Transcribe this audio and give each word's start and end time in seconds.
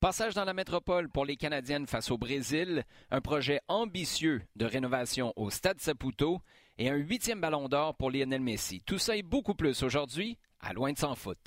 Passage 0.00 0.34
dans 0.34 0.44
la 0.44 0.54
métropole 0.54 1.08
pour 1.08 1.24
les 1.24 1.36
Canadiennes 1.36 1.88
face 1.88 2.12
au 2.12 2.18
Brésil, 2.18 2.84
un 3.10 3.20
projet 3.20 3.60
ambitieux 3.66 4.42
de 4.54 4.64
rénovation 4.64 5.32
au 5.34 5.50
Stade 5.50 5.80
Saputo 5.80 6.40
et 6.78 6.88
un 6.88 6.94
huitième 6.94 7.40
ballon 7.40 7.68
d'or 7.68 7.96
pour 7.96 8.12
Lionel 8.12 8.40
Messi. 8.40 8.80
Tout 8.86 8.98
ça 8.98 9.16
et 9.16 9.24
beaucoup 9.24 9.56
plus 9.56 9.82
aujourd'hui 9.82 10.38
à 10.60 10.72
Loin 10.72 10.92
de 10.92 10.98
s'en 10.98 11.16
foot. 11.16 11.38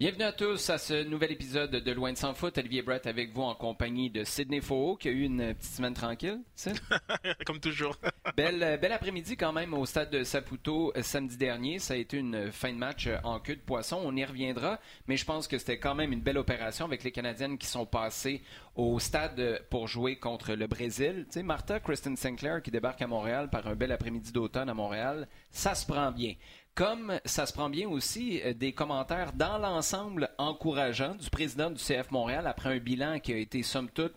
Bienvenue 0.00 0.24
à 0.24 0.32
tous 0.32 0.70
à 0.70 0.78
ce 0.78 1.04
nouvel 1.04 1.32
épisode 1.32 1.72
de 1.72 1.92
Loin 1.92 2.10
de 2.10 2.16
sans 2.16 2.32
foot. 2.32 2.56
Olivier 2.56 2.80
Brett 2.80 3.06
avec 3.06 3.34
vous 3.34 3.42
en 3.42 3.54
compagnie 3.54 4.08
de 4.08 4.24
Sidney 4.24 4.62
Faux 4.62 4.96
qui 4.96 5.08
a 5.08 5.10
eu 5.10 5.24
une 5.24 5.52
petite 5.52 5.74
semaine 5.74 5.92
tranquille. 5.92 6.40
Comme 7.44 7.60
toujours. 7.60 7.98
belle, 8.34 8.78
belle 8.80 8.92
après-midi 8.92 9.36
quand 9.36 9.52
même 9.52 9.74
au 9.74 9.84
stade 9.84 10.08
de 10.08 10.24
Saputo 10.24 10.90
euh, 10.96 11.02
samedi 11.02 11.36
dernier. 11.36 11.80
Ça 11.80 11.92
a 11.92 11.96
été 11.98 12.16
une 12.16 12.50
fin 12.50 12.72
de 12.72 12.78
match 12.78 13.08
euh, 13.08 13.18
en 13.24 13.40
queue 13.40 13.56
de 13.56 13.60
poisson. 13.60 14.00
On 14.02 14.16
y 14.16 14.24
reviendra, 14.24 14.80
mais 15.06 15.18
je 15.18 15.26
pense 15.26 15.46
que 15.46 15.58
c'était 15.58 15.78
quand 15.78 15.94
même 15.94 16.14
une 16.14 16.22
belle 16.22 16.38
opération 16.38 16.86
avec 16.86 17.04
les 17.04 17.12
Canadiennes 17.12 17.58
qui 17.58 17.66
sont 17.66 17.84
passées 17.84 18.40
au 18.76 18.98
stade 19.00 19.62
pour 19.68 19.86
jouer 19.86 20.16
contre 20.16 20.54
le 20.54 20.66
Brésil. 20.66 21.26
Tu 21.26 21.34
sais, 21.34 21.42
Martha 21.42 21.78
Kristen 21.78 22.16
Sinclair 22.16 22.62
qui 22.62 22.70
débarque 22.70 23.02
à 23.02 23.06
Montréal 23.06 23.50
par 23.50 23.66
un 23.66 23.74
bel 23.74 23.92
après-midi 23.92 24.32
d'automne 24.32 24.70
à 24.70 24.74
Montréal, 24.74 25.28
ça 25.50 25.74
se 25.74 25.84
prend 25.84 26.10
bien. 26.10 26.36
Comme 26.74 27.20
ça 27.24 27.46
se 27.46 27.52
prend 27.52 27.68
bien 27.68 27.88
aussi 27.88 28.40
euh, 28.42 28.54
des 28.54 28.72
commentaires 28.72 29.32
dans 29.32 29.58
l'ensemble 29.58 30.30
encourageants 30.38 31.14
du 31.14 31.28
président 31.28 31.70
du 31.70 31.82
CF 31.82 32.10
Montréal 32.10 32.46
après 32.46 32.74
un 32.74 32.78
bilan 32.78 33.18
qui 33.20 33.32
a 33.32 33.36
été, 33.36 33.62
somme 33.62 33.90
toute, 33.90 34.14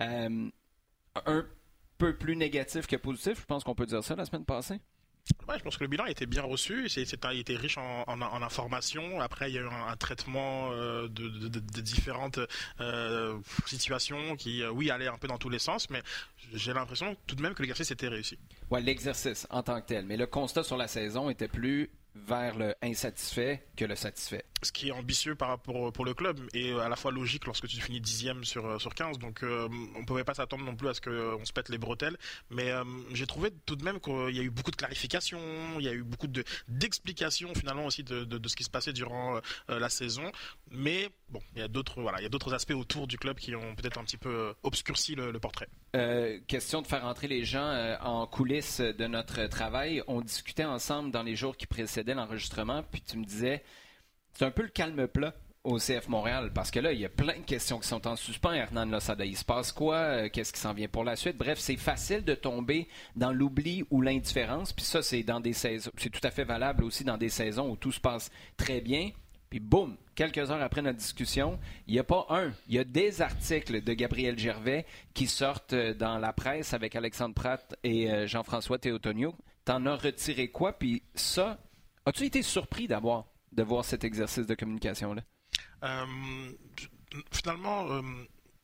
euh, 0.00 0.48
un 1.26 1.46
peu 1.98 2.16
plus 2.16 2.36
négatif 2.36 2.86
que 2.86 2.96
positif. 2.96 3.40
Je 3.40 3.46
pense 3.46 3.64
qu'on 3.64 3.74
peut 3.74 3.86
dire 3.86 4.04
ça 4.04 4.14
la 4.14 4.24
semaine 4.24 4.44
passée. 4.44 4.80
Je 5.56 5.62
pense 5.62 5.76
que 5.76 5.84
le 5.84 5.88
bilan 5.88 6.06
été 6.06 6.26
bien 6.26 6.42
reçu. 6.42 6.86
Il 6.96 7.40
était 7.40 7.56
riche 7.56 7.78
en, 7.78 8.04
en, 8.06 8.42
informations. 8.42 9.20
Après, 9.20 9.50
il 9.50 9.54
y 9.54 9.58
a 9.58 9.62
eu 9.62 9.68
un, 9.68 9.96
traitement 9.96 10.70
euh, 10.72 11.08
de, 11.08 11.80
différentes 11.80 12.40
euh, 12.80 13.38
situations 13.66 14.36
qui, 14.36 14.62
euh, 14.62 14.70
oui, 14.70 14.90
allaient 14.90 15.08
un 15.08 15.18
peu 15.18 15.28
dans 15.28 15.38
tous 15.38 15.48
les 15.48 15.58
sens, 15.58 15.88
mais 15.90 16.02
j'ai 16.52 16.72
l'impression 16.72 17.16
tout 17.26 17.34
de 17.36 17.42
même 17.42 17.54
que 17.54 17.62
l'exercice 17.62 17.90
était 17.90 18.08
réussi. 18.08 18.38
Ouais, 18.70 18.80
l'exercice 18.80 19.46
en 19.50 19.62
tant 19.62 19.80
que 19.80 19.86
tel. 19.86 20.06
Mais 20.06 20.16
le 20.16 20.26
constat 20.26 20.62
sur 20.62 20.76
la 20.76 20.88
saison 20.88 21.30
était 21.30 21.48
plus 21.48 21.90
vers 22.14 22.56
le 22.56 22.74
insatisfait 22.82 23.66
que 23.76 23.84
le 23.84 23.96
satisfait. 23.96 24.44
Ce 24.62 24.72
qui 24.72 24.88
est 24.88 24.92
ambitieux 24.92 25.34
par 25.34 25.48
rapport 25.48 25.92
pour 25.92 26.04
le 26.04 26.14
club 26.14 26.40
et 26.54 26.72
à 26.72 26.88
la 26.88 26.96
fois 26.96 27.10
logique 27.10 27.44
lorsque 27.44 27.66
tu 27.66 27.80
finis 27.80 28.00
dixième 28.00 28.44
sur 28.44 28.80
sur 28.80 28.94
15. 28.94 29.18
Donc 29.18 29.42
euh, 29.42 29.68
on 29.96 30.04
pouvait 30.04 30.24
pas 30.24 30.34
s'attendre 30.34 30.64
non 30.64 30.76
plus 30.76 30.88
à 30.88 30.94
ce 30.94 31.00
qu'on 31.00 31.44
se 31.44 31.52
pète 31.52 31.68
les 31.68 31.78
bretelles. 31.78 32.16
Mais 32.50 32.70
euh, 32.70 32.84
j'ai 33.12 33.26
trouvé 33.26 33.50
tout 33.66 33.76
de 33.76 33.84
même 33.84 34.00
qu'il 34.00 34.34
y 34.34 34.40
a 34.40 34.42
eu 34.42 34.50
beaucoup 34.50 34.70
de 34.70 34.76
clarifications, 34.76 35.40
il 35.78 35.84
y 35.84 35.88
a 35.88 35.92
eu 35.92 36.02
beaucoup 36.02 36.28
de 36.28 36.44
d'explications 36.68 37.52
finalement 37.54 37.86
aussi 37.86 38.04
de, 38.04 38.24
de, 38.24 38.38
de, 38.38 38.48
ce 38.48 38.56
qui 38.56 38.64
se 38.64 38.70
passait 38.70 38.92
durant 38.92 39.36
euh, 39.36 39.78
la 39.78 39.88
saison. 39.88 40.30
Mais 40.70 41.10
bon, 41.30 41.40
il 41.54 41.60
y 41.60 41.62
a 41.62 41.68
d'autres 41.68 42.00
voilà, 42.00 42.20
il 42.20 42.22
y 42.22 42.26
a 42.26 42.30
d'autres 42.30 42.54
aspects 42.54 42.72
autour 42.74 43.06
du 43.06 43.18
club 43.18 43.38
qui 43.38 43.54
ont 43.54 43.74
peut-être 43.74 43.98
un 43.98 44.04
petit 44.04 44.16
peu 44.16 44.54
obscurci 44.62 45.14
le, 45.14 45.32
le 45.32 45.40
portrait. 45.40 45.68
question 46.46 46.80
de 46.80 46.86
faire 46.86 47.04
entrer 47.04 47.26
les 47.26 47.44
gens 47.44 47.98
en 48.00 48.26
coulisses 48.26 48.80
de 48.80 49.06
notre 49.06 49.46
travail. 49.46 50.02
On 50.06 50.20
discutait 50.20 50.64
ensemble 50.64 51.10
dans 51.10 51.22
les 51.22 51.36
jours 51.36 51.56
qui 51.56 51.66
précédaient 51.66 52.03
l'enregistrement, 52.12 52.82
puis 52.82 53.00
tu 53.00 53.16
me 53.16 53.24
disais, 53.24 53.62
c'est 54.34 54.44
un 54.44 54.50
peu 54.50 54.62
le 54.62 54.68
calme 54.68 55.06
plat 55.08 55.34
au 55.64 55.78
CF 55.78 56.08
Montréal, 56.08 56.50
parce 56.54 56.70
que 56.70 56.78
là, 56.78 56.92
il 56.92 57.00
y 57.00 57.06
a 57.06 57.08
plein 57.08 57.38
de 57.38 57.44
questions 57.44 57.78
qui 57.78 57.88
sont 57.88 58.06
en 58.06 58.16
suspens, 58.16 58.52
Hernan 58.52 58.84
Losada. 58.84 59.24
Il 59.24 59.36
se 59.36 59.46
passe 59.46 59.72
quoi? 59.72 59.96
Euh, 59.96 60.28
qu'est-ce 60.30 60.52
qui 60.52 60.60
s'en 60.60 60.74
vient 60.74 60.88
pour 60.88 61.04
la 61.04 61.16
suite? 61.16 61.38
Bref, 61.38 61.58
c'est 61.58 61.78
facile 61.78 62.22
de 62.22 62.34
tomber 62.34 62.86
dans 63.16 63.32
l'oubli 63.32 63.82
ou 63.90 64.02
l'indifférence, 64.02 64.74
puis 64.74 64.84
ça, 64.84 65.00
c'est 65.02 65.22
dans 65.22 65.40
des 65.40 65.54
saisons, 65.54 65.90
c'est 65.96 66.10
tout 66.10 66.20
à 66.22 66.30
fait 66.30 66.44
valable 66.44 66.84
aussi 66.84 67.02
dans 67.02 67.16
des 67.16 67.30
saisons 67.30 67.70
où 67.70 67.76
tout 67.76 67.92
se 67.92 68.00
passe 68.00 68.30
très 68.58 68.82
bien. 68.82 69.10
Puis 69.48 69.60
boum, 69.60 69.96
quelques 70.14 70.50
heures 70.50 70.60
après 70.60 70.82
notre 70.82 70.98
discussion, 70.98 71.58
il 71.86 71.94
n'y 71.94 72.00
a 72.00 72.04
pas 72.04 72.26
un, 72.28 72.52
il 72.68 72.74
y 72.74 72.78
a 72.78 72.84
des 72.84 73.22
articles 73.22 73.82
de 73.82 73.92
Gabriel 73.94 74.38
Gervais 74.38 74.84
qui 75.14 75.28
sortent 75.28 75.72
euh, 75.72 75.94
dans 75.94 76.18
la 76.18 76.32
presse 76.32 76.74
avec 76.74 76.96
Alexandre 76.96 77.34
Pratt 77.34 77.76
et 77.84 78.10
euh, 78.10 78.26
Jean-François 78.26 78.78
Théotonio. 78.78 79.34
T'en 79.64 79.86
as 79.86 79.96
retiré 79.96 80.48
quoi? 80.48 80.72
Puis 80.72 81.04
ça, 81.14 81.58
As-tu 82.06 82.24
été 82.24 82.42
surpris 82.42 82.86
d'avoir 82.86 83.24
de 83.52 83.62
voir 83.62 83.84
cet 83.84 84.04
exercice 84.04 84.46
de 84.46 84.54
communication-là? 84.54 85.22
Euh, 85.84 86.04
finalement, 87.30 87.88
euh, 87.88 88.02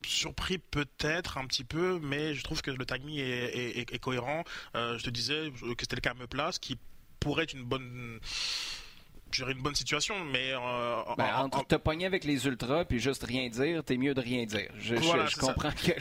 surpris 0.05 0.57
peut-être 0.57 1.37
un 1.37 1.45
petit 1.45 1.63
peu, 1.63 1.99
mais 2.01 2.33
je 2.33 2.43
trouve 2.43 2.61
que 2.61 2.71
le 2.71 2.85
timing 2.85 3.17
est, 3.17 3.93
est, 3.93 3.99
cohérent. 3.99 4.43
Euh, 4.75 4.97
je 4.97 5.03
te 5.03 5.09
disais 5.09 5.51
que 5.51 5.81
c'était 5.81 5.95
le 5.95 6.01
cas 6.01 6.13
me 6.13 6.27
place, 6.27 6.59
qui 6.59 6.77
pourrait 7.19 7.43
être 7.43 7.53
une 7.53 7.63
bonne 7.63 8.19
une 9.47 9.61
bonne 9.61 9.75
situation, 9.75 10.25
mais 10.25 10.51
euh, 10.51 11.01
ben, 11.17 11.33
entre 11.37 11.65
te 11.65 11.75
pogner 11.75 12.05
avec 12.05 12.25
les 12.25 12.47
ultras 12.47 12.83
puis 12.83 12.99
juste 12.99 13.23
rien 13.23 13.47
dire, 13.47 13.81
t'es 13.81 13.95
mieux 13.95 14.13
de 14.13 14.19
rien 14.19 14.45
dire. 14.45 14.69
Je, 14.77 14.97
je, 14.97 15.39
comprends 15.39 15.71
que. 15.71 15.91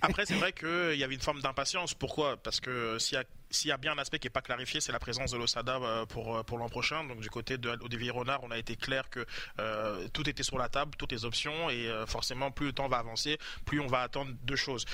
après, 0.00 0.24
c'est 0.24 0.34
vrai 0.36 0.52
qu'il 0.52 0.98
y 0.98 1.04
avait 1.04 1.14
une 1.14 1.20
forme 1.20 1.42
d'impatience. 1.42 1.92
Pourquoi? 1.92 2.38
Parce 2.38 2.58
que 2.58 2.98
s'il 2.98 3.16
y 3.16 3.20
a 3.20 3.24
s'il 3.50 3.68
y 3.68 3.72
a 3.72 3.76
bien 3.76 3.92
un 3.92 3.98
aspect 3.98 4.18
qui 4.18 4.26
n'est 4.26 4.32
pas 4.32 4.42
clarifié, 4.42 4.80
c'est 4.80 4.92
la 4.92 4.98
présence 4.98 5.32
de 5.32 5.36
l'Osada 5.36 5.76
euh, 5.76 6.06
pour, 6.06 6.36
euh, 6.36 6.42
pour 6.42 6.58
l'an 6.58 6.68
prochain. 6.68 7.04
Donc 7.04 7.20
du 7.20 7.30
côté 7.30 7.58
de 7.58 7.70
Renard, 8.10 8.40
on 8.42 8.50
a 8.50 8.58
été 8.58 8.76
clair 8.76 9.10
que 9.10 9.26
euh, 9.58 10.08
tout 10.12 10.28
était 10.28 10.42
sur 10.42 10.58
la 10.58 10.68
table, 10.68 10.92
toutes 10.96 11.12
les 11.12 11.24
options, 11.24 11.70
et 11.70 11.90
forcément, 12.06 12.50
plus 12.50 12.66
le 12.66 12.72
temps 12.72 12.88
va 12.88 12.98
avancer, 12.98 13.38
plus 13.64 13.80
on 13.80 13.86
va 13.86 14.02
attendre 14.02 14.32
deux 14.42 14.56
choses. 14.56 14.84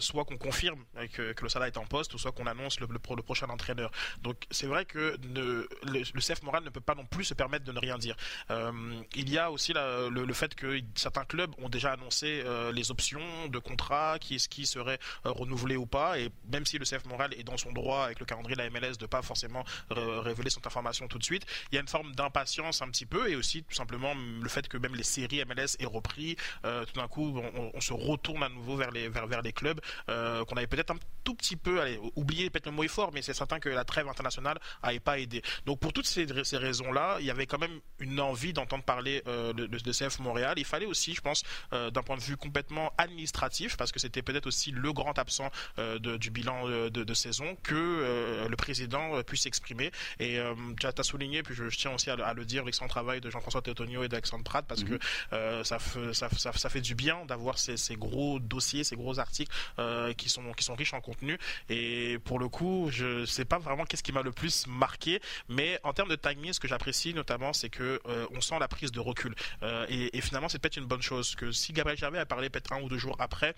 Soit 0.00 0.24
qu'on 0.24 0.38
confirme 0.38 0.84
que, 1.12 1.32
que 1.32 1.42
l'Osada 1.42 1.66
est 1.66 1.76
en 1.76 1.84
poste, 1.84 2.14
ou 2.14 2.18
soit 2.18 2.32
qu'on 2.32 2.46
annonce 2.46 2.80
le, 2.80 2.86
prochain 2.98 3.48
entraîneur. 3.48 3.90
Donc 4.22 4.44
c'est 4.50 4.66
vrai 4.66 4.84
que 4.84 5.16
le, 5.34 5.68
le, 5.84 6.20
CF 6.20 6.42
Moral 6.42 6.64
ne 6.64 6.70
peut 6.70 6.80
pas 6.80 6.94
non 6.94 7.04
plus 7.04 7.24
se 7.24 7.34
permettre 7.34 7.64
de 7.64 7.72
ne 7.72 7.78
rien 7.78 7.98
dire. 7.98 8.16
il 9.14 9.30
y 9.30 9.38
a 9.38 9.50
aussi 9.50 9.72
le, 9.74 10.32
fait 10.32 10.54
que 10.54 10.80
certains 10.94 11.24
clubs 11.24 11.52
ont 11.58 11.68
déjà 11.68 11.92
annoncé 11.92 12.44
les 12.72 12.90
options 12.90 13.48
de 13.48 13.58
contrat, 13.58 14.18
qui 14.18 14.36
qui 14.48 14.66
serait 14.66 14.98
renouvelé 15.24 15.76
ou 15.76 15.86
pas, 15.86 16.18
et 16.18 16.30
même 16.52 16.64
si 16.64 16.78
le 16.78 16.84
CF 16.84 17.04
Moral 17.06 17.34
est 17.34 17.44
dans 17.44 17.56
son 17.56 17.72
droit 17.72 17.97
avec 18.04 18.20
le 18.20 18.26
calendrier 18.26 18.56
de 18.56 18.62
la 18.62 18.70
MLS 18.70 18.96
de 18.98 19.06
pas 19.06 19.22
forcément 19.22 19.64
révéler 19.90 20.50
cette 20.50 20.66
information 20.66 21.08
tout 21.08 21.18
de 21.18 21.24
suite. 21.24 21.44
Il 21.70 21.74
y 21.74 21.78
a 21.78 21.80
une 21.80 21.88
forme 21.88 22.12
d'impatience 22.14 22.82
un 22.82 22.88
petit 22.88 23.06
peu 23.06 23.30
et 23.30 23.36
aussi 23.36 23.62
tout 23.62 23.74
simplement 23.74 24.14
le 24.14 24.48
fait 24.48 24.68
que 24.68 24.76
même 24.76 24.94
les 24.94 25.02
séries 25.02 25.42
MLS 25.44 25.76
aient 25.78 25.86
repris. 25.86 26.36
Euh, 26.64 26.84
tout 26.84 27.00
d'un 27.00 27.08
coup, 27.08 27.40
on, 27.74 27.80
se 27.80 27.92
retourne 27.92 28.42
à 28.42 28.48
nouveau 28.48 28.76
vers 28.76 28.90
les 28.90 29.08
vers, 29.08 29.26
vers 29.26 29.42
les 29.42 29.52
clubs 29.52 29.80
euh, 30.08 30.44
qu'on 30.44 30.56
avait 30.56 30.66
peut-être 30.66 30.90
un 30.90 30.98
tout 31.24 31.34
petit 31.34 31.56
peu 31.56 31.80
allez, 31.80 31.98
oublié, 32.16 32.50
peut-être 32.50 32.66
le 32.66 32.72
mot 32.72 32.82
est 32.82 32.88
fort, 32.88 33.10
mais 33.12 33.22
c'est 33.22 33.34
certain 33.34 33.60
que 33.60 33.68
la 33.68 33.84
trêve 33.84 34.08
internationale 34.08 34.58
n'avait 34.82 35.00
pas 35.00 35.18
aidé. 35.18 35.42
Donc 35.64 35.80
pour 35.80 35.92
toutes 35.92 36.06
ces, 36.06 36.26
ces 36.44 36.56
raisons-là, 36.56 37.18
il 37.20 37.26
y 37.26 37.30
avait 37.30 37.46
quand 37.46 37.58
même 37.58 37.80
une 37.98 38.20
envie 38.20 38.52
d'entendre 38.52 38.84
parler 38.84 39.22
euh, 39.26 39.52
de, 39.52 39.92
CF 39.92 40.18
Montréal. 40.20 40.54
Il 40.58 40.64
fallait 40.64 40.86
aussi, 40.86 41.14
je 41.14 41.20
pense, 41.20 41.42
d'un 41.72 42.02
point 42.02 42.16
de 42.16 42.22
vue 42.22 42.36
complètement 42.36 42.92
administratif, 42.98 43.76
parce 43.76 43.92
que 43.92 43.98
c'était 43.98 44.22
peut-être 44.22 44.46
aussi 44.46 44.70
le 44.70 44.92
grand 44.92 45.18
absent 45.18 45.50
du 45.98 46.30
bilan 46.30 46.68
de, 46.90 47.14
saison, 47.14 47.56
que 47.62 47.74
le 47.88 48.56
président 48.56 49.16
euh, 49.16 49.22
puisse 49.22 49.42
s'exprimer. 49.42 49.90
Et 50.18 50.38
euh, 50.38 50.54
tu 50.78 50.86
as, 50.86 51.02
souligné, 51.02 51.42
puis 51.42 51.54
je, 51.54 51.68
je 51.68 51.78
tiens 51.78 51.92
aussi 51.92 52.10
à, 52.10 52.14
à 52.14 52.34
le 52.34 52.44
dire, 52.44 52.64
l'excellent 52.64 52.88
travail 52.88 53.20
de 53.20 53.30
Jean-François 53.30 53.62
Teutonio 53.62 54.02
et 54.04 54.08
d'Alexandre 54.08 54.44
Pratt, 54.44 54.64
parce 54.66 54.82
mm 54.82 54.88
-hmm. 54.88 54.98
que 54.98 55.64
ça, 55.64 55.78
ça, 56.12 56.28
ça, 56.30 56.52
ça, 56.52 56.68
fait 56.68 56.80
du 56.80 56.94
bien 56.94 57.16
d'avoir 57.26 57.56
ces, 57.58 57.76
ces, 57.76 57.96
gros 57.96 58.38
dossiers, 58.38 58.84
ces 58.84 58.96
gros 58.96 59.18
articles 59.18 59.52
qui, 60.16 60.28
sont, 60.28 60.52
qui 60.58 60.64
sont 60.64 60.74
riches 60.74 60.94
en 60.94 61.00
contenu. 61.00 61.38
Et 61.68 62.18
pour 62.24 62.38
le 62.38 62.48
coup, 62.48 62.78
je 62.98 63.24
sais 63.24 63.44
pas 63.52 63.58
vraiment 63.66 63.84
qu'est-ce 63.86 64.02
qui 64.02 64.12
m'a 64.18 64.22
le 64.30 64.32
plus 64.40 64.56
marqué, 64.66 65.20
mais 65.48 65.70
en 65.88 65.92
termes 65.96 66.12
de 66.16 66.20
timing, 66.26 66.52
ce 66.52 66.60
que 66.60 66.68
j'apprécie 66.72 67.12
notamment, 67.14 67.52
c'est 67.52 67.72
que 67.78 67.88
on 68.36 68.40
sent 68.40 68.58
la 68.60 68.68
prise 68.68 68.92
de 68.92 69.00
recul. 69.10 69.34
Et, 69.94 70.16
et, 70.16 70.20
finalement, 70.26 70.48
c'est 70.50 70.60
peut-être 70.62 70.80
une 70.82 70.90
bonne 70.92 71.06
chose. 71.10 71.26
Que 71.40 71.46
si 71.52 71.68
Gabriel 71.72 71.98
Gervais 71.98 72.22
a 72.26 72.26
parlé 72.34 72.46
peut-être 72.50 72.72
un 72.76 72.80
ou 72.84 72.88
deux 72.88 73.02
jours 73.06 73.16
après, 73.18 73.52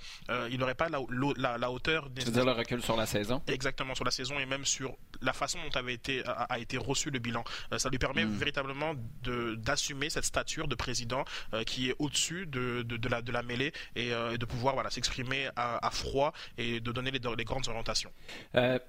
il 0.52 0.58
n'aurait 0.60 0.80
pas 0.82 0.88
la, 0.94 1.00
la, 1.44 1.58
la 1.64 1.68
hauteur. 1.74 2.00
Des... 2.10 2.20
Tu 2.22 2.26
veux 2.28 2.36
dire 2.40 2.48
le 2.52 2.56
recul 2.62 2.80
sur 2.88 2.96
la 2.96 3.06
saison? 3.06 3.36
Exactement, 3.46 3.94
sur 3.94 4.04
la 4.04 4.10
saison 4.10 4.19
et 4.38 4.46
même 4.46 4.64
sur 4.64 4.96
la 5.22 5.32
façon 5.32 5.58
dont 5.58 5.78
avait 5.78 5.94
été, 5.94 6.24
a, 6.26 6.44
a 6.44 6.58
été 6.58 6.76
reçu 6.78 7.10
le 7.10 7.18
bilan. 7.18 7.44
Euh, 7.72 7.78
ça 7.78 7.88
lui 7.90 7.98
permet 7.98 8.24
mmh. 8.24 8.30
véritablement 8.30 8.94
d'assumer 9.22 10.10
cette 10.10 10.24
stature 10.24 10.68
de 10.68 10.74
président 10.74 11.24
euh, 11.54 11.64
qui 11.64 11.90
est 11.90 11.94
au-dessus 11.98 12.46
de, 12.46 12.82
de, 12.82 12.96
de, 12.96 13.08
la, 13.08 13.22
de 13.22 13.32
la 13.32 13.42
mêlée 13.42 13.72
et, 13.96 14.12
euh, 14.12 14.36
de 14.36 14.44
pouvoir 14.44 14.74
voilà, 14.74 14.90
s'exprimer 14.90 15.48
à, 15.56 15.86
à, 15.86 15.90
froid 15.90 16.32
et 16.58 16.80
de 16.80 16.92
donner 16.92 17.10
les, 17.10 17.20
les 17.36 17.44
grandes 17.44 17.68
orientations. 17.68 18.12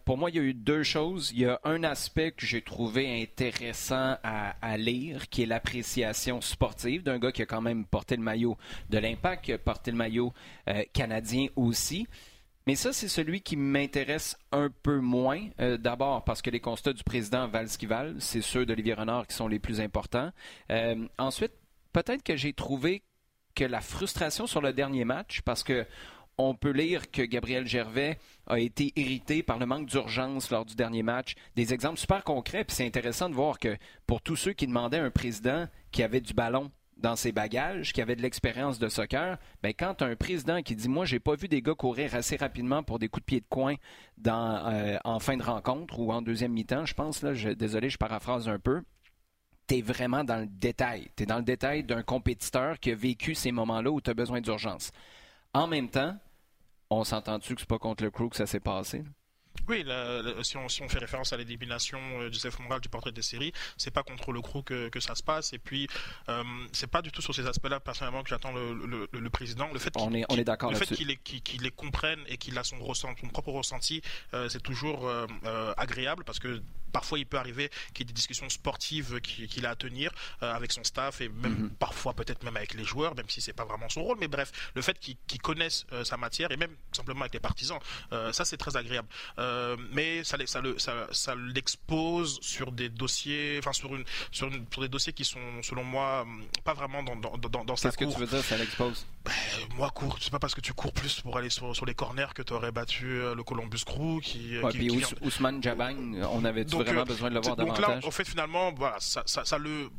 Pour 0.05 0.17
moi, 0.17 0.29
il 0.29 0.35
y 0.35 0.39
a 0.39 0.43
eu 0.43 0.53
deux 0.53 0.83
choses. 0.83 1.31
Il 1.31 1.39
y 1.39 1.45
a 1.45 1.59
un 1.63 1.83
aspect 1.83 2.31
que 2.31 2.45
j'ai 2.45 2.61
trouvé 2.61 3.21
intéressant 3.21 4.17
à, 4.23 4.55
à 4.61 4.77
lire, 4.77 5.29
qui 5.29 5.43
est 5.43 5.45
l'appréciation 5.45 6.41
sportive 6.41 7.03
d'un 7.03 7.19
gars 7.19 7.31
qui 7.31 7.41
a 7.41 7.45
quand 7.45 7.61
même 7.61 7.85
porté 7.85 8.15
le 8.15 8.23
maillot 8.23 8.57
de 8.89 8.97
l'Impact, 8.97 9.45
qui 9.45 9.53
a 9.53 9.57
porté 9.57 9.91
le 9.91 9.97
maillot 9.97 10.33
canadien 10.93 11.47
aussi. 11.55 12.07
Mais 12.67 12.75
ça, 12.75 12.93
c'est 12.93 13.07
celui 13.07 13.41
qui 13.41 13.55
m'intéresse 13.55 14.37
un 14.51 14.69
peu 14.83 14.99
moins. 14.99 15.47
Euh, 15.59 15.77
D'abord 15.77 16.23
parce 16.23 16.41
que 16.41 16.49
les 16.49 16.59
constats 16.59 16.93
du 16.93 17.03
président 17.03 17.47
valent 17.47 17.67
ce 17.67 17.77
qu'ils 17.77 17.89
valent. 17.89 18.15
C'est 18.19 18.41
ceux 18.41 18.65
d'Olivier 18.65 18.93
Renard 18.93 19.27
qui 19.27 19.35
sont 19.35 19.47
les 19.47 19.59
plus 19.59 19.81
importants. 19.81 20.31
Euh, 20.69 21.07
ensuite, 21.17 21.53
peut-être 21.93 22.23
que 22.23 22.35
j'ai 22.35 22.53
trouvé 22.53 23.03
que 23.55 23.63
la 23.63 23.81
frustration 23.81 24.47
sur 24.47 24.61
le 24.61 24.73
dernier 24.73 25.05
match, 25.05 25.41
parce 25.41 25.63
que 25.63 25.85
on 26.37 26.55
peut 26.55 26.71
lire 26.71 27.11
que 27.11 27.21
Gabriel 27.21 27.67
Gervais 27.67 28.17
a 28.47 28.59
été 28.59 28.93
irrité 28.95 29.43
par 29.43 29.59
le 29.59 29.65
manque 29.65 29.87
d'urgence 29.87 30.49
lors 30.49 30.65
du 30.65 30.75
dernier 30.75 31.03
match. 31.03 31.35
Des 31.55 31.73
exemples 31.73 31.99
super 31.99 32.23
concrets, 32.23 32.63
puis 32.63 32.75
c'est 32.75 32.85
intéressant 32.85 33.29
de 33.29 33.35
voir 33.35 33.59
que 33.59 33.77
pour 34.07 34.21
tous 34.21 34.35
ceux 34.35 34.53
qui 34.53 34.65
demandaient 34.65 34.97
un 34.97 35.11
président 35.11 35.67
qui 35.91 36.03
avait 36.03 36.21
du 36.21 36.33
ballon 36.33 36.71
dans 37.01 37.15
ses 37.15 37.31
bagages, 37.31 37.93
qui 37.93 38.01
avait 38.01 38.15
de 38.15 38.21
l'expérience 38.21 38.79
de 38.79 38.87
soccer, 38.87 39.37
ben 39.61 39.73
quand 39.77 40.01
un 40.01 40.15
président 40.15 40.61
qui 40.61 40.75
dit 40.75 40.87
Moi, 40.87 41.05
j'ai 41.05 41.19
pas 41.19 41.35
vu 41.35 41.47
des 41.47 41.61
gars 41.61 41.75
courir 41.75 42.15
assez 42.15 42.35
rapidement 42.35 42.83
pour 42.83 42.99
des 42.99 43.09
coups 43.09 43.23
de 43.23 43.25
pied 43.25 43.39
de 43.41 43.45
coin 43.49 43.75
euh, 44.27 44.97
en 45.03 45.19
fin 45.19 45.37
de 45.37 45.43
rencontre 45.43 45.99
ou 45.99 46.11
en 46.11 46.21
deuxième 46.21 46.53
mi-temps, 46.53 46.85
je 46.85 46.93
pense, 46.93 47.21
là, 47.23 47.33
désolé, 47.55 47.89
je 47.89 47.97
paraphrase 47.97 48.47
un 48.47 48.59
peu. 48.59 48.81
Tu 49.67 49.77
es 49.77 49.81
vraiment 49.81 50.23
dans 50.23 50.39
le 50.39 50.47
détail. 50.47 51.09
Tu 51.15 51.23
es 51.23 51.25
dans 51.25 51.37
le 51.37 51.43
détail 51.43 51.83
d'un 51.83 52.03
compétiteur 52.03 52.79
qui 52.79 52.91
a 52.91 52.95
vécu 52.95 53.35
ces 53.35 53.51
moments-là 53.51 53.91
où 53.91 54.01
tu 54.01 54.09
as 54.09 54.13
besoin 54.13 54.41
d'urgence. 54.41 54.91
En 55.53 55.67
même 55.67 55.89
temps, 55.89 56.15
on 56.89 57.03
s'entend-tu 57.03 57.55
que 57.55 57.61
c'est 57.61 57.69
pas 57.69 57.79
contre 57.79 58.03
le 58.03 58.11
crew 58.11 58.29
que 58.29 58.35
ça 58.35 58.45
s'est 58.45 58.59
passé? 58.59 59.03
Oui, 59.67 59.85
si, 60.43 60.57
on, 60.57 60.89
fait 60.89 60.99
référence 60.99 61.33
à 61.33 61.37
l'élimination 61.37 61.99
euh, 62.19 62.29
du 62.29 62.33
Joseph 62.33 62.59
Moral 62.59 62.81
du 62.81 62.89
portrait 62.89 63.11
des 63.11 63.21
séries, 63.21 63.53
c'est 63.77 63.91
pas 63.91 64.03
contre 64.03 64.31
le 64.31 64.41
crew 64.41 64.63
que, 64.63 64.99
ça 64.99 65.15
se 65.15 65.23
passe. 65.23 65.53
Et 65.53 65.59
puis, 65.59 65.87
euh, 66.29 66.43
c'est 66.71 66.89
pas 66.89 67.01
du 67.01 67.11
tout 67.11 67.21
sur 67.21 67.33
ces 67.33 67.47
aspects-là, 67.47 67.79
personnellement, 67.79 68.23
que 68.23 68.29
j'attends 68.29 68.51
le, 68.53 69.29
président. 69.29 69.69
Le 69.71 69.79
fait 69.79 69.93
on 69.95 70.13
est, 70.13 70.25
on 70.29 70.35
est 70.35 70.43
d'accord 70.43 70.71
Le 70.71 70.77
fait 70.77 70.93
qu'il 70.93 71.07
les, 71.07 71.71
comprenne 71.71 72.19
et 72.27 72.37
qu'il 72.37 72.57
a 72.57 72.63
son, 72.63 72.93
son 72.93 73.13
propre 73.31 73.51
ressenti, 73.51 74.01
euh, 74.33 74.49
c'est 74.49 74.61
toujours 74.61 75.09
agréable 75.77 76.23
parce 76.23 76.39
que 76.39 76.61
parfois 76.91 77.19
il 77.19 77.25
peut 77.25 77.37
arriver 77.37 77.69
qu'il 77.93 78.05
y 78.05 78.09
ait 78.09 78.11
des 78.11 78.13
discussions 78.13 78.49
sportives 78.49 79.19
qu'il 79.21 79.65
a 79.65 79.71
à 79.71 79.75
tenir 79.75 80.11
avec 80.41 80.71
son 80.71 80.83
staff 80.83 81.21
et 81.21 81.29
même 81.29 81.53
mhm. 81.53 81.69
parfois 81.71 82.13
peut-être 82.13 82.43
même 82.43 82.57
avec 82.57 82.73
les 82.73 82.83
joueurs, 82.83 83.15
même 83.15 83.29
si 83.29 83.41
c'est 83.41 83.53
pas 83.53 83.65
vraiment 83.65 83.89
son 83.89 84.03
rôle. 84.03 84.17
Mais 84.19 84.27
bref, 84.27 84.51
le 84.75 84.81
fait 84.81 84.97
qu'il 84.99 85.41
connaisse 85.41 85.85
sa 86.03 86.17
matière 86.17 86.51
et 86.51 86.57
même 86.57 86.75
simplement 86.91 87.21
avec 87.21 87.33
les 87.33 87.39
partisans, 87.39 87.79
ça 88.31 88.45
c'est 88.45 88.57
très 88.57 88.77
agréable. 88.77 89.07
Euh, 89.39 89.75
mais 89.93 90.23
ça, 90.23 90.37
ça, 90.45 90.61
ça, 90.77 91.07
ça 91.11 91.35
l'expose 91.35 92.39
sur 92.41 92.71
des 92.71 92.89
dossiers, 92.89 93.57
enfin 93.59 93.73
sur, 93.73 93.95
une, 93.95 94.03
sur, 94.31 94.47
une, 94.47 94.65
des 94.79 94.87
dossiers 94.89 95.13
qui 95.13 95.25
sont, 95.25 95.39
selon 95.61 95.83
moi, 95.83 96.25
pas 96.63 96.73
vraiment 96.73 97.03
dans, 97.03 97.15
dans, 97.15 97.37
dans, 97.37 97.65
dans 97.65 97.75
sa 97.75 97.89
Qu'est-ce 97.89 97.97
que 97.97 98.13
tu 98.13 98.19
veux 98.19 98.27
dire, 98.27 98.43
ça 98.43 98.57
l'expose? 98.57 99.05
Ben, 99.25 99.31
Moi, 99.75 99.89
cours, 99.91 100.17
c'est 100.19 100.31
pas 100.31 100.39
parce 100.39 100.55
que 100.55 100.61
tu 100.61 100.73
cours 100.73 100.93
plus 100.93 101.21
pour 101.21 101.37
aller 101.37 101.49
sur, 101.49 101.75
sur 101.75 101.85
les 101.85 101.93
corners 101.93 102.33
que 102.33 102.41
tu 102.41 102.53
aurais 102.53 102.71
battu 102.71 103.05
euh, 103.05 103.35
le 103.35 103.43
Columbus 103.43 103.83
Crew. 103.85 104.19
Qui, 104.21 104.59
ouais, 104.59 104.71
puis 104.71 104.89
Ousmane 105.21 105.61
Jabang, 105.61 106.15
on 106.31 106.45
avait 106.45 106.65
vraiment 106.83 107.01
euh, 107.01 107.05
besoin 107.05 107.29
de 107.29 107.35
le 107.35 107.41
voir 107.41 107.55
davantage. 107.55 107.85
Donc 107.85 108.01
là, 108.03 108.07
en 108.07 108.11
fait, 108.11 108.27
finalement, 108.27 108.73
voilà, 108.73 108.97
ça, 108.99 109.23
ça, 109.25 109.45
ça 109.45 109.57
le 109.57 109.89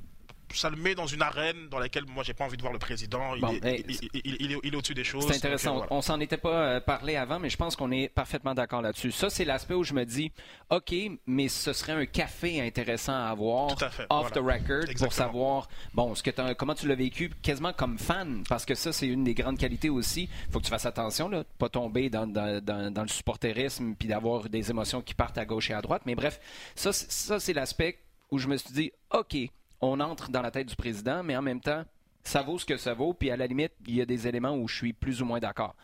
ça 0.55 0.71
le 0.71 0.77
met 0.77 0.95
dans 0.95 1.07
une 1.07 1.23
arène 1.23 1.69
dans 1.69 1.79
laquelle 1.79 2.05
moi 2.07 2.23
j'ai 2.25 2.35
pas 2.35 2.45
envie 2.45 2.57
de 2.57 2.63
voir 2.63 2.73
le 2.73 2.79
président. 2.79 3.35
Il, 3.35 3.45
est, 3.67 3.85
il, 4.25 4.53
est, 4.53 4.75
au-dessus 4.75 4.95
des 4.95 5.05
choses. 5.05 5.27
C'est 5.27 5.37
intéressant. 5.37 5.87
On 5.91 6.03
s'en 6.03 6.21
était 6.21 6.37
pas 6.37 6.51
euh, 6.51 6.81
parlé 6.81 7.17
avant, 7.17 7.39
mais 7.39 7.51
je 7.51 7.57
pense 7.57 7.77
qu'on 7.77 7.91
est 7.91 8.09
parfaitement 8.09 8.55
d'accord 8.55 8.83
là-dessus. 8.83 9.13
Ça, 9.13 9.31
c'est 9.31 9.45
l'aspect 9.45 9.75
où 9.75 9.85
je 9.85 9.95
me 9.95 10.05
dis, 10.05 10.33
OK, 10.71 10.95
mais 11.27 11.49
ce 11.49 11.73
serait 11.73 11.93
un 11.93 12.07
café 12.07 12.61
intéressant 12.61 13.13
à 13.13 13.31
avoir 13.31 13.77
off 14.11 14.33
the 14.33 14.39
record 14.39 14.85
pour 14.99 15.13
savoir, 15.13 15.69
bon, 15.95 16.15
ce 16.15 16.23
que 16.23 16.31
comment 16.55 16.75
tu 16.75 16.89
l'as 16.89 16.95
vécu 16.95 17.31
quasiment 17.43 17.73
comme 17.73 17.99
fan, 17.99 18.43
parce 18.49 18.65
que 18.65 18.75
ça, 18.75 18.93
c'est 18.93 19.07
une 19.07 19.25
des 19.25 19.35
grandes 19.35 19.59
qualités 19.59 19.91
aussi. 19.91 20.29
Il 20.47 20.53
faut 20.53 20.59
que 20.59 20.65
tu 20.65 20.71
fasses 20.71 20.87
attention, 20.87 21.29
là, 21.29 21.45
pas 21.59 21.69
tomber 21.69 22.11
dans, 22.11 22.27
dans, 22.27 23.03
le 23.03 23.09
supporterisme 23.09 23.95
puis 23.99 24.09
d'avoir 24.09 24.49
des 24.49 24.71
émotions 24.71 25.03
qui 25.03 25.15
partent 25.15 25.39
à 25.39 25.45
gauche 25.45 25.71
et 25.71 25.75
à 25.75 25.83
droite. 25.83 26.03
Mais 26.07 26.15
bref, 26.15 26.41
ça, 26.75 26.93
ça 26.93 27.41
c'est 27.41 27.53
l'aspect 27.53 27.99
où 28.31 28.39
je 28.39 28.49
me 28.49 28.57
suis 28.57 28.73
dit, 28.73 28.93
OK, 29.11 29.37
on 29.83 30.01
entre 30.01 30.31
dans 30.31 30.43
la 30.43 30.51
tête 30.51 30.69
du 30.69 30.77
président, 30.77 31.23
mais 31.23 31.37
en 31.37 31.43
même 31.43 31.61
temps, 31.61 31.85
ça 32.25 32.43
vaut 32.43 32.59
ce 32.59 32.65
que 32.65 32.77
ça 32.77 32.95
vaut, 32.95 33.13
puis 33.13 33.31
à 33.31 33.37
la 33.37 33.49
limite, 33.49 33.73
il 33.87 33.97
y 33.97 34.01
a 34.01 34.07
des 34.07 34.29
éléments 34.29 34.57
où 34.57 34.69
je 34.69 34.77
suis 34.77 34.93
plus 34.93 35.21
ou 35.21 35.25
moins 35.25 35.41
d'accord. 35.41 35.75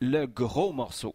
Le 0.00 0.26
gros 0.26 0.72
morceau, 0.72 1.14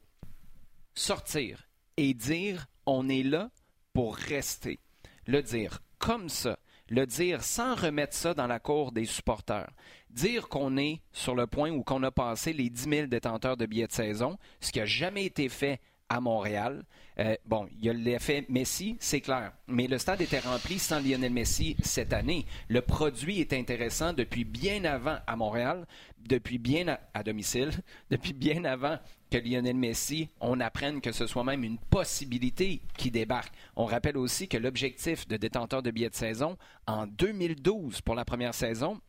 sortir 0.94 1.68
et 1.98 2.14
dire 2.14 2.68
on 2.86 3.10
est 3.10 3.24
là 3.24 3.50
pour 3.94 4.16
rester. 4.16 4.80
Le 5.26 5.42
dire 5.42 5.82
comme 5.98 6.30
ça, 6.30 6.60
le 6.88 7.06
dire 7.06 7.44
sans 7.44 7.76
remettre 7.76 8.16
ça 8.16 8.34
dans 8.34 8.48
la 8.48 8.60
cour 8.60 8.92
des 8.92 9.06
supporters. 9.06 9.72
Dire 10.10 10.48
qu'on 10.48 10.78
est 10.78 11.02
sur 11.12 11.36
le 11.36 11.46
point 11.46 11.72
où 11.72 11.84
qu'on 11.84 12.04
a 12.04 12.12
passé 12.12 12.54
les 12.54 12.70
10 12.70 12.90
000 12.90 13.08
détenteurs 13.08 13.58
de 13.58 13.66
billets 13.66 13.88
de 13.88 13.92
saison, 13.92 14.38
ce 14.60 14.72
qui 14.72 14.80
n'a 14.80 14.86
jamais 14.86 15.26
été 15.26 15.50
fait 15.50 15.80
à 16.10 16.20
Montréal. 16.20 16.84
Euh, 17.20 17.36
bon, 17.46 17.68
il 17.78 17.86
y 17.86 17.90
a 17.90 17.94
l'effet 17.94 18.46
Messi, 18.50 18.98
c'est 19.00 19.22
clair. 19.22 19.52
Mais 19.68 19.88
le 19.88 19.98
stade 19.98 20.22
était 20.22 20.40
rempli 20.40 20.80
sans 20.80 21.00
Lionel 21.00 21.32
Messi 21.32 21.76
cette 21.82 22.14
année. 22.14 22.46
Le 22.68 22.82
produit 22.82 23.40
est 23.42 23.54
intéressant 23.54 24.14
depuis 24.14 24.46
bien 24.46 24.86
avant 24.86 25.18
à 25.28 25.36
Montréal, 25.36 25.86
depuis 26.28 26.58
bien 26.58 26.98
à, 27.14 27.24
domicile, 27.24 27.72
depuis 28.10 28.34
bien 28.34 28.64
avant 28.66 28.98
que 29.30 29.38
Lionel 29.38 29.76
Messi, 29.76 30.30
on 30.40 30.60
apprenne 30.60 31.02
que 31.02 31.12
ce 31.12 31.28
soit 31.28 31.44
même 31.44 31.64
une 31.64 31.78
possibilité 31.78 32.82
qui 32.98 33.12
débarque. 33.12 33.54
On 33.76 33.86
rappelle 33.86 34.18
aussi 34.18 34.48
que 34.48 34.58
l'objectif 34.58 35.28
de 35.28 35.38
détenteur 35.38 35.84
de 35.84 35.92
billets 35.92 36.10
de 36.10 36.16
saison 36.16 36.58
en 36.88 37.06
2012 37.06 38.02
pour 38.02 38.16
la 38.16 38.26
première 38.26 38.56
saison, 38.56 39.00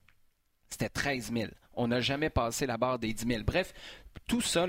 c'était 0.69 0.88
13 0.88 1.32
000. 1.32 1.50
On 1.75 1.88
n'a 1.88 2.00
jamais 2.00 2.29
passé 2.29 2.67
la 2.67 2.76
barre 2.76 2.99
des 2.99 3.12
10 3.12 3.26
000. 3.26 3.43
Bref, 3.44 3.73
tout 4.26 4.41
ça, 4.41 4.67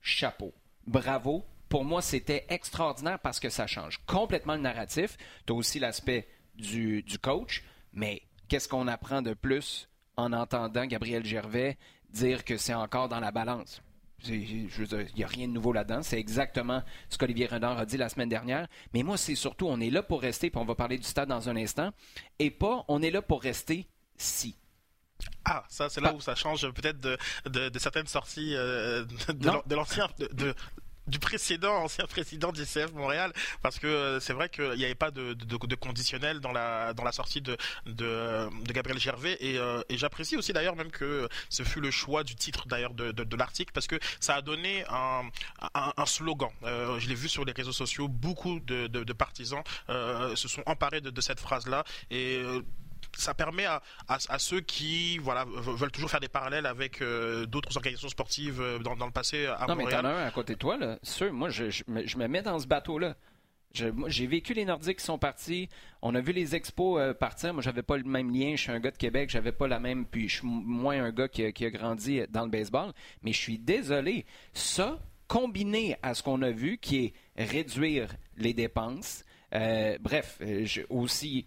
chapeau. 0.00 0.52
Bravo, 0.86 1.44
pour 1.68 1.84
moi, 1.84 2.02
c'était 2.02 2.46
extraordinaire 2.48 3.18
parce 3.18 3.40
que 3.40 3.48
ça 3.48 3.66
change 3.66 4.00
complètement 4.06 4.54
le 4.54 4.60
narratif. 4.60 5.16
Tu 5.46 5.52
as 5.52 5.56
aussi 5.56 5.78
l'aspect 5.78 6.28
du, 6.54 7.04
coach, 7.22 7.62
mais 7.92 8.22
qu'est-ce 8.48 8.68
qu'on 8.68 8.88
apprend 8.88 9.22
de 9.22 9.34
plus 9.34 9.88
en 10.16 10.32
entendant 10.32 10.86
Gabriel 10.86 11.24
Gervais 11.24 11.78
dire 12.10 12.44
que 12.44 12.56
c'est 12.56 12.74
encore 12.74 13.08
dans 13.08 13.20
la 13.20 13.30
balance? 13.30 13.82
il 14.26 14.68
n'y 15.16 15.22
a 15.22 15.28
rien 15.28 15.46
de 15.46 15.52
nouveau 15.52 15.72
là-dedans. 15.72 16.02
C'est 16.02 16.18
exactement 16.18 16.82
ce 17.08 17.16
qu'Olivier 17.18 17.46
Renard 17.46 17.78
a 17.78 17.86
dit 17.86 17.96
la 17.96 18.08
semaine 18.08 18.28
dernière. 18.28 18.66
Mais 18.92 19.04
moi, 19.04 19.16
c'est 19.16 19.36
surtout, 19.36 19.66
on 19.68 19.80
est 19.80 19.90
là 19.90 20.02
pour 20.02 20.20
rester, 20.20 20.50
puis 20.50 20.60
on 20.60 20.64
va 20.64 20.74
parler 20.74 20.98
du 20.98 21.04
stade 21.04 21.28
dans 21.28 21.48
un 21.48 21.56
instant, 21.56 21.92
et 22.40 22.50
pas, 22.50 22.84
on 22.88 23.00
est 23.00 23.12
là 23.12 23.22
pour 23.22 23.42
rester 23.42 23.86
si. 24.16 24.56
Ah, 25.44 25.64
ça, 25.68 25.88
c'est 25.88 26.00
là 26.00 26.12
où 26.12 26.20
ça 26.20 26.34
change 26.34 26.68
peut-être 26.72 27.00
de, 27.00 27.78
certaines 27.78 28.06
sorties 28.06 28.54
euh, 28.54 29.04
de, 29.04 29.74
l'ancien, 29.74 30.08
de, 30.18 30.54
du 31.08 31.18
précédent 31.18 31.74
ancien 31.74 32.06
président 32.06 32.52
du 32.52 32.64
CF 32.64 32.92
Montréal 32.92 33.32
parce 33.62 33.78
que 33.78 33.86
euh, 33.86 34.20
c'est 34.20 34.32
vrai 34.32 34.48
qu'il 34.48 34.72
n'y 34.72 34.84
avait 34.84 34.94
pas 34.94 35.10
de, 35.10 35.34
conditionnel 35.76 36.40
dans 36.40 36.52
la 36.52 37.12
sortie 37.12 37.40
de 37.40 37.56
Gabriel 38.72 38.98
Gervais. 38.98 39.38
Euh, 39.42 39.82
et, 39.88 39.96
j'apprécie 39.96 40.36
aussi 40.36 40.52
d'ailleurs 40.52 40.76
même 40.76 40.90
que 40.90 41.28
ce 41.48 41.62
fut 41.62 41.80
le 41.80 41.90
choix 41.90 42.24
du 42.24 42.36
titre 42.36 42.68
d'ailleurs 42.68 42.94
de, 42.94 43.36
l'article 43.36 43.72
parce 43.72 43.86
que 43.86 43.98
ça 44.20 44.34
a 44.34 44.42
donné 44.42 44.84
un, 44.88 45.22
slogan. 46.06 46.50
Euh, 46.64 46.98
je 46.98 47.08
l'ai 47.08 47.14
vu 47.14 47.28
sur 47.28 47.44
les 47.44 47.52
réseaux 47.52 47.72
sociaux. 47.72 48.08
Beaucoup 48.08 48.60
de, 48.60 49.12
partisans 49.12 49.62
se 49.88 50.48
sont 50.48 50.62
emparés 50.66 51.00
de, 51.00 51.20
cette 51.20 51.40
phrase 51.40 51.66
là 51.66 51.84
ça 53.18 53.34
permet 53.34 53.66
à, 53.66 53.82
à, 54.06 54.38
ceux 54.38 54.60
qui 54.60 55.18
voilà, 55.18 55.44
veulent 55.44 55.90
toujours 55.90 56.10
faire 56.10 56.20
des 56.20 56.28
parallèles 56.28 56.66
avec 56.66 57.02
euh, 57.02 57.46
d'autres 57.46 57.76
organisations 57.76 58.08
sportives 58.08 58.60
euh, 58.60 58.78
dans, 58.78 58.96
dans, 58.96 59.06
le 59.06 59.12
passé 59.12 59.46
à 59.46 59.66
non, 59.66 59.74
Montréal. 59.74 60.02
mais 60.02 60.08
t'en 60.10 60.16
as 60.16 60.22
un 60.22 60.26
à 60.26 60.30
côté 60.30 60.54
de 60.54 60.58
toi, 60.58 60.76
là. 60.76 60.98
Sûr, 61.02 61.32
moi, 61.32 61.50
je, 61.50 61.68
je, 61.68 61.84
me 61.88 62.26
mets 62.28 62.42
dans 62.42 62.58
ce 62.58 62.66
bateau-là. 62.66 63.16
J'ai 63.74 64.26
vécu 64.26 64.54
les 64.54 64.64
Nordiques 64.64 64.98
qui 64.98 65.04
sont 65.04 65.18
partis. 65.18 65.68
On 66.00 66.14
a 66.14 66.20
vu 66.20 66.32
les 66.32 66.54
expos 66.54 67.00
euh, 67.00 67.12
partir. 67.12 67.52
Moi, 67.52 67.62
j'avais 67.62 67.82
pas 67.82 67.96
le 67.96 68.04
même 68.04 68.32
lien. 68.32 68.52
Je 68.56 68.62
suis 68.62 68.72
un 68.72 68.80
gars 68.80 68.90
de 68.90 68.96
Québec. 68.96 69.30
J'avais 69.30 69.52
pas 69.52 69.68
la 69.68 69.78
même. 69.78 70.06
Puis, 70.06 70.28
je 70.28 70.36
suis 70.36 70.46
moins 70.46 71.04
un 71.04 71.10
gars 71.10 71.28
qui, 71.28 71.52
qui, 71.52 71.66
a 71.66 71.70
grandi 71.70 72.22
dans 72.30 72.44
le 72.44 72.50
baseball. 72.50 72.92
Mais 73.22 73.32
je 73.32 73.38
suis 73.38 73.58
désolé. 73.58 74.24
Ça, 74.54 74.98
combiné 75.26 75.96
à 76.02 76.14
ce 76.14 76.22
qu'on 76.22 76.40
a 76.42 76.50
vu, 76.50 76.78
qui 76.78 77.04
est 77.04 77.12
réduire 77.36 78.08
les 78.36 78.54
dépenses. 78.54 79.24
bref, 79.52 80.40
aussi 80.88 81.46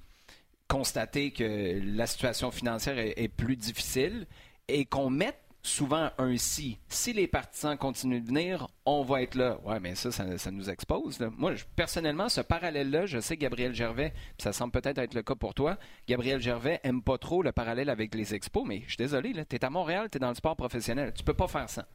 constater 0.71 1.31
que 1.31 1.81
la 1.83 2.07
situation 2.07 2.49
financière 2.49 2.97
est, 2.97 3.27
plus 3.27 3.57
difficile 3.57 4.25
et 4.69 4.85
qu'on 4.85 5.09
mette 5.09 5.37
souvent 5.63 6.09
un 6.17 6.37
si. 6.37 6.79
Si 6.87 7.11
les 7.11 7.27
partisans 7.27 7.77
continuent 7.77 8.21
de 8.21 8.27
venir, 8.27 8.67
on 8.85 9.03
va 9.03 9.21
être 9.21 9.35
là. 9.35 9.59
Ouais, 9.65 9.81
mais 9.81 9.95
ça, 9.95 10.11
ça, 10.11 10.51
nous 10.51 10.69
expose. 10.69 11.19
Moi, 11.37 11.53
personnellement, 11.75 12.29
ce 12.29 12.39
parallèle-là, 12.39 13.05
je 13.05 13.19
sais 13.19 13.35
Gabriel 13.35 13.75
Gervais, 13.75 14.13
ça 14.37 14.53
semble 14.53 14.71
peut-être 14.71 14.97
être 14.97 15.13
le 15.13 15.23
cas 15.23 15.35
pour 15.35 15.53
toi. 15.53 15.77
Gabriel 16.07 16.39
Gervais 16.39 16.79
aime 16.83 17.03
pas 17.03 17.17
trop 17.17 17.43
le 17.43 17.51
parallèle 17.51 17.89
avec 17.89 18.15
les 18.15 18.33
expos, 18.33 18.63
mais 18.65 18.83
je 18.85 18.91
suis 18.91 18.97
désolé, 18.97 19.33
tu 19.33 19.55
es 19.55 19.65
à 19.65 19.69
Montréal, 19.69 20.07
tu 20.09 20.17
es 20.17 20.19
dans 20.19 20.29
le 20.29 20.35
sport 20.35 20.55
professionnel. 20.55 21.11
Tu 21.13 21.23
peux 21.23 21.33
pas 21.33 21.49
faire 21.49 21.69
ça. 21.69 21.85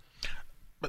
Bah, 0.83 0.88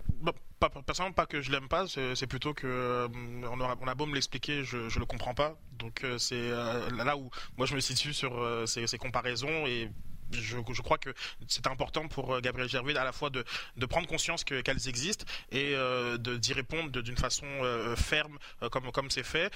bah, 0.59 0.69
personnellement, 0.85 1.13
pas 1.13 1.25
que 1.25 1.41
je 1.41 1.51
l'aime 1.51 1.67
pas, 1.69 1.85
c'est 1.87 2.27
plutôt 2.27 2.53
que 2.53 2.67
euh, 2.67 3.07
on, 3.49 3.87
a, 3.87 3.95
beau 3.95 4.05
me 4.05 4.15
l'expliquer, 4.15 4.63
je, 4.63 4.89
je 4.89 4.99
le 4.99 5.05
comprends 5.05 5.33
pas. 5.33 5.57
Donc 5.73 6.03
euh, 6.03 6.17
c'est 6.17 6.35
euh, 6.35 6.89
là 6.91 7.15
où 7.15 7.29
moi 7.57 7.65
je 7.67 7.75
me 7.75 7.79
situe 7.79 8.13
sur 8.13 8.45
ces, 8.67 8.97
comparaisons 8.97 9.65
et 9.67 9.89
je, 10.31 10.81
crois 10.81 10.97
que 10.97 11.13
c'est 11.47 11.67
important 11.67 12.07
pour 12.07 12.33
euh, 12.33 12.41
Gabriel 12.41 12.69
Gervais 12.69 12.95
à 12.97 13.03
la 13.03 13.11
fois 13.11 13.29
de, 13.29 13.43
prendre 13.87 14.07
conscience 14.07 14.43
qu'elles 14.43 14.89
existent 14.89 15.25
et 15.51 15.73
euh, 15.73 16.17
d'y 16.17 16.53
répondre 16.53 16.89
d'une 17.01 17.17
façon 17.17 17.45
euh, 17.45 17.95
ferme 17.95 18.37
comme 18.71 19.11
c'est 19.11 19.23
fait 19.23 19.51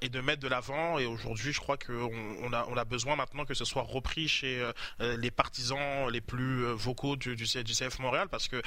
et 0.00 0.08
de 0.08 0.20
mettre 0.20 0.40
de 0.40 0.48
l'avant. 0.48 0.98
Et 0.98 1.06
aujourd'hui, 1.06 1.52
je 1.52 1.60
crois 1.60 1.76
qu'on 1.76 2.10
on 2.42 2.76
a, 2.76 2.84
besoin 2.84 3.16
maintenant 3.16 3.44
que 3.44 3.54
ce 3.54 3.64
soit 3.64 3.82
repris 3.82 4.28
chez 4.28 4.62
les 5.00 5.30
partisans 5.30 6.08
les 6.10 6.20
plus 6.20 6.64
vocaux 6.72 7.16
du, 7.16 7.36
CF 7.36 7.98
Montréal 7.98 8.28
parce 8.30 8.48
que 8.48 8.62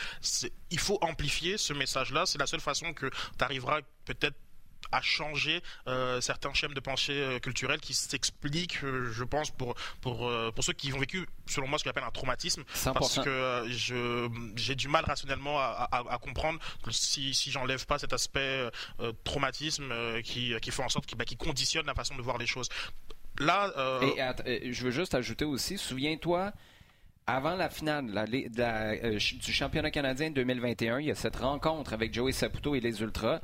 il 0.69 0.79
faut 0.79 0.97
amplifier 1.01 1.57
ce 1.57 1.73
message-là. 1.73 2.25
C'est 2.25 2.39
la 2.39 2.47
seule 2.47 2.61
façon 2.61 2.93
que 2.93 3.07
tu 3.09 3.43
arriveras 3.43 3.81
peut-être 4.05 4.35
à 4.91 5.01
changer 5.01 5.61
euh, 5.87 6.21
certains 6.21 6.53
schèmes 6.53 6.73
de 6.73 6.79
pensée 6.79 7.13
euh, 7.13 7.39
culturels 7.39 7.79
qui 7.79 7.93
s'expliquent, 7.93 8.83
euh, 8.83 9.11
je 9.11 9.23
pense, 9.23 9.51
pour, 9.51 9.75
pour, 10.01 10.31
pour 10.53 10.63
ceux 10.63 10.73
qui 10.73 10.93
ont 10.93 10.99
vécu, 10.99 11.27
selon 11.45 11.67
moi, 11.67 11.79
ce 11.79 11.83
qu'on 11.83 11.89
appelle 11.89 12.03
un 12.03 12.11
traumatisme. 12.11 12.63
Parce 12.93 13.19
que 13.19 13.65
j'ai 14.55 14.75
du 14.75 14.87
mal 14.87 15.05
rationnellement 15.05 15.59
à, 15.59 15.89
à, 15.91 16.17
comprendre 16.17 16.59
si, 16.89 17.33
si 17.33 17.51
j'enlève 17.51 17.85
pas 17.85 17.99
cet 17.99 18.13
aspect 18.13 18.69
traumatisme 19.23 19.93
qui, 20.23 20.53
qui 20.61 20.71
fait 20.71 20.83
en 20.83 20.89
sorte 20.89 21.13
bah, 21.15 21.25
qui 21.25 21.37
conditionne 21.37 21.85
la 21.85 21.93
façon 21.93 22.15
de 22.15 22.21
voir 22.21 22.37
les 22.37 22.47
choses. 22.47 22.69
Là, 23.39 23.71
Et, 24.45 24.73
je 24.73 24.83
veux 24.83 24.91
juste 24.91 25.15
ajouter 25.15 25.45
aussi, 25.45 25.77
souviens-toi, 25.77 26.53
avant 27.27 27.55
la 27.55 27.69
finale 27.69 28.25
du 28.29 29.51
championnat 29.51 29.91
canadien 29.91 30.31
2021, 30.31 30.99
il 30.99 31.07
y 31.07 31.11
a 31.11 31.15
cette 31.15 31.35
rencontre 31.35 31.93
avec 31.93 32.13
Joey 32.13 32.31
Saputo 32.31 32.73
et 32.73 32.79
les 32.79 33.01
Ultras. 33.01 33.41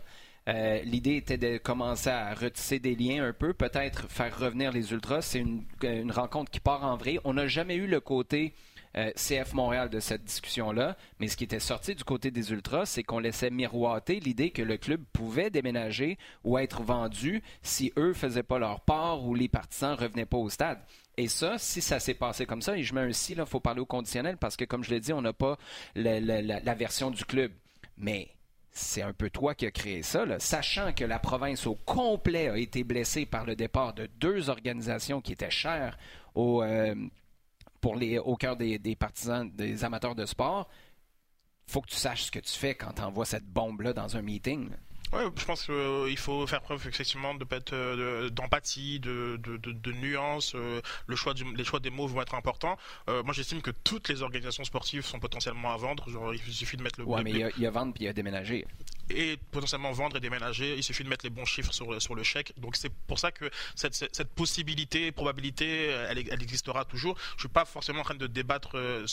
Euh, 0.49 0.81
l'idée 0.83 1.15
était 1.15 1.37
de 1.37 1.57
commencer 1.57 2.09
à 2.09 2.33
retisser 2.33 2.79
des 2.79 2.95
liens 2.95 3.23
un 3.23 3.33
peu, 3.33 3.53
peut-être 3.53 4.09
faire 4.09 4.37
revenir 4.37 4.71
les 4.71 4.91
Ultras. 4.91 5.21
C'est 5.21 5.39
une, 5.39 6.11
rencontre 6.11 6.51
qui 6.51 6.59
part 6.59 6.83
en 6.83 6.97
vrai. 6.97 7.17
On 7.23 7.33
n'a 7.33 7.47
jamais 7.47 7.75
eu 7.75 7.87
le 7.87 7.99
côté 7.99 8.53
euh, 8.97 9.11
CF 9.15 9.53
Montréal 9.53 9.89
de 9.89 9.99
cette 9.99 10.23
discussion-là, 10.23 10.97
mais 11.19 11.27
ce 11.27 11.37
qui 11.37 11.45
était 11.45 11.59
sorti 11.59 11.95
du 11.95 12.03
côté 12.03 12.29
des 12.29 12.51
Ultras, 12.51 12.85
c'est 12.85 13.03
qu'on 13.03 13.19
laissait 13.19 13.49
miroiter 13.49 14.19
l'idée 14.19 14.51
que 14.51 14.61
le 14.61 14.77
club 14.77 15.01
pouvait 15.13 15.49
déménager 15.49 16.17
ou 16.43 16.57
être 16.57 16.83
vendu 16.83 17.41
si 17.63 17.91
eux 17.97 18.13
faisaient 18.13 18.43
pas 18.43 18.59
leur 18.59 18.81
part 18.81 19.25
ou 19.25 19.33
les 19.33 19.47
partisans 19.47 19.95
revenaient 19.95 20.25
pas 20.25 20.37
au 20.37 20.49
stade. 20.49 20.79
Et 21.15 21.27
ça, 21.27 21.57
si 21.57 21.81
ça 21.81 21.99
s'est 21.99 22.15
passé 22.15 22.45
comme 22.45 22.61
ça, 22.61 22.77
et 22.77 22.83
je 22.83 22.93
mets 22.93 23.01
un 23.01 23.13
si, 23.13 23.33
il 23.33 23.45
faut 23.45 23.59
parler 23.59 23.81
au 23.81 23.85
conditionnel 23.85 24.37
parce 24.37 24.57
que, 24.57 24.65
comme 24.65 24.83
je 24.83 24.89
l'ai 24.89 24.99
dit, 24.99 25.13
on 25.13 25.21
n'a 25.21 25.33
pas 25.33 25.57
la 25.95 26.75
version 26.75 27.11
du 27.11 27.23
club. 27.23 27.51
Mais 27.97 28.29
c'est 28.73 29.03
un 29.03 29.13
peu 29.13 29.29
toi 29.29 29.53
qui 29.53 29.67
as 29.67 29.71
créé 29.71 30.01
ça, 30.01 30.25
sachant 30.39 30.93
que 30.93 31.05
la 31.05 31.19
province 31.19 31.67
au 31.67 31.75
complet 31.75 32.49
a 32.49 32.57
été 32.57 32.83
blessée 32.83 33.25
par 33.25 33.45
le 33.45 33.55
départ 33.55 33.93
de 33.93 34.07
deux 34.19 34.49
organisations 34.49 35.21
qui 35.21 35.33
étaient 35.33 35.51
chères 35.51 35.97
au, 36.33 36.63
euh, 36.63 36.95
cœur 38.39 38.55
des, 38.57 38.95
partisans, 38.95 39.49
des 39.51 39.83
amateurs 39.83 40.15
de 40.15 40.25
sport. 40.25 40.69
faut 41.67 41.81
que 41.81 41.89
tu 41.89 41.95
saches 41.95 42.23
ce 42.23 42.31
que 42.31 42.39
tu 42.39 42.51
fais 42.51 42.73
quand 42.73 42.93
tu 42.93 43.01
envoies 43.03 43.25
cette 43.25 43.45
bombe-là 43.45 43.93
dans 43.93 44.17
un 44.17 44.23
meeting. 44.23 44.71
Ouais, 45.13 45.25
je 45.35 45.45
pense 45.45 45.65
qu'il 45.65 45.73
euh, 45.75 46.15
faut 46.15 46.47
faire 46.47 46.61
preuve 46.61 46.87
effectivement 46.87 47.35
de 47.35 47.45
euh, 47.73 48.29
d'empathie, 48.31 48.99
de, 48.99 49.39
de, 49.43 49.57
de, 49.57 49.71
de, 49.71 49.91
nuance. 49.91 50.53
Euh, 50.55 50.81
le 51.05 51.15
choix 51.15 51.35
du, 51.35 51.43
les 51.55 51.63
choix 51.63 51.79
des 51.79 51.91
mots 51.91 52.07
vont 52.07 52.21
être 52.21 52.33
importants. 52.33 52.77
moi, 53.07 53.33
j'estime 53.33 53.61
que 53.61 53.71
toutes 53.71 54.09
les 54.09 54.23
organisations 54.23 54.63
sportives 54.63 55.05
sont 55.05 55.19
potentiellement 55.19 55.71
à 55.71 55.77
vendre. 55.77 56.09
Genre, 56.09 56.33
il 56.33 56.53
suffit 56.53 56.77
de 56.77 56.83
mettre 56.83 56.99
le. 56.99 57.05
Ouais, 57.05 57.23
mais 57.23 57.31
il 57.31 57.37
y, 57.37 57.43
a, 57.43 57.49
il 57.55 57.61
y 57.61 57.67
a 57.67 57.71
vendre 57.71 57.93
puis 57.93 58.03
il 58.03 58.07
y 58.07 58.09
a 58.09 58.13
déménager 58.13 58.65
et 59.09 59.37
potentiellement 59.51 59.91
vendre 59.91 60.17
et 60.17 60.19
déménager. 60.19 60.75
Il 60.75 60.83
suffit 60.83 61.03
de 61.03 61.09
mettre 61.09 61.25
les 61.25 61.29
bons 61.29 61.45
chiffres 61.45 61.73
sur, 61.73 62.01
sur 62.01 62.15
le 62.15 62.23
chèque. 62.23 62.53
Donc 62.57 62.75
c'est 62.75 62.91
pour 63.07 63.19
ça 63.19 63.31
que 63.31 63.49
cette, 63.75 63.93
cette, 63.95 64.29
possibilité, 64.29 65.11
probabilité, 65.11 65.87
elle, 65.87 66.23
elle, 66.31 66.41
existera 66.41 66.85
toujours. 66.85 67.17
Je 67.35 67.41
suis 67.41 67.49
pas 67.49 67.65
forcément 67.65 67.99
en 67.99 68.03
train 68.03 68.15
de 68.15 68.27
débattre 68.27 68.75
euh, 68.75 69.05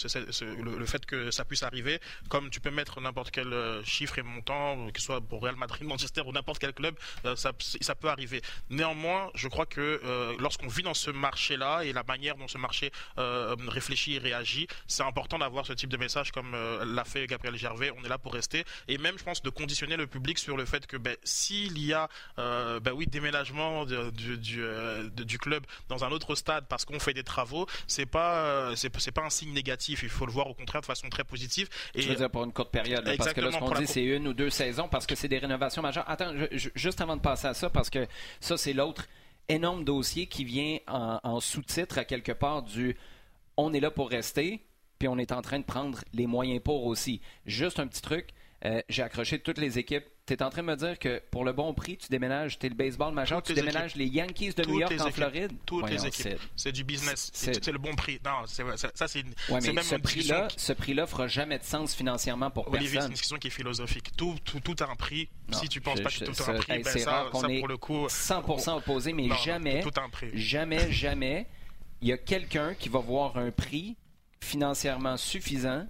le, 0.56 0.86
fait 0.86 1.04
que 1.06 1.30
ça 1.30 1.44
puisse 1.44 1.62
arriver. 1.62 2.00
Comme 2.28 2.50
tu 2.50 2.60
peux 2.60 2.70
mettre 2.70 3.00
n'importe 3.00 3.30
quel 3.30 3.52
chiffre 3.84 4.18
et 4.18 4.22
montant, 4.22 4.90
que 4.90 5.00
ce 5.00 5.06
soit 5.06 5.20
pour 5.20 5.42
Real 5.42 5.56
Madrid, 5.56 5.86
Manchester 5.90 6.22
ou 6.26 6.32
n'importe 6.32 6.58
quel 6.58 6.72
club, 6.72 6.94
euh, 7.24 7.36
ça, 7.36 7.52
ça, 7.80 7.94
peut 7.94 8.08
arriver. 8.08 8.40
Néanmoins, 8.70 9.30
je 9.34 9.48
crois 9.48 9.66
que 9.66 10.00
lorsqu'on 10.38 10.68
vit 10.68 10.82
dans 10.82 10.94
ce 10.94 11.10
marché-là 11.10 11.82
et 11.84 11.92
la 11.92 12.02
manière 12.02 12.36
dont 12.36 12.48
ce 12.48 12.58
marché 12.58 12.90
réfléchit 13.16 14.14
et 14.14 14.18
réagit, 14.18 14.66
c'est 14.86 15.02
important 15.02 15.38
d'avoir 15.38 15.66
ce 15.66 15.72
type 15.72 15.90
de 15.90 15.96
message 15.96 16.32
comme 16.32 16.52
l'a 16.52 17.04
fait 17.04 17.26
Gabriel 17.26 17.56
Gervais. 17.56 17.92
On 17.98 18.04
est 18.04 18.08
là 18.08 18.18
pour 18.18 18.32
rester 18.32 18.64
et 18.88 18.98
même, 18.98 19.18
je 19.18 19.24
pense, 19.24 19.42
de 19.42 19.50
conditionner 19.50 19.96
le 19.96 20.06
public 20.06 20.38
sur 20.38 20.56
le 20.56 20.64
fait 20.64 20.86
que 20.86 20.96
ben, 20.96 21.16
s'il 21.24 21.78
y 21.78 21.92
a 21.92 22.08
euh, 22.38 22.80
ben 22.80 22.92
oui, 22.92 23.06
déménagement 23.06 23.84
du, 23.84 24.36
du, 24.38 24.62
euh, 24.62 25.08
du, 25.10 25.38
club 25.38 25.64
dans 25.88 26.04
un 26.04 26.10
autre 26.10 26.34
stade 26.34 26.64
parce 26.68 26.84
qu'on 26.84 26.98
fait 26.98 27.14
des 27.14 27.22
travaux, 27.22 27.66
c'est 27.86 28.06
pas 28.06 28.44
euh, 28.44 28.74
c'est 28.76 29.12
pas 29.12 29.22
un 29.22 29.30
signe 29.30 29.52
négatif. 29.52 30.02
Il 30.02 30.08
faut 30.08 30.26
le 30.26 30.32
voir 30.32 30.48
au 30.48 30.54
contraire 30.54 30.80
de 30.80 30.86
façon 30.86 31.08
très 31.08 31.24
positive. 31.24 31.68
Et, 31.94 32.02
je 32.02 32.08
veux 32.08 32.14
dire 32.14 32.30
pour 32.30 32.44
une 32.44 32.52
courte 32.52 32.70
période, 32.70 33.04
parce 33.16 33.32
que 33.32 33.40
là 33.40 33.52
ce 33.52 33.58
qu'on 33.58 33.70
dit 33.72 33.86
c'est 33.86 34.04
une 34.04 34.28
ou 34.28 34.34
deux 34.34 34.50
saisons 34.50 34.88
parce 34.88 35.06
que 35.06 35.14
c'est 35.14 35.28
des 35.28 35.38
rénovations 35.38 35.79
Attends, 35.84 36.34
juste 36.52 37.00
avant 37.00 37.16
de 37.16 37.22
passer 37.22 37.46
à 37.46 37.54
ça, 37.54 37.70
parce 37.70 37.90
que 37.90 38.06
ça 38.40 38.56
c'est 38.56 38.72
l'autre 38.72 39.06
énorme 39.48 39.84
dossier 39.84 40.26
qui 40.26 40.44
vient 40.44 40.78
en, 40.86 41.18
en 41.22 41.40
sous-titre 41.40 41.98
à 41.98 42.04
quelque 42.04 42.32
part 42.32 42.62
du 42.62 42.96
on 43.56 43.72
est 43.72 43.80
là 43.80 43.90
pour 43.90 44.08
rester, 44.08 44.64
puis 44.98 45.08
on 45.08 45.18
est 45.18 45.32
en 45.32 45.42
train 45.42 45.58
de 45.58 45.64
prendre 45.64 46.00
les 46.12 46.26
moyens 46.26 46.62
pour 46.62 46.86
aussi. 46.86 47.20
Juste 47.46 47.78
un 47.80 47.86
petit 47.86 48.02
truc. 48.02 48.28
Euh, 48.66 48.82
j'ai 48.88 49.02
accroché 49.02 49.38
toutes 49.38 49.58
les 49.58 49.78
équipes. 49.78 50.04
Tu 50.26 50.34
es 50.34 50.42
en 50.42 50.50
train 50.50 50.62
de 50.62 50.66
me 50.66 50.76
dire 50.76 50.98
que 50.98 51.22
pour 51.30 51.44
le 51.44 51.52
bon 51.52 51.72
prix, 51.72 51.96
tu 51.96 52.08
déménages, 52.08 52.58
tu 52.58 52.66
es 52.66 52.68
le 52.68 52.74
baseball 52.74 53.12
majeur, 53.12 53.42
tu 53.42 53.54
déménages 53.54 53.96
les 53.96 54.06
Yankees 54.06 54.52
de 54.52 54.64
New 54.64 54.80
York 54.80 54.94
en 55.00 55.10
Floride? 55.10 55.52
Toutes 55.64 55.88
les 55.88 56.06
équipes. 56.06 56.38
C'est 56.56 56.72
du 56.72 56.84
business. 56.84 57.30
C'est 57.32 57.66
le 57.68 57.78
bon 57.78 57.94
prix. 57.94 58.20
Non, 58.24 58.46
ça, 58.46 59.08
c'est 59.08 59.24
même 59.50 59.82
ce 59.82 59.96
prix-là 59.96 60.48
ce 60.56 60.72
prix-là 60.72 61.06
fera 61.06 61.26
jamais 61.26 61.58
de 61.58 61.64
sens 61.64 61.94
financièrement 61.94 62.50
pour 62.50 62.68
Olivier, 62.68 62.92
personne. 62.92 63.02
c'est 63.02 63.06
une 63.08 63.18
question 63.18 63.36
qui 63.38 63.46
est 63.48 63.50
philosophique. 63.50 64.10
Tout, 64.16 64.36
tout, 64.44 64.60
tout 64.60 64.76
a 64.80 64.90
un 64.90 64.94
prix. 64.94 65.28
si 65.52 65.68
tu 65.68 65.80
penses 65.80 66.00
pas 66.00 66.10
que 66.10 66.24
tout 66.24 66.42
a 66.42 66.50
un 66.50 66.58
prix, 66.58 66.82
ben 66.82 66.84
ça, 66.84 66.98
ça 66.98 67.30
pour 67.30 67.68
le 67.68 67.76
coup... 67.76 68.06
100% 68.06 68.76
opposé, 68.76 69.12
mais 69.12 69.28
jamais, 69.42 69.82
jamais, 70.34 70.92
jamais, 70.92 71.46
il 72.02 72.08
y 72.08 72.12
a 72.12 72.18
quelqu'un 72.18 72.74
qui 72.74 72.88
va 72.88 73.00
voir 73.00 73.36
un 73.36 73.50
prix 73.50 73.96
financièrement 74.40 75.16
suffisant 75.16 75.86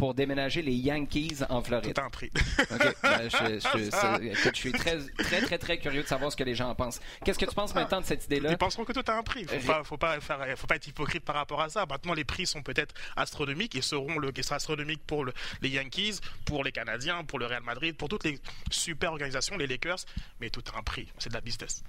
pour 0.00 0.14
déménager 0.14 0.62
les 0.62 0.72
Yankees 0.72 1.40
en 1.50 1.60
Floride. 1.60 1.92
Tout 1.94 2.00
en 2.00 2.08
prix. 2.08 2.30
Ben, 2.32 3.28
je, 3.28 4.50
suis 4.54 4.72
très, 4.72 4.98
très, 5.18 5.42
très, 5.42 5.58
très 5.58 5.78
curieux 5.78 6.02
de 6.02 6.08
savoir 6.08 6.32
ce 6.32 6.38
que 6.38 6.42
les 6.42 6.54
gens 6.54 6.70
en 6.70 6.74
pensent. 6.74 7.02
Qu'est-ce 7.22 7.38
que 7.38 7.44
tu 7.44 7.54
penses 7.54 7.74
maintenant 7.74 8.00
de 8.00 8.06
cette 8.06 8.24
idée-là? 8.24 8.50
Ils 8.50 8.56
penseront 8.56 8.86
que 8.86 8.94
tout 8.94 9.04
a 9.06 9.14
un 9.14 9.22
prix. 9.22 9.44
Il 9.52 9.56
ne 9.58 9.82
faut, 9.84 9.98
pas, 9.98 10.18
faut 10.18 10.66
pas 10.66 10.76
être 10.76 10.86
hypocrite 10.86 11.22
par 11.22 11.36
rapport 11.36 11.60
à 11.60 11.68
ça. 11.68 11.84
Maintenant, 11.84 12.14
les 12.14 12.24
prix 12.24 12.46
sont 12.46 12.62
peut-être 12.62 12.94
astronomiques 13.14 13.76
et 13.76 13.82
seront 13.82 14.18
le, 14.18 14.32
sera 14.40 14.56
astronomiques 14.56 15.02
pour 15.06 15.26
les 15.60 15.68
Yankees, 15.68 16.20
pour 16.46 16.64
les 16.64 16.72
Canadiens, 16.72 17.22
pour 17.22 17.38
le 17.38 17.44
Real 17.44 17.62
Madrid, 17.62 17.94
pour 17.94 18.08
toutes 18.08 18.24
les 18.24 18.38
super 18.70 19.12
organisations, 19.12 19.58
les 19.58 19.66
Lakers, 19.66 20.06
mais 20.40 20.48
tout 20.48 20.64
a 20.74 20.78
un 20.78 20.82
prix. 20.82 21.08
C'est 21.18 21.28
de 21.28 21.34
la 21.34 21.42
business. 21.42 21.84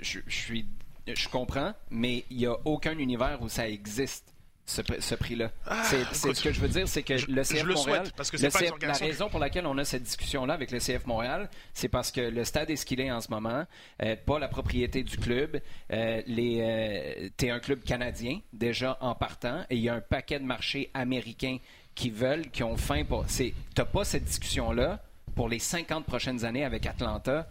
Je, 0.00 0.18
suis, 0.26 0.66
je 1.06 1.28
comprends, 1.28 1.72
mais 1.88 2.24
il 2.30 2.38
n'y 2.38 2.46
a 2.46 2.56
aucun 2.64 2.98
univers 2.98 3.40
où 3.42 3.48
ça 3.48 3.68
existe 3.68 4.34
ce, 4.68 5.14
prix-là. 5.14 5.50
Ah, 5.66 5.82
c'est 6.12 6.34
ce 6.34 6.42
que 6.42 6.52
je 6.52 6.60
veux 6.60 6.68
dire, 6.68 6.86
c'est 6.86 7.02
que 7.02 7.14
le 7.14 7.42
CF 7.42 7.64
Montréal, 7.64 8.06
parce 8.16 8.30
que 8.30 8.36
la 8.36 8.92
raison 8.92 9.28
pour 9.28 9.40
laquelle 9.40 9.66
on 9.66 9.78
a 9.78 9.84
cette 9.84 10.02
discussion-là 10.02 10.54
avec 10.54 10.70
le 10.70 10.78
CF 10.78 11.06
Montréal, 11.06 11.48
c'est 11.72 11.88
parce 11.88 12.10
que 12.10 12.20
le 12.20 12.44
stade 12.44 12.70
est 12.70 12.76
ce 12.76 12.84
qu'il 12.84 13.00
est 13.00 13.10
en 13.10 13.20
ce 13.20 13.30
moment, 13.30 13.64
euh, 14.02 14.16
pas 14.26 14.38
la 14.38 14.48
propriété 14.48 15.02
du 15.02 15.16
club. 15.16 15.60
Euh, 15.92 16.22
les, 16.26 16.58
euh, 16.60 17.28
t'es 17.36 17.50
un 17.50 17.60
club 17.60 17.82
canadien 17.82 18.40
déjà 18.52 18.98
en 19.00 19.14
partant, 19.14 19.64
et 19.70 19.76
il 19.76 19.82
y 19.82 19.88
a 19.88 19.94
un 19.94 20.00
paquet 20.00 20.38
de 20.38 20.44
marchés 20.44 20.90
américains 20.92 21.58
qui 21.94 22.10
veulent, 22.10 22.50
qui 22.50 22.62
ont 22.62 22.76
faim 22.76 23.04
pour. 23.08 23.24
C'est, 23.26 23.54
t'as 23.74 23.86
pas 23.86 24.04
cette 24.04 24.24
discussion-là 24.24 25.02
pour 25.34 25.48
les 25.48 25.58
50 25.58 26.04
prochaines 26.04 26.44
années 26.44 26.64
avec 26.64 26.84
Atlanta 26.86 27.48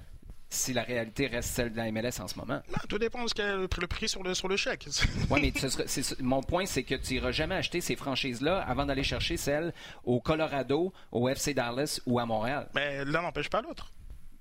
si 0.49 0.73
la 0.73 0.83
réalité 0.83 1.27
reste 1.27 1.49
celle 1.49 1.71
de 1.71 1.77
la 1.77 1.91
MLS 1.91 2.21
en 2.21 2.27
ce 2.27 2.37
moment. 2.37 2.61
tout 2.87 2.97
dépend 2.97 3.23
de 3.23 3.29
ce 3.29 3.33
qu'est 3.33 3.55
le 3.55 3.87
prix 3.87 4.07
sur 4.07 4.23
le, 4.23 4.33
sur 4.33 4.47
le 4.47 4.55
chèque. 4.55 4.87
oui, 5.29 5.53
mais 5.53 6.01
mon 6.21 6.41
point, 6.41 6.65
c'est 6.65 6.83
que 6.83 6.95
tu 6.95 7.13
n'iras 7.13 7.31
jamais 7.31 7.55
acheter 7.55 7.81
ces 7.81 7.95
franchises-là 7.95 8.61
avant 8.61 8.85
d'aller 8.85 9.03
chercher 9.03 9.37
celles 9.37 9.73
au 10.03 10.19
Colorado, 10.19 10.93
au 11.11 11.27
FC 11.29 11.53
Dallas 11.53 11.99
ou 12.05 12.19
à 12.19 12.25
Montréal. 12.25 12.69
Mais 12.75 13.03
l'un 13.05 13.21
n'empêche 13.21 13.49
pas 13.49 13.61
l'autre. 13.61 13.91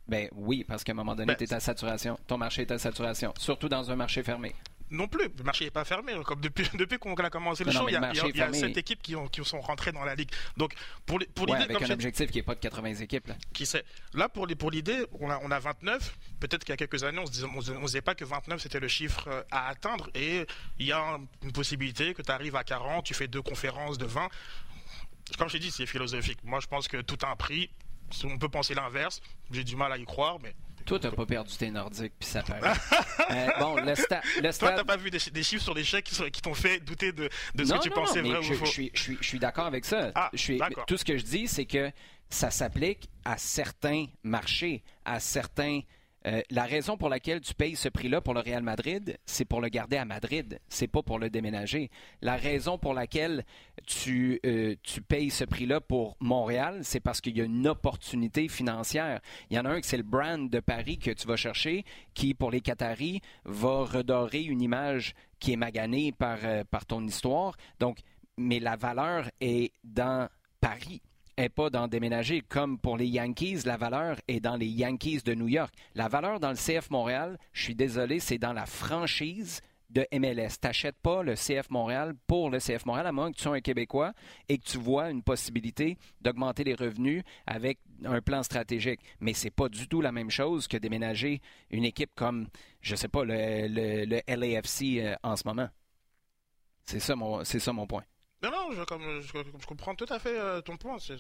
Ben 0.09 0.29
oui, 0.37 0.65
parce 0.67 0.85
qu'à 0.85 0.93
un 0.93 0.95
moment 0.95 1.17
donné, 1.17 1.27
ben, 1.27 1.37
tu 1.37 1.45
es 1.45 1.53
à 1.53 1.59
saturation. 1.59 2.19
Ton 2.29 2.39
marché 2.39 2.63
est 2.63 2.71
à 2.71 2.79
saturation, 2.79 3.35
surtout 3.39 3.69
dans 3.69 3.91
un 3.91 3.97
marché 3.97 4.23
fermé 4.23 4.55
non 4.91 5.09
plus. 5.09 5.29
Le 5.37 5.45
marché 5.45 5.65
n'est 5.65 5.71
pas 5.71 5.85
fermé. 5.85 6.13
Comme 6.25 6.41
depuis, 6.41 6.69
depuis 6.75 6.99
qu'on 6.99 7.15
a 7.15 7.31
commencé 7.31 7.65
le 7.65 7.73
show, 7.73 7.89
il 7.89 7.93
y 7.93 7.97
a, 7.97 8.13
y 8.13 8.41
a, 8.41 8.53
sept 8.53 8.77
équipes 8.77 9.03
qui, 9.03 9.17
ont, 9.17 9.29
qui 9.29 9.45
sont 9.45 9.61
rentrées 9.61 9.93
dans 9.93 10.05
la 10.05 10.15
ligue. 10.15 10.31
Donc, 10.57 10.75
pour, 11.05 11.19
pour 11.35 11.47
l'idée. 11.47 11.65
avec 11.65 11.83
un 11.83 11.91
objectif 11.91 12.31
qui 12.31 12.39
n'est 12.39 12.43
pas 12.43 12.55
de 12.55 12.61
80 12.61 12.95
équipes. 12.97 13.29
Là. 13.29 13.37
Qui 13.53 13.67
sait. 13.67 13.85
Là, 14.15 14.29
pour, 14.29 14.47
pour 14.59 14.71
l'idée, 14.71 15.07
on 15.21 15.31
a, 15.31 15.41
on 15.43 15.51
a 15.51 15.59
29. 15.59 16.19
Peut-être 16.41 16.65
qu'il 16.65 16.73
y 16.73 16.75
a 16.75 16.77
quelques 16.77 17.03
années, 17.05 17.19
on 17.19 17.25
ne 17.25 17.87
disait, 17.87 18.03
pas 18.03 18.15
que 18.15 18.25
29 18.25 18.61
c'était 18.61 18.81
le 18.81 18.89
chiffre 18.89 19.29
euh, 19.29 19.43
à 19.51 19.69
atteindre. 19.69 20.09
Et 20.15 20.47
il 20.79 20.87
y 20.87 20.93
a 20.93 21.19
une 21.43 21.53
possibilité 21.53 22.15
que 22.15 22.23
tu 22.23 22.31
arrives 22.31 22.57
à 22.57 22.65
40, 22.65 23.05
tu 23.05 23.15
fais 23.15 23.29
deux 23.29 23.43
conférences 23.43 23.99
de 23.99 24.07
20. 24.07 24.29
Comme 25.39 25.49
je 25.49 25.55
t'ai 25.55 25.59
dit, 25.59 25.71
c'est 25.71 25.87
philosophique. 25.87 26.39
Moi, 26.45 26.61
je 26.61 26.67
pense 26.67 26.89
que 26.89 26.99
tout 26.99 27.19
a 27.23 27.31
un 27.31 27.37
prix. 27.37 27.71
On 28.25 28.39
peut 28.39 28.49
penser 28.49 28.75
l'inverse. 28.75 29.21
J'ai 29.51 29.65
du 29.65 29.75
mal 29.75 29.93
à 29.93 29.99
y 29.99 30.05
croire, 30.05 30.39
mais 30.41 30.55
Toi, 30.87 31.01
t'as 31.01 31.11
pas 31.11 31.27
perdu 31.27 31.55
tes 31.57 31.71
nordiques, 31.71 32.13
puis 32.19 32.29
ça 32.29 32.43
paraît. 32.43 32.61
euh, 33.31 33.47
bon, 33.59 33.77
le, 33.77 33.95
sta 33.95 34.21
le 34.41 34.53
stade. 34.53 34.69
Toi, 34.69 34.79
t'as 34.79 34.85
pas 34.85 34.97
vu 34.97 35.11
des, 35.11 35.19
des, 35.33 35.43
chiffres 35.43 35.65
sur 35.65 35.75
les 35.75 35.85
chèques 35.85 36.05
qui, 36.05 36.31
qui 36.31 36.41
t'ont 36.41 36.55
fait 36.55 36.79
douter 36.79 37.13
de, 37.13 37.29
de 37.55 37.65
ce 37.65 37.73
non, 37.73 37.79
que 37.79 37.83
tu 37.83 37.89
non, 37.91 37.95
pensais 37.97 38.23
non, 38.23 38.31
vrai 38.31 38.43
je, 38.43 38.53
ou 38.53 38.57
faux. 38.57 38.65
Je 38.67 38.71
suis, 38.71 38.91
je 38.95 39.01
suis, 39.01 39.19
je 39.21 39.27
suis 39.27 39.39
d'accord 39.39 39.67
avec 39.67 39.85
ça. 39.85 40.13
Ah, 40.15 40.31
je 40.33 40.39
suis, 40.39 40.61
tout 40.87 40.97
ce 40.97 41.05
que 41.05 41.19
je 41.19 41.25
dis, 41.25 41.49
c'est 41.49 41.67
que 41.67 41.91
ça 42.31 42.51
s'applique 42.51 43.09
à 43.25 43.37
certains 43.37 44.07
marchés, 44.23 44.83
à 45.05 45.21
certains. 45.21 45.81
Euh, 46.27 46.43
la 46.51 46.65
raison 46.65 46.97
pour 46.97 47.09
laquelle 47.09 47.41
tu 47.41 47.55
payes 47.55 47.77
ce 47.77 47.89
prix-là 47.89 48.21
pour 48.21 48.35
le 48.35 48.41
Real 48.41 48.63
Madrid, 48.63 49.17
c'est 49.27 49.45
pour 49.45 49.61
le 49.61 49.69
garder 49.69 49.97
à 49.97 50.05
Madrid, 50.05 50.59
c'est 50.69 50.89
pas 50.89 51.03
pour 51.03 51.19
le 51.19 51.31
déménager. 51.31 51.91
La 52.21 52.37
raison 52.37 52.79
pour 52.79 52.95
laquelle 52.95 53.45
tu, 53.87 54.41
euh, 54.45 54.75
tu 54.83 55.03
payes 55.03 55.31
ce 55.31 55.45
prix-là 55.45 55.81
pour 55.81 56.17
Montréal, 56.19 56.81
c'est 56.83 57.01
parce 57.01 57.21
qu'il 57.21 57.37
y 57.37 57.41
a 57.41 57.45
une 57.45 57.69
opportunité 57.69 58.49
financière. 58.49 59.21
Il 59.51 59.57
y 59.57 59.61
en 59.61 59.65
a 59.67 59.71
un 59.71 59.81
qui 59.81 59.89
c'est 59.89 59.97
le 59.97 60.03
brand 60.03 60.51
de 60.51 60.61
Paris 60.61 60.99
que 60.99 61.13
tu 61.13 61.29
vas 61.29 61.37
chercher, 61.37 61.85
qui 62.15 62.35
pour 62.35 62.51
les 62.51 62.61
Qataris 62.61 63.21
va 63.45 63.85
redorer 63.85 64.43
une 64.43 64.63
image 64.63 65.15
qui 65.39 65.53
est 65.53 65.57
maganée 65.57 66.11
par, 66.11 66.39
euh, 66.43 66.65
par 66.69 66.87
ton 66.87 67.05
histoire. 67.05 67.57
Donc, 67.79 67.99
mais 68.37 68.59
la 68.59 68.75
valeur 68.75 69.31
est 69.41 69.73
dans 69.85 70.29
Paris 70.61 71.03
n'est 71.39 71.49
pas 71.49 71.71
dans 71.71 71.89
déménager. 71.89 72.41
Comme 72.41 72.79
pour 72.79 72.97
les 72.97 73.07
Yankees, 73.07 73.61
la 73.65 73.77
valeur 73.77 74.19
est 74.29 74.41
dans 74.41 74.57
les 74.57 74.67
Yankees 74.67 75.21
de 75.25 75.35
New 75.35 75.49
York. 75.49 75.73
La 75.95 76.09
valeur 76.09 76.41
dans 76.41 76.51
le 76.51 76.57
CF 76.57 76.91
Montréal, 76.91 77.39
je 77.53 77.65
suis 77.65 77.75
désolé, 77.75 78.21
c'est 78.21 78.39
dans 78.39 78.53
la 78.53 78.67
franchise 78.67 79.61
de 79.91 80.07
MLS. 80.13 80.59
Tu 80.61 80.67
n'achètes 80.67 80.97
pas 81.03 81.23
le 81.23 81.35
CF 81.35 81.71
Montréal 81.71 82.15
pour 82.27 82.51
le 82.51 82.59
CF 82.59 82.87
Montréal, 82.87 83.07
à 83.07 83.13
moins 83.13 83.31
que 83.31 83.37
tu 83.37 83.43
sois 83.43 83.57
un 83.57 83.61
Québécois 83.61 84.13
et 84.49 84.59
que 84.59 84.65
tu 84.65 84.79
vois 84.79 85.11
une 85.11 85.23
possibilité 85.23 85.97
d'augmenter 86.21 86.65
les 86.65 86.75
revenus 86.75 87.23
avec 87.47 87.79
un 88.05 88.21
plan 88.21 88.43
stratégique. 88.43 89.01
Mais 89.21 89.33
c'est 89.33 89.51
pas 89.51 89.69
du 89.69 89.89
tout 89.89 90.01
la 90.01 90.13
même 90.13 90.31
chose 90.31 90.67
que 90.67 90.77
déménager 90.77 91.41
une 91.71 91.85
équipe 91.85 92.11
comme, 92.15 92.49
je 92.81 92.97
sais 92.97 93.09
pas, 93.09 93.25
le, 93.25 94.21
LAFC 94.27 94.99
euh, 94.99 95.15
en 95.23 95.37
ce 95.37 95.43
moment. 95.47 95.69
C'est 96.85 97.01
ça 97.01 97.15
c'est 97.45 97.59
ça 97.61 97.73
mon 97.73 97.87
point. 97.87 98.05
Non, 98.47 98.53
non, 98.53 98.77
je, 98.77 98.85
comme, 98.85 99.21
je, 99.21 99.27
je, 99.61 99.67
comprends 99.67 99.95
tout 99.97 100.07
à 100.09 100.21
fait 100.21 100.39
euh, 100.39 100.61
ton 100.61 100.77
point. 100.77 100.99
C'est 101.01 101.17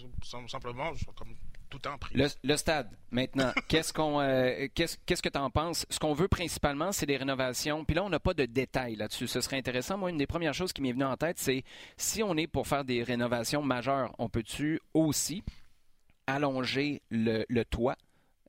simplement 0.47 0.95
je, 0.95 1.05
comme 1.07 1.35
tout 1.69 1.81
un 1.87 1.99
prix. 1.99 2.15
Le, 2.15 2.29
le 2.45 2.57
stade, 2.57 2.89
maintenant, 3.11 3.51
qu'est-ce 3.69 3.93
qu'on, 3.93 4.21
euh, 4.21 4.69
qu'est-ce, 4.75 4.97
qu'est-ce 5.05 5.23
que 5.23 5.29
tu 5.29 5.39
en 5.39 5.51
penses? 5.51 5.87
Ce 5.91 5.99
qu'on 5.99 6.13
veut 6.15 6.29
principalement, 6.29 6.93
c'est 6.93 7.07
des 7.07 7.17
rénovations. 7.17 7.85
Puis 7.85 7.97
là, 7.97 8.05
on 8.05 8.11
n'a 8.11 8.21
pas 8.21 8.35
de 8.35 8.47
détails 8.47 8.95
là-dessus. 8.95 9.27
Ce 9.27 9.41
serait 9.41 9.57
intéressant. 9.57 9.99
Moi, 9.99 10.11
une 10.11 10.19
des 10.19 10.29
premières 10.29 10.55
choses 10.55 10.73
qui 10.73 10.83
m'est 10.83 10.93
venue 10.93 11.05
en 11.05 11.17
tête, 11.17 11.39
c'est 11.41 11.65
si 11.97 12.23
on 12.23 12.37
est 12.37 12.47
pour 12.47 12.69
faire 12.69 12.85
des 12.85 13.03
rénovations 13.03 13.63
majeures, 13.63 14.15
on 14.19 14.29
peut-tu 14.29 14.81
aussi 14.95 15.43
allonger 16.29 17.03
le, 17.11 17.45
le 17.49 17.65
toit? 17.65 17.97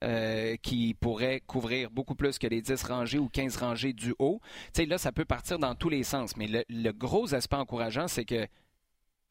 Euh, 0.03 0.57
qui 0.57 0.93
pourrait 0.93 1.41
couvrir 1.48 1.89
beaucoup 1.89 2.13
plus 2.13 2.38
que 2.38 2.46
les 2.46 2.62
10 2.62 2.84
rangées 2.84 3.17
ou 3.17 3.29
15 3.29 3.57
rangées 3.57 3.93
du 3.93 4.13
haut? 4.19 4.39
Tu 4.65 4.84
sais, 4.84 4.86
là, 4.86 5.00
ça 5.00 5.12
peut 5.12 5.25
partir 5.25 5.57
dans 5.57 5.74
tous 5.74 5.89
les 5.89 6.03
sens, 6.03 6.38
mais 6.38 6.46
le, 6.46 6.63
le 6.69 6.91
gros 6.91 7.34
aspect 7.34 7.55
encourageant, 7.55 8.07
c'est 8.07 8.24
que 8.24 8.48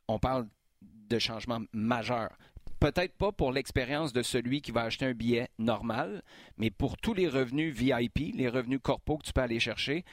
on 0.08 0.18
parle 0.18 0.46
de 0.82 1.18
changements 1.18 1.60
majeurs. 1.72 2.36
Peut-être 2.80 3.14
pas 3.14 3.32
pour 3.32 3.52
l'expérience 3.52 4.12
de 4.12 4.22
celui 4.22 4.60
qui 4.60 4.70
va 4.70 4.82
acheter 4.82 5.06
un 5.06 5.14
billet 5.14 5.48
normal, 5.58 6.22
mais 6.58 6.70
pour 6.70 6.96
tous 6.96 7.14
les 7.14 7.28
revenus 7.28 7.74
VIP, 7.74 8.34
les 8.34 8.48
revenus 8.48 8.80
corpaux 8.82 9.16
que 9.16 9.24
tu 9.24 9.32
peux 9.32 9.40
aller 9.40 9.60
chercher, 9.60 10.04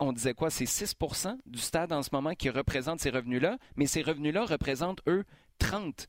on 0.00 0.12
disait 0.12 0.34
quoi? 0.34 0.50
C'est 0.50 0.64
6% 0.64 1.36
du 1.46 1.58
stade 1.58 1.92
en 1.92 2.02
ce 2.02 2.08
moment 2.12 2.34
qui 2.34 2.50
représente 2.50 3.00
ces 3.00 3.10
revenus-là, 3.10 3.58
mais 3.76 3.86
ces 3.86 4.02
revenus-là 4.02 4.44
représentent, 4.44 5.02
eux, 5.06 5.24
30 5.58 6.08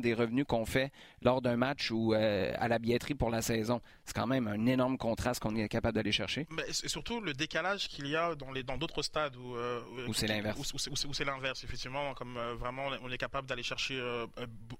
des 0.00 0.14
revenus 0.14 0.44
qu'on 0.46 0.66
fait 0.66 0.92
lors 1.22 1.40
d'un 1.40 1.56
match 1.56 1.90
ou 1.90 2.14
euh, 2.14 2.52
à 2.58 2.68
la 2.68 2.78
billetterie 2.78 3.14
pour 3.14 3.30
la 3.30 3.42
saison. 3.42 3.80
C'est 4.04 4.14
quand 4.14 4.26
même 4.26 4.46
un 4.46 4.66
énorme 4.66 4.98
contraste 4.98 5.40
qu'on 5.40 5.56
est 5.56 5.68
capable 5.68 5.94
d'aller 5.94 6.12
chercher. 6.12 6.46
Mais 6.50 6.64
c'est 6.70 6.88
surtout 6.88 7.20
le 7.20 7.32
décalage 7.32 7.88
qu'il 7.88 8.06
y 8.06 8.16
a 8.16 8.34
dans 8.34 8.52
les 8.52 8.62
dans 8.62 8.76
d'autres 8.76 9.02
stades 9.02 9.36
où, 9.36 9.56
euh, 9.56 9.80
où 10.06 10.12
c'est 10.12 10.26
l'inverse. 10.26 10.58
Où, 10.58 11.14
c'est 11.14 11.24
l'inverse, 11.24 11.64
effectivement, 11.64 12.14
comme 12.14 12.36
euh, 12.36 12.54
vraiment 12.54 12.86
on 13.02 13.10
est 13.10 13.18
capable 13.18 13.48
d'aller 13.48 13.62
chercher 13.62 13.98
euh, 13.98 14.26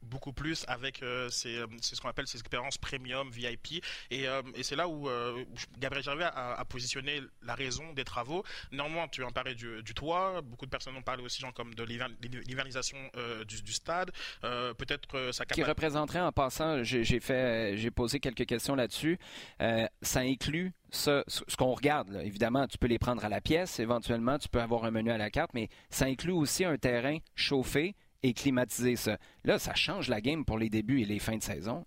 beaucoup 0.02 0.32
plus 0.32 0.64
avec 0.68 1.02
ces, 1.30 1.62
c'est 1.80 1.96
ce 1.96 2.00
qu'on 2.00 2.08
appelle 2.08 2.26
ces 2.26 2.38
expériences 2.38 2.78
premium 2.78 3.30
VIP 3.30 3.82
et, 4.10 4.24
et 4.54 4.62
c'est 4.62 4.76
là 4.76 4.88
où 4.88 5.08
Gabriel 5.78 6.04
Gervais 6.04 6.24
a, 6.24 6.54
a, 6.54 6.64
positionné 6.64 7.20
la 7.42 7.54
raison 7.54 7.92
des 7.92 8.04
travaux. 8.04 8.44
Néanmoins, 8.72 9.08
tu 9.08 9.22
en 9.24 9.30
parlais 9.30 9.54
du, 9.54 9.82
du 9.82 9.94
toit, 9.94 10.40
beaucoup 10.42 10.66
de 10.66 10.70
personnes 10.70 10.96
ont 10.96 11.02
parlé 11.02 11.22
aussi 11.22 11.40
genre 11.40 11.52
comme 11.54 11.74
de 11.74 11.84
l'hivernisation 11.84 12.98
du, 13.46 13.62
du, 13.62 13.72
stade 13.72 14.12
peut-être 14.74 15.32
ça 15.32 15.44
qui 15.44 15.62
représenterait 15.62 16.20
en 16.20 16.32
passant, 16.32 16.82
j'ai 16.82 17.20
fait, 17.20 17.76
j'ai 17.76 17.90
posé 17.90 18.20
quelques 18.20 18.46
questions 18.46 18.74
là-dessus. 18.74 19.18
Euh, 19.60 19.86
ça 20.02 20.20
inclut 20.20 20.72
ça, 20.90 21.24
ce 21.26 21.56
qu'on 21.56 21.72
regarde. 21.72 22.10
Là. 22.10 22.22
Évidemment, 22.22 22.66
tu 22.66 22.78
peux 22.78 22.86
les 22.86 22.98
prendre 22.98 23.24
à 23.24 23.28
la 23.28 23.40
pièce. 23.40 23.80
Éventuellement, 23.80 24.38
tu 24.38 24.48
peux 24.48 24.60
avoir 24.60 24.84
un 24.84 24.90
menu 24.90 25.10
à 25.10 25.18
la 25.18 25.30
carte, 25.30 25.50
mais 25.54 25.68
ça 25.90 26.06
inclut 26.06 26.32
aussi 26.32 26.64
un 26.64 26.76
terrain 26.76 27.18
chauffé 27.34 27.94
et 28.22 28.32
climatisé. 28.32 28.96
Ça. 28.96 29.18
Là, 29.44 29.58
ça 29.58 29.74
change 29.74 30.08
la 30.08 30.20
game 30.20 30.44
pour 30.44 30.58
les 30.58 30.70
débuts 30.70 31.00
et 31.00 31.04
les 31.04 31.18
fins 31.18 31.36
de 31.36 31.42
saison. 31.42 31.84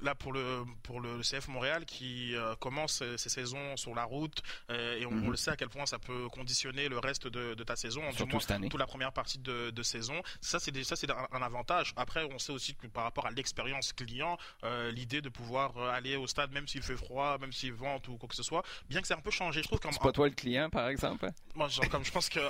Euh, 0.00 0.04
là 0.04 0.14
pour 0.14 0.32
le 0.32 0.64
pour 0.82 1.00
le 1.00 1.20
CF 1.20 1.48
Montréal 1.48 1.84
qui 1.84 2.34
euh, 2.34 2.54
commence 2.56 3.02
ses 3.16 3.28
saisons 3.28 3.76
sur 3.76 3.94
la 3.94 4.04
route 4.04 4.42
euh, 4.70 4.98
et 4.98 5.06
on, 5.06 5.10
mm 5.10 5.22
-hmm. 5.22 5.26
on, 5.26 5.30
le 5.30 5.36
sait 5.36 5.50
à 5.50 5.56
quel 5.56 5.68
point 5.68 5.86
ça 5.86 5.98
peut 5.98 6.28
conditionner 6.28 6.88
le 6.88 6.98
reste 6.98 7.26
de, 7.26 7.54
de 7.54 7.64
ta 7.64 7.76
saison, 7.76 8.02
Surtout 8.10 8.24
du 8.24 8.30
moins 8.32 8.40
cette 8.40 8.50
année. 8.52 8.68
toute 8.68 8.80
la 8.80 8.86
première 8.86 9.12
partie 9.12 9.38
de, 9.38 9.70
de 9.70 9.82
saison. 9.82 10.18
Ça 10.40 10.58
c'est 10.60 10.72
ça 10.84 10.96
c'est 10.96 11.10
un, 11.10 11.26
un, 11.32 11.42
avantage. 11.42 11.92
Après 11.96 12.22
on 12.34 12.38
sait 12.38 12.52
aussi 12.52 12.74
que 12.74 12.86
par 12.86 13.04
rapport 13.04 13.26
à 13.26 13.30
l'expérience 13.30 13.92
client, 13.92 14.34
euh, 14.64 14.90
l'idée 14.92 15.20
de 15.20 15.30
pouvoir 15.38 15.76
aller 15.96 16.16
au 16.16 16.26
stade 16.26 16.50
même 16.52 16.66
s'il 16.70 16.82
fait 16.82 16.96
froid, 17.06 17.30
même 17.42 17.52
s'il 17.52 17.72
vente 17.72 18.04
ou 18.08 18.16
quoi 18.18 18.28
que 18.28 18.36
ce 18.42 18.46
soit, 18.50 18.64
bien 18.90 19.00
que 19.00 19.06
c'est 19.08 19.18
un 19.22 19.26
peu 19.28 19.30
changé. 19.40 19.62
Je 19.62 19.68
trouve 19.68 19.80
C'est 19.82 20.02
pas 20.10 20.12
toi 20.12 20.28
le 20.28 20.34
client 20.42 20.68
par 20.78 20.86
exemple? 20.88 21.26
Moi 21.54 21.68
genre, 21.68 21.88
comme 21.92 22.04
je 22.08 22.12
pense 22.16 22.28
que 22.28 22.40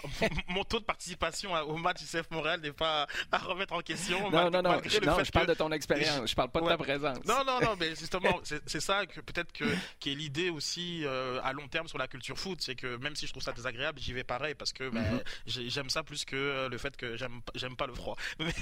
mon 0.49 0.65
taux 0.71 0.81
de 0.85 0.89
participation 0.95 1.51
au 1.73 1.77
match 1.87 1.99
du 2.03 2.07
CF 2.13 2.29
Montréal 2.31 2.59
n'est 2.61 2.79
pas 2.87 3.07
à 3.33 3.39
remettre 3.51 3.75
en 3.75 3.81
question. 3.91 4.19
Non 4.31 4.51
non 4.51 4.63
non, 4.67 4.81
je, 4.85 5.01
non, 5.09 5.25
je 5.25 5.31
parle 5.37 5.47
que... 5.47 5.53
de 5.53 5.59
ton 5.63 5.71
expérience, 5.73 6.29
je 6.31 6.35
parle 6.41 6.51
pas 6.51 6.61
de 6.61 6.69
ta 6.75 6.79
présence. 6.89 7.19
Non 7.25 7.38
non 7.45 7.61
non, 7.61 7.77
mais 7.79 7.95
justement, 7.95 8.41
c'est 8.45 8.81
ça 8.81 9.07
que 9.07 9.21
peut-être 9.21 9.53
que 9.53 9.65
qui 10.01 10.13
est 10.13 10.15
l'idée 10.15 10.51
aussi 10.51 11.05
euh, 11.05 11.41
à 11.43 11.53
long 11.53 11.69
terme 11.69 11.89
sur 11.89 11.99
la 11.99 12.09
culture 12.09 12.39
foot, 12.39 12.61
c'est 12.61 12.75
que 12.75 12.97
même 12.97 13.17
si 13.17 13.27
je 13.27 13.33
trouve 13.33 13.43
ça 13.43 13.53
désagréable, 13.53 13.99
j'y 14.01 14.13
vais 14.13 14.25
pareil 14.25 14.55
parce 14.55 14.73
que 14.73 14.89
bah, 14.89 15.01
mm 15.01 15.19
-hmm. 15.19 15.69
j'aime 15.69 15.91
ça 15.91 16.03
plus 16.03 16.25
que 16.25 16.69
le 16.69 16.79
fait 16.79 16.97
que 16.97 17.17
j'aime 17.17 17.41
j'aime 17.55 17.77
pas 17.77 17.87
le 17.87 17.95
froid. 17.95 18.17
Mais 18.39 18.53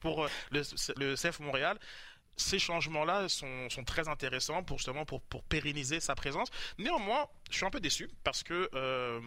pour 0.00 0.28
le, 0.50 0.62
le 0.96 1.14
CF 1.16 1.40
Montréal, 1.40 1.78
ces 2.36 2.58
changements-là 2.58 3.28
sont, 3.28 3.68
sont, 3.70 3.84
très 3.84 4.08
intéressants 4.08 4.62
pour 4.62 4.78
justement 4.78 5.04
pour, 5.04 5.20
pour 5.22 5.42
pérenniser 5.44 6.00
sa 6.00 6.14
présence. 6.14 6.50
Néanmoins, 6.78 7.26
je 7.50 7.56
suis 7.56 7.66
un 7.66 7.70
peu 7.70 7.80
déçu 7.80 8.10
parce 8.24 8.42
que 8.42 8.68
euh, 8.74 9.20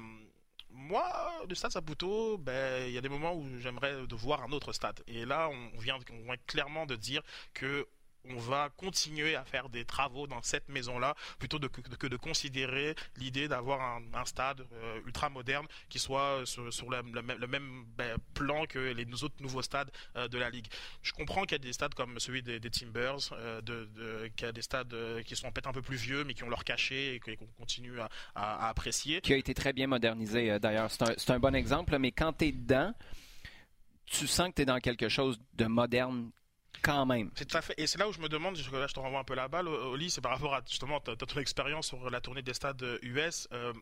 moi, 0.69 1.05
le 1.49 1.55
stade 1.55 1.71
Saputo, 1.71 2.37
ben, 2.37 2.87
il 2.87 2.93
y 2.93 2.97
a 2.97 3.01
des 3.01 3.09
moments 3.09 3.33
où 3.33 3.45
j'aimerais 3.59 4.05
de 4.05 4.15
voir 4.15 4.43
un 4.43 4.51
autre 4.51 4.73
stade. 4.73 5.01
Et 5.07 5.25
là, 5.25 5.49
on 5.49 5.79
vient, 5.79 5.97
on 6.11 6.23
vient 6.23 6.37
clairement 6.45 6.85
de 6.85 6.95
dire 6.95 7.21
que 7.53 7.87
on 8.29 8.37
va 8.37 8.69
continuer 8.75 9.35
à 9.35 9.43
faire 9.43 9.69
des 9.69 9.85
travaux 9.85 10.27
dans 10.27 10.41
cette 10.41 10.69
maison-là 10.69 11.15
plutôt 11.39 11.59
que, 11.59 12.07
de 12.07 12.17
considérer 12.17 12.95
l'idée 13.17 13.47
d'avoir 13.47 13.81
un, 13.81 14.25
stade 14.25 14.65
euh, 14.73 14.99
ultra 15.05 15.29
moderne 15.29 15.65
qui 15.89 15.99
soit 15.99 16.41
sur, 16.45 16.71
sur 16.73 16.89
le, 16.89 17.01
même 17.47 17.85
ben, 17.97 18.17
plan 18.33 18.65
que 18.65 18.79
les 18.79 19.23
autres 19.23 19.41
nouveaux 19.41 19.61
stades 19.61 19.89
euh, 20.15 20.27
de 20.27 20.37
la 20.37 20.49
ligue. 20.49 20.67
Je 21.01 21.13
comprends 21.13 21.43
qu'il 21.43 21.53
y 21.53 21.55
a 21.55 21.59
des 21.59 21.73
stades 21.73 21.93
comme 21.93 22.19
celui 22.19 22.43
des, 22.43 22.59
Timbers, 22.69 23.31
euh, 23.31 23.61
qu'il 24.35 24.45
y 24.45 24.49
a 24.49 24.51
des 24.51 24.61
stades 24.61 24.93
qui 25.23 25.35
sont 25.35 25.51
peut-être 25.51 25.67
un 25.67 25.73
peu 25.73 25.81
plus 25.81 25.95
vieux 25.95 26.23
mais 26.23 26.33
qui 26.33 26.43
ont 26.43 26.49
leur 26.49 26.63
cachet 26.63 27.15
et 27.15 27.19
qu'on 27.19 27.47
continue 27.57 27.99
à, 28.35 28.67
apprécier. 28.67 29.21
Qui 29.21 29.33
a 29.33 29.37
été 29.37 29.53
très 29.53 29.73
bien 29.73 29.87
modernisé 29.87 30.59
d'ailleurs. 30.59 30.91
C'est 30.91 31.31
un, 31.31 31.35
un 31.35 31.39
bon 31.39 31.55
exemple, 31.55 31.97
mais 31.97 32.11
quand 32.11 32.33
tu 32.33 32.45
es 32.45 32.51
dedans, 32.51 32.93
tu 34.05 34.27
sens 34.27 34.49
que 34.49 34.55
tu 34.55 34.61
es 34.63 34.65
dans 34.65 34.79
quelque 34.79 35.09
chose 35.09 35.39
de 35.53 35.65
moderne 35.65 36.31
quand 36.81 37.05
même. 37.05 37.31
C'est 37.35 37.45
tout 37.45 37.57
à 37.57 37.61
fait. 37.61 37.73
Et 37.77 37.87
c'est 37.87 37.99
là 37.99 38.07
où 38.07 38.13
je 38.13 38.19
me 38.19 38.29
demande, 38.29 38.57
là 38.57 38.87
je 38.87 38.93
te 38.93 38.99
renvoie 38.99 39.19
un 39.19 39.23
peu 39.23 39.35
la 39.35 39.47
balle, 39.47 39.67
Oli, 39.67 40.09
c'est 40.09 40.21
par 40.21 40.31
rapport 40.31 40.53
à 40.53 40.61
justement 40.67 40.99
ton 40.99 41.39
expérience 41.39 41.87
sur 41.87 42.09
la 42.09 42.21
tournée 42.21 42.41
des 42.41 42.53
stades 42.53 42.83
US. 43.01 43.47
Euh, 43.51 43.73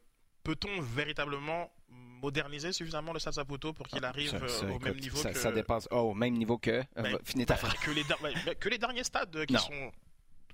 Peut-on 0.46 0.80
véritablement 0.80 1.72
moderniser 1.90 2.72
suffisamment 2.72 3.14
le 3.14 3.20
stade 3.20 3.34
Saputo 3.34 3.74
pour 3.74 3.88
qu'il 3.88 4.06
arrive 4.06 4.30
ça, 4.30 4.48
ça, 4.48 4.66
au 4.66 4.70
écoute, 4.70 4.84
même 4.84 5.00
niveau 5.00 5.18
ça, 5.18 5.32
que... 5.32 5.40
ça 5.40 5.52
dépasse 5.52 5.88
oh, 5.90 5.98
au 5.98 6.14
même 6.14 6.36
niveau 6.36 6.60
que 6.60 6.84
ben, 6.96 7.18
finis 7.24 7.48
ta 7.48 7.56
ben, 7.56 7.70
que, 7.84 7.92
les, 7.92 8.04
ben, 8.04 8.56
que 8.56 8.70
les 8.70 8.78
derniers 8.78 9.04
stades 9.04 9.46
qui 9.48 9.54
non. 9.54 9.60
sont 9.60 9.92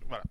voilà 0.07 0.23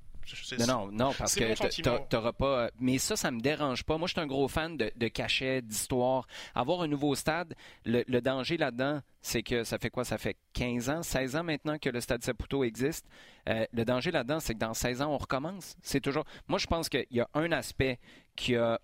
non, 0.58 0.86
non, 0.86 0.92
non, 0.92 1.12
parce 1.16 1.34
que 1.34 2.08
t'auras 2.08 2.32
pas. 2.32 2.70
Mais 2.78 2.98
ça, 2.98 3.16
ça 3.16 3.30
me 3.30 3.40
dérange 3.40 3.84
pas. 3.84 3.98
Moi, 3.98 4.08
je 4.08 4.12
suis 4.12 4.20
un 4.20 4.26
gros 4.26 4.48
fan 4.48 4.76
de, 4.76 4.90
de 4.94 5.08
cachet, 5.08 5.62
d'histoire. 5.62 6.26
Avoir 6.54 6.82
un 6.82 6.88
nouveau 6.88 7.14
stade, 7.14 7.54
le, 7.84 8.04
le 8.06 8.20
danger 8.20 8.56
là-dedans, 8.56 9.00
c'est 9.22 9.42
que 9.42 9.64
ça 9.64 9.78
fait 9.78 9.90
quoi? 9.90 10.04
Ça 10.04 10.18
fait 10.18 10.36
15 10.54 10.90
ans, 10.90 11.02
16 11.02 11.36
ans 11.36 11.44
maintenant 11.44 11.78
que 11.78 11.90
le 11.90 12.00
stade 12.00 12.22
Saputo 12.22 12.64
existe. 12.64 13.06
Euh, 13.48 13.64
le 13.72 13.84
danger 13.84 14.10
là-dedans, 14.10 14.40
c'est 14.40 14.54
que 14.54 14.58
dans 14.58 14.74
16 14.74 15.02
ans, 15.02 15.12
on 15.12 15.18
recommence. 15.18 15.76
C'est 15.82 16.00
toujours. 16.00 16.24
Moi, 16.48 16.58
je 16.58 16.66
pense 16.66 16.88
qu'il 16.88 17.06
y 17.10 17.20
a 17.20 17.28
un 17.34 17.52
aspect 17.52 17.98
qui 18.36 18.56
a 18.56 18.80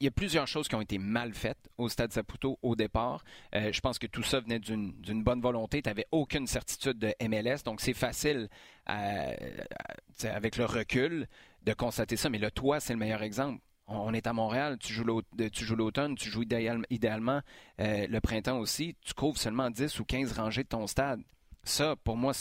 il 0.00 0.04
y 0.04 0.08
a 0.08 0.10
plusieurs 0.10 0.46
choses 0.46 0.66
qui 0.66 0.74
ont 0.74 0.80
été 0.80 0.98
mal 0.98 1.34
faites 1.34 1.68
au 1.76 1.90
Stade 1.90 2.12
Saputo 2.12 2.58
au 2.62 2.74
départ. 2.74 3.22
Euh, 3.54 3.70
je 3.70 3.80
pense 3.80 3.98
que 3.98 4.06
tout 4.06 4.22
ça 4.22 4.40
venait 4.40 4.58
d'une 4.58 5.22
bonne 5.22 5.42
volonté. 5.42 5.82
Tu 5.82 5.88
n'avais 5.90 6.06
aucune 6.10 6.46
certitude 6.46 6.98
de 6.98 7.14
MLS, 7.28 7.62
donc 7.64 7.80
c'est 7.82 7.92
facile 7.92 8.48
avec 8.86 10.56
le 10.56 10.64
recul 10.64 11.28
de 11.62 11.72
constater 11.74 12.16
ça. 12.16 12.30
Mais 12.30 12.38
le 12.38 12.50
toit, 12.50 12.80
c'est 12.80 12.94
le 12.94 12.98
meilleur 12.98 13.22
exemple. 13.22 13.62
On 13.86 14.14
est 14.14 14.26
à 14.26 14.32
Montréal, 14.32 14.78
tu 14.78 14.92
joues 14.92 15.04
l'automne, 15.04 16.14
tu 16.14 16.30
joues 16.30 16.44
idéalement 16.90 17.40
euh, 17.80 18.06
le 18.06 18.20
printemps 18.20 18.58
aussi, 18.58 18.96
tu 19.04 19.14
couvres 19.14 19.36
seulement 19.36 19.68
10 19.68 19.98
ou 19.98 20.04
15 20.04 20.32
rangées 20.32 20.62
de 20.62 20.68
ton 20.68 20.86
stade. 20.86 21.20
Ça, 21.64 21.96
pour 22.04 22.16
moi, 22.16 22.32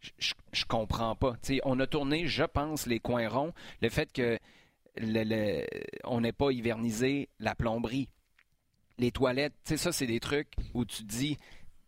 je, 0.00 0.32
je 0.52 0.64
comprends 0.64 1.14
pas. 1.14 1.36
on 1.64 1.78
a 1.78 1.86
tourné, 1.86 2.26
je 2.26 2.42
pense, 2.42 2.86
les 2.86 2.98
coins 2.98 3.28
ronds. 3.28 3.52
Le 3.80 3.88
fait 3.88 4.12
que 4.12 4.38
on 6.04 6.20
n'ait 6.20 6.32
pas 6.32 6.50
hivernisé 6.50 7.28
la 7.38 7.54
plomberie, 7.54 8.08
les 8.98 9.12
toilettes, 9.12 9.54
ça, 9.64 9.92
c'est 9.92 10.06
des 10.06 10.20
trucs 10.20 10.52
où 10.74 10.84
tu 10.84 11.04
te 11.04 11.08
dis, 11.08 11.36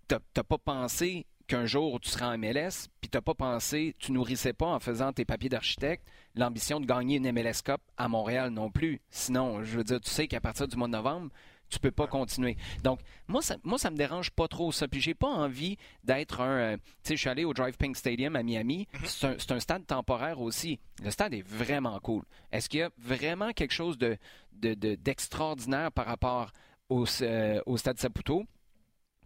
t'as 0.06 0.20
pas 0.42 0.58
pensé 0.58 1.26
qu'un 1.46 1.66
jour 1.66 1.98
tu 1.98 2.08
seras 2.08 2.32
en 2.32 2.38
MLS, 2.38 2.88
puis 3.00 3.10
t'as 3.10 3.20
pas 3.20 3.34
pensé, 3.34 3.96
tu 3.98 4.12
nourrissais 4.12 4.52
pas 4.52 4.66
en 4.66 4.78
faisant 4.78 5.12
tes 5.12 5.24
papiers 5.24 5.48
d'architecte 5.48 6.06
l'ambition 6.36 6.78
de 6.78 6.86
gagner 6.86 7.16
une 7.16 7.32
MLS 7.32 7.62
Cup 7.64 7.80
à 7.96 8.06
Montréal 8.06 8.50
non 8.50 8.70
plus. 8.70 9.00
Sinon, 9.10 9.64
je 9.64 9.76
veux 9.76 9.82
dire, 9.82 10.00
tu 10.00 10.10
sais 10.10 10.28
qu'à 10.28 10.40
partir 10.40 10.68
du 10.68 10.76
mois 10.76 10.86
de 10.86 10.92
novembre, 10.92 11.30
tu 11.70 11.78
peux 11.78 11.90
pas 11.90 12.06
continuer. 12.06 12.56
Donc, 12.82 13.00
moi, 13.28 13.42
ça, 13.42 13.56
moi, 13.62 13.78
ça 13.78 13.90
me 13.90 13.96
dérange 13.96 14.30
pas 14.30 14.48
trop 14.48 14.72
ça. 14.72 14.88
Puis, 14.88 15.00
j'ai 15.00 15.14
pas 15.14 15.28
envie 15.28 15.78
d'être 16.04 16.40
un. 16.40 16.58
Euh, 16.58 16.76
tu 16.76 16.82
sais, 17.04 17.16
je 17.16 17.20
suis 17.20 17.28
allé 17.28 17.44
au 17.44 17.54
Drive 17.54 17.76
Pink 17.76 17.96
Stadium 17.96 18.36
à 18.36 18.42
Miami. 18.42 18.88
Mm-hmm. 18.92 19.36
C'est 19.38 19.52
un, 19.52 19.60
stade 19.60 19.86
temporaire 19.86 20.40
aussi. 20.40 20.80
Le 21.02 21.10
stade 21.10 21.34
est 21.34 21.46
vraiment 21.46 21.98
cool. 22.00 22.24
Est-ce 22.52 22.68
qu'il 22.68 22.80
y 22.80 22.82
a 22.82 22.90
vraiment 22.98 23.52
quelque 23.52 23.72
chose 23.72 23.98
de, 23.98 24.18
d'extraordinaire 24.52 25.92
par 25.92 26.06
rapport 26.06 26.52
au, 26.88 27.04
euh, 27.22 27.60
au 27.66 27.76
stade 27.76 27.98
Saputo? 27.98 28.44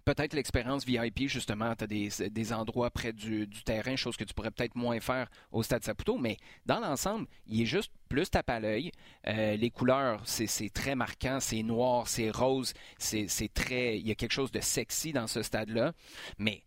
Peut-être 0.04 0.34
l'expérience 0.34 0.84
VIP, 0.84 1.28
justement, 1.28 1.74
tu 1.74 1.84
as 1.84 2.28
des, 2.30 2.52
endroits 2.52 2.90
près 2.90 3.12
du, 3.12 3.48
terrain, 3.64 3.96
chose 3.96 4.16
que 4.16 4.24
tu 4.24 4.34
pourrais 4.34 4.50
peut-être 4.50 4.74
moins 4.74 5.00
faire 5.00 5.28
au 5.50 5.62
Stade 5.62 5.84
Saputo, 5.84 6.18
mais 6.18 6.36
dans 6.66 6.80
l'ensemble, 6.80 7.26
il 7.46 7.62
est 7.62 7.66
juste 7.66 7.92
plus 8.08 8.28
tape 8.30 8.50
à 8.50 8.60
l'œil. 8.60 8.92
Euh, 9.26 9.56
les 9.56 9.70
couleurs, 9.70 10.20
c'est 10.24 10.72
très 10.72 10.94
marquant, 10.94 11.38
c'est 11.40 11.62
noir, 11.62 12.06
c'est 12.08 12.30
rose, 12.30 12.74
c'est 12.98 13.52
très... 13.52 13.98
Il 13.98 14.06
y 14.06 14.10
a 14.10 14.14
quelque 14.14 14.32
chose 14.32 14.52
de 14.52 14.60
sexy 14.60 15.12
dans 15.12 15.26
ce 15.26 15.42
stade-là. 15.42 15.92
Mais 16.38 16.62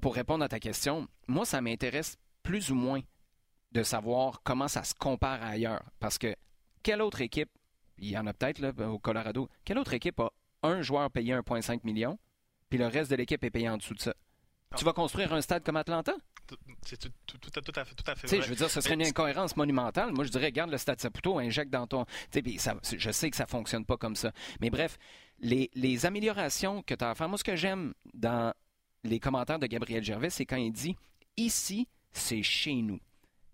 pour 0.00 0.14
répondre 0.14 0.44
à 0.44 0.48
ta 0.48 0.58
question, 0.58 1.06
moi, 1.28 1.44
ça 1.44 1.60
m'intéresse 1.60 2.16
plus 2.42 2.70
ou 2.70 2.74
moins 2.74 3.00
de 3.72 3.82
savoir 3.82 4.42
comment 4.42 4.68
ça 4.68 4.82
se 4.82 4.94
compare 4.94 5.42
ailleurs. 5.42 5.82
Parce 6.00 6.18
que 6.18 6.34
quelle 6.82 7.02
autre 7.02 7.20
équipe, 7.20 7.50
il 7.98 8.08
y 8.08 8.18
en 8.18 8.26
a 8.26 8.32
peut-être 8.32 8.82
au 8.82 8.98
Colorado, 8.98 9.48
quelle 9.64 9.78
autre 9.78 9.92
équipe 9.92 10.18
a 10.20 10.30
un 10.62 10.80
joueur 10.82 11.10
payé 11.10 11.34
1,5 11.34 11.80
million 11.84 12.18
puis 12.70 12.78
le 12.78 12.86
reste 12.86 13.10
de 13.10 13.16
l'équipe 13.16 13.44
est 13.44 13.50
payé 13.50 13.68
en 13.68 13.76
dessous 13.76 13.94
de 13.94 14.00
ça. 14.00 14.14
Tu 14.76 14.84
vas 14.84 14.92
construire 14.92 15.32
un 15.34 15.40
stade 15.40 15.64
comme 15.64 15.76
Atlanta? 15.76 16.14
C'est 16.86 16.96
tout, 16.96 17.08
à 17.76 17.84
fait, 17.84 17.94
tout 17.94 18.04
à 18.10 18.14
fait 18.14 18.26
vrai. 18.26 18.42
Je 18.42 18.48
veux 18.48 18.54
dire, 18.54 18.70
ce 18.70 18.80
serait 18.80 18.94
une 18.94 19.02
incohérence 19.02 19.56
monumentale. 19.56 20.12
Moi, 20.12 20.24
je 20.24 20.30
dirais, 20.30 20.52
garde 20.52 20.70
le 20.70 20.78
stade 20.78 21.00
Saputo, 21.00 21.38
injecte 21.38 21.70
dans 21.70 21.86
ton... 21.86 22.06
Ça, 22.58 22.76
je 22.82 23.10
sais 23.10 23.30
que 23.30 23.36
ça 23.36 23.46
fonctionne 23.46 23.84
pas 23.84 23.96
comme 23.96 24.16
ça. 24.16 24.32
Mais 24.60 24.70
bref, 24.70 24.96
les, 25.40 25.70
les 25.74 26.06
améliorations 26.06 26.82
que 26.82 26.94
tu 26.94 27.04
as 27.04 27.10
à 27.10 27.14
faire, 27.14 27.28
moi, 27.28 27.38
ce 27.38 27.44
que 27.44 27.56
j'aime 27.56 27.94
dans 28.14 28.54
les 29.02 29.18
commentaires 29.18 29.58
de 29.58 29.66
Gabriel 29.66 30.04
Gervais, 30.04 30.30
c'est 30.30 30.46
quand 30.46 30.56
il 30.56 30.72
dit 30.72 30.96
«Ici, 31.36 31.88
c'est 32.12 32.42
chez 32.42 32.74
nous» 32.74 33.00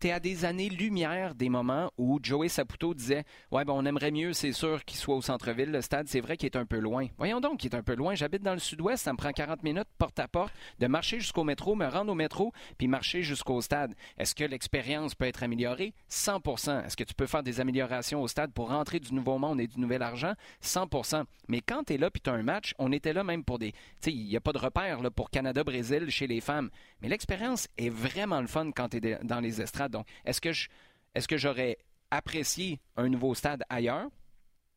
tu 0.01 0.09
es 0.09 0.13
à 0.13 0.21
des 0.21 0.45
années-lumière 0.45 1.35
des 1.35 1.49
moments 1.49 1.91
où 1.97 2.19
Joey 2.23 2.49
Saputo 2.49 2.95
disait 2.95 3.25
Ouais, 3.51 3.65
ben, 3.65 3.73
on 3.73 3.85
aimerait 3.85 4.11
mieux, 4.11 4.33
c'est 4.33 4.53
sûr, 4.53 4.85
qu'il 4.85 4.99
soit 4.99 5.15
au 5.15 5.23
centre-ville. 5.23 5.71
Le 5.71 5.81
stade, 5.81 6.09
c'est 6.09 6.21
vrai 6.21 6.37
qu'il 6.37 6.47
est 6.47 6.57
un 6.57 6.67
peu 6.67 6.79
loin. 6.79 7.07
Voyons 7.19 7.41
donc, 7.41 7.65
il 7.65 7.73
est 7.73 7.77
un 7.77 7.83
peu 7.83 7.95
loin. 7.95 8.15
J'habite 8.15 8.43
dans 8.43 8.53
le 8.53 8.59
sud-ouest, 8.59 9.03
ça 9.03 9.13
me 9.13 9.17
prend 9.17 9.33
40 9.33 9.63
minutes 9.63 9.89
porte 9.99 10.19
à 10.19 10.29
porte 10.29 10.53
de 10.79 10.87
marcher 10.87 11.21
jusqu'au 11.21 11.45
métro, 11.45 11.75
me 11.75 11.87
rendre 11.87 12.13
au 12.13 12.15
métro, 12.15 12.53
puis 12.79 12.89
marcher 12.89 13.23
jusqu'au 13.23 13.61
stade. 13.61 13.95
Est-ce 14.19 14.35
que 14.35 14.45
l'expérience 14.45 15.15
peut 15.15 15.27
être 15.27 15.43
améliorée? 15.43 15.95
100% 16.11 16.85
Est-ce 16.85 16.97
que 16.97 17.05
tu 17.05 17.15
peux 17.15 17.27
faire 17.27 17.43
des 17.43 17.61
améliorations 17.61 18.23
au 18.23 18.29
stade 18.29 18.53
pour 18.53 18.69
rentrer 18.69 19.01
du 19.01 19.15
nouveau 19.15 19.39
monde 19.39 19.61
et 19.61 19.67
du 19.67 19.81
nouvel 19.81 20.03
argent? 20.03 20.35
100% 20.63 21.25
Mais 21.49 21.61
quand 21.61 21.85
tu 21.85 21.95
es 21.95 21.99
là 21.99 22.11
puis 22.11 22.21
tu 22.21 22.31
as 22.31 22.35
un 22.35 22.43
match, 22.43 22.75
on 22.79 22.93
était 22.93 23.13
là 23.13 23.25
même 23.25 23.45
pour 23.45 23.59
des. 23.59 23.73
Tu 23.73 23.79
sais, 24.01 24.13
il 24.13 24.27
n'y 24.27 24.37
a 24.37 24.41
pas 24.41 24.53
de 24.53 24.59
repère 24.59 25.01
là, 25.01 25.11
pour 25.11 25.31
Canada-Brésil 25.31 26.11
chez 26.11 26.27
les 26.27 26.41
femmes. 26.41 26.71
Mais 27.01 27.09
l'expérience 27.09 27.69
est 27.79 27.91
vraiment 27.91 28.41
le 28.41 28.47
fun 28.47 28.71
quand 28.73 28.89
tu 28.91 28.99
es 28.99 29.19
dans 29.23 29.41
les 29.41 29.61
estrades. 29.61 29.86
Donc, 29.89 30.07
est-ce 30.25 30.41
que 30.41 31.37
j'aurais 31.37 31.79
apprécié 32.11 32.81
un 32.97 33.09
nouveau 33.09 33.35
stade 33.35 33.65
ailleurs? 33.69 34.09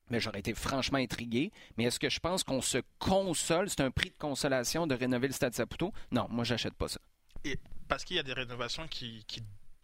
Mais 0.10 0.20
j'aurais 0.20 0.40
été 0.40 0.56
franchement 0.56 0.98
intrigué. 0.98 1.52
Mais 1.78 1.84
est-ce 1.84 2.00
que 2.00 2.10
je 2.10 2.20
pense 2.20 2.44
qu'on 2.44 2.62
se 2.62 2.80
console? 2.98 3.70
C'est 3.70 3.82
un 3.82 3.92
prix 3.92 4.10
de 4.10 4.18
consolation 4.18 4.88
de 4.88 4.96
rénover 4.96 5.28
le 5.28 5.34
stade 5.34 5.54
Saputo? 5.54 5.94
Non, 6.12 6.26
moi, 6.30 6.44
j'achète 6.44 6.74
pas 6.74 6.88
ça. 6.88 7.00
Et 7.44 7.60
parce 7.88 8.04
qu'il 8.04 8.16
y 8.16 8.20
a 8.20 8.24
des 8.24 8.34
rénovations 8.34 8.88
qui 8.88 9.24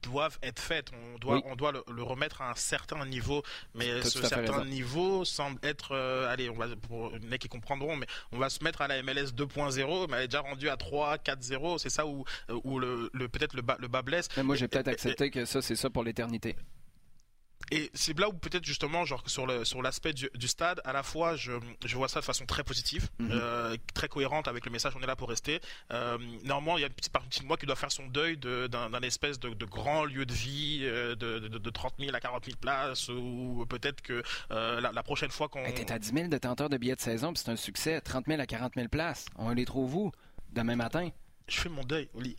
doivent 0.06 0.38
être 0.42 0.60
faites. 0.60 0.92
On 1.14 1.18
doit, 1.20 1.42
on 1.46 1.56
doit 1.56 1.72
le, 1.72 2.04
remettre 2.04 2.42
à 2.42 2.52
un 2.52 2.56
certain 2.56 3.06
niveau, 3.06 3.44
mais 3.74 4.02
ce 4.02 4.24
certain 4.24 4.64
niveau 4.66 5.26
semble 5.26 5.60
être, 5.64 5.94
euh, 5.94 6.32
allez, 6.32 6.50
on 6.50 6.56
va 6.56 6.68
pour 6.88 7.12
les 7.12 7.28
mecs 7.28 7.42
qui 7.42 7.50
comprendront, 7.50 7.96
mais 7.96 8.08
on 8.32 8.38
va 8.38 8.50
se 8.50 8.64
mettre 8.64 8.82
à 8.82 8.88
la 8.88 9.02
MLS 9.02 9.32
2.0, 9.36 10.08
mais 10.10 10.18
elle 10.18 10.24
est 10.24 10.28
déjà 10.28 10.42
rendue 10.42 10.70
à 10.70 10.78
3, 10.78 11.18
4-0. 11.18 11.80
C'est 11.80 11.90
ça 11.90 12.06
où, 12.06 12.24
où 12.64 12.80
le, 12.80 13.10
peut-être 13.28 13.54
le 13.54 13.62
bas, 13.62 13.78
le 13.80 13.88
bas 13.88 14.02
blesse. 14.02 14.28
Mais 14.38 14.44
moi, 14.44 14.56
j'ai 14.56 14.68
peut-être 14.68 14.88
accepté 14.88 15.30
que 15.30 15.46
ça, 15.46 15.62
c'est 15.62 15.76
ça 15.76 15.90
pour 15.90 16.04
l'éternité. 16.04 16.56
Et 17.72 17.90
c'est 17.94 18.18
là 18.18 18.30
où 18.30 18.34
peut-être 18.34 18.66
justement, 18.66 19.06
genre 19.06 19.24
sur 19.28 19.46
le 19.46 19.66
sur 19.66 19.82
l'aspect 19.82 20.14
du, 20.14 20.48
stade, 20.48 20.82
à 20.86 20.94
la 20.94 21.04
fois 21.04 21.36
je, 21.36 21.54
je 21.84 21.96
vois 21.96 22.08
ça 22.08 22.20
de 22.20 22.26
façon 22.26 22.46
très 22.46 22.64
positive, 22.64 23.10
mhm. 23.20 23.30
euh, 23.32 23.78
très 23.94 24.08
cohérente 24.08 24.48
avec 24.48 24.66
le 24.66 24.72
message 24.72 24.94
on 24.96 25.02
est 25.02 25.08
là 25.08 25.16
pour 25.16 25.30
rester. 25.30 25.60
Euh, 25.92 26.18
néanmoins, 26.44 26.78
il 26.78 26.82
y 26.82 26.84
a 26.84 26.88
une 26.88 26.94
petite 26.94 27.12
partie 27.12 27.42
de 27.42 27.46
moi 27.46 27.58
qui 27.58 27.66
doit 27.66 27.76
faire 27.76 27.92
son 27.92 28.08
deuil 28.08 28.38
d'un 28.38 29.02
espèce 29.02 29.40
de, 29.40 29.50
de, 29.50 29.66
grand 29.66 30.06
lieu 30.06 30.26
de 30.26 30.34
vie 30.34 30.82
euh, 30.84 31.16
de, 31.16 31.40
de, 31.40 31.58
de, 31.58 31.70
30 31.70 31.94
000 32.00 32.16
à 32.16 32.20
40 32.20 32.46
000 32.46 32.58
places, 32.58 33.10
ou 33.10 33.66
peut-être 33.68 34.02
que 34.02 34.24
euh, 34.52 34.82
la, 34.82 34.92
la, 34.92 35.04
prochaine 35.04 35.32
fois 35.32 35.50
qu'on... 35.50 35.64
T'es 35.72 35.92
à 35.92 36.00
10 36.00 36.14
000 36.14 36.28
détenteurs 36.28 36.70
de 36.70 36.78
billets 36.78 36.96
de 36.96 37.02
saison, 37.02 37.34
puis 37.34 37.42
c'est 37.44 37.52
un 37.52 37.56
succès. 37.56 38.02
30 38.02 38.26
000 38.28 38.42
à 38.42 38.46
40 38.46 38.74
000 38.76 38.88
places. 38.88 39.26
On 39.38 39.52
les 39.52 39.66
trouve 39.66 39.96
où? 39.96 40.12
Demain 40.52 40.76
matin? 40.76 41.10
Je 41.48 41.60
fais 41.60 41.70
mon 41.70 41.84
deuil 41.84 42.10
au 42.14 42.22
lit. 42.22 42.36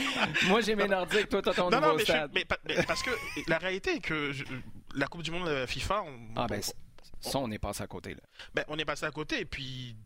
Moi, 0.48 0.60
j'ai 0.60 0.74
mes 0.74 0.88
nordiques, 0.88 1.28
toi, 1.28 1.42
t'as 1.42 1.54
ton 1.54 1.70
non, 1.70 1.78
nouveau 1.78 1.92
non, 1.92 1.96
mais, 1.96 2.04
stade. 2.04 2.30
mais, 2.34 2.44
parce 2.86 3.02
que 3.02 3.10
la 3.46 3.58
réalité 3.58 3.96
est 3.96 4.00
que 4.00 4.32
la 4.94 5.06
Coupe 5.06 5.22
du 5.22 5.30
Monde 5.30 5.66
FIFA... 5.66 6.02
On, 6.02 6.18
ah 6.36 6.46
ben, 6.48 6.62
ça, 7.20 7.38
on 7.38 7.50
est 7.50 7.58
passé 7.58 7.82
à 7.82 7.86
côté, 7.86 8.14
là. 8.14 8.20
Ben, 8.54 8.64
on 8.68 8.78
est 8.78 8.84
passé 8.84 9.06
à 9.06 9.10
côté, 9.10 9.40
et 9.40 9.44
puis 9.44 9.96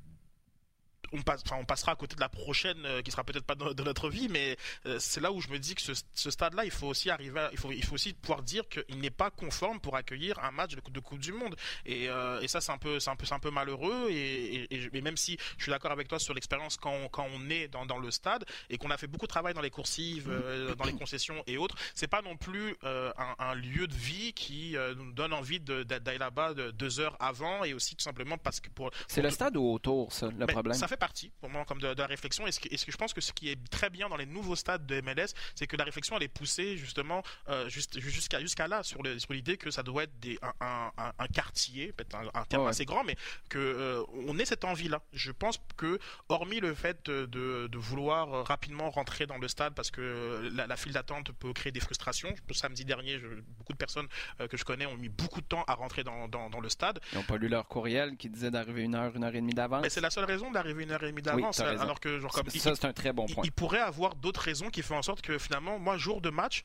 on, 1.12 1.22
passe, 1.22 1.42
on 1.53 1.64
passera 1.64 1.92
à 1.92 1.96
côté 1.96 2.16
de 2.16 2.20
la 2.20 2.29
prochaine 2.29 2.85
euh, 2.85 3.03
qui 3.03 3.11
sera 3.11 3.25
peut-être 3.25 3.44
pas 3.44 3.55
de, 3.55 3.83
notre 3.83 4.09
vie, 4.09 4.29
mais 4.29 4.57
euh, 4.87 4.98
c'est 4.98 5.20
là 5.20 5.33
où 5.33 5.40
je 5.40 5.48
me 5.48 5.59
dis 5.59 5.75
que 5.75 5.83
ce, 5.83 6.31
stade-là, 6.31 6.64
il 6.64 6.70
faut 6.70 6.87
aussi 6.87 7.11
arriver, 7.11 7.48
il 7.53 7.59
faut, 7.59 7.70
il 7.70 7.85
faut 7.85 7.94
aussi 7.94 8.12
pouvoir 8.14 8.42
dire 8.42 8.68
qu'il 8.68 8.98
n'est 8.98 9.11
pas 9.11 9.31
conforme 9.31 9.81
pour 9.81 9.96
accueillir 9.96 10.38
un 10.42 10.51
match 10.51 10.75
de, 10.75 10.81
de 10.90 11.01
Coupe 11.01 11.18
du 11.18 11.33
Monde. 11.33 11.57
Et, 11.87 12.09
euh, 12.09 12.40
et 12.40 12.48
ça, 12.48 12.61
c'est 12.61 12.72
un 12.72 12.79
peu, 12.79 13.01
c'est 13.01 13.11
un 13.11 13.16
peu, 13.16 13.27
c'est 13.27 13.35
un 13.35 13.38
peu 13.38 13.51
malheureux. 13.51 14.09
Et, 14.11 14.66
et, 14.75 15.01
même 15.01 15.16
si 15.16 15.37
je 15.59 15.64
suis 15.64 15.70
d'accord 15.70 15.90
avec 15.90 16.09
toi 16.09 16.18
sur 16.18 16.35
l'expérience 16.35 16.77
quand, 16.77 16.92
on, 16.92 17.09
quand 17.09 17.27
on 17.35 17.51
est 17.51 17.68
dans, 17.68 17.87
dans 17.87 17.98
le 17.98 18.11
stade 18.11 18.44
et 18.70 18.79
qu'on 18.79 18.90
a 18.90 18.96
fait 18.96 19.07
beaucoup 19.07 19.27
de 19.27 19.31
travail 19.33 19.55
dans 19.55 19.61
les 19.61 19.70
coursives, 19.70 20.31
dans 20.79 20.85
les 20.85 20.94
concessions 20.94 21.42
et 21.46 21.57
autres, 21.59 21.77
c'est 21.94 22.07
pas 22.07 22.22
non 22.22 22.37
plus 22.37 22.77
un, 22.83 23.35
un, 23.38 23.55
lieu 23.55 23.87
de 23.87 23.94
vie 23.94 24.33
qui 24.33 24.77
nous 24.96 25.12
donne 25.12 25.33
envie 25.33 25.61
d'aller 25.61 26.18
là-bas 26.18 26.55
deux 26.55 27.01
heures 27.01 27.16
avant 27.20 27.64
et 27.64 27.75
aussi 27.75 27.96
tout 27.96 28.03
simplement 28.03 28.38
parce 28.38 28.61
que 28.61 28.68
pour. 28.70 28.90
C'est 29.09 29.22
le 29.22 29.31
stade 29.31 29.57
ou 29.57 29.72
autour, 29.72 30.12
ça, 30.12 30.29
le 30.31 30.46
problème? 30.46 30.77
Ça 30.77 30.87
fait 30.87 30.96
partie, 31.03 31.33
pour 31.41 31.51
moi, 31.51 31.65
comme 31.65 31.81
de, 31.81 31.88
la 31.88 32.07
réflexion. 32.07 32.47
Et 32.47 32.53
ce, 32.53 32.61
que, 32.61 32.69
je 32.71 32.97
pense 32.97 33.12
que 33.12 33.21
ce 33.21 33.33
qui 33.33 33.51
est 33.51 33.59
très 33.71 33.91
bien 33.91 34.09
dans 34.09 34.17
les 34.17 34.25
nouveaux 34.25 34.55
stades 34.55 34.87
de 34.87 35.01
MLS, 35.01 35.35
c'est 35.57 35.67
que 35.67 35.77
la 35.77 35.83
réflexion, 35.83 36.17
elle 36.17 36.23
est 36.23 36.29
poussée 36.29 36.77
justement 36.77 37.25
euh, 37.49 37.69
jusqu'à 37.69 38.38
jusqu'à 38.38 38.69
là, 38.69 38.85
sur 38.85 39.03
l'idée 39.03 39.57
que 39.57 39.73
ça 39.73 39.83
doit 39.83 40.05
être 40.05 40.17
des, 40.21 40.38
un, 40.61 40.93
un, 40.97 41.27
quartier, 41.27 41.93
peut-être 41.93 42.15
un, 42.15 42.45
terme 42.45 42.69
assez 42.69 42.85
grand, 42.85 43.03
mais 43.03 43.17
que 43.49 43.59
euh, 43.59 44.05
on 44.29 44.38
ait 44.38 44.45
cette 44.45 44.65
envie-là. 44.65 45.03
Je 45.12 45.33
pense 45.33 45.61
que, 45.77 45.99
hormis 46.29 46.61
le 46.61 46.73
fait 46.73 47.05
de, 47.07 47.27
de, 47.27 47.79
vouloir 47.79 48.47
rapidement 48.47 48.88
rentrer 48.91 49.27
dans 49.27 49.38
le 49.38 49.49
stade 49.49 49.75
parce 49.75 49.91
que 49.91 50.49
la, 50.55 50.77
file 50.77 50.93
d'attente 50.93 51.33
peut 51.33 51.53
créer 51.53 51.73
des 51.73 51.81
frustrations. 51.81 52.33
Samedi 52.53 52.85
dernier, 52.85 53.19
beaucoup 53.59 53.73
de 53.73 53.79
personnes 53.79 54.07
euh, 54.41 54.47
que 54.47 54.57
je 54.57 54.65
connais 54.65 54.87
ont 54.87 54.97
mis 54.97 55.09
beaucoup 55.09 55.41
de 55.41 55.47
temps 55.47 55.65
à 55.67 55.75
rentrer 55.75 56.05
dans, 56.05 56.29
dans, 56.29 56.49
dans 56.49 56.61
le 56.61 56.69
stade. 56.69 57.01
Ils 57.12 57.19
n'ont 57.19 57.25
pas 57.25 57.38
lu 57.38 57.49
leur 57.49 57.67
courriel 57.67 58.17
qui 58.17 58.29
disait 58.29 58.53
d'arriver 58.53 58.83
une 58.83 58.95
heure, 58.95 59.17
une 59.17 59.25
heure 59.25 59.35
et 59.35 59.41
demie 59.41 59.55
d'avance. 59.55 59.83
Mais 59.83 59.91
c'est 59.91 60.01
la 60.01 60.11
seule 60.11 60.27
raison 60.27 60.53
d'arriver 60.53 60.85
une 60.85 60.91
heure 60.92 61.02
et 61.05 61.11
demie 61.11 61.22
d'avance. 61.22 61.61
alors 61.61 62.00
que, 62.00 62.18
genre, 62.18 62.33
comme. 62.33 62.48
Ça, 62.48 62.74
c'est 62.74 62.85
un 62.85 62.92
très 62.92 63.12
bon 63.12 63.26
point. 63.26 63.44
Il, 63.44 63.52
pourrait 63.52 63.81
avoir 63.81 64.14
d'autres 64.14 64.40
raisons 64.40 64.70
qui 64.70 64.83
font 64.83 64.96
en 64.96 65.02
sorte 65.02 65.22
que 65.22 65.38
finalement, 65.38 65.78
moi, 65.78 65.96
jour 65.96 66.20
de 66.20 66.31
match, 66.31 66.64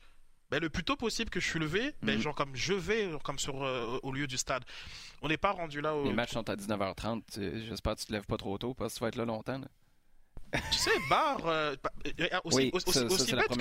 ben, 0.50 0.60
le 0.60 0.70
plus 0.70 0.84
tôt 0.84 0.96
possible 0.96 1.30
que 1.30 1.40
je 1.40 1.46
suis 1.46 1.58
levé, 1.58 1.94
ben, 2.02 2.16
mhm. 2.16 2.22
genre 2.22 2.34
comme 2.34 2.54
je 2.54 2.72
vais 2.72 3.10
comme 3.22 3.38
sur 3.38 3.62
euh, 3.62 3.98
au 4.02 4.12
lieu 4.12 4.26
du 4.26 4.38
stade. 4.38 4.64
On 5.20 5.28
n'est 5.28 5.36
pas 5.36 5.52
rendu 5.52 5.80
là. 5.80 5.94
Au... 5.94 6.04
Les 6.04 6.12
matchs 6.12 6.32
sont 6.32 6.48
à 6.48 6.56
19h30. 6.56 7.64
J'espère 7.66 7.94
que 7.94 8.00
tu 8.00 8.06
te 8.06 8.12
lèves 8.12 8.26
pas 8.26 8.36
trop 8.36 8.56
tôt 8.56 8.74
parce 8.74 8.94
que 8.94 8.98
tu 8.98 9.04
vas 9.04 9.08
être 9.08 9.16
là 9.16 9.24
longtemps. 9.24 9.60
Tu 10.52 10.78
sais, 10.78 10.90
bars, 11.10 11.46
euh, 11.46 11.76
aussi, 12.44 12.70
bête 12.70 13.56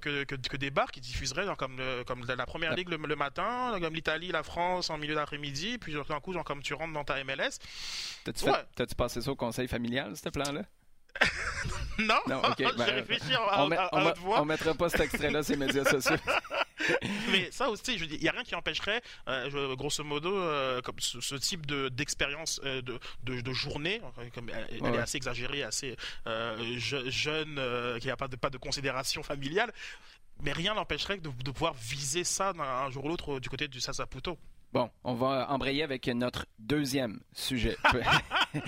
que, 0.00 0.56
des 0.56 0.70
bars 0.70 0.90
qui 0.90 1.00
diffuseraient 1.00 1.46
comme, 1.56 1.80
comme 2.06 2.24
la 2.26 2.46
première 2.46 2.74
ligue 2.74 2.88
le, 2.88 3.16
matin, 3.16 3.78
comme 3.80 3.94
l'Italie, 3.94 4.28
la 4.32 4.42
France 4.42 4.90
en 4.90 4.98
milieu 4.98 5.14
d'après-midi, 5.14 5.78
puis 5.78 5.94
d'un 5.94 6.20
coup, 6.20 6.32
genre, 6.32 6.44
comme 6.44 6.62
tu 6.62 6.74
rentres 6.74 6.92
dans 6.92 7.04
ta 7.04 7.22
MLS. 7.24 7.58
T'as-tu 8.24 8.94
passé 8.96 9.20
ça 9.20 9.30
au 9.30 9.36
conseil 9.36 9.68
familial, 9.68 10.16
ce 10.16 10.28
plan-là? 10.28 10.62
non, 11.98 12.20
non 12.26 12.42
okay, 12.44 12.66
ben, 12.76 13.04
on, 13.92 14.12
on, 14.26 14.44
mettra 14.44 14.74
pas 14.74 14.88
cet 14.88 15.02
extrait-là 15.02 15.42
sur 15.42 15.56
les 15.56 15.66
médias 15.66 15.84
sociaux. 15.84 16.16
mais 17.32 17.50
ça 17.50 17.68
aussi, 17.68 17.98
je 17.98 18.04
dis, 18.04 18.16
il 18.16 18.22
y 18.22 18.28
a 18.28 18.32
rien 18.32 18.44
qui 18.44 18.54
empêcherait, 18.54 19.02
euh, 19.28 19.74
grosso 19.76 20.04
modo, 20.04 20.36
euh, 20.36 20.80
comme 20.82 20.98
ce, 20.98 21.34
type 21.36 21.66
de 21.66 21.88
d'expérience 21.88 22.60
euh, 22.64 22.82
de, 22.82 23.40
de, 23.40 23.52
journée, 23.52 24.00
comme 24.34 24.50
elle, 24.50 24.94
est 24.94 24.98
assez 24.98 25.16
exagérée, 25.16 25.62
assez 25.62 25.96
jeune, 26.76 27.60
qui 28.00 28.06
n'a 28.06 28.16
pas 28.16 28.28
de 28.28 28.36
pas 28.36 28.50
de 28.50 28.58
considération 28.58 29.22
familiale. 29.22 29.72
Mais 30.40 30.52
rien 30.52 30.74
n'empêcherait 30.74 31.18
de, 31.18 31.30
de 31.30 31.50
pouvoir 31.50 31.74
viser 31.74 32.24
ça 32.24 32.52
un 32.58 32.90
jour 32.90 33.04
ou 33.04 33.08
l'autre 33.08 33.38
du 33.38 33.48
côté 33.48 33.68
du 33.68 33.80
Sasaputo. 33.80 34.38
Bon, 34.72 34.88
on 35.04 35.12
va 35.12 35.50
embrayer 35.50 35.82
avec 35.82 36.06
notre 36.08 36.46
deuxième 36.58 37.20
sujet. 37.32 37.76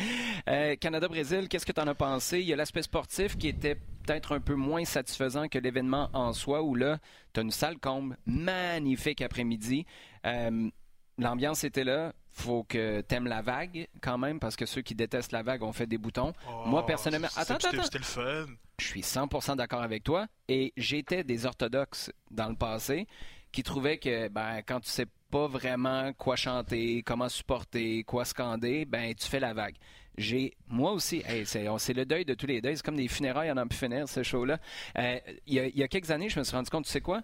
Euh, 0.48 0.76
Canada-Brésil, 0.76 1.48
qu'est-ce 1.48 1.66
que 1.66 1.72
tu 1.72 1.80
en 1.80 1.86
as 1.86 1.94
pensé? 1.94 2.40
Il 2.40 2.46
y 2.46 2.52
a 2.52 2.56
l'aspect 2.56 2.82
sportif 2.82 3.36
qui 3.36 3.48
était 3.48 3.74
peut-être 3.74 4.34
un 4.34 4.40
peu 4.40 4.54
moins 4.54 4.84
satisfaisant 4.84 5.48
que 5.48 5.58
l'événement 5.58 6.08
en 6.14 6.32
soi, 6.32 6.62
où 6.62 6.74
là, 6.74 6.98
tu 7.32 7.40
as 7.40 7.42
une 7.42 7.50
salle 7.50 7.78
comble, 7.78 8.16
magnifique 8.24 9.20
après-midi. 9.20 9.84
Euh, 10.24 10.70
l'ambiance 11.18 11.64
était 11.64 11.84
là. 11.84 12.14
Faut 12.32 12.64
que 12.64 13.02
t'aimes 13.02 13.26
la 13.26 13.42
vague 13.42 13.88
quand 14.00 14.16
même, 14.16 14.40
parce 14.40 14.56
que 14.56 14.64
ceux 14.66 14.82
qui 14.82 14.94
détestent 14.94 15.32
la 15.32 15.42
vague 15.42 15.62
ont 15.62 15.72
fait 15.72 15.86
des 15.86 15.98
boutons. 15.98 16.32
Moi, 16.66 16.80
oh, 16.82 16.86
personnellement... 16.86 17.28
Attends, 17.36 17.54
attends, 17.54 17.82
C'était 17.82 17.98
le 17.98 18.04
fun. 18.04 18.46
Je 18.80 18.86
suis 18.86 19.02
100% 19.02 19.56
d'accord 19.56 19.82
avec 19.82 20.02
toi. 20.02 20.26
Et 20.48 20.72
j'étais 20.76 21.24
des 21.24 21.44
orthodoxes 21.46 22.10
dans 22.30 22.48
le 22.48 22.56
passé 22.56 23.06
qui 23.52 23.62
trouvaient 23.62 23.98
que 23.98 24.28
ben, 24.28 24.62
quand 24.66 24.80
tu 24.80 24.90
sais 24.90 25.06
pas 25.34 25.48
vraiment 25.48 26.12
quoi 26.12 26.36
chanter, 26.36 27.02
comment 27.02 27.28
supporter, 27.28 28.04
quoi 28.04 28.24
scander, 28.24 28.84
ben 28.84 29.12
tu 29.16 29.26
fais 29.26 29.40
la 29.40 29.52
vague. 29.52 29.74
J'ai 30.16 30.54
moi 30.68 30.92
aussi, 30.92 31.24
c'est 31.44 31.92
le 31.92 32.04
deuil 32.04 32.24
de 32.24 32.34
tous 32.34 32.46
les 32.46 32.60
deuils, 32.60 32.76
c'est 32.76 32.84
comme 32.84 32.94
des 32.94 33.08
funérailles 33.08 33.50
en 33.50 33.66
pu 33.66 33.76
finir 33.76 34.08
ce 34.08 34.22
show-là. 34.22 34.60
Euh, 34.96 35.18
il 35.48 35.54
y, 35.54 35.82
a 35.82 35.88
quelques 35.88 36.12
années, 36.12 36.28
je 36.28 36.38
me 36.38 36.44
suis 36.44 36.54
rendu 36.54 36.70
compte, 36.70 36.84
tu 36.84 36.92
sais 36.92 37.00
quoi? 37.00 37.20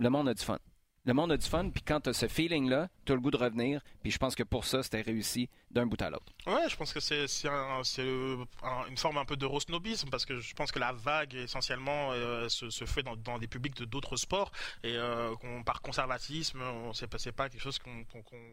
Le 0.00 0.10
monde 0.10 0.30
a 0.30 0.34
du 0.34 0.42
fun. 0.42 0.58
Le 1.04 1.14
monde 1.14 1.32
a 1.32 1.36
du 1.36 1.48
fun, 1.48 1.68
puis 1.70 1.82
quand 1.82 2.00
tu 2.00 2.10
as 2.10 2.12
ce 2.12 2.28
feeling-là, 2.28 2.88
tu 3.04 3.10
as 3.10 3.16
le 3.16 3.20
goût 3.20 3.32
de 3.32 3.36
revenir, 3.36 3.80
puis 4.02 4.12
je 4.12 4.18
pense 4.18 4.36
que 4.36 4.44
pour 4.44 4.64
ça, 4.64 4.84
c'était 4.84 5.00
réussi 5.00 5.48
d'un 5.72 5.84
bout 5.84 6.00
à 6.00 6.10
l'autre. 6.10 6.32
Ouais, 6.46 6.68
je 6.68 6.76
pense 6.76 6.92
que 6.92 7.00
c'est 7.00 7.26
une 7.48 8.96
forme 8.96 9.18
un 9.18 9.24
peu 9.24 9.36
de 9.36 9.48
snobisme 9.58 10.10
parce 10.10 10.24
que 10.24 10.38
je 10.38 10.54
pense 10.54 10.70
que 10.70 10.78
la 10.78 10.92
vague 10.92 11.34
essentiellement 11.34 12.12
euh, 12.12 12.48
se, 12.48 12.84
fait 12.84 13.02
dans, 13.02 13.38
des 13.38 13.48
publics 13.48 13.74
de 13.76 13.84
d'autres 13.84 14.16
sports 14.16 14.52
et 14.84 14.94
euh, 14.94 15.34
par 15.66 15.82
conservatisme, 15.82 16.62
on 16.62 16.92
sait 16.92 17.08
pas, 17.08 17.18
quelque 17.48 17.60
chose 17.60 17.80
qu'on 17.80 18.04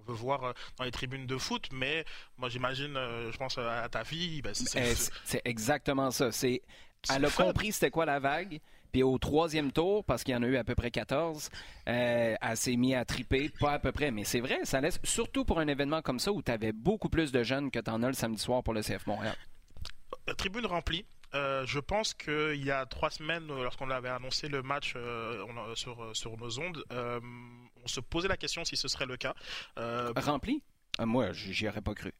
veut 0.07 0.13
voir 0.15 0.43
euh, 0.43 0.53
dans 0.77 0.85
les 0.85 0.91
tribunes 0.91 1.27
de 1.27 1.37
foot, 1.37 1.69
mais 1.71 2.03
moi 2.37 2.49
j'imagine, 2.49 2.95
je 2.95 3.37
pense 3.37 3.59
à 3.59 3.87
ta 3.89 4.03
fille, 4.03 4.41
ben, 4.41 4.55
c'est 4.55 5.41
exactement 5.45 6.09
ça. 6.09 6.31
C'est 6.31 6.63
elle 7.09 7.25
a 7.25 7.29
compris 7.29 7.71
c'était 7.71 7.91
quoi 7.91 8.05
la 8.05 8.19
vague. 8.19 8.59
Puis 8.91 9.03
au 9.03 9.17
troisième 9.17 9.71
tour, 9.71 10.03
parce 10.03 10.23
qu'il 10.23 10.33
y 10.33 10.37
en 10.37 10.43
a 10.43 10.47
eu 10.47 10.57
à 10.57 10.63
peu 10.63 10.75
près 10.75 10.91
14, 10.91 11.49
elle 11.85 12.37
s'est 12.55 12.75
mise 12.75 12.95
à 12.95 13.05
triper, 13.05 13.49
pas 13.59 13.73
à 13.73 13.79
peu 13.79 13.91
près, 13.91 14.11
mais 14.11 14.23
c'est 14.23 14.39
vrai, 14.39 14.59
ça 14.63 14.81
laisse, 14.81 14.99
surtout 15.03 15.45
pour 15.45 15.59
un 15.59 15.67
événement 15.67 16.01
comme 16.01 16.19
ça 16.19 16.31
où 16.31 16.41
tu 16.41 16.51
avais 16.51 16.71
beaucoup 16.71 17.09
plus 17.09 17.31
de 17.31 17.43
jeunes 17.43 17.71
que 17.71 17.79
tu 17.79 17.89
en 17.91 18.01
as 18.03 18.07
le 18.07 18.13
samedi 18.13 18.41
soir 18.41 18.63
pour 18.63 18.73
le 18.73 18.81
CF 18.81 19.05
Montréal. 19.07 19.35
tribune 20.37 20.65
remplie. 20.65 21.05
Euh, 21.35 21.65
je 21.65 21.79
pense 21.79 22.13
qu'il 22.13 22.63
y 22.63 22.71
a 22.71 22.85
trois 22.85 23.11
semaines, 23.11 23.47
lorsqu'on 23.47 23.89
avait 23.91 24.09
annoncé 24.09 24.47
le 24.47 24.63
match 24.63 24.93
euh, 24.95 25.45
sur, 25.75 26.15
sur, 26.15 26.37
nos 26.37 26.59
ondes, 26.59 26.83
euh, 26.91 27.19
on 27.83 27.87
se 27.87 27.99
posait 27.99 28.27
la 28.27 28.37
question 28.37 28.65
si 28.65 28.75
ce 28.75 28.87
serait 28.87 29.05
le 29.05 29.17
cas. 29.17 29.35
Rempli? 29.77 30.63
Moi, 30.99 31.31
j'y 31.31 31.67
aurais 31.67 31.81
pas 31.81 31.93
cru. 31.93 32.13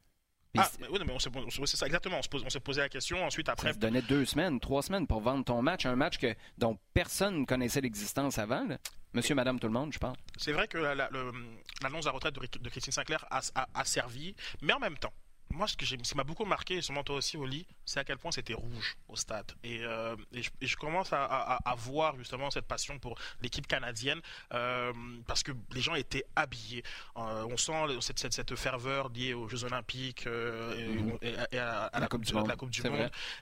Ah, 0.57 0.67
oui, 0.91 0.99
mais 1.05 1.13
on 1.13 1.19
c'est 1.19 1.77
ça 1.77 1.85
exactement. 1.85 2.19
On 2.19 2.49
s'est 2.49 2.59
posé 2.59 2.81
la 2.81 2.89
question. 2.89 3.23
Ensuite, 3.23 3.49
après. 3.49 3.73
Ça 3.73 3.79
donnait 3.79 4.01
deux 4.01 4.25
semaines, 4.25 4.59
trois 4.59 4.81
semaines 4.81 5.05
pour 5.05 5.21
vendre 5.21 5.45
ton 5.45 5.61
match, 5.61 5.85
un 5.85 5.95
match 5.95 6.17
que, 6.17 6.33
dont 6.57 6.77
personne 6.93 7.45
connaissait 7.45 7.81
l'existence 7.81 8.39
avant. 8.39 8.67
Monsieur, 9.13 9.35
madame, 9.35 9.59
tout 9.59 9.67
le 9.67 9.73
monde, 9.73 9.93
je 9.93 9.99
parle. 9.99 10.15
C'est 10.37 10.51
vrai 10.51 10.67
que 10.67 10.77
l'annonce 10.77 12.05
de 12.05 12.05
la 12.05 12.11
retraite 12.11 12.33
de, 12.35 12.69
Christine 12.69 12.93
Sinclair 12.93 13.25
a, 13.29 13.85
servi, 13.85 14.35
mais 14.61 14.73
en 14.73 14.79
même 14.79 14.97
temps, 14.97 15.13
moi, 15.51 15.67
ce, 15.67 15.75
qui 15.75 16.15
m'a 16.15 16.23
beaucoup 16.23 16.45
marqué, 16.45 16.75
et 16.75 16.81
sûrement 16.81 17.03
toi 17.03 17.17
aussi, 17.17 17.37
Oli, 17.37 17.65
c'est 17.85 17.99
à 17.99 18.03
quel 18.03 18.17
point 18.17 18.31
c'était 18.31 18.53
rouge 18.53 18.97
au 19.07 19.15
stade. 19.15 19.51
Et, 19.63 19.79
euh, 19.81 20.15
je, 20.31 20.75
commence 20.75 21.09
à, 21.11 21.75
voir 21.77 22.15
justement 22.17 22.51
cette 22.51 22.65
passion 22.65 22.99
pour 22.99 23.17
l'équipe 23.41 23.67
canadienne 23.67 24.21
euh, 24.53 24.93
parce 25.27 25.43
que 25.43 25.51
les 25.73 25.81
gens 25.81 25.95
étaient 25.95 26.25
habillés. 26.35 26.83
Euh, 27.17 27.47
on 27.49 27.57
sent 27.57 27.71
cette, 28.01 28.33
cette, 28.33 28.55
ferveur 28.55 29.09
liée 29.09 29.33
aux 29.33 29.47
Jeux 29.47 29.63
Olympiques 29.63 30.25
mhm. 30.27 31.17
et, 31.21 31.57
à, 31.57 31.89
la, 31.99 32.07
Coupe 32.07 32.21
du 32.25 32.33
Monde. 32.33 32.51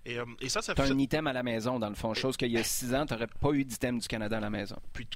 Et, 0.06 0.50
ça, 0.50 0.62
ça 0.62 0.76
fait. 0.76 0.82
un 0.82 0.98
item 1.00 1.28
à 1.28 1.34
la 1.34 1.44
maison, 1.44 1.80
dans 1.80 1.90
le 1.90 1.96
fond. 1.96 2.14
Chose 2.14 2.38
qu'il 2.38 2.52
y 2.52 2.58
a 2.58 2.64
six 2.64 2.94
ans, 2.94 3.06
tu 3.06 3.14
n'aurais 3.14 3.28
pas 3.28 3.52
eu 3.52 3.66
d'item 3.66 4.00
du 4.00 4.08
Canada 4.08 4.38
à 4.38 4.42
la 4.42 4.50
maison. 4.50 4.78
Puis 4.94 5.08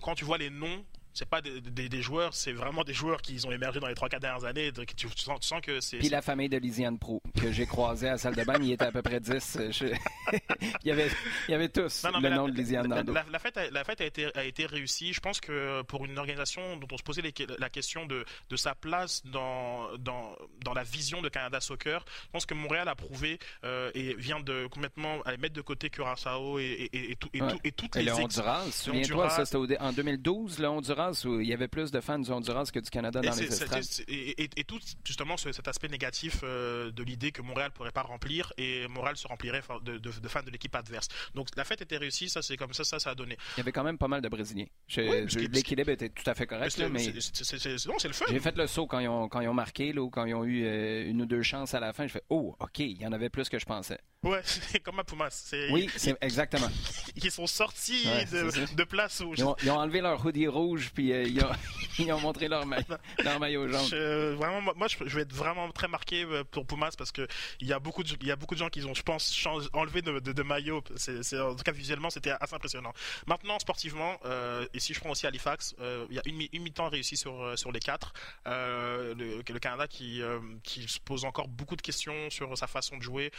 quand 0.00 0.14
tu 0.14 0.24
vois 0.24 0.38
les 0.38 0.50
noms 0.50 0.84
c'est 1.12 1.28
pas 1.28 1.40
des, 1.40 2.02
joueurs, 2.02 2.34
c'est 2.34 2.52
vraiment 2.52 2.84
des 2.84 2.94
joueurs 2.94 3.20
qui 3.20 3.40
ont 3.44 3.52
émergé 3.52 3.80
dans 3.80 3.88
les 3.88 3.94
3-4 3.94 4.20
dernières 4.20 4.44
années. 4.44 4.72
Tu, 4.96 5.08
sens, 5.16 5.60
que 5.62 5.80
c'est. 5.80 5.98
Puis 5.98 6.08
la 6.08 6.22
famille 6.22 6.48
de 6.48 6.56
Lisiane 6.56 6.98
Pro, 6.98 7.20
que 7.40 7.52
j'ai 7.52 7.66
croisé 7.66 8.08
à 8.08 8.12
la 8.12 8.18
salle 8.18 8.36
de 8.36 8.44
bain, 8.44 8.54
il 8.60 8.72
était 8.72 8.84
à 8.84 8.92
peu 8.92 9.02
près 9.02 9.20
10. 9.20 9.58
il, 9.82 10.88
y 10.88 10.90
avait, 10.90 11.08
il 11.48 11.52
y 11.52 11.54
avait 11.54 11.68
tous 11.68 12.04
le 12.04 12.28
nom 12.28 12.48
de 12.48 12.52
Lisiane 12.52 12.86
dans 12.88 13.12
la, 13.12 13.24
la, 13.30 13.38
fête, 13.38 13.56
a, 13.56 13.70
la 13.70 13.84
fête 13.84 14.00
a, 14.00 14.04
été, 14.04 14.28
a 14.36 14.44
été 14.44 14.66
réussie. 14.66 15.12
Je 15.12 15.20
pense 15.20 15.40
que 15.40 15.82
pour 15.82 16.04
une 16.04 16.18
organisation 16.18 16.76
dont 16.76 16.86
on 16.92 16.96
se 16.96 17.02
posait 17.02 17.22
la 17.58 17.70
question 17.70 18.06
de, 18.06 18.24
de 18.48 18.56
sa 18.56 18.74
place 18.74 19.22
dans, 19.26 19.96
dans, 19.98 20.36
dans, 20.64 20.74
la 20.74 20.84
vision 20.84 21.20
de 21.22 21.28
Canada 21.28 21.60
Soccer, 21.60 22.04
je 22.24 22.30
pense 22.30 22.46
que 22.46 22.54
Montréal 22.54 22.88
a 22.88 22.94
prouvé 22.94 23.38
euh, 23.64 23.90
et 23.94 24.14
vient 24.14 24.40
de 24.40 24.66
complètement 24.68 25.22
aller 25.22 25.38
mettre 25.38 25.54
de 25.54 25.60
côté 25.60 25.90
Curaçao 25.90 26.58
et, 26.58 26.88
et, 26.92 27.12
et, 27.12 27.16
tout, 27.16 27.28
et, 27.32 27.38
tout, 27.40 27.58
et 27.64 27.72
toutes 27.72 27.96
et 27.96 28.02
le 28.02 28.12
Honduras, 28.12 28.64
souviens-toi, 28.70 29.30
ça 29.30 29.44
c'était 29.44 29.78
en 29.78 29.92
2012, 29.92 30.58
le 30.58 30.68
Honduras 30.68 30.99
où 31.24 31.40
il 31.40 31.48
y 31.48 31.52
avait 31.52 31.68
plus 31.68 31.90
de 31.90 32.00
fans 32.00 32.18
du 32.18 32.30
Honduras 32.30 32.70
que 32.72 32.80
du 32.80 32.90
Canada 32.90 33.20
dans 33.20 33.34
les 33.34 33.42
estrades. 33.42 33.84
Et, 34.08 34.64
tout 34.64 34.78
justement 35.04 35.36
cet 35.36 35.66
aspect 35.66 35.88
négatif 35.88 36.40
euh, 36.42 36.90
de 36.92 37.02
l'idée 37.02 37.32
que 37.32 37.42
Montréal 37.42 37.70
pourrait 37.72 37.90
pas 37.90 38.02
remplir 38.02 38.52
et 38.56 38.86
Montréal 38.88 39.16
se 39.16 39.26
remplirait 39.26 39.62
de, 39.82 40.28
fans 40.28 40.42
de 40.42 40.50
l'équipe 40.50 40.74
adverse. 40.74 41.08
Donc 41.34 41.48
la 41.56 41.64
fête 41.64 41.82
était 41.82 41.96
réussie, 41.96 42.28
ça 42.28 42.42
c'est 42.42 42.56
comme 42.56 42.72
ça, 42.72 42.84
ça, 42.84 42.98
ça 42.98 43.10
a 43.10 43.14
donné. 43.14 43.36
Il 43.56 43.58
y 43.58 43.62
avait 43.62 43.72
quand 43.72 43.84
même 43.84 43.98
pas 43.98 44.08
mal 44.08 44.20
de 44.20 44.28
Brésiliens. 44.28 44.66
L'équilibre 44.96 45.90
était 45.90 46.10
tout 46.10 46.28
à 46.28 46.34
fait 46.34 46.46
correct. 46.46 46.78
mais 46.90 47.00
c'est 47.32 48.08
le 48.08 48.14
fun. 48.14 48.26
J'ai 48.28 48.40
fait 48.40 48.56
le 48.56 48.66
saut 48.66 48.86
quand 48.86 48.98
ils 48.98 49.08
ont, 49.08 49.28
quand 49.28 49.40
ils 49.40 49.48
ont 49.48 49.54
marqué 49.54 49.92
là, 49.92 50.02
ou 50.02 50.10
quand 50.10 50.24
ils 50.24 50.34
ont 50.34 50.44
eu 50.44 50.64
euh, 50.64 51.08
une 51.08 51.22
ou 51.22 51.26
deux 51.26 51.42
chances 51.42 51.74
à 51.74 51.80
la 51.80 51.92
fin. 51.92 52.06
Je 52.06 52.12
fais 52.12 52.22
oh 52.28 52.56
ok, 52.58 52.78
il 52.78 53.00
y 53.00 53.06
en 53.06 53.12
avait 53.12 53.30
plus 53.30 53.48
que 53.48 53.58
je 53.58 53.66
pensais. 53.66 53.98
Ouais, 54.22 54.40
c'est 54.44 54.80
comme 54.80 54.98
à 54.98 55.04
Pumas. 55.04 55.52
Oui, 55.70 55.88
c'est 55.96 56.16
exactement. 56.20 56.68
Ils 57.16 57.30
sont 57.30 57.46
sortis 57.46 58.04
de, 58.04 58.84
place 58.84 59.20
où 59.20 59.32
ils, 59.34 59.44
ont, 59.44 59.56
ils 59.62 59.70
ont 59.70 59.78
enlevé 59.78 60.00
leur 60.00 60.24
hoodie 60.24 60.46
rouge 60.46 60.89
puis 60.92 61.12
euh, 61.12 61.24
ils, 61.98 62.12
ont, 62.12 62.20
montré 62.20 62.48
leur, 62.48 62.66
maillot 62.66 63.68
jaune. 63.68 64.34
vraiment, 64.34 64.60
moi, 64.76 64.86
je, 64.88 65.04
vais 65.04 65.22
être 65.22 65.32
vraiment 65.32 65.70
très 65.70 65.88
marqué 65.88 66.24
euh, 66.24 66.44
pour 66.44 66.66
Pumas 66.66 66.94
parce 66.96 67.12
que 67.12 67.26
il 67.60 67.68
y 67.68 67.72
a 67.72 67.78
beaucoup 67.78 68.02
de, 68.02 68.16
y 68.24 68.30
a 68.30 68.36
beaucoup 68.36 68.54
de 68.54 68.60
gens 68.60 68.68
qui 68.68 68.84
ont, 68.84 68.94
je 68.94 69.02
pense, 69.02 69.46
enlevé 69.72 70.02
de, 70.02 70.42
maillot. 70.42 70.78
En 70.78 71.54
tout 71.54 71.64
cas, 71.64 71.72
visuellement, 71.72 72.10
c'était 72.10 72.32
assez 72.40 72.54
impressionnant. 72.54 72.92
Maintenant, 73.26 73.58
sportivement, 73.58 74.18
euh, 74.24 74.66
et 74.74 74.80
si 74.80 74.94
je 74.94 75.00
prends 75.00 75.10
aussi 75.10 75.26
Halifax, 75.26 75.74
il 76.10 76.16
y 76.16 76.18
a 76.18 76.22
une, 76.26 76.62
mi-temps 76.62 76.88
réussie 76.88 77.16
sur, 77.16 77.58
sur 77.58 77.72
les 77.72 77.80
quatre. 77.80 78.12
le, 78.46 79.42
Canada 79.60 79.86
qui, 79.86 80.22
qui 80.62 80.88
se 80.88 80.98
pose 80.98 81.26
encore 81.26 81.48
beaucoup 81.48 81.76
de 81.76 81.82
questions 81.82 82.30
sur 82.30 82.56
sa 82.56 82.66
façon 82.66 82.96
de 82.96 83.02
jouer. 83.02 83.30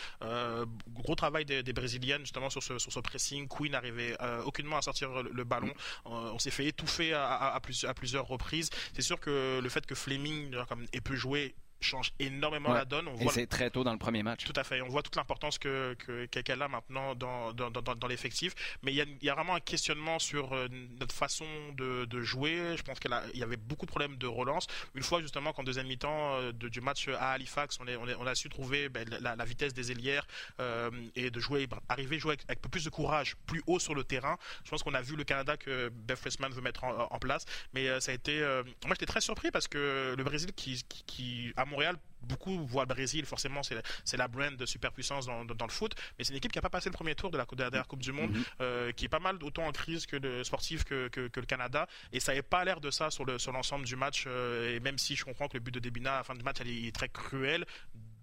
gros 0.89 1.15
travail 1.15 1.45
des, 1.45 1.71
Brésiliennes 1.71 2.21
justement 2.21 2.49
sur 2.49 2.61
ce, 2.61 2.77
sur 2.77 2.91
ce 2.91 2.99
pressing. 2.99 3.47
Queen 3.47 3.71
n'arrivait 3.71 4.15
aucunement 4.45 4.77
à 4.77 4.81
sortir 4.81 5.09
le, 5.23 5.43
ballon. 5.43 5.73
on 6.05 6.37
s'est 6.37 6.51
fait 6.51 6.65
étouffer 6.65 7.13
à, 7.13 7.40
à 7.41 7.59
plusieurs 7.93 8.27
reprises. 8.27 8.69
C'est 8.93 9.01
sûr 9.01 9.19
que 9.19 9.59
le 9.61 9.69
fait 9.69 9.85
que 9.85 9.95
Fleming 9.95 10.55
ait 10.93 11.01
pu 11.01 11.17
jouer 11.17 11.55
change 11.81 12.13
énormément 12.19 12.73
la 12.73 12.85
donne. 12.85 13.07
On 13.07 13.17
et 13.17 13.27
c'est 13.29 13.47
très 13.47 13.69
tôt 13.69 13.83
dans 13.83 13.91
le 13.91 13.97
premier 13.97 14.23
match. 14.23 14.45
Tout 14.45 14.53
à 14.55 14.63
fait. 14.63 14.81
On 14.81 14.87
voit 14.87 15.01
toute 15.01 15.15
l'importance 15.15 15.57
que, 15.57 15.95
qu'elle 16.25 16.61
a 16.61 16.67
maintenant 16.67 17.15
dans, 17.15 17.53
dans, 17.53 17.69
dans, 17.69 18.07
l'effectif. 18.07 18.53
Mais 18.83 18.91
il 18.91 18.95
y, 18.95 19.01
a, 19.01 19.05
il 19.05 19.25
y, 19.25 19.29
a, 19.29 19.35
vraiment 19.35 19.55
un 19.55 19.59
questionnement 19.59 20.19
sur 20.19 20.53
euh, 20.53 20.67
notre 20.99 21.13
façon 21.13 21.45
de, 21.77 22.05
de 22.05 22.21
jouer. 22.21 22.75
Je 22.77 22.83
pense 22.83 22.99
qu'il 22.99 23.11
y 23.33 23.43
avait 23.43 23.57
beaucoup 23.57 23.85
de 23.85 23.91
problèmes 23.91 24.17
de 24.17 24.27
relance. 24.27 24.67
Une 24.95 25.03
fois 25.03 25.21
justement 25.21 25.53
qu'en 25.53 25.63
deuxième 25.63 25.87
mi-temps 25.87 26.35
euh, 26.35 26.51
du 26.51 26.81
match 26.81 27.07
à 27.07 27.31
Halifax, 27.31 27.79
on, 27.81 27.87
est, 27.87 27.95
on, 27.95 28.27
a 28.27 28.35
su 28.35 28.49
trouver 28.49 28.89
ben, 28.89 29.07
la, 29.19 29.45
vitesse 29.45 29.73
des 29.73 29.91
ailières 29.91 30.27
euh, 30.59 30.91
et 31.15 31.31
de 31.31 31.39
jouer, 31.39 31.67
arriver 31.89 32.17
à 32.17 32.19
jouer 32.19 32.31
avec, 32.31 32.45
un 32.49 32.61
peu 32.61 32.69
plus 32.69 32.85
de 32.85 32.89
courage, 32.89 33.35
plus 33.45 33.61
haut 33.67 33.79
sur 33.79 33.95
le 33.95 34.03
terrain. 34.03 34.37
Je 34.63 34.69
pense 34.69 34.83
qu'on 34.83 34.93
a 34.93 35.01
vu 35.01 35.15
le 35.15 35.23
Canada 35.23 35.57
que 35.57 35.89
Beth 35.89 36.17
Fressman 36.17 36.51
veut 36.51 36.61
mettre 36.61 36.83
en, 36.83 37.19
place. 37.21 37.45
Mais 37.73 37.99
ça 37.99 38.11
a 38.11 38.15
été... 38.15 38.39
moi 38.85 38.95
j'étais 38.95 39.05
très 39.05 39.21
surpris 39.21 39.51
parce 39.51 39.67
que 39.67 40.15
le 40.17 40.23
Brésil 40.23 40.51
qui, 40.53 40.83
qui, 40.89 41.03
qui 41.05 41.53
Montréal, 41.71 41.97
beaucoup 42.21 42.65
voient 42.65 42.83
le 42.83 42.93
Brésil, 42.93 43.25
forcément, 43.25 43.61
c'est 43.63 44.17
la 44.17 44.27
brand 44.27 44.55
de 44.55 44.65
superpuissance 44.65 45.25
dans, 45.25 45.43
dans, 45.43 45.65
le 45.65 45.71
foot, 45.71 45.95
mais 46.17 46.23
c'est 46.23 46.31
une 46.31 46.37
équipe 46.37 46.51
qui 46.51 46.57
n'a 46.57 46.61
pas 46.61 46.69
passé 46.69 46.89
le 46.89 46.93
premier 46.93 47.15
tour 47.15 47.31
de 47.31 47.37
la, 47.37 47.45
dernière 47.45 47.87
Coupe 47.87 48.01
du 48.01 48.11
Monde, 48.11 48.31
mm-hmm. 48.31 48.93
qui 48.93 49.05
est 49.05 49.09
pas 49.09 49.19
mal 49.19 49.37
autant 49.41 49.65
en 49.65 49.71
crise 49.71 50.05
que 50.05 50.17
le 50.17 50.43
sportif 50.43 50.83
que, 50.83 51.07
que, 51.07 51.39
le 51.39 51.45
Canada, 51.45 51.87
et 52.11 52.19
ça 52.19 52.31
n'avait 52.31 52.43
pas 52.43 52.63
l'air 52.63 52.79
de 52.79 52.91
ça 52.91 53.09
sur 53.09 53.25
l'ensemble 53.25 53.63
sur 53.63 53.79
du 53.79 53.95
match, 53.95 54.27
et 54.27 54.79
même 54.81 54.99
si 54.99 55.15
je 55.15 55.25
comprends 55.25 55.47
que 55.47 55.55
le 55.55 55.61
but 55.61 55.73
de 55.73 55.79
Debina 55.79 56.13
à 56.13 56.17
la 56.17 56.23
fin 56.23 56.35
du 56.35 56.43
match, 56.43 56.57
elle 56.61 56.69
est 56.69 56.95
très 56.95 57.09
cruelle, 57.09 57.65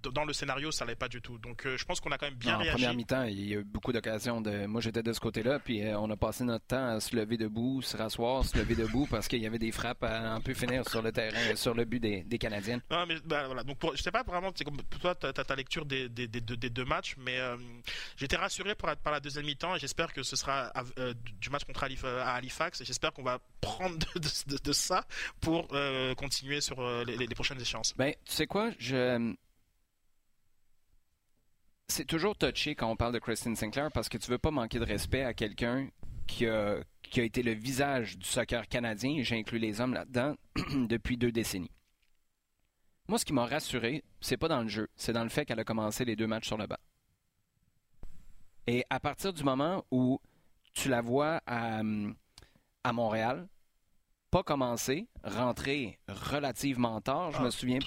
dans 0.03 0.25
le 0.25 0.33
scénario, 0.33 0.71
ça 0.71 0.85
l'est 0.85 0.95
pas 0.97 1.09
du 1.09 1.21
tout. 1.21 1.39
Donc, 1.39 1.67
euh, 1.67 1.77
je 1.77 1.85
pense 1.85 2.01
qu'on 2.01 2.11
a 2.11 2.19
quand 2.19 2.27
même 2.27 2.35
bien 2.35 2.57
réagi. 2.57 2.71
En 2.71 2.73
première 2.75 2.95
mi-temps, 2.95 3.25
il 3.25 3.49
y 3.49 3.55
a 3.55 3.59
eu 3.59 3.65
beaucoup 3.65 3.93
d'occasions. 3.93 4.41
De... 4.41 4.67
Moi, 4.67 4.81
j'étais 4.81 5.03
de 5.03 5.13
ce 5.13 5.21
côté-là, 5.21 5.59
puis 5.59 5.83
euh, 5.83 5.99
on 5.99 6.11
a 6.11 6.17
passé 6.17 6.45
notre 6.45 6.67
temps 6.67 6.89
à 6.89 7.01
se 7.01 7.17
lever 7.17 7.37
debout, 7.37 7.83
se 7.83 7.97
rasseoir, 7.97 8.45
se 8.45 8.57
lever 8.57 8.75
debout, 8.75 9.07
parce 9.11 9.29
qu'il 9.29 9.41
y 9.41 9.47
avait 9.47 9.59
des 9.59 9.73
frappes 9.73 10.05
à 10.05 10.33
un 10.35 10.41
peu 10.41 10.55
finir 10.55 10.89
sur 10.89 11.03
le 11.03 11.13
terrain, 11.13 11.55
sur 11.57 11.75
le 11.75 11.85
but 11.85 12.01
des, 12.01 12.23
des 12.23 12.39
Canadiens. 12.39 12.81
Non, 12.91 13.07
mais 13.07 13.17
ben, 13.25 13.47
voilà. 13.47 13.65
Donc, 13.65 13.79
pour, 13.79 13.97
je 13.97 14.03
sais 14.03 14.11
pas 14.11 14.23
vraiment, 14.23 14.51
c'est 14.55 14.65
comme 14.65 14.77
toi, 15.01 15.15
tu 15.15 15.27
as, 15.27 15.33
ta 15.33 15.57
lecture 15.57 15.85
des, 15.85 16.09
des, 16.09 16.27
des, 16.29 16.71
deux 16.71 16.85
matchs, 16.85 17.17
mais 17.19 17.39
euh, 17.39 17.57
j'étais 18.17 18.37
rassuré 18.37 18.75
par, 18.75 18.97
par, 18.97 19.13
la 19.13 19.21
deuxième 19.21 19.47
mi-temps 19.47 19.75
et 19.75 19.79
j'espère 19.79 20.13
que 20.13 20.23
ce 20.23 20.37
sera 20.37 20.73
du 21.41 21.51
match 21.51 21.65
contre 21.65 21.85
à 21.85 22.35
Halifax 22.35 22.81
et 22.81 22.85
j'espère 22.85 23.13
qu'on 23.13 23.23
va 23.23 23.39
prendre 23.61 23.99
de, 23.99 24.57
de, 24.63 24.73
ça 24.73 25.05
pour 25.41 25.69
continuer 26.17 26.61
sur 26.61 26.83
les, 27.05 27.17
les, 27.17 27.35
prochaines 27.35 27.61
échéances. 27.61 27.95
Ben, 27.97 28.13
tu 28.25 28.33
sais 28.33 28.47
quoi, 28.47 28.71
je 28.79 29.35
c'est 31.89 32.05
toujours 32.05 32.37
touché 32.37 32.75
quand 32.75 32.91
on 32.91 32.97
parle 32.97 33.15
de 33.15 33.19
Christine 33.19 33.57
Sinclair 33.57 33.91
parce 33.93 34.09
que 34.09 34.19
tu 34.19 34.31
veux 34.31 34.39
pas 34.39 34.51
manquer 34.51 34.79
de 34.79 34.85
respect 34.85 35.25
à 35.25 35.35
quelqu'un 35.35 35.89
qui 36.27 36.47
a, 36.47 36.77
qui 37.03 37.21
a 37.21 37.25
été 37.25 37.43
le 37.43 37.53
visage 37.53 38.19
du 38.19 38.27
soccer 38.27 38.69
canadien, 38.69 39.17
et 39.17 39.25
j'inclus 39.25 39.59
les 39.59 39.81
hommes 39.81 39.95
là-dedans, 39.95 40.37
depuis 40.75 41.17
deux 41.17 41.33
décennies. 41.33 41.71
Moi, 43.09 43.19
ce 43.19 43.25
qui 43.25 43.33
m'a 43.33 43.47
rassuré, 43.47 44.05
c'est 44.21 44.37
pas 44.37 44.49
dans 44.49 44.63
le 44.63 44.69
jeu, 44.69 44.89
c'est 44.95 45.15
dans 45.15 45.23
le 45.23 45.31
fait 45.31 45.47
qu'elle 45.47 45.59
a 45.59 45.65
commencé 45.65 46.05
les 46.05 46.15
deux 46.15 46.27
matchs 46.27 46.47
sur 46.47 46.59
le 46.59 46.67
banc. 46.67 46.77
Et 48.67 48.85
à 48.91 49.01
partir 49.01 49.33
du 49.33 49.43
moment 49.43 49.87
où 49.91 50.21
tu 50.75 50.91
la 50.91 51.01
vois 51.01 51.41
à, 51.47 51.81
à 52.85 52.93
Montréal, 52.93 53.49
pas 54.31 54.43
commencer, 54.43 55.09
rentrer 55.25 55.99
relativement 56.07 57.01
tard, 57.01 57.33
je 57.33 57.41
me 57.41 57.47
ah. 57.47 57.51
souviens. 57.51 57.79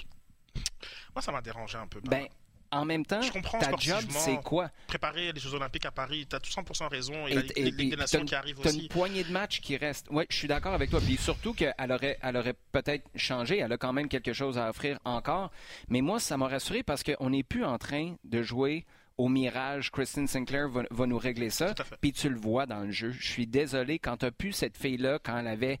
Moi, 1.14 1.22
ça 1.22 1.30
m'a 1.30 1.40
dérangé 1.40 1.78
un 1.78 1.86
peu. 1.86 2.00
Ben, 2.00 2.26
en 2.72 2.84
même 2.84 3.04
temps, 3.04 3.20
ta 3.60 3.76
job, 3.78 4.02
c'est 4.10 4.40
quoi? 4.42 4.70
Préparer 4.86 5.32
les 5.32 5.40
Jeux 5.40 5.54
Olympiques 5.54 5.84
à 5.86 5.90
Paris, 5.90 6.26
tu 6.28 6.34
as 6.34 6.40
tout 6.40 6.50
100% 6.50 6.88
raison. 6.88 7.26
Et, 7.28 7.32
et, 7.56 7.64
la 7.64 7.70
Ligue 7.70 7.98
Nations 7.98 8.24
qui 8.24 8.34
arrive 8.34 8.58
aussi. 8.58 8.82
Une 8.82 8.88
poignée 8.88 9.24
de 9.24 9.30
matchs 9.30 9.60
qui 9.60 9.76
restent. 9.76 10.06
Oui, 10.10 10.24
je 10.28 10.36
suis 10.36 10.48
d'accord 10.48 10.72
avec 10.72 10.90
toi. 10.90 11.00
Puis 11.00 11.16
surtout 11.16 11.52
qu'elle 11.52 11.74
aurait, 11.92 12.18
elle 12.22 12.36
aurait 12.36 12.56
peut-être 12.72 13.08
changé. 13.14 13.58
Elle 13.58 13.72
a 13.72 13.76
quand 13.76 13.92
même 13.92 14.08
quelque 14.08 14.32
chose 14.32 14.58
à 14.58 14.70
offrir 14.70 14.98
encore. 15.04 15.50
Mais 15.88 16.00
moi, 16.00 16.18
ça 16.18 16.36
m'a 16.36 16.48
rassuré 16.48 16.82
parce 16.82 17.02
qu'on 17.02 17.30
n'est 17.30 17.42
plus 17.42 17.64
en 17.64 17.78
train 17.78 18.16
de 18.24 18.42
jouer 18.42 18.86
au 19.22 19.28
mirage, 19.28 19.92
Kristen 19.92 20.26
Sinclair 20.26 20.68
va, 20.68 21.06
nous 21.06 21.18
régler 21.18 21.48
ça. 21.48 21.74
Puis 22.00 22.12
tu 22.12 22.28
le 22.28 22.36
vois 22.36 22.66
dans 22.66 22.80
le 22.80 22.90
jeu. 22.90 23.12
Je 23.12 23.24
suis 23.24 23.46
désolé 23.46 24.00
quand 24.00 24.16
tu 24.16 24.26
as 24.26 24.32
pu 24.32 24.50
cette 24.50 24.76
fille-là, 24.76 25.20
quand 25.22 25.38
elle 25.38 25.46
avait 25.46 25.78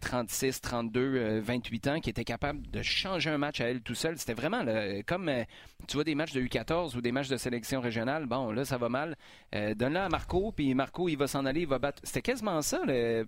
36, 0.00 0.60
32, 0.60 1.38
28 1.38 1.86
ans, 1.86 2.00
qui 2.00 2.10
était 2.10 2.24
capable 2.24 2.68
de 2.68 2.82
changer 2.82 3.30
un 3.30 3.38
match 3.38 3.60
à 3.60 3.66
elle 3.66 3.80
tout 3.80 3.94
seule. 3.94 4.18
C'était 4.18 4.34
vraiment 4.34 4.64
comme 5.06 5.28
euh, 5.28 5.44
tu 5.86 5.98
vois 5.98 6.02
des 6.02 6.16
matchs 6.16 6.32
de 6.32 6.42
U14 6.42 6.96
ou 6.96 7.00
des 7.00 7.12
matchs 7.12 7.28
de 7.28 7.36
sélection 7.36 7.80
régionale. 7.80 8.26
Bon, 8.26 8.50
là, 8.50 8.64
ça 8.64 8.76
va 8.76 8.88
mal. 8.88 9.16
Euh, 9.54 9.72
donne-la 9.76 10.06
à 10.06 10.08
Marco, 10.08 10.50
puis 10.50 10.74
Marco, 10.74 11.08
il 11.08 11.16
va 11.16 11.28
s'en 11.28 11.44
aller, 11.44 11.60
il 11.60 11.68
va 11.68 11.78
battre. 11.78 12.00
C'était 12.02 12.22
quasiment 12.22 12.60
ça 12.60 12.80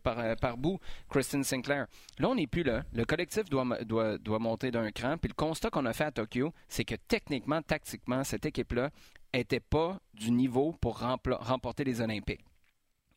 par, 0.02 0.18
euh, 0.18 0.34
par 0.34 0.56
bout, 0.56 0.80
Kristen 1.08 1.44
Sinclair. 1.44 1.86
Là, 2.18 2.28
on 2.28 2.34
n'est 2.34 2.48
plus 2.48 2.64
là. 2.64 2.82
Le 2.92 3.04
collectif 3.04 3.48
doit, 3.48 3.64
doit, 3.84 4.18
doit 4.18 4.40
monter 4.40 4.72
d'un 4.72 4.90
cran. 4.90 5.18
Puis 5.18 5.28
le 5.28 5.34
constat 5.34 5.70
qu'on 5.70 5.86
a 5.86 5.92
fait 5.92 6.04
à 6.04 6.10
Tokyo, 6.10 6.52
c'est 6.68 6.84
que 6.84 6.96
techniquement, 6.96 7.62
tactiquement, 7.62 8.24
cette 8.24 8.44
équipe-là 8.44 8.90
n'étaient 9.34 9.60
pas 9.60 9.98
du 10.14 10.30
niveau 10.30 10.76
pour 10.80 11.00
remporter 11.00 11.84
les 11.84 12.00
Olympiques. 12.00 12.44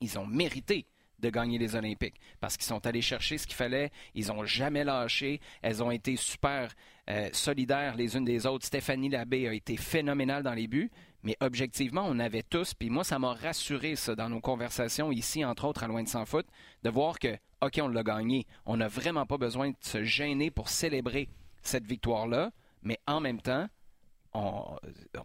Ils 0.01 0.19
ont 0.19 0.25
mérité 0.25 0.87
de 1.19 1.29
gagner 1.29 1.57
les 1.57 1.75
Olympiques 1.75 2.19
parce 2.39 2.57
qu'ils 2.57 2.65
sont 2.65 2.85
allés 2.85 3.01
chercher 3.01 3.37
ce 3.37 3.47
qu'il 3.47 3.55
fallait. 3.55 3.91
Ils 4.13 4.27
n'ont 4.27 4.45
jamais 4.45 4.83
lâché. 4.83 5.39
Elles 5.61 5.81
ont 5.81 5.91
été 5.91 6.15
super 6.15 6.73
euh, 7.09 7.29
solidaires 7.31 7.95
les 7.95 8.17
unes 8.17 8.25
des 8.25 8.45
autres. 8.45 8.65
Stéphanie 8.65 9.09
Labbé 9.09 9.47
a 9.47 9.53
été 9.53 9.77
phénoménale 9.77 10.43
dans 10.43 10.53
les 10.53 10.67
buts. 10.67 10.91
Mais 11.23 11.35
objectivement, 11.39 12.05
on 12.05 12.19
avait 12.19 12.43
tous, 12.43 12.75
puis 12.75 12.91
moi, 12.91 13.03
ça 13.03 13.17
m'a 13.17 13.33
rassuré, 13.33 13.95
ça, 13.95 14.13
dans 14.13 14.29
nos 14.29 14.41
conversations 14.41 15.11
ici, 15.11 15.43
entre 15.43 15.65
autres, 15.65 15.83
à 15.83 15.87
Loin 15.87 16.03
de 16.03 16.07
Sans 16.07 16.23
Foot, 16.25 16.45
de 16.83 16.89
voir 16.91 17.17
que, 17.17 17.35
OK, 17.61 17.79
on 17.81 17.87
l'a 17.87 18.03
gagné. 18.03 18.45
On 18.67 18.77
n'a 18.77 18.87
vraiment 18.87 19.25
pas 19.25 19.39
besoin 19.39 19.71
de 19.71 19.75
se 19.79 20.03
gêner 20.03 20.51
pour 20.51 20.69
célébrer 20.69 21.27
cette 21.63 21.87
victoire-là, 21.87 22.51
mais 22.83 22.99
en 23.07 23.21
même 23.21 23.41
temps, 23.41 23.67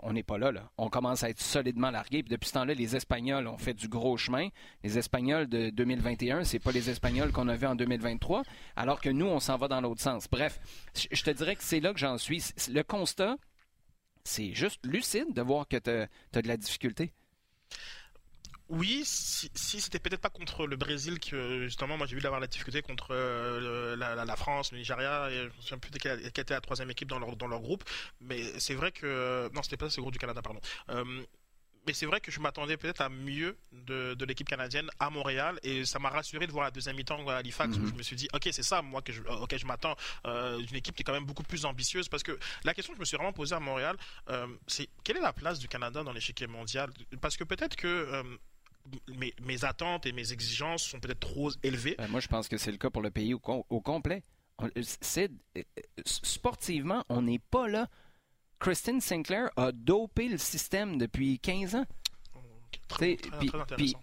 on 0.03 0.13
n'est 0.13 0.23
pas 0.23 0.39
là, 0.39 0.53
On 0.79 0.89
commence 0.89 1.23
à 1.25 1.31
être 1.31 1.41
solidement 1.41 1.91
largué. 1.91 2.23
Puis 2.23 2.31
depuis 2.31 2.49
ce 2.49 2.55
temps-là, 2.55 2.75
les 2.75 2.97
Espagnols 2.97 3.47
ont 3.47 3.59
fait 3.59 3.75
du 3.75 3.89
gros 3.89 4.17
chemin. 4.17 4.49
Les 4.85 4.99
Espagnols 4.99 5.49
de 5.49 5.71
2021, 5.71 6.45
c'est 6.45 6.59
pas 6.59 6.73
les 6.73 6.91
Espagnols 6.91 7.33
qu'on 7.33 7.49
avait 7.49 7.67
en 7.67 7.75
2023, 7.75 8.43
alors 8.77 9.01
que 9.01 9.11
nous, 9.11 9.27
on 9.27 9.41
s'en 9.41 9.57
va 9.57 9.69
dans 9.69 9.81
l'autre 9.81 10.01
sens. 10.01 10.29
Bref, 10.31 10.61
je 11.11 11.23
te 11.23 11.31
dirais 11.31 11.57
que 11.57 11.65
c'est 11.65 11.81
là 11.81 11.93
que 11.93 11.99
j'en 11.99 12.19
suis. 12.19 12.43
Le 12.73 12.83
constat, 12.83 13.37
c'est 14.25 14.53
juste 14.53 14.85
lucide 14.87 15.33
de 15.33 15.43
voir 15.43 15.67
que 15.67 15.77
tu 15.77 15.91
as 15.91 16.43
de 16.43 16.49
la 16.49 16.57
difficulté. 16.57 17.13
Oui, 18.71 19.03
si, 19.05 19.51
c'était 19.81 19.99
peut-être 19.99 20.21
pas 20.21 20.31
contre 20.31 20.65
le 20.65 20.77
Brésil 20.77 21.19
que 21.19 21.65
justement 21.65 21.99
moi 21.99 22.07
j'ai 22.07 22.15
vu 22.15 22.23
d'avoir 22.23 22.41
la 22.41 22.47
difficulté 22.47 22.83
contre 22.83 23.09
euh, 23.11 23.97
la, 23.97 24.37
France, 24.37 24.71
le 24.71 24.79
Nigeria, 24.79 25.29
et 25.29 25.39
je 25.39 25.45
me 25.47 25.61
souviens 25.61 25.79
plus 25.79 25.91
quelle 25.91 26.25
était 26.25 26.55
la 26.55 26.61
troisième 26.61 26.89
équipe 26.89 27.09
dans 27.09 27.19
leur, 27.19 27.35
dans 27.35 27.49
leur 27.49 27.61
groupe, 27.61 27.83
mais 28.21 28.41
c'est 28.61 28.75
vrai 28.75 28.93
que 28.93 29.51
non 29.53 29.65
c'était 29.65 29.77
pas 29.77 29.91
ce 29.91 30.01
groupe 30.01 30.13
du 30.13 30.21
Canada 30.21 30.41
pardon. 30.41 30.61
Euh, 30.91 31.05
mais 31.85 31.95
c'est 31.95 32.07
vrai 32.07 32.21
que 32.21 32.31
je 32.31 32.39
m'attendais 32.39 32.77
peut-être 32.77 33.01
à 33.01 33.09
mieux 33.09 33.59
de, 33.73 34.15
de 34.15 34.25
l'équipe 34.25 34.49
canadienne 34.49 34.89
à 35.01 35.11
Montréal 35.11 35.59
et 35.65 35.85
ça 35.85 35.99
m'a 35.99 36.11
rassuré 36.11 36.47
de 36.47 36.53
voir 36.53 36.65
la 36.65 36.71
deuxième 36.71 36.95
mi-temps 36.95 37.27
à 37.27 37.37
Halifax 37.37 37.77
où 37.77 37.81
mhm. 37.81 37.89
je 37.89 37.95
me 37.95 38.03
suis 38.03 38.17
dit 38.17 38.29
ok 38.35 38.51
c'est 38.53 38.63
ça 38.63 38.83
moi 38.83 39.03
que 39.03 39.13
je, 39.13 39.23
ok 39.23 39.57
je 39.57 39.67
m'attends 39.67 39.97
euh, 40.27 40.59
d'une 40.59 40.77
équipe 40.77 40.95
qui 40.95 41.01
est 41.01 41.05
quand 41.05 41.15
même 41.15 41.25
beaucoup 41.25 41.43
plus 41.43 41.65
ambitieuse 41.65 42.09
parce 42.09 42.23
que 42.23 42.39
la 42.63 42.75
question 42.75 42.93
que 42.93 42.99
je 42.99 43.01
me 43.01 43.07
suis 43.07 43.17
vraiment 43.17 43.33
posée 43.33 43.57
à 43.57 43.61
Montréal 43.61 43.97
c'est 44.69 44.89
quelle 45.03 45.17
est 45.17 45.23
la 45.23 45.33
place 45.33 45.59
du 45.59 45.67
Canada 45.67 46.05
dans 46.05 46.13
l'échiquier 46.13 46.47
mondial? 46.47 46.91
Parce 47.21 47.37
que 47.37 47.43
peut-être 47.43 47.75
que 47.75 48.23
mes, 49.09 49.65
attentes 49.65 50.07
et 50.07 50.13
mes 50.13 50.33
exigences 50.33 50.83
sont 50.83 51.01
peut-être 51.01 51.21
trop 51.21 51.51
élevées. 51.63 51.95
Ben, 51.99 52.09
moi, 52.09 52.21
je 52.21 52.29
pense 52.29 52.49
que 52.49 52.57
c'est 52.57 52.73
le 52.73 52.79
cas 52.79 52.91
pour 52.91 53.03
le 53.03 53.11
pays 53.11 53.35
au, 53.35 53.41
complet. 53.81 54.23
C'est, 55.01 55.31
euh, 55.57 55.63
sportivement, 56.05 57.05
on 57.09 57.23
n'est 57.23 57.39
pas 57.39 57.69
là. 57.69 57.89
Christine 58.59 59.01
Sinclair 59.01 59.51
a 59.57 59.73
dopé 59.73 60.29
le 60.29 60.37
système 60.37 60.99
depuis 60.99 61.39
15 61.39 61.77
ans. 61.77 61.87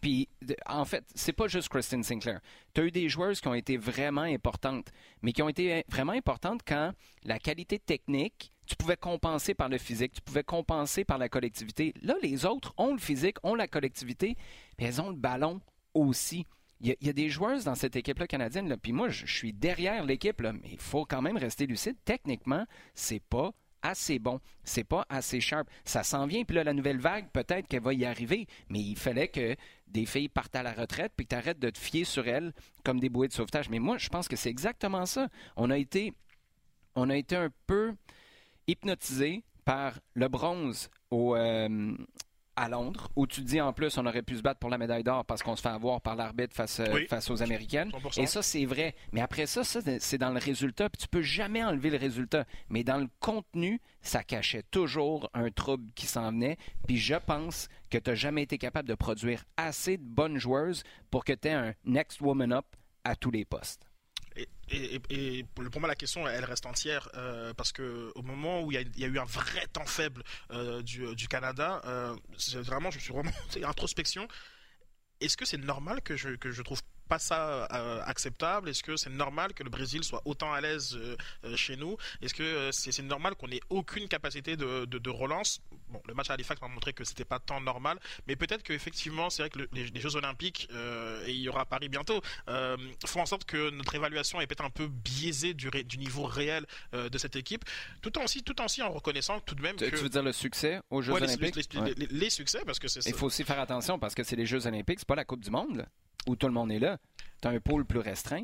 Puis, 0.01 0.29
en 0.65 0.85
fait, 0.85 1.05
c'est 1.13 1.33
pas 1.33 1.47
juste 1.47 1.69
Christine 1.69 2.03
Sinclair. 2.03 2.39
Tu 2.73 2.81
as 2.81 2.83
eu 2.85 2.91
des 2.91 3.09
joueuses 3.09 3.41
qui 3.41 3.47
ont 3.47 3.53
été 3.53 3.77
vraiment 3.77 4.21
importantes, 4.21 4.89
mais 5.21 5.31
qui 5.31 5.41
ont 5.41 5.49
été 5.49 5.83
vraiment 5.89 6.13
importantes 6.13 6.61
quand 6.65 6.91
la 7.23 7.39
qualité 7.39 7.79
technique, 7.79 8.51
tu 8.67 8.75
pouvais 8.75 8.97
compenser 8.97 9.53
par 9.53 9.69
le 9.69 9.77
physique, 9.77 10.13
tu 10.13 10.21
pouvais 10.21 10.43
compenser 10.43 11.03
par 11.03 11.17
la 11.17 11.29
collectivité. 11.29 11.93
Là, 12.01 12.15
les 12.21 12.45
autres 12.45 12.73
ont 12.77 12.93
le 12.93 12.99
physique, 12.99 13.37
ont 13.43 13.55
la 13.55 13.67
collectivité, 13.67 14.37
mais 14.77 14.85
elles 14.85 15.01
ont 15.01 15.09
le 15.09 15.15
ballon 15.15 15.61
aussi. 15.93 16.45
Il 16.79 16.95
y, 17.01 17.09
a, 17.09 17.13
des 17.13 17.29
joueuses 17.29 17.63
dans 17.63 17.73
cette 17.73 17.95
équipe-là 17.95 18.27
canadienne, 18.27 18.69
là, 18.69 18.77
puis 18.77 18.91
moi, 18.91 19.09
je, 19.09 19.25
suis 19.25 19.51
derrière 19.51 20.05
l'équipe, 20.05 20.39
mais 20.39 20.69
il 20.71 20.79
faut 20.79 21.05
quand 21.05 21.23
même 21.23 21.37
rester 21.37 21.65
lucide. 21.65 21.95
Techniquement, 22.05 22.67
c'est 22.93 23.19
pas 23.19 23.51
assez 23.81 24.19
bon. 24.19 24.39
C'est 24.63 24.83
pas 24.83 25.05
assez 25.09 25.41
sharp. 25.41 25.67
Ça 25.85 26.03
s'en 26.03 26.27
vient, 26.27 26.43
puis 26.43 26.55
là, 26.55 26.63
la 26.63 26.73
nouvelle 26.73 26.99
vague, 26.99 27.29
peut-être 27.31 27.67
qu'elle 27.67 27.81
va 27.81 27.95
y 27.95 28.05
arriver, 28.05 28.47
mais 28.69 28.79
il 28.79 28.95
fallait 28.95 29.27
que 29.27 29.55
des 29.87 30.05
filles 30.05 30.29
partent 30.29 30.55
à 30.55 30.61
la 30.61 30.73
retraite, 30.73 31.13
puis 31.15 31.25
que 31.25 31.29
tu 31.31 31.35
arrêtes 31.35 31.59
de 31.59 31.69
te 31.71 31.79
fier 31.79 32.03
sur 32.03 32.27
elles 32.27 32.53
comme 32.83 32.99
des 32.99 33.09
bouées 33.09 33.27
de 33.27 33.33
sauvetage. 33.33 33.69
Mais 33.69 33.79
moi, 33.79 33.97
je 33.97 34.09
pense 34.09 34.27
que 34.27 34.35
c'est 34.35 34.49
exactement 34.49 35.07
ça. 35.07 35.29
On 35.55 35.71
a 35.71 35.77
été, 35.77 36.13
on 36.95 37.09
a 37.09 37.17
été 37.17 37.35
un 37.35 37.49
peu 37.65 37.95
hypnotisé 38.67 39.43
par 39.65 39.99
le 40.13 40.27
bronze 40.27 40.89
au, 41.11 41.35
euh, 41.35 41.95
à 42.57 42.67
Londres, 42.67 43.09
où 43.15 43.27
tu 43.27 43.41
dis 43.41 43.61
en 43.61 43.71
plus 43.71 43.97
on 43.97 44.05
aurait 44.05 44.23
pu 44.23 44.35
se 44.35 44.41
battre 44.41 44.59
pour 44.59 44.71
la 44.71 44.79
médaille 44.79 45.03
d'or 45.03 45.23
parce 45.25 45.43
qu'on 45.43 45.55
se 45.55 45.61
fait 45.61 45.69
avoir 45.69 46.01
par 46.01 46.15
l'arbitre 46.15 46.55
face, 46.55 46.79
euh, 46.79 47.05
face 47.07 47.29
aux 47.29 47.43
Américaines. 47.43 47.91
Et 48.17 48.25
ça, 48.25 48.41
c'est 48.41 48.65
vrai. 48.65 48.95
Mais 49.11 49.21
après 49.21 49.45
ça, 49.45 49.63
ça 49.63 49.79
c'est 49.99 50.17
dans 50.17 50.31
le 50.31 50.39
résultat. 50.39 50.89
Puis 50.89 51.03
tu 51.03 51.07
peux 51.07 51.21
jamais 51.21 51.63
enlever 51.63 51.91
le 51.91 51.97
résultat. 51.97 52.45
Mais 52.69 52.83
dans 52.83 52.97
le 52.97 53.07
contenu, 53.19 53.79
ça 54.01 54.23
cachait 54.23 54.63
toujours 54.71 55.29
un 55.33 55.51
trouble 55.51 55.91
qui 55.93 56.07
s'en 56.07 56.31
venait. 56.31 56.57
Puis 56.87 56.97
je 56.97 57.15
pense 57.15 57.69
que 57.91 57.99
tu 57.99 58.09
n'as 58.09 58.15
jamais 58.15 58.41
été 58.41 58.57
capable 58.57 58.89
de 58.89 58.95
produire 58.95 59.43
assez 59.55 59.97
de 59.97 60.03
bonnes 60.03 60.39
joueuses 60.39 60.83
pour 61.11 61.23
que 61.23 61.33
tu 61.33 61.47
aies 61.49 61.53
un 61.53 61.73
next 61.85 62.21
woman 62.21 62.51
up 62.51 62.65
à 63.03 63.15
tous 63.15 63.31
les 63.31 63.45
postes. 63.45 63.86
Et, 64.69 65.45
pour 65.53 65.79
moi, 65.79 65.87
la 65.87 65.95
question, 65.95 66.27
elle 66.27 66.43
reste 66.43 66.65
entière 66.65 67.09
euh, 67.15 67.53
parce 67.53 67.71
que 67.71 68.11
au 68.15 68.21
moment 68.21 68.61
où 68.61 68.71
il 68.71 68.91
y, 68.97 69.03
a, 69.03 69.07
eu 69.07 69.19
un 69.19 69.25
vrai 69.25 69.65
temps 69.71 69.85
faible 69.85 70.23
euh, 70.51 70.81
du, 70.81 71.27
Canada, 71.27 71.81
euh, 71.85 72.15
vraiment, 72.55 72.91
je 72.91 72.99
suis 72.99 73.13
vraiment 73.13 73.31
introspection. 73.63 74.27
Est-ce 75.21 75.37
que 75.37 75.45
c'est 75.45 75.57
normal 75.57 76.01
que 76.01 76.15
je, 76.15 76.29
que 76.35 76.51
je 76.51 76.61
trouve 76.61 76.81
pas 77.07 77.19
ça 77.19 77.67
euh, 77.73 78.01
acceptable? 78.05 78.69
Est-ce 78.69 78.83
que 78.83 78.95
c'est 78.95 79.09
normal 79.09 79.53
que 79.53 79.63
le 79.63 79.69
Brésil 79.69 80.03
soit 80.03 80.21
autant 80.25 80.53
à 80.53 80.61
l'aise 80.61 80.97
chez 81.55 81.75
nous? 81.75 81.97
Est-ce 82.21 82.33
que 82.33 82.69
c'est 82.71 83.01
normal 83.01 83.35
qu'on 83.35 83.49
ait 83.49 83.61
aucune 83.69 84.07
capacité 84.07 84.55
de, 84.55 84.85
de, 84.85 85.09
relance? 85.09 85.61
Bon, 85.89 86.01
le 86.07 86.13
match 86.13 86.29
à 86.29 86.33
Halifax 86.33 86.61
m'a 86.61 86.67
montré 86.67 86.93
que 86.93 87.03
c'était 87.03 87.25
pas 87.25 87.39
tant 87.39 87.61
normal, 87.61 87.99
mais 88.27 88.35
peut-être 88.35 88.63
qu'effectivement, 88.63 89.29
c'est 89.29 89.43
vrai 89.43 89.49
que 89.49 89.59
les, 89.71 89.99
Jeux 89.99 90.15
Olympiques, 90.15 90.69
et 91.25 91.31
il 91.31 91.41
y 91.41 91.49
aura 91.49 91.65
Paris 91.65 91.89
bientôt, 91.89 92.21
font 93.05 93.21
en 93.21 93.25
sorte 93.25 93.45
que 93.45 93.69
notre 93.71 93.95
évaluation 93.95 94.41
est 94.41 94.47
peut-être 94.47 94.65
un 94.65 94.69
peu 94.69 94.87
biaisée 94.87 95.53
du, 95.53 95.69
du 95.69 95.97
niveau 95.97 96.23
réel 96.23 96.65
de 96.93 97.17
cette 97.17 97.35
équipe, 97.35 97.65
tout 98.01 98.17
en, 98.17 98.23
aussi, 98.23 98.43
tout 98.43 98.59
en, 98.61 98.65
aussi 98.65 98.81
en 98.81 98.91
reconnaissant 98.91 99.39
tout 99.39 99.55
de 99.55 99.61
même 99.61 99.75
que... 99.75 99.85
Tu 99.85 99.95
veux 99.95 100.09
dire 100.09 100.23
le 100.23 100.33
succès 100.33 100.81
aux 100.89 101.01
Jeux 101.01 101.13
Olympiques? 101.13 101.55
les, 102.11 102.29
succès, 102.29 102.59
parce 102.65 102.79
que 102.79 102.87
c'est 102.87 103.05
Il 103.05 103.13
faut 103.13 103.27
aussi 103.27 103.43
faire 103.43 103.59
attention 103.59 103.99
parce 103.99 104.15
que 104.15 104.23
c'est 104.23 104.35
les 104.35 104.45
Jeux 104.45 104.65
Olympiques, 104.67 104.99
c'est 104.99 105.07
pas 105.07 105.15
la 105.15 105.25
Coupe 105.25 105.43
du 105.43 105.51
Monde 105.51 105.85
où 106.27 106.35
tout 106.35 106.47
le 106.47 106.53
monde 106.53 106.71
est 106.71 106.79
là. 106.79 106.97
Tu 107.41 107.47
as 107.47 107.51
un 107.51 107.59
pôle 107.59 107.85
plus 107.85 107.99
restreint. 107.99 108.43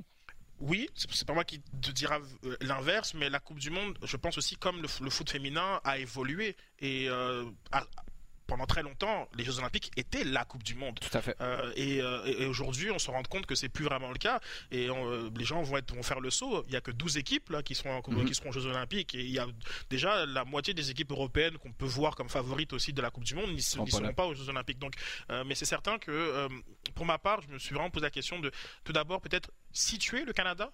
Oui, 0.59 0.89
c'est 0.95 1.27
pas 1.27 1.33
moi 1.33 1.43
qui 1.43 1.61
te 1.81 1.91
dira 1.91 2.19
euh, 2.45 2.55
l'inverse, 2.61 3.13
mais 3.15 3.29
la 3.29 3.39
Coupe 3.39 3.59
du 3.59 3.69
Monde, 3.69 3.97
je 4.03 4.15
pense 4.15 4.37
aussi 4.37 4.55
comme 4.55 4.81
le, 4.81 4.87
foot 4.87 5.29
féminin 5.29 5.81
a 5.83 5.97
évolué 5.97 6.55
et 6.79 7.09
euh, 7.09 7.43
pendant 8.47 8.65
très 8.65 8.83
longtemps, 8.83 9.27
les 9.35 9.43
Jeux 9.43 9.59
Olympiques 9.59 9.91
étaient 9.97 10.23
la 10.23 10.45
Coupe 10.45 10.63
du 10.63 10.75
Monde. 10.75 10.99
Tout 10.99 11.17
à 11.17 11.21
fait. 11.21 11.35
Euh, 11.41 11.71
et, 11.75 12.45
aujourd'hui, 12.45 12.91
on 12.91 12.99
se 12.99 13.09
rend 13.09 13.23
compte 13.23 13.45
que 13.45 13.55
c'est 13.55 13.69
plus 13.69 13.85
vraiment 13.85 14.11
le 14.11 14.17
cas. 14.17 14.39
Et 14.71 14.87
les 15.35 15.45
gens 15.45 15.61
vont, 15.61 15.77
être, 15.77 15.95
vont 15.95 16.03
faire 16.03 16.19
le 16.19 16.29
saut. 16.29 16.63
Il 16.67 16.71
n'y 16.71 16.75
a 16.75 16.81
que 16.81 16.91
12 16.91 17.17
équipes 17.17 17.49
là, 17.49 17.63
qui, 17.63 17.75
sont, 17.75 18.01
mhm. 18.07 18.25
qui 18.25 18.35
seront 18.35 18.49
aux 18.49 18.53
Jeux 18.53 18.65
Olympiques. 18.65 19.15
Et 19.15 19.21
il 19.21 19.31
y 19.31 19.39
a 19.39 19.47
déjà 19.89 20.25
la 20.25 20.45
moitié 20.45 20.73
des 20.73 20.91
équipes 20.91 21.11
européennes 21.11 21.57
qu'on 21.57 21.71
peut 21.71 21.85
voir 21.85 22.15
comme 22.15 22.29
favorites 22.29 22.73
aussi 22.73 22.93
de 22.93 23.01
la 23.01 23.09
Coupe 23.09 23.23
du 23.23 23.35
Monde 23.35 23.53
n'y 23.53 23.61
seront 23.61 24.13
pas 24.13 24.25
aux 24.25 24.33
Jeux 24.33 24.49
Olympiques. 24.49 24.79
Donc, 24.79 24.93
euh, 25.31 25.43
mais 25.45 25.55
c'est 25.55 25.65
certain 25.65 25.97
que, 25.97 26.11
euh, 26.11 26.49
pour 26.95 27.05
ma 27.05 27.17
part, 27.17 27.41
je 27.41 27.47
me 27.49 27.59
suis 27.59 27.73
vraiment 27.73 27.89
posé 27.89 28.05
la 28.05 28.11
question 28.11 28.39
de 28.39 28.51
tout 28.83 28.93
d'abord 28.93 29.21
peut-être 29.21 29.51
situer 29.71 30.25
le 30.25 30.33
Canada 30.33 30.71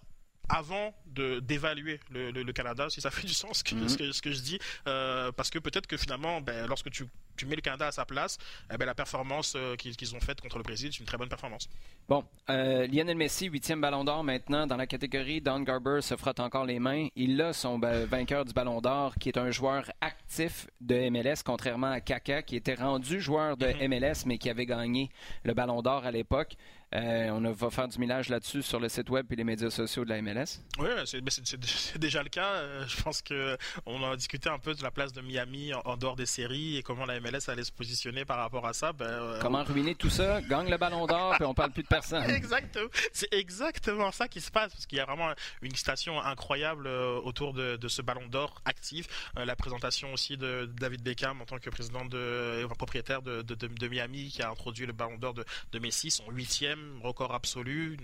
avant 0.50 0.93
d'évaluer 1.06 2.00
le, 2.12 2.32
le, 2.32 2.54
Canada, 2.54 2.88
si 2.89 3.02
ça 3.02 3.12
fait 3.12 3.28
du 3.28 3.34
sens 3.34 3.64
que, 3.64 3.76
mhm. 3.76 3.89
ce, 3.89 3.97
que, 3.97 4.12
ce, 4.12 4.22
que, 4.22 4.32
je 4.32 4.41
dis, 4.41 4.60
euh, 4.88 5.32
parce 5.32 5.50
que 5.50 5.60
peut-être 5.60 5.88
que 5.88 5.97
finalement, 5.97 6.41
ben, 6.41 6.68
lorsque 6.68 6.89
tu, 6.89 7.06
tu, 7.38 7.45
mets 7.45 7.56
le 7.56 7.62
Canada 7.62 7.88
à 7.88 7.91
sa 7.91 8.06
place, 8.06 8.38
eh 8.74 8.78
ben, 8.78 8.86
la 8.86 8.95
performance 8.95 9.54
euh, 9.56 9.76
qu'ils 9.76 10.16
ont 10.16 10.20
faite 10.20 10.41
contre 10.41 10.58
le 10.58 10.64
Brésil, 10.64 10.89
c'est 10.91 11.00
une 11.00 11.06
très 11.06 11.18
bonne 11.18 11.30
performance. 11.30 11.70
Bon, 12.08 12.26
euh, 12.50 12.88
Lionel 12.88 13.18
Messi, 13.18 13.45
huitième 13.45 13.82
Ballon 13.82 14.04
d'Or 14.04 14.24
maintenant 14.24 14.66
dans 14.66 14.78
la 14.78 14.88
catégorie. 14.88 15.41
Don 15.41 15.62
Garber 15.62 16.02
se 16.02 16.16
frotte 16.16 16.39
encore 16.39 16.66
les 16.66 16.80
mains. 16.80 17.08
Il 17.16 17.39
a 17.41 17.54
son 17.54 17.80
vainqueur 17.80 18.45
du 18.45 18.54
Ballon 18.54 18.82
d'Or, 18.82 19.16
qui 19.20 19.30
est 19.30 19.38
un 19.38 19.52
joueur 19.52 19.91
actif 20.02 20.68
de 20.82 21.10
MLS, 21.10 21.43
contrairement 21.45 21.91
à 21.91 22.02
Kaka, 22.02 22.41
qui 22.41 22.56
était 22.56 22.76
rendu 22.76 23.22
joueur 23.22 23.58
de 23.58 23.68
MLS, 23.88 24.24
mhm. 24.24 24.28
mais 24.28 24.38
qui 24.38 24.50
avait 24.50 24.66
gagné 24.66 25.10
le 25.43 25.54
Ballon 25.54 25.82
d'Or 25.82 26.06
à 26.06 26.12
l'époque. 26.12 26.56
Euh, 26.96 27.30
on 27.30 27.52
va 27.52 27.70
faire 27.70 27.88
du 27.88 28.00
millage 28.00 28.30
là-dessus 28.30 28.64
sur 28.64 28.80
le 28.80 28.90
site 28.90 29.12
web 29.12 29.32
et 29.32 29.36
les 29.36 29.44
médias 29.44 29.70
sociaux 29.70 30.04
de 30.06 30.10
la 30.10 30.22
MLS. 30.24 30.60
Oui, 30.80 30.90
c'est 31.06 32.00
déjà 32.00 32.24
le 32.24 32.30
cas. 32.30 32.54
Euh, 32.54 32.84
je 32.88 33.02
pense 33.04 33.22
qu'on 33.22 34.12
a 34.12 34.16
discuté 34.16 34.50
un 34.50 34.58
peu 34.58 34.74
de 34.74 34.82
la 34.82 34.90
place 34.90 35.14
de 35.14 35.22
Miami 35.22 35.72
en, 35.74 35.98
dehors 35.98 36.16
des 36.16 36.26
séries 36.26 36.78
et 36.78 36.84
comment 36.84 37.06
la 37.06 37.20
MLS 37.20 37.48
allait 37.48 37.64
se 37.64 37.72
positionner 37.72 38.26
par 38.26 38.38
rapport 38.38 38.66
à 38.66 38.74
ça. 38.74 38.92
Ben, 38.92 39.06
euh, 39.06 39.40
comment 39.40 39.64
ruiner 39.64 39.94
tout 39.94 40.10
ça, 40.10 40.42
gagne 40.42 40.70
le 40.70 40.78
ballon 40.78 41.06
d'or 41.06 41.36
et 41.40 41.44
on 41.44 41.54
parle 41.54 41.72
plus 41.72 41.84
de 41.84 41.88
personne. 41.88 42.24
exactement. 42.30 42.90
C'est 43.14 43.32
exactement 43.34 44.12
ça 44.12 44.28
qui 44.28 44.42
se 44.42 44.50
passe 44.50 44.72
parce 44.72 44.88
qu'il 44.88 44.98
y 44.98 45.02
a 45.02 45.06
vraiment 45.06 45.32
une 45.62 45.76
station 45.76 46.20
incroyable 46.20 46.88
autour 46.88 47.54
de, 47.54 47.78
ce 47.88 48.02
ballon 48.02 48.28
d'or 48.28 48.62
actif. 48.66 49.32
la 49.36 49.56
présentation 49.56 50.12
aussi 50.14 50.38
de 50.38 50.70
David 50.80 51.04
Beckham 51.04 51.42
en 51.42 51.46
tant 51.46 51.60
que 51.60 51.70
président 51.70 52.06
de 52.06 52.66
propriétaire 52.78 53.22
de, 53.22 53.42
de, 53.42 53.88
Miami 53.88 54.30
qui 54.30 54.42
a 54.42 54.50
introduit 54.50 54.86
le 54.86 54.94
ballon 54.94 55.18
d'or 55.18 55.34
de, 55.34 55.80
Messi, 55.80 56.12
son 56.12 56.30
huitième 56.30 56.79
record 57.02 57.34
absolu, 57.34 57.98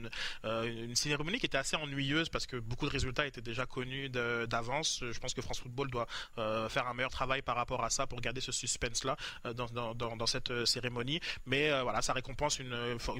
euh, 0.43 0.63
une, 0.63 0.95
cérémonie 0.95 1.39
qui 1.39 1.45
était 1.45 1.57
assez 1.57 1.76
ennuyeuse 1.76 2.30
parce 2.30 2.47
que 2.47 2.57
beaucoup 2.57 2.86
de 2.86 2.91
résultats 2.91 3.26
étaient 3.26 3.41
déjà 3.41 3.65
connus 3.65 4.09
d'avance. 4.09 5.03
Je 5.11 5.19
pense 5.19 5.34
que 5.34 5.41
France 5.41 5.59
Football 5.59 5.89
doit 5.89 6.07
euh, 6.38 6.69
faire 6.69 6.88
un 6.88 6.93
meilleur 6.93 7.11
travail 7.11 7.41
par 7.41 7.55
rapport 7.55 7.84
à 7.84 7.89
ça 7.89 8.07
pour 8.07 8.21
garder 8.21 8.41
ce 8.41 8.51
suspense-là 8.51 9.17
euh, 9.45 9.53
dans, 9.53 10.26
cette 10.26 10.65
cérémonie. 10.65 11.19
Mais 11.45 11.69
voilà, 11.82 12.01
ça 12.01 12.13
récompense 12.13 12.59
une, 12.59 12.76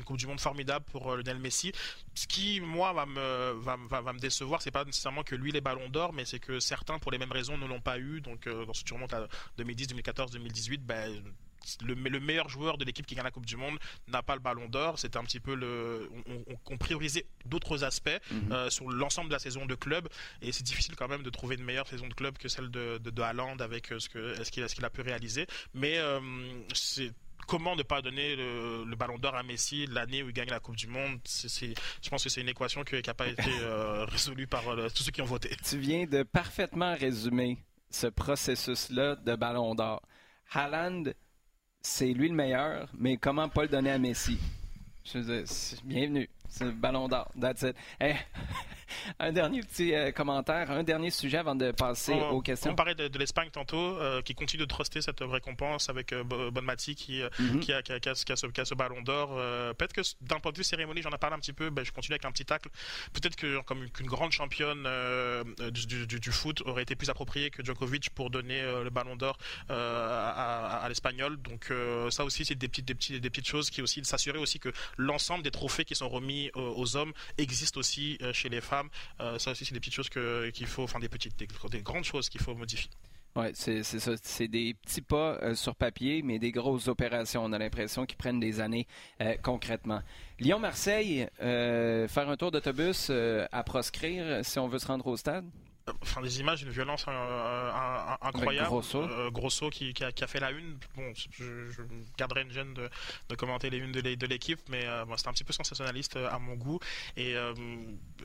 Coupe 0.06 0.18
du 0.18 0.28
Monde 0.28 0.40
formidable 0.40 0.86
pour 0.92 1.16
Lionel 1.16 1.40
Messi. 1.40 1.72
Ce 2.14 2.28
qui, 2.28 2.62
moi, 2.62 2.94
va 2.94 3.06
me, 3.06 3.54
va, 3.54 3.78
va, 4.02 4.14
me 4.14 4.20
décevoir, 4.20 4.62
c'est 4.62 4.72
pas 4.72 4.86
nécessairement 4.86 5.24
que 5.24 5.36
lui 5.36 5.52
les 5.52 5.62
ballons 5.62 5.90
d'or, 5.90 6.14
mais 6.14 6.26
c'est 6.26 6.40
que 6.40 6.60
certains, 6.60 7.00
pour 7.00 7.12
les 7.12 7.18
mêmes 7.18 7.32
raisons, 7.32 7.58
ne 7.58 7.66
l'ont 7.66 7.82
pas 7.82 8.00
eu. 8.00 8.22
Donc, 8.22 8.48
si 8.74 8.84
tu 8.84 8.94
remontes 8.94 9.14
à 9.14 9.28
2010, 9.58 9.88
2014, 9.88 10.32
2018, 10.32 10.86
ben, 10.86 11.24
le, 11.84 12.20
meilleur 12.20 12.50
joueur 12.50 12.78
de 12.78 12.86
l'équipe 12.86 13.06
qui 13.06 13.16
gagne 13.16 13.26
la 13.26 13.32
Coupe 13.32 13.46
du 13.46 13.58
Monde 13.58 13.78
n'a 14.08 14.24
pas 14.24 14.36
le 14.36 14.42
ballon 14.42 14.68
d'or. 14.68 15.00
C'était 15.00 15.18
un 15.18 15.24
petit 15.24 15.40
peu 15.40 15.56
le. 15.56 16.10
On, 16.70 16.78
priorisait 16.78 17.26
d'autres 17.46 17.84
aspects 17.84 18.10
mhm. 18.32 18.52
euh, 18.52 18.70
sur 18.70 18.90
l'ensemble 18.90 19.30
de 19.30 19.34
la 19.34 19.40
saison 19.40 19.66
de 19.66 19.76
club. 19.76 20.08
Et 20.42 20.52
c'est 20.52 20.64
difficile 20.64 20.96
quand 20.96 21.08
même 21.08 21.24
de 21.24 21.30
trouver 21.30 21.56
une 21.56 21.64
meilleure 21.64 21.88
saison 21.88 22.08
de 22.08 22.14
club 22.14 22.38
que 22.38 22.48
celle 22.48 22.70
de, 22.70 22.98
de, 22.98 23.22
Haaland 23.22 23.58
avec 23.60 23.92
euh, 23.92 24.00
ce 24.00 24.10
qu'il 24.10 24.68
ce 24.68 24.76
qu'il 24.76 24.86
a 24.86 24.90
pu 24.90 25.02
réaliser. 25.02 25.48
Mais 25.74 25.98
euh, 25.98 26.20
c'est 26.74 27.12
comment 27.48 27.76
ne 27.76 27.84
pas 27.84 28.02
donner 28.02 28.36
le, 28.36 28.96
ballon 28.96 29.18
d'or 29.18 29.36
à 29.36 29.44
Messi 29.44 29.86
l'année 29.88 30.24
où 30.24 30.30
il 30.30 30.34
gagne 30.34 30.50
la 30.50 30.60
Coupe 30.60 30.76
du 30.76 30.88
Monde? 30.88 31.20
Je 31.26 32.10
pense 32.10 32.24
que 32.24 32.30
c'est 32.30 32.42
une 32.42 32.50
équation 32.50 32.84
qui 32.84 32.96
n'a 32.96 33.14
pas 33.14 33.28
été 33.28 33.44
résolue 34.08 34.48
par 34.48 34.64
tous 34.94 35.04
ceux 35.04 35.12
qui 35.12 35.22
ont 35.22 35.26
voté. 35.26 35.56
Tu 35.64 35.78
viens 35.78 36.06
de 36.06 36.24
parfaitement 36.24 36.96
résumer 36.96 37.58
ce 37.90 38.08
processus-là 38.08 39.16
de 39.16 39.36
ballon 39.36 39.76
d'or. 39.76 40.02
Haaland 40.52 41.04
c'est 41.86 42.14
lui 42.14 42.30
le 42.30 42.36
meilleur, 42.36 42.90
mais 42.98 43.16
comment 43.16 43.48
pas 43.48 43.62
le 43.62 43.68
donner 43.68 43.92
à 43.92 44.00
Messi? 44.00 44.40
Je 45.06 45.20
veux 45.20 45.38
dire, 45.38 45.46
bienvenue. 45.84 46.28
C'est 46.48 46.66
le 46.66 46.72
ballon 46.72 47.08
d'or. 47.08 47.32
That's 47.40 47.64
it. 47.64 47.76
un 49.20 49.32
dernier 49.32 49.62
petit 49.62 49.94
euh, 49.94 50.12
commentaire, 50.12 50.72
un 50.72 50.84
dernier 50.84 51.10
sujet 51.10 51.38
avant 51.38 51.56
de 51.56 51.72
passer 51.72 52.14
aux 52.14 52.42
questions. 52.42 52.72
On 52.72 52.76
parlait 52.76 52.96
de, 52.96 53.18
l'Espagne 53.18 53.50
tantôt, 53.52 53.78
euh, 53.78 54.22
qui 54.22 54.36
continue 54.36 54.62
de 54.62 54.68
truster 54.68 55.02
cette 55.02 55.22
récompense 55.22 55.90
avec 55.90 56.14
euh, 56.14 56.24
Bonmati 56.24 56.96
qui, 56.96 57.22
mhm. 57.40 57.60
qui, 57.60 57.74
a, 57.74 57.82
qui, 57.82 57.94
a, 57.94 58.00
qui, 58.00 58.10
a, 58.10 58.16
ce, 58.16 58.76
ballon 58.76 59.02
d'or. 59.02 59.36
Peut-être 59.76 59.94
que 59.94 60.02
d'un 60.22 60.40
point 60.40 60.52
de 60.52 60.58
vue 60.58 60.64
cérémonie, 60.64 61.02
j'en 61.02 61.12
ai 61.12 61.18
parlé 61.18 61.36
un 61.36 61.40
petit 61.40 61.54
peu, 61.54 61.70
ben, 61.70 61.86
je 61.86 61.92
continue 61.92 62.14
avec 62.14 62.26
un 62.26 62.32
petit 62.32 62.46
tacle. 62.46 62.70
Peut-être 63.14 63.36
que 63.36 63.62
comme 63.62 63.90
qu'une 63.90 64.08
grande 64.08 64.32
championne 64.32 64.88
du, 65.72 66.08
du, 66.08 66.32
foot 66.32 66.62
aurait 66.66 66.84
été 66.84 66.96
plus 66.96 67.10
appropriée 67.10 67.50
que 67.50 67.64
Djokovic 67.64 68.10
pour 68.10 68.30
donner 68.30 68.62
le 68.62 68.90
ballon 68.90 69.16
d'or 69.16 69.38
à, 69.70 70.80
à, 70.84 70.90
l'Espagnol. 70.90 71.38
Donc 71.42 71.72
ça 72.10 72.24
aussi, 72.24 72.46
c'est 72.46 72.56
des 72.56 72.68
petites, 72.68 72.86
des, 72.86 72.96
petites, 72.96 73.22
des 73.22 73.30
petites 73.30 73.48
choses 73.48 73.70
qui 73.70 73.82
aussi 73.82 74.04
s'assurer 74.04 74.40
aussi 74.40 74.60
que 74.60 74.70
l'ensemble 74.98 75.44
des 75.44 75.52
trophées 75.52 75.86
qui 75.86 75.96
sont 75.96 76.10
remis 76.10 76.35
aux 76.56 76.96
hommes 76.96 77.14
existent 77.38 77.80
aussi 77.80 78.18
chez 78.34 78.50
les 78.50 78.62
femmes. 78.62 78.90
Euh, 79.22 79.40
ça 79.40 79.52
aussi, 79.52 79.66
c'est 79.66 79.74
des 79.74 79.80
petites 79.80 79.94
choses 79.94 80.10
qu'il 80.10 80.68
faut, 80.68 80.84
enfin 80.84 81.00
des 81.00 81.10
petites, 81.10 81.38
des, 81.38 81.82
grandes 81.82 82.04
choses 82.04 82.30
qu'il 82.30 82.42
faut 82.42 82.56
modifier. 82.56 82.90
Oui, 83.36 83.48
c'est 83.54 83.84
ça. 83.84 84.14
C'est 84.22 84.48
des 84.48 84.74
petits 84.76 85.02
pas 85.02 85.38
euh, 85.42 85.56
sur 85.56 85.76
papier, 85.76 86.22
mais 86.22 86.40
des 86.40 86.52
grosses 86.52 86.88
opérations. 86.88 87.44
On 87.44 87.52
a 87.52 87.58
l'impression 87.58 88.06
qu'ils 88.06 88.18
prennent 88.18 88.40
des 88.40 88.62
années 88.62 88.88
euh, 89.22 89.36
concrètement. 89.44 90.02
Lyon-Marseille, 90.40 91.28
faire 91.40 92.30
un 92.30 92.38
tour 92.38 92.52
d'autobus 92.52 93.10
à 93.10 93.64
proscrire 93.64 94.44
si 94.44 94.60
on 94.60 94.68
veut 94.68 94.80
se 94.80 94.88
rendre 94.88 95.08
au 95.08 95.18
stade? 95.18 95.46
Enfin 96.02 96.22
des 96.22 96.40
images 96.40 96.62
d'une 96.64 96.72
violence 96.72 97.06
euh, 97.08 97.12
euh, 97.12 98.16
incroyable. 98.22 98.68
Grosso, 98.70 99.02
euh, 99.02 99.30
Grosso 99.30 99.70
qui, 99.70 99.94
qui, 99.94 100.04
a, 100.04 100.28
fait 100.28 100.40
la 100.40 100.52
une. 100.52 100.78
Bon, 100.96 101.14
je, 101.16 101.82
garderai 102.18 102.42
une 102.42 102.52
gêne 102.52 102.74
de, 102.74 102.90
de, 103.30 103.36
commenter 103.36 103.70
les 103.70 103.78
unes 103.78 103.92
de 103.92 104.28
l'équipe, 104.28 104.60
mais 104.70 104.86
bon, 105.08 105.16
c'était 105.18 105.30
un 105.30 105.34
petit 105.34 105.44
peu 105.44 105.54
sensationnaliste 105.54 106.16
à 106.18 106.40
mon 106.40 106.56
goût 106.56 106.80
et 107.18 107.36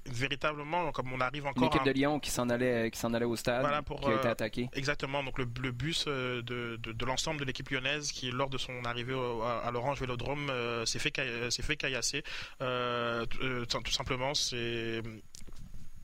véritablement, 0.07 0.91
comme 0.93 1.13
on 1.13 1.21
arrive 1.21 1.47
encore. 1.47 1.65
L'équipe 1.65 1.85
de 1.85 1.91
Lyon 1.91 2.21
qui 2.21 2.31
s'en 2.31 2.49
allait, 2.49 2.91
qui 2.91 2.99
s'en 2.99 3.13
allait 3.13 3.25
au 3.25 3.37
stade, 3.37 3.67
qui 3.85 4.07
a 4.07 4.15
été 4.15 4.29
attaquée. 4.29 4.69
Exactement. 4.73 5.23
Donc 5.23 5.39
le, 5.39 5.45
bus 5.45 6.07
de, 6.07 6.41
de, 6.43 7.05
l'ensemble 7.05 7.41
de 7.41 7.45
l'équipe 7.45 7.69
lyonnaise 7.69 8.13
qui, 8.13 8.31
lors 8.31 8.49
de 8.49 8.59
son 8.59 8.85
arrivée 8.85 9.15
à, 9.15 9.71
l'Orange 9.71 10.01
Vélodrome, 10.01 10.51
s'est 10.87 10.99
fait, 10.99 11.13
s'est 11.51 11.63
fait 11.63 11.77
caillasser. 11.77 12.23
tout 12.59 13.91
simplement, 13.91 14.35
c'est 14.35 15.03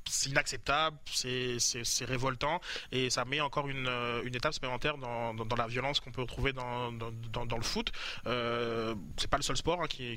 c'est 0.09 0.31
inacceptable, 0.31 0.97
c'est 1.13 2.05
révoltant 2.05 2.61
et 2.93 3.11
ça 3.11 3.25
met 3.25 3.41
encore 3.41 3.69
une, 3.69 3.87
euh, 3.89 4.23
étape 4.27 4.53
supplémentaire 4.53 4.99
dans, 4.99 5.57
la 5.57 5.67
violence 5.67 6.01
qu'on 6.01 6.11
peut 6.11 6.21
retrouver 6.21 6.53
dans, 6.53 6.91
le 6.91 7.63
foot. 7.63 7.91
Euh, 8.27 8.95
c'est 9.17 9.31
pas 9.31 9.39
le 9.39 9.43
seul 9.43 9.57
sport 9.57 9.87
qui, 9.89 10.13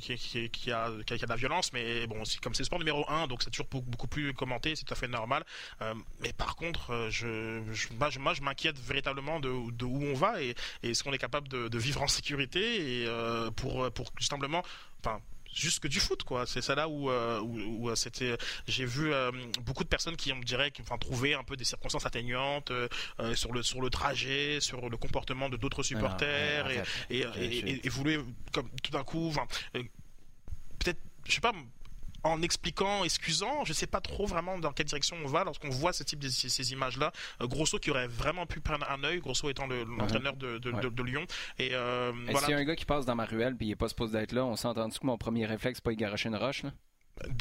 a, 0.72 0.90
de 0.90 1.30
la 1.30 1.36
violence, 1.36 1.72
mais 1.74 2.08
bon, 2.08 2.24
comme 2.42 2.54
c'est 2.54 2.64
le 2.64 2.66
sport 2.66 2.80
numéro 2.80 3.06
un, 3.10 3.28
donc 3.28 3.44
c'est 3.44 3.50
toujours 3.50 3.68
beaucoup 3.72 4.08
plus 4.08 4.34
commenté, 4.34 4.76
c'est 4.76 4.86
tout 4.86 4.94
à 4.94 4.98
fait 4.98 5.08
normal. 5.08 5.44
Euh, 5.82 5.94
mais 6.22 6.34
par 6.34 6.56
contre, 6.56 6.92
euh, 6.92 7.62
moi, 7.98 8.10
je, 8.10 8.42
m'inquiète 8.42 8.80
véritablement 8.80 9.40
de, 9.40 9.50
où 9.50 10.04
on 10.04 10.14
va 10.14 10.42
et, 10.42 10.56
et 10.84 10.92
est-ce 10.92 11.04
qu'on 11.04 11.14
est 11.14 11.18
capable 11.18 11.48
de, 11.48 11.68
de, 11.68 11.78
vivre 11.78 12.02
en 12.02 12.08
sécurité 12.08 13.02
et 13.02 13.06
euh, 13.08 13.52
pour, 13.52 13.92
pour 13.92 14.12
simplement, 14.20 14.64
enfin, 15.04 15.22
juste 15.54 15.80
que 15.80 15.88
du 15.88 16.00
foot 16.00 16.24
quoi. 16.24 16.46
C'est 16.46 16.62
ça 16.62 16.76
là 16.76 16.88
où, 16.88 17.10
euh, 17.10 17.40
où, 17.42 17.90
euh, 17.90 17.96
c'était 17.96 18.38
j'ai 18.68 18.86
vu 18.86 19.14
euh, 19.14 19.32
beaucoup 19.62 19.84
de 19.84 19.90
personnes 19.90 20.16
qui 20.16 20.32
on 20.34 20.40
dirait 20.40 20.72
qui 20.72 20.82
enfin 20.82 20.98
trouvé 20.98 21.34
un 21.34 21.44
peu 21.44 21.56
des 21.56 21.66
circonstances 21.66 22.06
atténuantes 22.06 22.72
sur 23.36 23.54
le 23.54 23.64
sur 23.64 23.82
le 23.82 23.90
trajet 23.90 24.60
sur 24.62 24.90
le 24.90 24.98
comportement 24.98 25.50
de 25.50 25.58
d'autres 25.58 25.84
supporters 25.84 26.70
et, 26.70 26.84
et, 27.10 27.86
et, 27.86 27.90
voulaient 27.90 28.20
comme 28.54 28.70
tout 28.84 28.92
d'un 28.92 29.04
coup 29.04 29.34
peut-être 30.80 31.00
je 31.26 31.34
sais 31.34 31.42
pas 31.42 31.54
en 32.24 32.42
expliquant, 32.42 33.04
excusant. 33.04 33.64
Je 33.66 33.72
ne 33.72 33.76
sais 33.76 33.88
pas 33.88 34.02
trop 34.02 34.26
vraiment 34.26 34.58
dans 34.58 34.72
quelle 34.72 34.86
direction 34.86 35.18
on 35.24 35.28
va 35.28 35.44
lorsqu'on 35.44 35.70
voit 35.70 35.94
ce 35.94 36.04
type 36.04 36.20
de 36.20 36.30
ces, 36.30 36.72
images-là. 36.72 37.12
Euh, 37.42 37.48
Grosso 37.48 37.78
qui 37.80 37.92
aurait 37.92 38.08
vraiment 38.08 38.46
pu 38.46 38.60
prendre 38.60 38.90
un 38.90 39.04
œil, 39.04 39.20
Grosso 39.20 39.50
étant 39.50 39.68
l'entraîneur 39.68 40.36
de, 40.36 40.58
de, 40.58 41.04
Lyon. 41.04 41.26
Et, 41.58 41.70
euh, 41.74 42.12
voilà. 42.26 42.40
S'il 42.40 42.50
y 42.50 42.54
a 42.54 42.58
un 42.58 42.66
gars 42.66 42.76
qui 42.76 42.86
passe 42.86 43.06
dans 43.06 43.16
ma 43.16 43.26
ruelle 43.26 43.56
puis 43.56 43.68
il 43.68 43.70
n'est 43.70 43.76
pas 43.76 43.90
supposé 43.90 44.18
d'être 44.18 44.34
là, 44.34 44.46
on 44.46 44.56
s'est 44.56 44.68
entendu 44.68 44.98
que 45.00 45.06
mon 45.06 45.18
premier 45.18 45.46
réflexe, 45.46 45.82
pas 45.82 45.92
y 45.92 45.96
garocher 45.96 46.30
une 46.30 46.36
roche. 46.36 46.64
Là? 46.64 46.72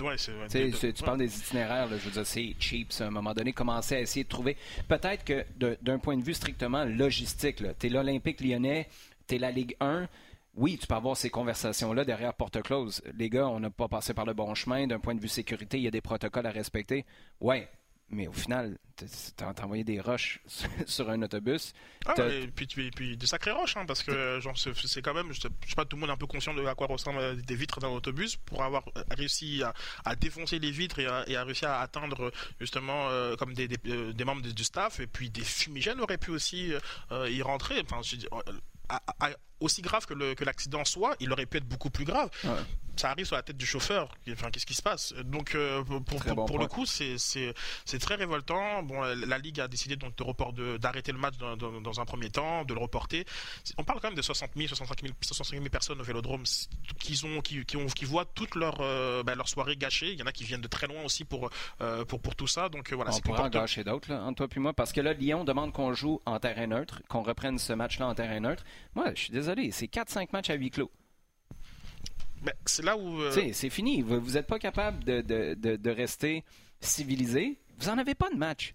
Ouais, 0.02 0.16
c'est, 0.18 0.92
tu 0.92 1.02
parles 1.04 1.18
des 1.18 1.38
itinéraires, 1.38 1.88
je 1.88 1.96
veux 1.96 2.10
dire, 2.10 2.26
c'est 2.26 2.54
cheap, 2.58 2.92
à 3.00 3.04
un 3.04 3.10
moment 3.10 3.32
donné, 3.32 3.52
commencer 3.52 3.94
à 3.94 4.00
essayer 4.00 4.24
de 4.24 4.28
trouver. 4.28 4.56
Peut-être 4.88 5.24
que 5.24 5.44
d'un 5.80 5.98
point 5.98 6.16
de 6.16 6.24
vue 6.24 6.34
strictement 6.34 6.84
logistique, 6.84 7.62
tu 7.78 7.86
es 7.86 7.88
l'Olympique 7.88 8.40
lyonnais, 8.40 8.88
tu 9.28 9.36
es 9.36 9.38
la 9.38 9.50
Ligue 9.50 9.76
1, 9.80 10.08
oui, 10.58 10.76
tu 10.76 10.86
peux 10.86 10.94
avoir 10.94 11.16
ces 11.16 11.30
conversations-là 11.30 12.04
derrière 12.04 12.34
porte 12.34 12.60
close. 12.62 13.00
Les 13.14 13.30
gars, 13.30 13.46
on 13.48 13.60
n'a 13.60 13.70
pas 13.70 13.86
passé 13.88 14.12
par 14.12 14.24
le 14.24 14.34
bon 14.34 14.54
chemin. 14.54 14.86
D'un 14.86 14.98
point 14.98 15.14
de 15.14 15.20
vue 15.20 15.28
sécurité, 15.28 15.78
il 15.78 15.84
y 15.84 15.88
a 15.88 15.92
des 15.92 16.00
protocoles 16.00 16.46
à 16.46 16.50
respecter. 16.50 17.06
Ouais, 17.40 17.70
mais 18.10 18.26
au 18.26 18.32
final, 18.32 18.76
t'as 19.36 19.52
envoyé 19.62 19.84
des 19.84 20.00
roches 20.00 20.40
sur 20.86 21.10
un 21.10 21.22
autobus. 21.22 21.74
Ah, 22.06 22.14
et 22.28 22.48
puis, 22.48 23.16
des 23.16 23.26
sacrées 23.26 23.52
roches, 23.52 23.76
hein, 23.76 23.84
parce 23.86 24.02
que 24.02 24.40
c'est 24.74 25.02
quand 25.02 25.14
même, 25.14 25.32
je 25.32 25.42
sais, 25.42 25.48
pas, 25.76 25.84
tout 25.84 25.96
le 25.96 26.00
monde 26.00 26.10
est 26.10 26.14
un 26.14 26.16
peu 26.16 26.26
conscient 26.26 26.54
de 26.54 26.64
à 26.64 26.74
quoi 26.74 26.88
ressemblent 26.88 27.40
des 27.42 27.54
vitres 27.54 27.78
dans 27.78 27.94
l'autobus 27.94 28.36
pour 28.36 28.64
avoir 28.64 28.82
réussi 29.10 29.62
à, 30.04 30.16
défoncer 30.16 30.58
les 30.58 30.72
vitres 30.72 30.98
et 30.98 31.06
à, 31.36 31.44
réussir 31.44 31.68
à 31.68 31.82
atteindre 31.82 32.32
justement 32.58 33.08
euh, 33.10 33.36
comme 33.36 33.54
des, 33.54 33.68
euh, 33.86 34.12
des, 34.12 34.24
membres 34.24 34.42
du 34.42 34.64
staff 34.64 34.98
et 34.98 35.06
puis 35.06 35.30
des 35.30 35.44
fumigènes 35.44 36.00
auraient 36.00 36.18
pu 36.18 36.30
aussi 36.30 36.72
euh, 37.12 37.30
y 37.30 37.42
rentrer. 37.42 37.80
Enfin, 37.84 38.00
aussi 39.60 39.82
grave 39.82 40.06
que 40.06 40.44
l'accident 40.44 40.84
soit, 40.84 41.16
il 41.20 41.32
aurait 41.32 41.46
pu 41.46 41.58
être 41.58 41.68
beaucoup 41.68 41.90
plus 41.90 42.04
grave. 42.04 42.30
Ça 42.98 43.10
arrive 43.10 43.26
sur 43.26 43.36
la 43.36 43.42
tête 43.42 43.56
du 43.56 43.66
chauffeur. 43.66 44.08
Enfin, 44.32 44.50
qu'est-ce 44.50 44.66
qui 44.66 44.74
se 44.74 44.82
passe? 44.82 45.14
Donc, 45.24 45.54
euh, 45.54 45.84
pour, 45.84 46.58
le 46.58 46.66
coup, 46.66 46.84
c'est 46.84 47.98
très 48.00 48.16
révoltant. 48.16 48.82
Bon, 48.82 49.02
la, 49.02 49.38
Ligue 49.38 49.60
a 49.60 49.68
décidé 49.68 49.94
donc 49.94 50.16
de 50.16 50.22
report 50.24 50.52
d'arrêter 50.52 51.12
le 51.12 51.18
match 51.18 51.36
dans, 51.38 52.00
un 52.00 52.04
premier 52.04 52.28
temps, 52.30 52.64
de 52.64 52.74
le 52.74 52.80
reporter. 52.80 53.24
On 53.76 53.84
parle 53.84 54.00
quand 54.00 54.08
même 54.08 54.16
de 54.16 54.22
60 54.22 54.50
000, 54.56 54.68
65 54.68 55.52
000, 55.52 55.68
personnes 55.70 56.00
au 56.00 56.04
Vélodrome 56.04 56.42
qui 56.98 57.20
ont, 57.24 57.40
qui, 57.40 57.76
ont, 57.76 57.86
qui 57.86 58.04
voient 58.04 58.24
toute 58.24 58.56
leur, 58.56 58.80
euh, 58.80 59.22
ben, 59.22 59.36
leur 59.36 59.48
soirée 59.48 59.76
gâchée. 59.76 60.12
Il 60.12 60.18
y 60.18 60.22
en 60.22 60.26
a 60.26 60.32
qui 60.32 60.42
viennent 60.42 60.60
de 60.60 60.68
très 60.68 60.88
loin 60.88 61.04
aussi 61.04 61.24
pour, 61.24 61.50
euh, 61.80 62.04
pour, 62.04 62.20
pour 62.20 62.34
tout 62.34 62.48
ça. 62.48 62.68
Donc 62.68 62.92
voilà. 62.92 63.12
On 63.14 63.20
pourra 63.20 63.44
en 63.44 63.48
gâcher 63.48 63.84
d'autres, 63.84 64.12
entre 64.12 64.38
toi 64.38 64.48
puis 64.48 64.60
moi, 64.60 64.72
parce 64.72 64.92
que 64.92 65.00
là, 65.00 65.12
Lyon 65.12 65.44
demande 65.44 65.72
qu'on 65.72 65.92
joue 65.92 66.20
en 66.26 66.40
terrain 66.40 66.66
neutre, 66.66 67.02
qu'on 67.08 67.22
reprenne 67.22 67.58
ce 67.58 67.72
match-là 67.72 68.08
en 68.08 68.14
terrain 68.14 68.40
neutre. 68.40 68.64
Moi, 68.96 69.12
je 69.14 69.22
suis 69.22 69.32
désolé, 69.32 69.47
c'est 69.70 69.86
4-5 69.86 70.28
matchs 70.32 70.50
à 70.50 70.54
huis 70.54 70.70
clos. 70.70 70.90
Ben, 72.42 72.52
c'est 72.66 72.84
là 72.84 72.96
où. 72.96 73.20
Euh, 73.20 73.52
c'est 73.52 73.70
fini. 73.70 74.02
Vous 74.02 74.32
n'êtes 74.32 74.46
pas 74.46 74.58
capable 74.58 75.02
de, 75.04 75.20
de, 75.20 75.76
de, 75.76 75.90
rester 75.90 76.44
civilisé. 76.80 77.58
Vous 77.78 77.88
n'en 77.88 77.98
avez 77.98 78.14
pas 78.14 78.30
de 78.30 78.36
match 78.36 78.74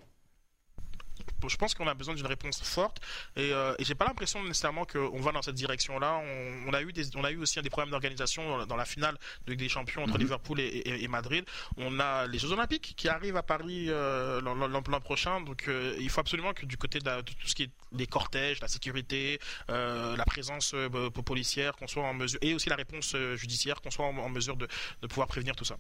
je 1.50 1.58
pense 1.58 1.74
qu'on 1.74 1.88
a 1.88 1.94
besoin 1.94 2.16
d'une 2.16 2.28
réponse 2.28 2.62
forte 2.62 3.00
et, 3.36 3.52
euh, 3.54 3.76
et 3.80 3.86
j'ai 3.86 3.96
pas 3.96 4.06
l'impression 4.06 4.42
nécessairement 4.44 4.86
qu'on 4.86 5.20
va 5.20 5.32
dans 5.32 5.42
cette 5.42 5.56
direction-là. 5.56 6.22
On, 6.68 6.74
a 6.74 6.82
eu 6.82 6.94
des, 6.94 7.16
on 7.16 7.24
a 7.24 7.32
eu 7.32 7.38
aussi 7.38 7.62
des 7.62 7.70
problèmes 7.70 7.92
d'organisation 7.92 8.66
dans, 8.66 8.76
la 8.76 8.86
finale 8.86 9.18
de 9.48 9.54
des 9.54 9.70
Champions 9.70 10.04
entre 10.04 10.16
mhm. 10.16 10.22
Liverpool 10.22 10.60
et, 10.60 11.08
Madrid. 11.08 11.46
On 11.78 12.00
a 12.00 12.28
les 12.28 12.40
Jeux 12.40 12.52
Olympiques 12.52 12.94
qui 12.96 13.08
arrivent 13.08 13.38
à 13.38 13.44
Paris 13.44 13.86
euh, 13.90 14.42
l'an 14.42 15.02
prochain, 15.02 15.42
donc 15.42 15.68
euh, 15.68 15.96
il 16.00 16.10
faut 16.10 16.22
absolument 16.22 16.54
que 16.54 16.66
du 16.66 16.78
côté 16.78 17.00
de, 17.00 17.22
tout 17.22 17.48
ce 17.48 17.56
qui 17.56 17.64
est 17.64 17.72
les 17.96 18.08
cortèges, 18.08 18.60
la 18.62 18.68
sécurité, 18.68 19.40
euh, 19.70 20.16
la 20.16 20.26
présence 20.26 20.76
policière, 21.26 21.76
qu'on 21.76 21.88
soit 21.88 22.04
en 22.04 22.14
mesure 22.14 22.40
et 22.42 22.54
aussi 22.54 22.70
la 22.70 22.76
réponse 22.76 23.16
judiciaire, 23.36 23.82
qu'on 23.82 23.92
soit 23.92 24.06
en, 24.06 24.30
mesure 24.30 24.58
de, 24.58 24.68
de 25.02 25.08
pouvoir 25.08 25.28
prévenir 25.28 25.56
tout 25.56 25.66
ça. 25.66 25.78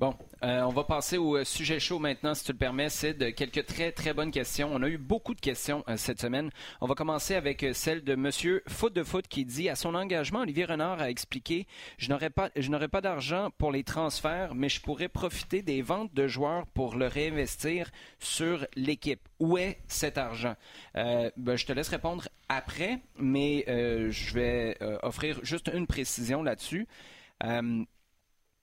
Bon, 0.00 0.12
euh, 0.42 0.62
on 0.62 0.70
va 0.70 0.82
passer 0.82 1.18
au 1.18 1.36
euh, 1.36 1.44
sujet 1.44 1.78
chaud 1.78 2.00
maintenant, 2.00 2.34
si 2.34 2.42
tu 2.42 2.50
le 2.50 2.58
permets, 2.58 2.88
de 2.88 3.30
Quelques 3.30 3.64
très, 3.64 3.92
très 3.92 4.12
bonnes 4.12 4.32
questions. 4.32 4.68
On 4.72 4.82
a 4.82 4.88
eu 4.88 4.98
beaucoup 4.98 5.34
de 5.34 5.40
questions 5.40 5.84
euh, 5.88 5.96
cette 5.96 6.20
semaine. 6.20 6.50
On 6.80 6.88
va 6.88 6.96
commencer 6.96 7.36
avec 7.36 7.64
celle 7.74 8.02
de 8.02 8.16
Monsieur 8.16 8.64
Foot 8.66 8.92
de 8.92 9.04
Foot 9.04 9.28
qui 9.28 9.44
dit 9.44 9.68
à 9.68 9.76
son 9.76 9.94
engagement, 9.94 10.40
Olivier 10.40 10.64
Renard 10.64 11.00
a 11.00 11.10
expliqué 11.10 11.68
Je 11.96 12.08
n'aurai 12.08 12.28
pas, 12.28 12.50
je 12.56 12.70
n'aurai 12.70 12.88
pas 12.88 13.02
d'argent 13.02 13.50
pour 13.56 13.70
les 13.70 13.84
transferts, 13.84 14.56
mais 14.56 14.68
je 14.68 14.80
pourrais 14.80 15.08
profiter 15.08 15.62
des 15.62 15.80
ventes 15.80 16.12
de 16.12 16.26
joueurs 16.26 16.66
pour 16.66 16.96
le 16.96 17.06
réinvestir 17.06 17.92
sur 18.18 18.66
l'équipe. 18.74 19.20
Où 19.38 19.58
est 19.58 19.78
cet 19.86 20.18
argent? 20.18 20.56
Ben, 20.94 21.30
Je 21.56 21.66
te 21.66 21.72
laisse 21.72 21.88
répondre 21.88 22.28
après, 22.48 22.98
mais 23.16 23.64
je 23.68 24.34
vais 24.34 24.76
offrir 25.02 25.38
juste 25.44 25.70
une 25.72 25.86
précision 25.86 26.42
là-dessus 26.42 26.88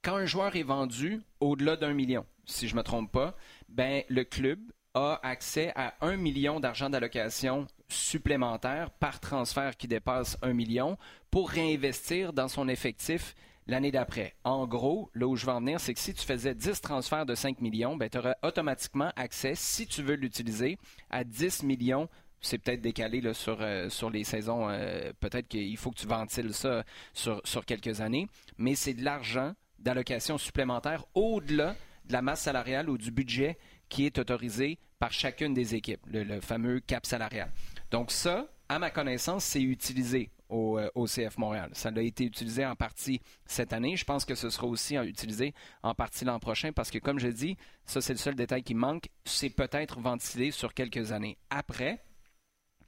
quand 0.03 0.15
un 0.15 0.25
joueur 0.25 0.55
est 0.55 0.63
vendu 0.63 1.21
au-delà 1.39 1.75
d'un 1.75 1.93
million, 1.93 2.25
si 2.45 2.67
je 2.67 2.73
ne 2.73 2.79
me 2.79 2.83
trompe 2.83 3.11
pas, 3.11 3.35
ben, 3.69 4.03
le 4.09 4.23
club 4.23 4.59
a 4.93 5.19
accès 5.23 5.71
à 5.75 5.93
un 6.01 6.17
million 6.17 6.59
d'argent 6.59 6.89
d'allocation 6.89 7.67
supplémentaire 7.87 8.91
par 8.91 9.19
transfert 9.19 9.77
qui 9.77 9.87
dépasse 9.87 10.37
un 10.41 10.53
million 10.53 10.97
pour 11.29 11.49
réinvestir 11.49 12.33
dans 12.33 12.47
son 12.47 12.67
effectif 12.67 13.35
l'année 13.67 13.91
d'après. 13.91 14.33
En 14.43 14.67
gros, 14.67 15.09
là 15.13 15.27
où 15.27 15.35
je 15.35 15.45
veux 15.45 15.51
en 15.51 15.61
venir, 15.61 15.79
c'est 15.79 15.93
que 15.93 15.99
si 15.99 16.13
tu 16.13 16.25
faisais 16.25 16.55
10 16.55 16.81
transferts 16.81 17.25
de 17.25 17.35
5 17.35 17.61
millions, 17.61 17.95
ben, 17.95 18.09
tu 18.09 18.17
aurais 18.17 18.35
automatiquement 18.43 19.11
accès, 19.15 19.53
si 19.55 19.87
tu 19.87 20.01
veux 20.01 20.15
l'utiliser, 20.15 20.77
à 21.09 21.23
10 21.23 21.63
millions 21.63 22.09
c'est 22.43 22.57
peut-être 22.57 22.81
décalé 22.81 23.21
là, 23.21 23.35
sur, 23.35 23.61
euh, 23.61 23.87
sur 23.89 24.09
les 24.09 24.23
saisons. 24.23 24.67
Euh, 24.67 25.13
peut-être 25.19 25.47
qu'il 25.47 25.77
faut 25.77 25.91
que 25.91 25.99
tu 25.99 26.07
ventiles 26.07 26.55
ça 26.55 26.83
sur, 27.13 27.39
sur 27.43 27.65
quelques 27.65 28.01
années. 28.01 28.27
Mais 28.57 28.73
c'est 28.73 28.95
de 28.95 29.03
l'argent 29.03 29.53
d'allocation 29.81 30.37
supplémentaire 30.37 31.05
au-delà 31.13 31.75
de 32.05 32.13
la 32.13 32.21
masse 32.21 32.41
salariale 32.41 32.89
ou 32.89 32.97
du 32.97 33.11
budget 33.11 33.57
qui 33.89 34.05
est 34.05 34.17
autorisé 34.19 34.79
par 34.99 35.11
chacune 35.11 35.53
des 35.53 35.75
équipes, 35.75 36.01
le, 36.07 36.39
fameux 36.41 36.79
cap 36.79 37.05
salarial. 37.05 37.51
Donc 37.89 38.11
ça, 38.11 38.47
à 38.69 38.79
ma 38.79 38.89
connaissance, 38.89 39.43
c'est 39.43 39.61
utilisé 39.61 40.29
au, 40.49 40.77
euh, 40.77 40.89
CF 41.05 41.37
Montréal. 41.37 41.71
Ça 41.73 41.89
a 41.95 42.01
été 42.01 42.25
utilisé 42.25 42.65
en 42.65 42.75
partie 42.75 43.21
cette 43.45 43.73
année. 43.73 43.95
Je 43.95 44.05
pense 44.05 44.25
que 44.25 44.35
ce 44.35 44.49
sera 44.49 44.67
aussi 44.67 44.95
utilisé 44.95 45.53
en 45.81 45.93
partie 45.95 46.25
l'an 46.25 46.39
prochain 46.39 46.71
parce 46.71 46.91
que, 46.91 46.99
comme 46.99 47.19
je 47.19 47.29
dis, 47.29 47.57
ça 47.85 48.01
c'est 48.01 48.13
le 48.13 48.19
seul 48.19 48.35
détail 48.35 48.63
qui 48.63 48.75
manque. 48.75 49.09
C'est 49.25 49.49
peut-être 49.49 49.99
ventilé 49.99 50.51
sur 50.51 50.73
quelques 50.73 51.11
années. 51.11 51.37
Après, 51.49 52.03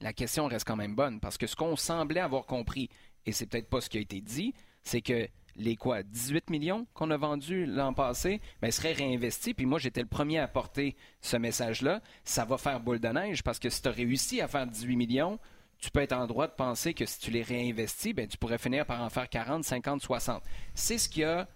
la 0.01 0.13
question 0.13 0.47
reste 0.47 0.67
quand 0.67 0.75
même 0.75 0.95
bonne 0.95 1.19
parce 1.19 1.37
que 1.37 1.47
ce 1.47 1.55
qu'on 1.55 1.75
semblait 1.75 2.19
avoir 2.19 2.45
compris, 2.45 2.89
et 3.25 3.31
c'est 3.31 3.45
peut-être 3.45 3.69
pas 3.69 3.81
ce 3.81 3.89
qui 3.89 3.97
a 3.97 4.01
été 4.01 4.21
dit, 4.21 4.53
c'est 4.83 5.01
que 5.01 5.27
les 5.55 5.75
quoi 5.75 6.03
18 6.03 6.49
millions 6.49 6.87
qu'on 6.93 7.11
a 7.11 7.17
vendus 7.17 7.65
l'an 7.65 7.93
passé, 7.93 8.41
ben, 8.61 8.71
seraient 8.71 8.93
réinvestis. 8.93 9.53
Puis 9.53 9.65
moi, 9.65 9.79
j'étais 9.79 10.01
le 10.01 10.07
premier 10.07 10.39
à 10.39 10.47
porter 10.47 10.95
ce 11.21 11.37
message-là. 11.37 12.01
Ça 12.23 12.45
va 12.45 12.57
faire 12.57 12.79
boule 12.79 12.99
de 12.99 13.07
neige 13.07 13.43
parce 13.43 13.59
que 13.59 13.69
si 13.69 13.81
tu 13.81 13.87
as 13.87 13.91
réussi 13.91 14.41
à 14.41 14.47
faire 14.47 14.67
18 14.67 14.95
millions, 14.95 15.39
tu 15.79 15.91
peux 15.91 16.01
être 16.01 16.13
en 16.13 16.27
droit 16.27 16.47
de 16.47 16.53
penser 16.53 16.93
que 16.93 17.05
si 17.05 17.19
tu 17.19 17.31
les 17.31 17.43
réinvestis, 17.43 18.13
ben, 18.13 18.27
tu 18.27 18.37
pourrais 18.37 18.57
finir 18.57 18.85
par 18.85 19.01
en 19.01 19.09
faire 19.09 19.29
40, 19.29 19.63
50, 19.63 20.01
60. 20.01 20.43
C'est 20.73 20.97
ce 20.97 21.23
a 21.23 21.47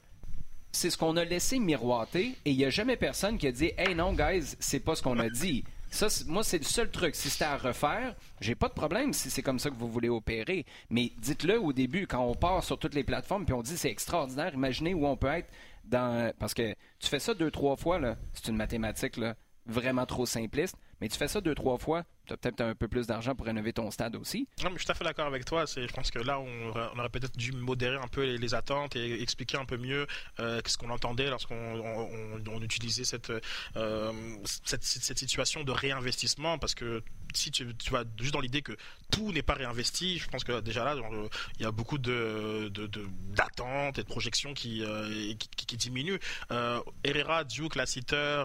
c'est 0.73 0.89
ce 0.89 0.97
qu'on 0.97 1.15
a 1.17 1.23
laissé 1.23 1.59
miroiter 1.59 2.35
et 2.45 2.51
il 2.51 2.57
n'y 2.57 2.65
a 2.65 2.69
jamais 2.69 2.97
personne 2.97 3.37
qui 3.37 3.47
a 3.47 3.51
dit 3.51 3.71
Hey 3.77 3.95
non, 3.95 4.13
guys, 4.13 4.55
c'est 4.59 4.79
pas 4.79 4.95
ce 4.95 5.01
qu'on 5.01 5.17
a 5.17 5.29
dit. 5.29 5.63
Ça, 5.89 6.07
moi, 6.27 6.43
c'est 6.43 6.57
le 6.57 6.63
seul 6.63 6.91
truc. 6.91 7.15
Si 7.15 7.29
c'était 7.29 7.45
à 7.45 7.57
refaire, 7.57 8.15
j'ai 8.41 8.55
pas 8.55 8.67
de 8.67 8.73
problème 8.73 9.13
si 9.13 9.29
c'est 9.29 9.41
comme 9.41 9.59
ça 9.59 9.69
que 9.69 9.75
vous 9.75 9.87
voulez 9.87 10.09
opérer. 10.09 10.65
Mais 10.89 11.11
dites-le 11.17 11.59
au 11.59 11.73
début, 11.73 12.07
quand 12.07 12.23
on 12.23 12.35
part 12.35 12.63
sur 12.63 12.77
toutes 12.77 12.93
les 12.93 13.03
plateformes, 13.03 13.45
puis 13.45 13.53
on 13.53 13.61
dit 13.61 13.77
c'est 13.77 13.89
extraordinaire, 13.89 14.53
imaginez 14.53 14.93
où 14.93 15.05
on 15.05 15.17
peut 15.17 15.27
être 15.27 15.49
dans. 15.85 16.31
Parce 16.39 16.53
que 16.53 16.75
tu 16.99 17.07
fais 17.07 17.19
ça 17.19 17.33
deux, 17.33 17.51
trois 17.51 17.75
fois, 17.75 17.99
là, 17.99 18.17
c'est 18.33 18.49
une 18.49 18.57
mathématique 18.57 19.17
là, 19.17 19.35
vraiment 19.67 20.05
trop 20.05 20.25
simpliste. 20.25 20.75
Mais 20.99 21.09
tu 21.09 21.17
fais 21.17 21.27
ça 21.27 21.41
deux, 21.41 21.53
trois 21.53 21.77
fois, 21.77 22.05
tu 22.25 22.33
as 22.33 22.37
peut-être 22.37 22.61
un 22.61 22.73
peu 22.73 22.87
plus 22.87 23.05
d'argent 23.05 23.35
pour 23.35 23.45
rénover 23.45 23.71
ton 23.71 23.91
stade 23.91 24.15
aussi. 24.15 24.47
Non, 24.63 24.69
mais 24.69 24.75
je 24.75 24.79
suis 24.79 24.85
tout 24.87 24.91
à 24.93 24.95
fait 24.95 25.03
d'accord 25.03 25.27
avec 25.27 25.45
toi. 25.45 25.65
Je 25.65 25.93
pense 25.93 26.09
que 26.09 26.19
là, 26.19 26.39
on, 26.39 26.69
aurait 26.71 27.09
peut-être 27.09 27.37
dû 27.37 27.51
modérer 27.51 27.97
un 27.97 28.07
peu 28.07 28.23
les, 28.23 28.53
attentes 28.55 28.95
et 28.95 29.21
expliquer 29.21 29.57
un 29.57 29.65
peu 29.65 29.77
mieux 29.77 30.07
euh, 30.39 30.61
ce 30.65 30.77
qu'on 30.77 30.89
entendait 30.89 31.29
lorsqu'on 31.29 31.55
on, 31.55 32.61
utilisait 32.61 33.03
euh, 33.75 34.13
cette, 34.63 34.83
cette, 34.83 35.17
situation 35.17 35.63
de 35.63 35.71
réinvestissement. 35.71 36.57
Parce 36.57 36.73
que 36.73 37.03
si 37.37 37.51
tu, 37.51 37.65
vas 37.91 38.03
juste 38.19 38.33
dans 38.33 38.41
l'idée 38.41 38.61
que 38.61 38.75
tout 39.11 39.31
n'est 39.31 39.41
pas 39.41 39.53
réinvesti, 39.53 40.19
je 40.19 40.27
pense 40.27 40.43
que 40.43 40.59
déjà 40.59 40.83
là, 40.83 40.95
il 41.57 41.63
y 41.63 41.65
a 41.65 41.71
beaucoup 41.71 41.97
de, 41.97 42.69
d'attentes 43.33 43.99
et 43.99 44.03
de 44.03 44.07
projections 44.07 44.53
qui, 44.53 44.83
euh, 44.83 45.33
qui, 45.55 45.77
diminuent. 45.77 46.19
Herrera, 47.03 47.43
Duke, 47.45 47.75
Lassiter, 47.75 48.43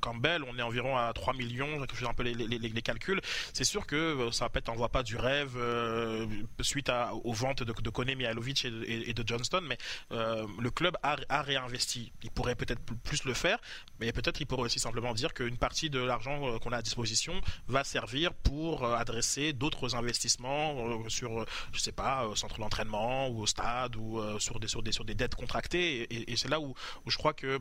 Campbell, 0.00 0.44
on 0.44 0.58
est 0.58 0.62
environ 0.62 0.96
à 0.96 1.12
3 1.12 1.34
millions 1.34 1.86
je 1.98 2.04
fais 2.04 2.10
un 2.10 2.14
peu 2.14 2.22
les, 2.22 2.82
calculs, 2.82 3.20
c'est 3.52 3.64
sûr 3.64 3.86
que 3.86 3.96
euh, 3.96 4.30
ça 4.30 4.48
peut-être 4.48 4.68
envoie 4.68 4.88
pas 4.88 5.02
du 5.02 5.16
rêve 5.16 5.54
euh, 5.56 6.26
suite 6.60 6.90
aux 7.24 7.32
ventes 7.32 7.62
de, 7.62 7.72
de 7.72 7.90
Kone, 7.90 8.14
Mihailovic 8.14 8.64
et, 8.64 9.12
de 9.12 9.24
Johnston, 9.26 9.62
mais 9.62 9.78
euh, 10.12 10.46
le 10.60 10.70
club 10.70 10.96
a, 11.02 11.42
réinvesti. 11.42 12.12
Il 12.22 12.30
pourrait 12.30 12.54
peut-être 12.54 12.80
plus 13.04 13.24
le 13.24 13.34
faire, 13.34 13.58
mais 14.00 14.12
peut-être 14.12 14.40
il 14.40 14.46
pourrait 14.46 14.62
aussi 14.62 14.78
simplement 14.78 15.12
dire 15.14 15.34
qu'une 15.34 15.56
partie 15.56 15.90
de 15.90 16.00
l'argent 16.00 16.58
qu'on 16.60 16.72
a 16.72 16.78
à 16.78 16.82
disposition 16.82 17.40
va 17.66 17.84
servir 17.84 18.27
pour 18.30 18.84
adresser 18.84 19.52
d'autres 19.52 19.94
investissements 19.94 21.08
sur, 21.08 21.44
je 21.72 21.78
sais 21.78 21.92
pas, 21.92 22.26
au 22.26 22.36
centre 22.36 22.58
d'entraînement 22.58 23.28
ou 23.28 23.42
au 23.42 23.46
stade 23.46 23.96
ou 23.96 24.20
sur 24.38 24.60
des 24.60 24.68
sur 24.68 24.82
des 24.82 24.92
sur 24.92 25.04
des 25.04 25.14
dettes 25.14 25.34
contractées. 25.34 26.06
Et, 26.30 26.36
c'est 26.36 26.48
là 26.48 26.60
où, 26.60 26.74
je 27.06 27.16
crois 27.16 27.32
que 27.32 27.60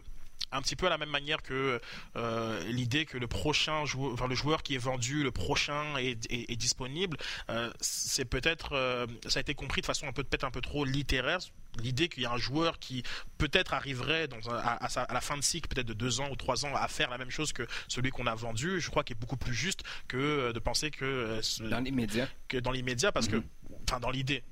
un 0.52 0.62
petit 0.62 0.76
peu 0.76 0.86
à 0.86 0.90
la 0.90 0.98
même 0.98 1.10
manière 1.10 1.42
que 1.42 1.82
euh, 2.16 2.64
l'idée 2.66 3.06
que 3.06 3.18
le 3.18 3.28
prochain 3.28 3.86
joueur, 3.86 4.28
le 4.28 4.36
joueur 4.36 4.64
qui 4.64 4.76
est 4.76 4.80
vendu, 4.80 5.24
le 5.24 5.32
prochain 5.32 5.98
est, 5.98 6.56
disponible, 6.56 7.18
euh, 7.50 7.72
c'est 7.82 8.26
peut-être, 8.26 8.74
euh, 8.74 9.06
ça 9.28 9.40
a 9.40 9.42
été 9.42 9.56
compris 9.56 9.82
de 9.82 9.86
façon 9.86 10.08
un 10.08 10.14
peu 10.14 10.24
peut-être 10.24 10.46
un 10.46 10.52
peu 10.52 10.62
trop 10.62 10.86
littéraire. 10.86 11.40
L'idée 11.82 12.10
qu'il 12.10 12.24
y 12.24 12.26
a 12.26 12.32
un 12.32 12.38
joueur 12.38 12.80
qui 12.80 13.04
peut-être 13.38 13.74
arriverait 13.74 14.28
dans 14.28 14.40
à, 14.50 14.86
à, 14.86 15.14
la 15.14 15.22
fin 15.22 15.38
de 15.38 15.44
cycle, 15.44 15.68
peut-être 15.68 15.88
de 15.88 15.94
deux 15.94 16.20
ans 16.20 16.30
ou 16.32 16.36
trois 16.36 16.66
ans, 16.66 16.76
à 16.76 16.88
faire 16.88 17.10
la 17.10 17.18
même 17.18 17.30
chose 17.30 17.54
que 17.54 17.68
celui 17.88 18.10
qu'on 18.10 18.28
a 18.28 18.36
vendu, 18.36 18.80
je 18.80 18.90
crois 18.90 19.04
qu'il 19.04 19.16
est 19.16 19.20
beaucoup 19.20 19.38
plus 19.38 19.54
juste 19.54 19.84
que 20.08 20.52
de 20.52 20.60
penser 20.60 20.92
que 20.92 21.40
dans 21.70 21.80
l'immédiat, 21.80 22.28
que 22.48 22.58
dans 22.58 22.72
l'immédiat, 22.72 23.12
parce 23.12 23.28
que, 23.28 23.38
mm-hmm. 23.38 23.84
enfin, 23.88 24.00
dans 24.00 24.12
l'idée, 24.12 24.44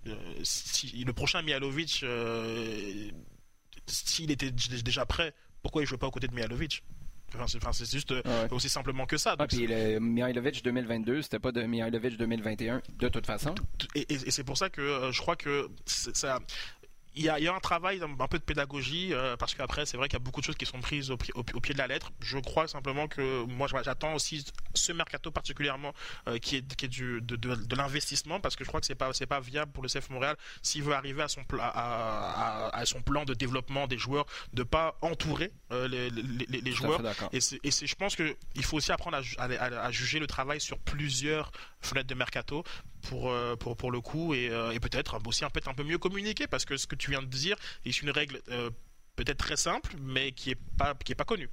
si 0.44 1.04
le 1.04 1.14
prochain 1.14 1.42
Mihalovic, 1.42 2.06
s'il 3.88 4.32
était 4.32 4.52
déjà 4.52 5.06
prêt 5.06 5.34
pourquoi 5.62 5.82
il 5.82 5.88
joue 5.88 5.98
pas 5.98 6.06
aux 6.08 6.12
côtés 6.12 6.28
de 6.28 6.36
Mihalovic 6.36 6.84
Enfin, 7.34 7.72
c'est 7.74 7.92
juste 7.92 8.12
euh, 8.12 8.48
aussi 8.52 8.70
simplement 8.70 9.06
que 9.06 9.18
ça. 9.18 9.36
Ah, 9.38 9.48
puis 9.48 9.68
le 9.68 10.00
Mihailovic 10.00 10.64
2022, 10.64 11.22
c'était 11.22 11.40
pas 11.40 11.52
de 11.52 11.64
Mihailovic 11.64 12.18
2021, 12.18 12.82
de 12.98 13.08
toute 13.10 13.26
façon. 13.26 13.56
Et, 13.96 14.06
et 14.10 14.32
c'est 14.32 14.44
pour 14.44 14.58
ça 14.58 14.70
que 14.70 14.82
euh, 14.82 15.12
je 15.12 15.20
crois 15.22 15.36
que 15.36 15.68
ça, 15.86 16.40
il 17.16 17.24
y, 17.24 17.30
a, 17.30 17.56
un 17.56 17.60
travail, 17.60 18.02
un 18.02 18.28
peu 18.28 18.38
de 18.38 18.44
pédagogie, 18.44 19.14
euh, 19.14 19.38
parce 19.38 19.56
qu'après, 19.56 19.86
c'est 19.86 19.96
vrai 19.96 20.10
qu'il 20.10 20.18
y 20.18 20.22
a 20.22 20.24
beaucoup 20.24 20.42
de 20.42 20.46
choses 20.46 20.58
qui 20.58 20.66
sont 20.66 20.82
prises 20.82 21.12
au, 21.12 21.18
pied 21.18 21.74
de 21.74 21.78
la 21.78 21.88
lettre. 21.88 22.12
Je 22.20 22.38
crois 22.38 22.68
simplement 22.68 23.08
que 23.08 23.44
moi, 23.46 23.68
j'attends 23.84 24.14
aussi 24.16 24.46
ce 24.74 24.92
mercato 24.92 25.32
particulièrement 25.32 25.94
euh, 26.28 26.38
qui 26.40 26.58
est, 26.58 26.76
qui 26.76 26.86
est 26.86 26.90
du, 26.90 27.22
de, 27.22 27.36
de, 27.36 27.76
l'investissement, 27.76 28.40
parce 28.40 28.56
que 28.56 28.64
je 28.64 28.68
crois 28.68 28.82
que 28.82 28.86
c'est 28.86 28.96
pas, 28.96 29.14
c'est 29.14 29.26
pas 29.26 29.40
viable 29.40 29.72
pour 29.72 29.82
le 29.82 29.90
CF 29.90 30.10
Montréal 30.10 30.36
s'il 30.62 30.84
veut 30.84 30.94
arriver 30.94 31.24
à 31.24 31.28
son, 31.28 31.42
à, 31.60 32.70
à, 32.74 32.86
son 32.86 33.02
plan 33.02 33.24
de 33.24 33.34
développement 33.34 33.88
des 33.88 33.98
joueurs, 33.98 34.26
de 34.54 34.64
pas 34.64 34.98
entourer 35.02 35.52
euh, 35.72 35.88
les, 35.88 36.10
les, 36.10 36.62
les 36.62 36.72
joueurs. 36.72 37.02
Et, 37.32 37.40
c'est, 37.40 37.60
et 37.64 37.72
je 37.72 37.96
pense 37.96 38.16
qu'il 38.16 38.64
faut 38.64 38.78
aussi 38.78 38.92
apprendre 38.92 39.22
à, 39.38 39.92
juger 39.92 40.20
le 40.20 40.28
travail 40.28 40.60
sur 40.60 40.80
plusieurs 40.80 41.52
fenêtres 41.82 42.08
de 42.08 42.16
mercato 42.16 42.64
pour, 43.06 43.34
pour, 43.60 43.78
pour 43.78 43.92
le 43.92 44.02
coup 44.02 44.34
et, 44.34 44.52
et 44.74 44.80
peut-être 44.80 45.20
aussi 45.26 45.46
un 45.46 45.50
peu, 45.50 45.62
un 45.66 45.74
peu 45.74 45.84
mieux 45.84 45.98
communiquer, 45.98 46.48
parce 46.48 46.66
que 46.66 46.78
ce 46.78 46.88
que 46.88 46.96
tu 46.96 47.12
viens 47.12 47.22
de 47.22 47.28
dire 47.28 47.56
est 47.86 48.02
une 48.02 48.10
règle 48.10 48.42
euh, 48.50 48.70
peut-être 49.16 49.38
très 49.38 49.58
simple, 49.58 49.96
mais 50.00 50.32
qui 50.32 50.52
est 50.52 50.60
pas 50.78 50.94
qui 51.04 51.12
est 51.12 51.16
pas 51.16 51.26
connue. 51.26 51.50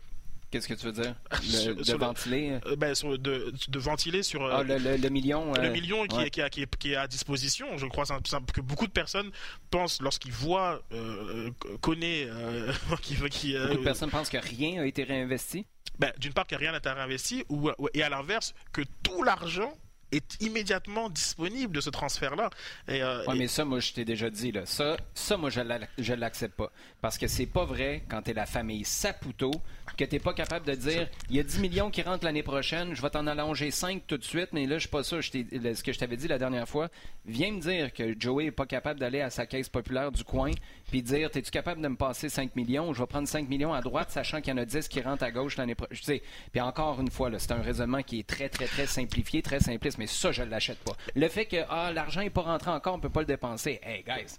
Qu'est-ce 0.51 0.69
que 0.69 0.75
tu 0.75 0.85
veux 0.85 0.93
dire? 0.93 1.15
De, 1.31 1.95
ventiler? 1.97 2.59
euh, 2.67 2.77
ben, 2.77 2.93
de, 2.93 3.55
de, 3.69 3.79
ventiler 3.79 4.23
sur 4.23 4.45
ah, 4.45 4.63
le, 4.63 4.77
le, 4.77 5.09
million 5.09 5.55
le 5.55 5.71
million 5.71 6.07
qui, 6.07 6.21
est, 6.21 6.29
qui, 6.29 6.43
est, 6.43 6.77
qui, 6.77 6.93
est, 6.93 6.97
à 6.97 7.07
disposition. 7.07 7.79
Je 7.79 7.87
crois 7.87 8.05
que 8.05 8.61
beaucoup 8.61 8.87
de 8.87 8.93
personnes 8.93 9.31
pensent 9.71 10.03
lorsqu'ils 10.03 10.33
voient 10.33 10.83
euh, 10.93 11.49
qui, 13.01 13.17
qui 13.31 13.57
beaucoup 13.57 13.79
de 13.79 13.83
personnes 13.83 14.11
pensent 14.11 14.29
que 14.29 14.37
rien 14.37 14.83
a 14.83 14.87
été 14.87 15.05
réinvesti. 15.05 15.65
Ben, 15.99 16.13
d'une 16.19 16.35
part 16.35 16.47
que 16.47 16.55
rien 16.55 16.73
n'a 16.73 16.79
été 16.79 16.91
réinvesti 16.91 17.45
ou, 17.49 17.71
et 17.95 18.03
à 18.03 18.11
l'inverse 18.11 18.55
que 18.73 18.83
tout 19.03 19.23
l'argent 19.23 19.73
est 20.13 20.41
immédiatement 20.41 21.11
disponible 21.11 21.75
de 21.75 21.81
ce 21.81 21.91
transfert-là. 21.91 22.51
Euh, 22.89 23.25
oui, 23.29 23.39
mais 23.39 23.49
ça, 23.49 23.65
moi, 23.65 23.81
je 23.81 23.93
t'ai 23.93 24.05
déjà 24.05 24.31
dit, 24.31 24.53
là. 24.53 24.67
Ça, 24.67 24.97
ça 25.15 25.37
moi, 25.37 25.51
je 25.51 25.61
ne 25.61 26.15
l'accepte 26.15 26.57
pas. 26.57 26.71
Parce 27.03 27.19
que 27.19 27.27
c'est 27.27 27.47
pas 27.47 27.65
vrai, 27.65 28.05
quand 28.09 28.23
tu 28.23 28.31
es 28.31 28.33
la 28.33 28.47
famille 28.47 28.85
Saputo, 28.85 29.51
que 29.97 30.05
tu 30.05 30.15
n'es 30.15 30.21
pas 30.21 30.35
capable 30.35 30.65
de 30.65 30.75
dire 30.75 31.09
il 31.29 31.37
y 31.37 31.41
a 31.41 31.43
10 31.43 31.59
millions 31.59 31.91
qui 31.91 32.01
rentrent 32.01 32.25
l'année 32.25 32.45
prochaine, 32.45 32.95
je 32.95 33.03
vais 33.03 33.11
t'en 33.11 33.27
allonger 33.27 33.73
5 33.73 34.05
tout 34.07 34.17
de 34.17 34.23
suite, 34.23 34.51
mais 34.53 34.67
là, 34.67 34.77
je 34.77 34.83
suis 34.83 34.89
pas 34.89 35.03
ça. 35.03 35.21
ce 35.21 35.83
que 35.83 35.93
je 35.93 35.99
t'avais 35.99 36.17
dit 36.17 36.29
la 36.29 36.39
dernière 36.39 36.69
fois, 36.69 36.89
viens 37.27 37.51
me 37.51 37.61
dire 37.61 37.93
que 37.93 38.15
Joey 38.17 38.45
n'est 38.45 38.51
pas 38.53 38.67
capable 38.67 39.01
d'aller 39.01 39.21
à 39.21 39.31
sa 39.31 39.47
caisse 39.47 39.69
populaire 39.69 40.13
du 40.13 40.23
coin 40.23 40.53
puis 40.93 41.03
dire 41.03 41.29
es-tu 41.35 41.51
capable 41.51 41.83
de 41.83 41.89
me 41.89 41.97
passer 41.97 42.29
5 42.29 42.55
millions? 42.55 42.93
Je 42.93 43.01
vais 43.01 43.07
prendre 43.07 43.27
5 43.27 43.49
millions 43.49 43.75
à 43.75 43.81
droite, 43.81 44.13
sachant 44.13 44.41
qu'il 44.41 44.51
y 44.51 44.55
en 44.55 44.59
a 44.59 44.65
10 44.65 44.87
qui 44.87 45.01
rentrent 45.01 45.25
à 45.25 45.33
gauche 45.33 45.57
l'année 45.57 45.75
prochaine. 45.75 46.21
Puis 46.53 46.61
encore 46.61 47.01
une 47.01 47.11
fois, 47.11 47.31
c'est 47.39 47.51
un 47.51 47.63
raisonnement 47.63 48.03
qui 48.03 48.21
est 48.21 48.27
très, 48.27 48.49
très, 48.49 48.67
très 48.67 48.87
simplifié, 48.87 49.43
très 49.43 49.59
simpliste, 49.59 49.99
mais 49.99 50.07
ça, 50.07 50.31
je 50.31 50.45
l'achète 50.45 50.79
pas. 50.79 50.93
Le 51.17 51.29
fait 51.29 51.47
que 51.47 51.57
ah, 51.69 51.91
l'argent 51.93 52.21
n'est 52.21 52.31
pas 52.31 52.43
rentré 52.43 52.71
encore, 52.71 52.95
on 52.95 53.01
peut 53.01 53.09
pas 53.09 53.21
le 53.21 53.27
dépenser. 53.27 53.81
Hey, 53.83 54.05
guys, 54.05 54.39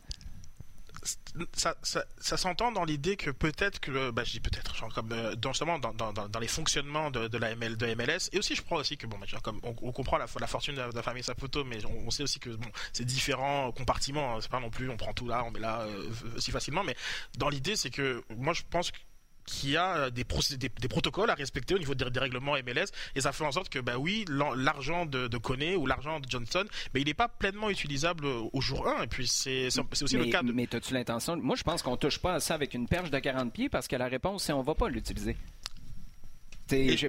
ça, 1.54 1.76
ça, 1.84 2.38
s'entend 2.38 2.72
dans 2.72 2.84
l'idée 2.84 3.16
que 3.16 3.30
peut-être 3.30 3.80
que, 3.80 4.12
bah, 4.12 4.24
je 4.24 4.32
dis 4.32 4.40
peut-être, 4.40 4.76
comme 4.94 5.12
euh, 5.12 5.36
dans, 5.36 5.52
justement 5.52 5.80
dans, 5.80 5.94
dans, 5.94 6.14
dans, 6.14 6.40
les 6.40 6.48
fonctionnements 6.48 7.12
de, 7.12 7.28
de, 7.28 7.38
la 7.38 7.52
ML, 7.52 7.78
de 7.78 7.94
MLS, 7.96 8.30
et 8.32 8.40
aussi 8.40 8.56
je 8.56 8.62
crois 8.62 8.80
aussi 8.80 8.98
que 8.98 9.08
bon, 9.08 9.18
bah, 9.18 9.26
comme 9.42 9.60
on, 9.64 9.92
comprend 9.92 10.18
la, 10.18 10.26
la 10.40 10.48
fortune 10.48 10.76
de 10.76 10.82
la, 10.94 11.04
famille 11.04 11.24
Saputo, 11.24 11.64
mais 11.64 11.80
on, 11.86 12.10
sait 12.12 12.24
aussi 12.24 12.40
que 12.40 12.50
bon, 12.50 12.70
c'est 12.92 13.06
différents 13.06 13.72
compartiments, 13.72 14.36
hein. 14.36 14.40
c'est 14.42 14.52
pas 14.52 14.60
non 14.60 14.70
plus 14.70 14.90
on 14.90 14.98
prend 14.98 15.14
tout 15.14 15.28
là, 15.28 15.44
on 15.44 15.52
met 15.52 15.60
là 15.60 15.82
euh, 15.82 16.10
si 16.38 16.52
facilement, 16.52 16.84
mais 16.84 16.96
dans 17.38 17.50
l'idée 17.50 17.76
c'est 17.76 17.90
que 17.90 18.24
moi 18.36 18.54
je 18.54 18.64
pense 18.70 18.92
que 18.92 18.98
qu'il 19.46 19.72
y 19.72 19.78
a 19.78 19.96
euh, 19.98 20.10
des, 20.10 20.24
des, 20.24 20.88
protocoles 20.88 21.30
à 21.30 21.36
respecter 21.36 21.76
au 21.76 21.80
niveau 21.80 21.96
des, 21.96 22.20
règlements 22.20 22.54
MLS 22.54 22.86
et 23.16 23.22
ça 23.22 23.32
fait 23.32 23.46
en 23.46 23.52
sorte 23.52 23.70
que 23.70 23.80
bah 23.80 23.98
oui 23.98 24.26
l'argent 24.30 25.06
de, 25.06 25.28
de 25.28 25.76
ou 25.76 25.86
l'argent 25.86 26.20
de 26.20 26.30
Johnson 26.30 26.64
mais 26.94 27.02
il 27.02 27.08
n'est 27.08 27.14
pas 27.14 27.28
pleinement 27.28 27.70
utilisable 27.70 28.26
au 28.26 28.62
jour 28.62 28.88
1 28.88 29.04
et 29.04 29.08
puis 29.08 29.28
c'est 29.28 29.68
aussi 30.02 30.18
le 30.18 30.26
cas 30.26 30.42
de... 30.42 30.52
mais 30.52 30.74
as-tu 30.74 30.94
l'intention 30.94 31.38
moi 31.38 31.56
je 31.56 31.64
pense 31.64 31.82
qu'on 31.82 31.98
touche 31.98 32.20
pas 32.20 32.36
à 32.36 32.40
ça 32.40 32.54
avec 32.56 32.74
une 32.74 32.88
perche 32.88 33.12
de 33.12 33.20
40 33.20 33.52
pieds 33.52 33.70
parce 33.70 33.88
que 33.88 33.96
la 33.96 34.08
réponse 34.08 34.44
c'est 34.44 34.54
on 34.54 34.62
va 34.62 34.76
pas 34.76 34.90
l'utiliser. 34.90 35.36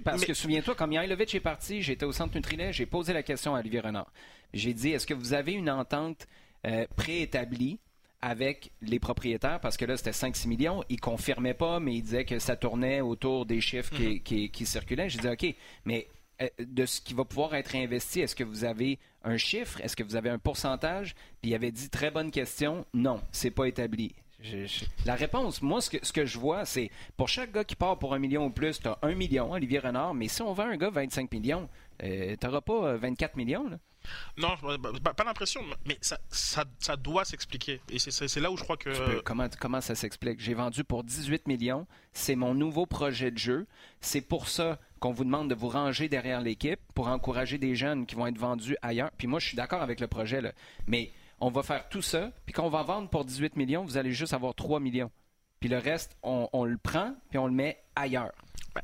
Parce 0.04 0.24
que 0.24 0.34
souviens-toi, 0.34 0.74
quand 0.74 0.86
Mihailovic 0.86 1.34
est 1.34 1.40
parti, 1.40 1.80
j'étais 1.80 2.04
au 2.04 2.12
centre 2.12 2.34
Nutrilet, 2.34 2.72
j'ai 2.72 2.86
posé 2.86 3.12
la 3.12 3.22
question 3.22 3.54
à 3.54 3.60
Olivier 3.60 3.80
Renard. 3.80 4.12
J'ai 4.52 4.74
dit, 4.74 4.90
est-ce 4.90 5.06
que 5.06 5.14
vous 5.14 5.32
avez 5.32 5.52
une 5.52 5.70
entente 5.70 6.26
euh, 6.66 6.86
préétablie 6.96 7.78
avec 8.24 8.70
les 8.80 8.98
propriétaires 8.98 9.60
parce 9.60 9.76
que 9.76 9.84
là, 9.84 9.98
c'était 9.98 10.12
5-6 10.12 10.48
millions. 10.48 10.82
Il 10.88 10.98
confirmait 10.98 11.52
pas, 11.52 11.78
mais 11.78 11.96
il 11.96 12.02
disait 12.02 12.24
que 12.24 12.38
ça 12.38 12.56
tournait 12.56 13.02
autour 13.02 13.44
des 13.44 13.60
chiffres 13.60 13.94
qui, 13.94 14.50
mhm. 14.58 14.66
circulaient. 14.66 15.10
Je 15.10 15.18
disais, 15.18 15.32
OK, 15.32 15.54
mais 15.84 16.08
euh, 16.40 16.48
de 16.58 16.86
ce 16.86 17.02
qui 17.02 17.12
va 17.12 17.26
pouvoir 17.26 17.54
être 17.54 17.76
investi, 17.76 18.20
est-ce 18.20 18.34
que 18.34 18.42
vous 18.42 18.64
avez 18.64 18.98
un 19.24 19.36
chiffre? 19.36 19.78
Est-ce 19.82 19.94
que 19.94 20.02
vous 20.02 20.16
avez 20.16 20.30
un 20.30 20.38
pourcentage? 20.38 21.14
Puis 21.42 21.50
il 21.50 21.54
avait 21.54 21.70
dit, 21.70 21.90
très 21.90 22.10
bonne 22.10 22.30
question, 22.30 22.86
non, 22.94 23.20
c'est 23.30 23.50
pas 23.50 23.66
établi. 23.66 24.14
La 25.04 25.14
réponse, 25.14 25.60
moi, 25.60 25.82
ce 25.82 25.90
que, 25.90 25.98
ce 26.02 26.12
que 26.12 26.24
je 26.24 26.38
vois, 26.38 26.64
c'est 26.64 26.90
pour 27.18 27.28
chaque 27.28 27.52
gars 27.52 27.64
qui 27.64 27.76
part 27.76 27.98
pour 27.98 28.14
un 28.14 28.18
million 28.18 28.46
ou 28.46 28.50
plus, 28.50 28.80
tu 28.80 28.88
as 28.88 28.98
un 29.02 29.14
million, 29.14 29.52
Olivier 29.52 29.80
Renard, 29.80 30.14
mais 30.14 30.28
si 30.28 30.40
on 30.42 30.52
vend 30.52 30.64
un 30.64 30.76
gars 30.76 30.90
25 30.90 31.30
millions, 31.32 31.68
euh, 32.02 32.36
tu 32.38 32.46
n'auras 32.46 32.60
pas 32.62 32.96
24 32.96 33.32
euh, 33.32 33.36
millions. 33.36 33.68
Là. 33.68 33.78
Non, 34.36 34.56
pas, 34.56 35.24
l'impression, 35.24 35.62
mais 35.86 35.98
ça, 36.00 36.96
doit 36.96 37.24
s'expliquer. 37.24 37.80
Et 37.90 37.98
c'est 37.98 38.40
là 38.40 38.50
où 38.50 38.56
je 38.56 38.62
crois 38.62 38.76
que. 38.76 39.20
comment, 39.20 39.80
ça 39.80 39.94
s'explique? 39.94 40.40
J'ai 40.40 40.54
vendu 40.54 40.84
pour 40.84 41.04
18 41.04 41.46
millions. 41.46 41.86
C'est 42.12 42.36
mon 42.36 42.54
nouveau 42.54 42.86
projet 42.86 43.30
de 43.30 43.38
jeu. 43.38 43.66
C'est 44.00 44.20
pour 44.20 44.48
ça 44.48 44.78
qu'on 45.00 45.12
vous 45.12 45.24
demande 45.24 45.50
de 45.50 45.54
vous 45.54 45.68
ranger 45.68 46.08
derrière 46.08 46.40
l'équipe 46.40 46.80
pour 46.94 47.08
encourager 47.08 47.58
des 47.58 47.74
jeunes 47.74 48.06
qui 48.06 48.14
vont 48.14 48.26
être 48.26 48.38
vendus 48.38 48.76
ailleurs. 48.82 49.10
Puis 49.18 49.26
moi, 49.26 49.40
je 49.40 49.48
suis 49.48 49.56
d'accord 49.56 49.82
avec 49.82 50.00
le 50.00 50.06
projet, 50.06 50.40
mais 50.86 51.10
on 51.40 51.50
va 51.50 51.62
faire 51.62 51.88
tout 51.88 52.02
ça. 52.02 52.30
Puis 52.46 52.52
quand 52.52 52.64
on 52.64 52.70
va 52.70 52.82
vendre 52.82 53.08
pour 53.08 53.24
18 53.24 53.56
millions, 53.56 53.84
vous 53.84 53.96
allez 53.96 54.12
juste 54.12 54.32
avoir 54.32 54.54
3 54.54 54.80
millions. 54.80 55.10
Puis 55.64 55.70
le 55.70 55.78
reste, 55.78 56.14
on, 56.22 56.46
on 56.52 56.66
le 56.66 56.76
prend, 56.76 57.14
puis 57.30 57.38
on 57.38 57.46
le 57.46 57.54
met 57.54 57.82
ailleurs. 57.96 58.34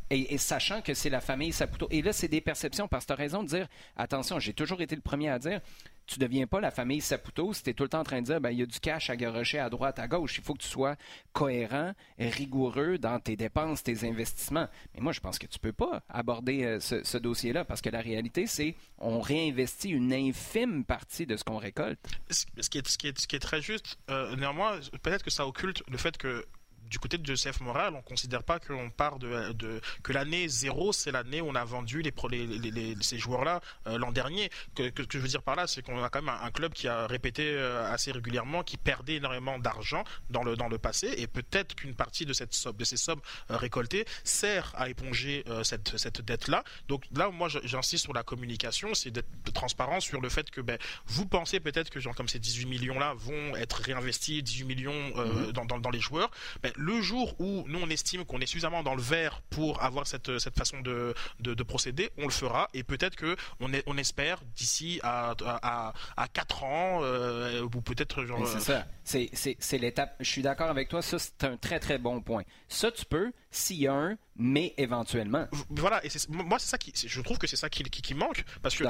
Et, 0.09 0.39
sachant 0.39 0.81
que 0.81 0.95
c'est 0.95 1.11
la 1.11 1.21
famille 1.21 1.53
Saputo. 1.53 1.87
Et 1.91 2.01
là, 2.01 2.15
c'est 2.15 2.27
des 2.27 2.41
perceptions, 2.41 2.89
parce 2.89 3.05
que 3.05 3.09
tu 3.09 3.13
as 3.13 3.17
raison 3.17 3.43
de 3.43 3.49
dire, 3.49 3.69
attention, 3.99 4.39
j'ai 4.39 4.55
toujours 4.55 4.81
été 4.81 4.97
le 4.97 5.03
premier 5.03 5.29
à 5.29 5.39
dire, 5.39 5.61
tu 6.07 6.19
ne 6.19 6.25
deviens 6.25 6.47
pas 6.47 6.59
la 6.59 6.71
famille 6.71 7.03
Saputo 7.03 7.53
si 7.53 7.65
tu 7.65 7.69
es 7.69 7.75
tout 7.75 7.83
le 7.83 7.91
temps 7.91 8.01
en 8.01 8.05
train 8.05 8.23
de 8.23 8.25
dire, 8.25 8.41
ben, 8.41 8.49
il 8.49 8.61
y 8.61 8.63
a 8.63 8.67
du 8.67 8.81
cash 8.81 9.11
à 9.11 9.17
garocher 9.17 9.59
à 9.59 9.69
droite, 9.69 9.99
à 9.99 10.09
gauche. 10.09 10.39
Il 10.39 10.43
faut 10.43 10.55
que 10.55 10.63
tu 10.63 10.69
sois 10.69 10.97
cohérent, 11.35 11.93
rigoureux 12.19 12.97
dans 12.97 13.21
tes 13.21 13.37
dépenses, 13.37 13.83
tes 13.83 14.09
investissements. 14.09 14.67
Mais 14.95 15.03
moi, 15.03 15.13
je 15.13 15.21
pense 15.21 15.39
que 15.39 15.47
tu 15.47 15.59
ne 15.59 15.71
peux 15.71 15.75
pas 15.75 16.03
aborder 16.09 16.65
euh, 16.65 16.81
ce, 16.81 17.19
dossier-là, 17.19 17.67
parce 17.67 17.83
que 17.83 17.91
la 17.91 18.01
réalité, 18.01 18.47
c'est 18.47 18.75
on 18.97 19.21
réinvestit 19.21 19.91
une 19.91 20.15
infime 20.15 20.87
partie 20.87 21.27
de 21.27 21.37
ce 21.37 21.45
qu'on 21.45 21.59
récolte. 21.59 22.01
Ce 22.31 22.47
qui 22.71 22.79
est, 22.79 22.89
ce 22.89 22.97
qui 22.97 23.09
est, 23.09 23.21
ce 23.21 23.27
qui 23.27 23.37
est 23.37 23.41
très 23.41 23.61
juste, 23.61 23.99
euh, 24.09 24.35
néanmoins, 24.37 24.81
peut-être 25.03 25.23
que 25.23 25.31
ça 25.31 25.47
occulte 25.47 25.83
le 25.91 25.99
fait 25.99 26.17
que 26.17 26.47
du 26.91 26.99
côté 26.99 27.19
de 27.19 27.25
Joseph 27.25 27.61
Moral, 27.61 27.95
on 27.95 28.03
considère 28.03 28.43
pas 28.43 28.59
qu'on 28.59 28.91
part 28.91 29.19
de, 29.19 29.53
de, 29.53 29.81
que 30.03 30.13
l'année 30.13 30.49
zéro, 30.49 30.93
c'est 30.93 31.13
l'année 31.13 31.41
où 31.41 31.49
on 31.49 31.55
a 31.55 31.65
vendu 31.65 32.03
les, 32.03 32.13
les, 32.31 32.71
les, 32.71 32.97
ces 33.01 33.19
joueurs-là 33.19 33.61
euh, 33.87 33.97
l'an 33.97 34.11
dernier. 34.11 34.51
Que, 34.75 34.89
que, 34.91 35.03
que, 35.03 35.19
je 35.19 35.23
veux 35.23 35.29
dire 35.29 35.43
par 35.43 35.55
là, 35.55 35.67
c'est 35.69 35.83
qu'on 35.83 36.03
a 36.03 36.09
quand 36.11 36.21
même 36.21 36.35
un, 36.43 36.51
club 36.51 36.73
qui 36.73 36.89
a 36.89 37.07
répété 37.07 37.45
euh, 37.47 37.91
assez 37.93 38.11
régulièrement, 38.11 38.65
qui 38.65 38.77
perdait 38.77 39.15
énormément 39.15 39.59
d'argent 39.59 40.03
dans 40.31 40.43
le 40.43 40.57
dans 40.57 40.69
le 40.69 40.79
passé, 40.79 41.15
et 41.17 41.29
peut-être 41.29 41.77
qu'une 41.77 41.95
partie 41.95 42.27
de 42.27 42.33
cette 42.33 42.53
somme, 42.55 42.77
de 42.77 42.85
ces 42.85 42.97
sommes 42.97 43.21
euh, 43.51 43.57
récoltées 43.57 44.05
sert 44.25 44.73
à 44.77 44.89
éponger 44.89 45.45
cette 45.63 45.97
cette 45.97 46.21
dette-là. 46.21 46.65
Donc 46.89 47.05
là, 47.15 47.31
moi, 47.31 47.49
j'insiste 47.63 48.05
sur 48.05 48.13
la 48.13 48.25
communication, 48.25 48.95
c'est 48.95 49.11
d'être 49.11 49.29
transparent 49.55 50.01
sur 50.01 50.21
le 50.21 50.29
fait 50.29 50.51
que 50.51 50.61
ben, 50.61 50.79
vous 51.07 51.27
pensez 51.27 51.61
peut-être 51.61 51.91
que 51.91 52.01
genre 52.01 52.15
comme 52.15 52.29
ces 52.29 52.41
18 52.41 52.67
millions-là 52.67 53.15
vont 53.15 53.55
être 53.57 53.77
réinvestis, 53.77 54.43
18 54.43 54.65
millions 54.65 55.11
mm-hmm. 55.11 55.53
dans, 55.53 55.65
dans, 55.65 55.79
dans, 55.79 55.91
les 55.91 56.01
joueurs. 56.01 56.31
Ben, 56.63 56.73
le 56.81 57.03
jour 57.03 57.35
où 57.39 57.65
nous 57.69 57.79
on 57.79 57.91
estime 57.91 58.25
qu'on 58.25 58.41
est 58.41 58.47
suffisamment 58.47 58.83
dans 58.83 58.95
le 58.95 59.03
vert 59.03 59.43
pour 59.51 59.83
avoir 59.83 60.07
cette, 60.07 60.39
cette 60.39 60.57
façon 60.57 60.81
de, 60.81 61.15
de, 61.39 61.63
procéder, 61.63 62.11
on 62.17 62.25
le 62.25 62.31
fera 62.31 62.69
et 62.73 62.83
peut-être 62.83 63.17
que 63.17 63.37
on, 63.61 63.73
est, 63.75 63.83
on 63.87 63.99
espère 63.99 64.41
d'ici 64.57 64.99
à, 65.03 65.35
à, 65.45 65.93
à, 66.17 66.29
4 66.29 66.65
ans 66.65 67.01
euh, 67.03 67.63
ou 67.63 67.69
peut-être 67.69 68.25
genre. 68.25 68.47
C'est 68.49 68.61
ça. 68.61 68.87
C'est 69.05 69.79
l'étape. 69.79 70.17
Je 70.21 70.29
suis 70.29 70.43
d'accord 70.43 70.71
avec 70.71 70.89
toi. 70.89 71.03
Ça, 71.03 71.19
c'est 71.19 71.45
un 71.45 71.59
très 71.59 71.81
très 71.81 71.99
bon 71.99 72.23
point. 72.23 72.45
Ça, 72.69 72.91
tu 72.91 73.05
peux 73.05 73.33
s'il 73.51 73.81
y 73.81 73.87
a 73.87 73.93
un, 73.93 74.17
mais 74.37 74.73
éventuellement. 74.79 75.47
Voilà. 75.69 76.05
Et 76.05 76.09
moi, 76.31 76.59
c'est 76.59 76.69
ça 76.69 76.79
qui. 76.79 76.93
Je 76.95 77.21
trouve 77.21 77.37
que 77.37 77.47
c'est 77.47 77.57
ça 77.57 77.69
qui, 77.69 77.83
qui, 77.85 78.15
manque 78.15 78.43
parce 78.63 78.75
que. 78.75 78.85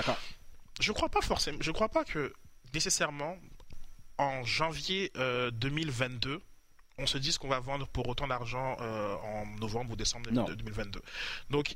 Je 0.81 0.93
crois 0.93 1.09
pas 1.09 1.23
forcément. 1.23 1.59
Je 1.61 1.73
crois 1.73 1.89
pas 1.89 2.05
que 2.05 2.33
nécessairement 2.73 3.37
en 4.17 4.45
janvier 4.45 5.11
2022 5.53 6.31
euh, 6.31 6.39
on 7.01 7.07
se 7.07 7.19
dit 7.19 7.37
qu'on 7.39 7.49
va 7.49 7.61
vendre 7.61 7.87
pour 7.89 8.09
autant 8.09 8.27
d'argent 8.29 8.77
euh, 8.81 9.15
en 9.17 9.47
novembre 9.59 9.93
ou 9.93 9.97
décembre 9.97 10.31
2022. 10.31 11.01
Donc, 11.51 11.75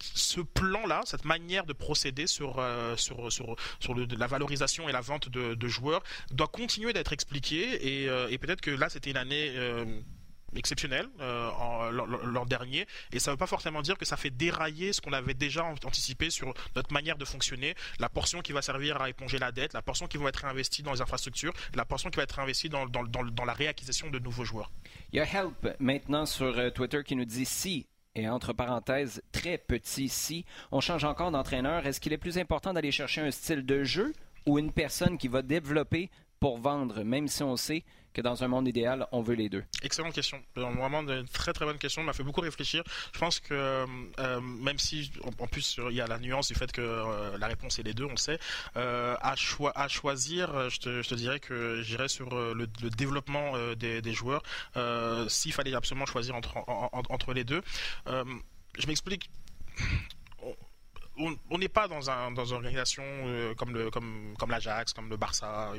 ce 0.00 0.40
plan-là, 0.40 1.02
cette 1.06 1.24
manière 1.24 1.64
de 1.64 1.72
procéder 1.72 2.26
sur, 2.26 2.58
euh, 2.58 2.96
sur, 2.96 3.32
sur, 3.32 3.56
sur 3.80 3.94
la 3.94 4.26
valorisation 4.26 4.88
et 4.88 4.92
la 4.92 5.00
vente 5.00 5.28
de, 5.28 5.68
joueurs 5.68 6.02
doit 6.30 6.48
continuer 6.48 6.92
d'être 6.92 7.12
expliqué 7.12 8.02
et, 8.02 8.08
euh, 8.08 8.28
et 8.28 8.36
peut-être 8.38 8.60
que 8.60 8.70
là 8.70 8.88
c'était 8.90 9.10
une 9.10 9.16
année 9.16 9.54
exceptionnel 10.56 11.08
euh, 11.20 11.50
l'an 11.90 12.44
dernier 12.44 12.86
et 13.12 13.18
ça 13.18 13.30
ne 13.30 13.34
veut 13.34 13.38
pas 13.38 13.46
forcément 13.46 13.82
dire 13.82 13.98
que 13.98 14.04
ça 14.04 14.16
fait 14.16 14.30
dérailler 14.30 14.92
ce 14.92 15.00
qu'on 15.00 15.12
avait 15.12 15.34
déjà 15.34 15.64
anticipé 15.64 16.30
sur 16.30 16.52
notre 16.76 16.92
manière 16.92 17.16
de 17.16 17.24
fonctionner, 17.24 17.74
la 17.98 18.08
portion 18.08 18.40
qui 18.40 18.52
va 18.52 18.62
servir 18.62 19.00
à 19.00 19.08
éponger 19.08 19.38
la 19.38 19.52
dette, 19.52 19.72
la 19.72 19.82
portion 19.82 20.06
qui 20.06 20.16
va 20.16 20.28
être 20.28 20.44
investie 20.44 20.82
dans 20.82 20.92
les 20.92 21.00
infrastructures, 21.00 21.52
la 21.74 21.84
portion 21.84 22.10
qui 22.10 22.16
va 22.16 22.22
être 22.22 22.38
investie 22.38 22.68
dans, 22.68 22.86
dans, 22.86 23.04
dans, 23.04 23.44
la 23.44 23.52
réacquisition 23.52 24.10
de 24.10 24.18
nouveaux 24.18 24.44
joueurs. 24.44 24.70
Il 25.12 25.16
y 25.16 25.20
a 25.20 25.24
Help 25.24 25.76
maintenant 25.78 26.26
sur 26.26 26.58
euh, 26.58 26.70
Twitter 26.70 27.02
qui 27.04 27.16
nous 27.16 27.24
dit 27.24 27.44
si 27.44 27.86
et 28.16 28.28
entre 28.28 28.52
parenthèses, 28.52 29.22
très 29.32 29.58
petit 29.58 30.08
si, 30.08 30.44
on 30.70 30.80
change 30.80 31.02
encore 31.04 31.32
d'entraîneur, 31.32 31.84
est-ce 31.84 32.00
qu'il 32.00 32.12
est 32.12 32.18
plus 32.18 32.38
important 32.38 32.72
d'aller 32.72 32.92
chercher 32.92 33.22
un 33.22 33.32
style 33.32 33.66
de 33.66 33.82
jeu 33.82 34.12
ou 34.46 34.58
une 34.58 34.72
personne 34.72 35.18
qui 35.18 35.26
va 35.26 35.42
développer 35.42 36.10
pour 36.38 36.58
vendre, 36.58 37.02
même 37.02 37.26
si 37.26 37.42
on 37.42 37.56
sait 37.56 37.84
que 38.14 38.20
dans 38.20 38.44
un 38.44 38.48
monde 38.48 38.66
idéal, 38.68 39.06
on 39.12 39.20
veut 39.20 39.34
les 39.34 39.48
deux 39.48 39.64
Excellente 39.82 40.14
question. 40.14 40.40
Vraiment 40.54 41.00
une 41.00 41.28
très 41.28 41.52
très 41.52 41.66
bonne 41.66 41.78
question. 41.78 42.02
m'a 42.02 42.12
fait 42.12 42.22
beaucoup 42.22 42.40
réfléchir. 42.40 42.82
Je 43.12 43.18
pense 43.18 43.40
que 43.40 43.84
euh, 44.18 44.40
même 44.40 44.78
si 44.78 45.10
en, 45.24 45.46
plus 45.46 45.78
il 45.90 45.96
y 45.96 46.00
a 46.00 46.06
la 46.06 46.18
nuance 46.18 46.48
du 46.48 46.54
fait 46.54 46.70
que 46.72 46.80
euh, 46.80 47.36
la 47.38 47.48
réponse 47.48 47.78
est 47.78 47.82
les 47.82 47.92
deux, 47.92 48.04
on 48.04 48.16
sait. 48.16 48.38
Euh, 48.76 49.16
à, 49.20 49.34
choisir, 49.88 50.70
je 50.70 50.78
te, 50.78 51.14
dirais 51.14 51.40
que 51.40 51.82
j'irais 51.82 52.08
sur 52.08 52.30
le, 52.30 52.66
développement 52.96 53.52
des, 53.74 54.12
joueurs. 54.12 54.42
S'il 55.28 55.52
fallait 55.52 55.74
absolument 55.74 56.06
choisir 56.06 56.34
entre 56.36 57.32
les 57.34 57.44
deux, 57.44 57.62
je 58.06 58.86
m'explique 58.86 59.28
on 61.16 61.58
n'est 61.58 61.68
pas 61.68 61.86
dans, 61.88 62.10
un, 62.10 62.32
dans 62.32 62.44
une 62.44 62.56
organisation 62.56 63.02
euh, 63.04 63.54
comme 63.54 63.72
le 63.72 63.90
comme 63.90 64.34
comme 64.38 64.50
l'Ajax, 64.50 64.92
comme 64.92 65.08
le 65.08 65.16
Barça 65.16 65.72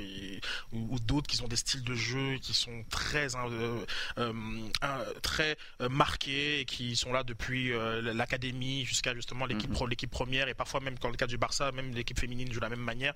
ou, 0.71 0.99
d'autres 0.99 1.27
qui 1.27 1.41
ont 1.41 1.47
des 1.47 1.55
styles 1.55 1.83
de 1.83 1.93
jeu 1.93 2.37
qui 2.41 2.53
sont 2.53 2.83
très 2.89 3.35
euh, 3.35 3.85
euh, 4.17 4.63
très 5.21 5.57
marqués 5.89 6.61
et 6.61 6.65
qui 6.65 6.95
sont 6.95 7.11
là 7.11 7.23
depuis 7.23 7.71
l'académie 8.01 8.85
jusqu'à 8.85 9.13
justement 9.13 9.45
l'équipe 9.45 9.71
mm-hmm. 9.71 9.89
l'équipe 9.89 10.11
première 10.11 10.47
et 10.47 10.53
parfois 10.53 10.79
même 10.79 10.95
dans 10.95 11.09
le 11.09 11.17
cas 11.17 11.27
du 11.27 11.37
Barça, 11.37 11.71
même 11.71 11.93
l'équipe 11.93 12.19
féminine 12.19 12.51
joue 12.51 12.59
de 12.59 12.65
la 12.65 12.69
même 12.69 12.79
manière. 12.79 13.13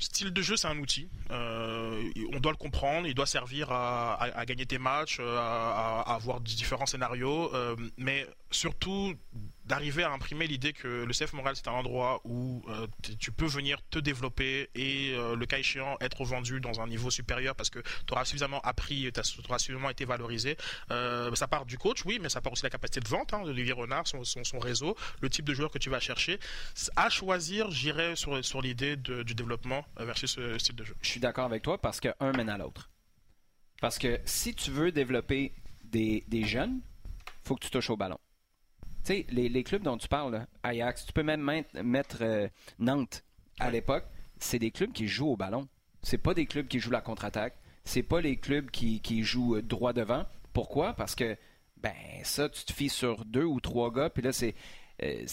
Style 0.00 0.32
de 0.32 0.42
jeu, 0.42 0.56
c'est 0.56 0.68
un 0.68 0.78
outil. 0.78 1.08
on 1.30 2.38
doit 2.40 2.52
le 2.52 2.56
comprendre. 2.56 3.08
Il 3.08 3.14
doit 3.14 3.26
servir 3.26 3.72
à, 3.72 4.44
gagner 4.46 4.64
tes 4.64 4.78
matchs, 4.78 5.18
à, 5.18 6.02
à 6.06 6.14
avoir 6.14 6.40
différents 6.40 6.86
scénarios, 6.86 7.50
mais 7.96 8.24
surtout 8.52 9.16
d'arriver 9.68 10.02
à 10.02 10.10
imprimer 10.10 10.46
l'idée 10.46 10.72
que 10.72 11.04
le 11.04 11.12
CF 11.12 11.34
Montréal 11.34 11.54
c'est 11.54 11.68
un 11.68 11.72
endroit 11.72 12.20
où 12.24 12.62
euh, 12.68 12.86
tu 13.20 13.30
peux 13.30 13.46
venir 13.46 13.80
te 13.90 13.98
développer 13.98 14.70
et 14.74 15.12
euh, 15.12 15.36
le 15.36 15.46
cas 15.46 15.58
échéant 15.58 15.96
être 16.00 16.24
vendu 16.24 16.60
dans 16.60 16.80
un 16.80 16.86
niveau 16.86 17.10
supérieur 17.10 17.54
parce 17.54 17.68
que 17.68 17.80
tu 17.80 18.12
auras 18.12 18.24
suffisamment 18.24 18.60
appris, 18.62 19.10
tu 19.12 19.20
auras 19.48 19.58
suffisamment 19.58 19.90
été 19.90 20.06
valorisé. 20.06 20.56
Euh, 20.90 21.34
ça 21.34 21.46
part 21.46 21.66
du 21.66 21.76
coach, 21.76 22.04
oui, 22.06 22.18
mais 22.20 22.30
ça 22.30 22.40
part 22.40 22.52
aussi 22.52 22.62
de 22.62 22.66
la 22.66 22.70
capacité 22.70 23.00
de 23.00 23.08
vente 23.08 23.34
hein, 23.34 23.42
de 23.42 23.50
Olivier 23.50 23.74
Renard, 23.74 24.06
son, 24.06 24.24
son, 24.24 24.58
réseau, 24.58 24.96
le 25.20 25.28
type 25.28 25.44
de 25.44 25.54
joueur 25.54 25.70
que 25.70 25.78
tu 25.78 25.90
vas 25.90 26.00
chercher. 26.00 26.40
À 26.96 27.10
choisir, 27.10 27.70
j'irai 27.70 28.16
sur, 28.16 28.42
sur 28.44 28.62
l'idée 28.62 28.96
du 28.96 29.34
développement 29.34 29.84
versus 29.98 30.32
ce 30.32 30.58
style 30.58 30.76
de 30.76 30.84
jeu. 30.84 30.96
Je 31.02 31.08
suis 31.08 31.20
d'accord 31.20 31.44
avec 31.44 31.62
toi 31.62 31.78
parce 31.78 32.00
que 32.00 32.08
un 32.20 32.32
mène 32.32 32.48
à 32.48 32.56
l'autre. 32.56 32.90
Parce 33.80 33.98
que 33.98 34.18
si 34.24 34.54
tu 34.54 34.70
veux 34.70 34.90
développer 34.90 35.52
des, 35.84 36.24
des 36.26 36.44
jeunes, 36.44 36.80
faut 37.44 37.54
que 37.54 37.64
tu 37.64 37.70
touches 37.70 37.90
au 37.90 37.96
ballon 37.96 38.18
les, 39.08 39.64
clubs 39.64 39.82
dont 39.82 39.96
tu 39.96 40.08
parles, 40.08 40.46
Ajax, 40.62 41.06
tu 41.06 41.12
peux 41.12 41.22
même 41.22 41.42
mettre, 41.82 42.18
euh, 42.22 42.48
Nantes 42.78 43.24
à 43.60 43.70
l'époque, 43.70 44.04
c'est 44.38 44.58
des 44.58 44.70
clubs 44.70 44.92
qui 44.92 45.08
jouent 45.08 45.30
au 45.30 45.36
ballon. 45.36 45.68
C'est 46.02 46.18
pas 46.18 46.34
des 46.34 46.46
clubs 46.46 46.68
qui 46.68 46.78
jouent 46.78 46.90
la 46.90 47.00
contre-attaque. 47.00 47.56
C'est 47.84 48.02
pas 48.02 48.20
les 48.20 48.36
clubs 48.36 48.70
qui, 48.70 49.22
jouent 49.22 49.56
euh, 49.56 49.62
droit 49.62 49.92
devant. 49.92 50.26
Pourquoi? 50.52 50.94
Parce 50.94 51.14
que, 51.14 51.36
ben, 51.78 51.94
ça, 52.22 52.48
tu 52.48 52.64
te 52.64 52.72
fies 52.72 52.88
sur 52.88 53.24
deux 53.24 53.44
ou 53.44 53.60
trois 53.60 53.92
gars, 53.92 54.10
puis 54.10 54.22
là, 54.22 54.32
c'est. 54.32 54.54
Euh, 55.02 55.24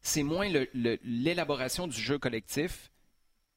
c'est 0.00 0.22
moins 0.22 0.48
l'élaboration 0.72 1.86
du 1.86 2.00
jeu 2.00 2.18
collectif 2.18 2.90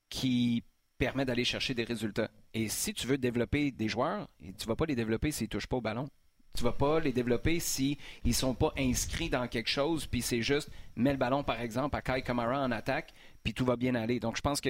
qui 0.09 0.63
permet 0.97 1.25
d'aller 1.25 1.45
chercher 1.45 1.73
des 1.73 1.83
résultats. 1.83 2.29
Et 2.53 2.67
si 2.67 2.93
tu 2.93 3.07
veux 3.07 3.17
développer 3.17 3.71
des 3.71 3.87
joueurs, 3.87 4.27
tu 4.57 4.67
vas 4.67 4.75
pas 4.75 4.85
les 4.85 4.95
développer 4.95 5.31
s'ils 5.31 5.47
touchent 5.47 5.67
pas 5.67 5.77
au 5.77 5.81
ballon. 5.81 6.09
Tu 6.55 6.63
vas 6.63 6.73
pas 6.73 6.99
les 6.99 7.13
développer 7.13 7.59
si 7.59 7.97
ils 8.23 8.35
sont 8.35 8.53
pas 8.53 8.73
inscrits 8.77 9.29
dans 9.29 9.47
quelque 9.47 9.69
chose, 9.69 10.05
puis 10.05 10.21
c'est 10.21 10.41
juste 10.41 10.69
mets 10.95 11.11
le 11.11 11.17
ballon 11.17 11.43
par 11.43 11.61
exemple 11.61 11.95
à 11.95 12.01
Kai 12.01 12.21
Kamara 12.21 12.59
en 12.59 12.71
attaque, 12.71 13.13
puis 13.43 13.53
tout 13.53 13.65
va 13.65 13.75
bien 13.75 13.95
aller. 13.95 14.19
Donc 14.19 14.35
je 14.37 14.41
pense 14.41 14.61
que 14.61 14.69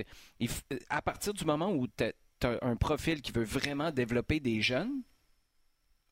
à 0.90 1.02
partir 1.02 1.34
du 1.34 1.46
moment 1.46 1.72
où 1.72 1.88
tu 1.88 2.04
as, 2.04 2.58
un 2.62 2.76
profil 2.76 3.22
qui 3.22 3.32
veut 3.32 3.44
vraiment 3.44 3.92
développer 3.92 4.40
des 4.40 4.62
jeunes, 4.62 5.02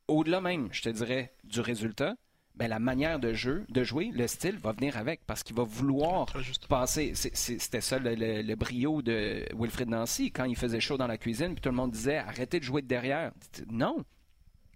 au-delà 0.08 0.42
même, 0.42 0.70
je 0.72 0.82
te 0.82 0.90
dirais, 0.90 1.34
du 1.44 1.60
résultat, 1.60 2.16
ben, 2.56 2.68
la 2.68 2.80
manière 2.80 3.20
de 3.20 3.34
jeu, 3.34 3.66
de 3.70 3.84
jouer, 3.84 4.12
le 4.14 4.28
style 4.28 4.58
va 4.58 4.74
venir 4.74 4.98
avec 4.98 5.22
parce 5.26 5.44
qu'il 5.44 5.56
va 5.56 5.64
vouloir 5.64 6.26
passer. 6.68 7.14
C'était 7.16 7.80
ça 7.80 8.00
le, 8.00 8.56
brio 8.56 9.02
de 9.02 9.46
Wilfred 9.58 9.88
Nancy 9.88 10.32
quand 10.32 10.44
il 10.44 10.58
faisait 10.58 10.82
chaud 10.82 10.98
dans 10.98 11.08
la 11.08 11.18
cuisine, 11.18 11.54
puis 11.54 11.62
tout 11.62 11.70
le 11.70 11.76
monde 11.76 11.92
disait 11.92 12.18
arrêtez 12.18 12.60
de 12.60 12.66
jouer 12.66 12.82
de 12.82 12.88
derrière. 12.88 13.32
Non, 13.72 14.04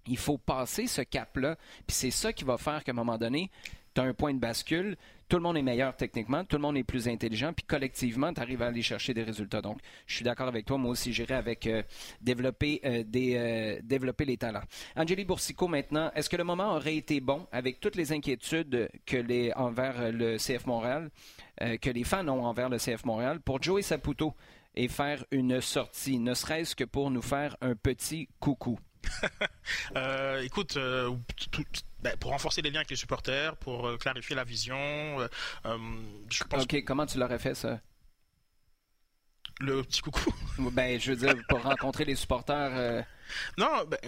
il 0.08 0.18
faut 0.18 0.38
passer 0.38 0.88
ce 0.88 1.02
cap-là. 1.02 1.56
Puis 1.88 1.96
c'est 1.96 2.12
ça 2.12 2.34
qui 2.34 2.44
va 2.44 2.58
faire 2.58 2.84
qu'à 2.84 2.92
un 2.92 2.96
moment 2.96 3.18
donné, 3.18 3.50
tu 3.94 4.02
as 4.02 4.04
un 4.04 4.14
point 4.14 4.34
de 4.34 4.40
bascule, 4.40 4.98
tout 5.30 5.38
le 5.38 5.44
monde 5.44 5.58
est 5.58 5.64
meilleur 5.64 5.96
techniquement, 5.96 6.44
tout 6.44 6.58
le 6.58 6.62
monde 6.62 6.78
est 6.78 6.84
plus 6.84 7.08
intelligent, 7.08 7.54
puis 7.54 7.66
collectivement, 7.66 8.34
tu 8.34 8.42
arrives 8.42 8.62
à 8.62 8.68
aller 8.68 8.82
chercher 8.82 9.14
des 9.14 9.24
résultats. 9.24 9.62
Donc, 9.62 9.80
je 10.06 10.16
suis 10.16 10.24
d'accord 10.24 10.48
avec 10.48 10.66
toi. 10.66 10.78
Moi 10.78 10.92
aussi, 10.92 11.14
j'irai 11.14 11.36
avec 11.36 11.66
euh, 11.68 11.84
développer, 12.22 12.82
euh, 12.86 13.04
des, 13.04 13.36
euh, 13.36 13.80
développer 13.84 14.26
les 14.26 14.38
talents. 14.38 14.64
Angélie 14.96 15.26
Boursico, 15.26 15.68
maintenant, 15.68 16.12
est-ce 16.16 16.30
que 16.30 16.38
le 16.38 16.44
moment 16.44 16.76
aurait 16.76 16.96
été 16.96 17.20
bon, 17.20 17.48
avec 17.52 17.80
toutes 17.80 17.96
les 17.96 18.12
inquiétudes 18.12 18.90
que 19.06 19.18
les, 19.18 19.52
envers 19.54 20.12
le 20.12 20.38
CF 20.38 20.66
Montréal, 20.66 21.10
que 21.60 21.90
les 21.90 22.04
fans 22.04 22.28
ont 22.28 22.46
envers 22.46 22.70
le 22.70 22.78
CF 22.78 23.06
Montréal, 23.06 23.40
pour 23.40 23.62
Joey 23.62 23.84
Saputo 23.84 24.34
et 24.76 24.88
faire 24.88 25.24
une 25.32 25.62
sortie, 25.62 26.20
ne 26.20 26.34
serait-ce 26.34 26.76
que 26.76 26.84
pour 26.84 27.12
nous 27.12 27.22
faire 27.22 27.56
un 27.62 27.76
petit 27.76 28.28
coucou? 28.40 28.80
Euh, 29.96 30.42
écoute, 30.42 30.76
euh, 30.78 31.16
ben, 32.02 32.18
pour 32.18 32.32
renforcer 32.32 32.62
les 32.62 32.70
liens 32.70 32.80
avec 32.80 32.90
les 32.90 32.96
supporters, 32.96 33.56
pour 33.58 33.88
euh, 33.88 33.98
clarifier 33.98 34.36
la 34.36 34.44
vision, 34.44 34.76
je 35.66 36.44
pense. 36.44 36.64
Ok, 36.64 36.84
comment 36.86 37.06
tu 37.06 37.18
l'aurais 37.18 37.40
fait 37.40 37.56
ça? 37.56 37.80
Le 39.62 39.82
petit 39.84 40.02
coucou. 40.02 40.34
ben, 40.72 41.00
je 41.00 41.14
veux 41.14 41.28
dire, 41.28 41.42
pour 41.48 41.62
rencontrer 41.64 42.06
les 42.06 42.16
supporters. 42.16 43.06
Non, 43.58 43.86
ben, 43.88 44.00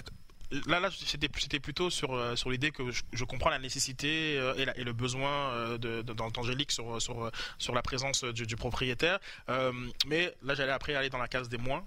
là, 0.67 0.79
là 0.79 0.89
c'était, 0.91 1.59
plutôt 1.59 1.89
sur, 1.89 2.13
euh, 2.13 2.35
sur 2.35 2.49
l'idée 2.49 2.71
que 2.71 2.83
je, 2.91 3.23
comprends 3.23 3.49
la 3.49 3.59
nécessité 3.59 4.37
euh, 4.37 4.65
et, 4.75 4.83
le 4.83 4.93
besoin 4.93 5.29
euh, 5.29 6.03
d'Angélique 6.03 6.71
sur, 6.71 7.01
sur, 7.01 7.31
sur 7.57 7.73
la 7.73 7.81
présence 7.81 8.23
du, 8.23 8.55
propriétaire. 8.55 9.19
mais 10.07 10.33
là, 10.43 10.53
j'allais 10.55 10.71
après 10.71 10.95
aller 10.95 11.09
dans 11.09 11.17
la 11.17 11.27
case 11.27 11.49
des 11.49 11.57
moins. 11.57 11.83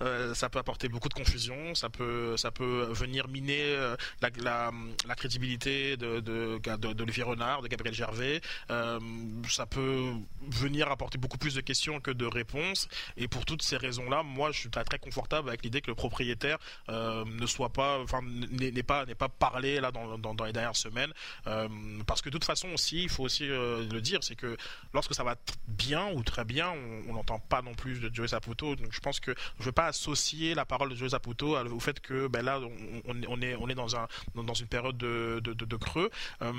ça 0.34 0.48
peut 0.48 0.58
apporter 0.58 0.88
beaucoup 0.88 1.08
de 1.08 1.14
confusion, 1.14 1.74
ça 1.74 1.88
peut, 1.88 2.36
ça 2.36 2.50
peut 2.50 2.88
venir 2.92 3.28
miner 3.28 3.94
la, 4.20 4.70
la, 5.06 5.14
crédibilité 5.14 5.96
de, 5.96 6.20
de, 6.20 6.58
de, 6.58 7.22
Renard, 7.22 7.62
de 7.62 7.68
Gabriel 7.68 7.94
Gervais. 7.94 8.40
ça 9.48 9.66
peut 9.66 10.12
venir 10.48 10.90
apporter 10.90 11.18
beaucoup 11.18 11.38
plus 11.38 11.54
de 11.54 11.60
questions 11.60 12.00
que 12.00 12.10
de 12.10 12.26
réponses. 12.26 12.88
Et 13.16 13.28
pour 13.28 13.44
toutes 13.44 13.62
ces 13.62 13.76
raisons-là, 13.76 14.22
moi, 14.22 14.52
je 14.52 14.60
suis 14.60 14.70
très, 14.70 14.84
très 14.84 14.98
confortable 14.98 15.48
avec 15.48 15.64
l'idée 15.64 15.80
que 15.80 15.90
le 15.90 15.94
propriétaire 15.94 16.58
ne 16.88 17.46
soit 17.46 17.59
soit 17.60 17.72
pas, 17.72 18.00
enfin, 18.00 18.20
n'est 18.22 18.82
pas, 18.82 19.04
n'est 19.04 19.14
pas 19.14 19.28
parlé 19.28 19.80
là 19.80 19.90
dans, 19.90 20.18
dans, 20.18 20.44
les 20.44 20.52
dernières 20.52 20.76
semaines, 20.76 21.12
parce 22.06 22.22
que 22.22 22.28
de 22.28 22.32
toute 22.32 22.44
façon 22.44 22.68
aussi, 22.70 23.02
il 23.02 23.08
faut 23.08 23.24
aussi 23.24 23.46
le 23.46 24.00
dire, 24.00 24.20
c'est 24.22 24.36
que 24.36 24.56
lorsque 24.94 25.14
ça 25.14 25.24
va 25.24 25.36
bien 25.68 26.10
ou 26.12 26.22
très 26.22 26.44
bien, 26.44 26.72
on 27.08 27.12
n'entend 27.12 27.38
pas 27.38 27.62
non 27.62 27.74
plus 27.74 28.00
de 28.00 28.10
Joey 28.12 28.28
Saputo. 28.28 28.76
Donc 28.76 28.92
je 28.92 29.00
pense 29.00 29.20
que 29.20 29.34
je 29.58 29.64
veux 29.64 29.72
pas 29.72 29.86
associer 29.86 30.54
la 30.54 30.64
parole 30.64 30.90
de 30.90 30.94
Joey 30.94 31.10
Saputo 31.10 31.56
au 31.56 31.80
fait 31.80 32.00
que 32.00 32.28
ben 32.28 32.42
là, 32.44 32.60
on, 33.06 33.42
est, 33.42 33.54
on 33.56 33.68
est 33.68 33.74
dans 33.74 33.96
un, 33.96 34.08
dans 34.34 34.54
une 34.54 34.66
période 34.66 34.96
de, 34.96 35.40
de, 35.40 35.76
creux 35.76 36.10
euh, 36.42 36.52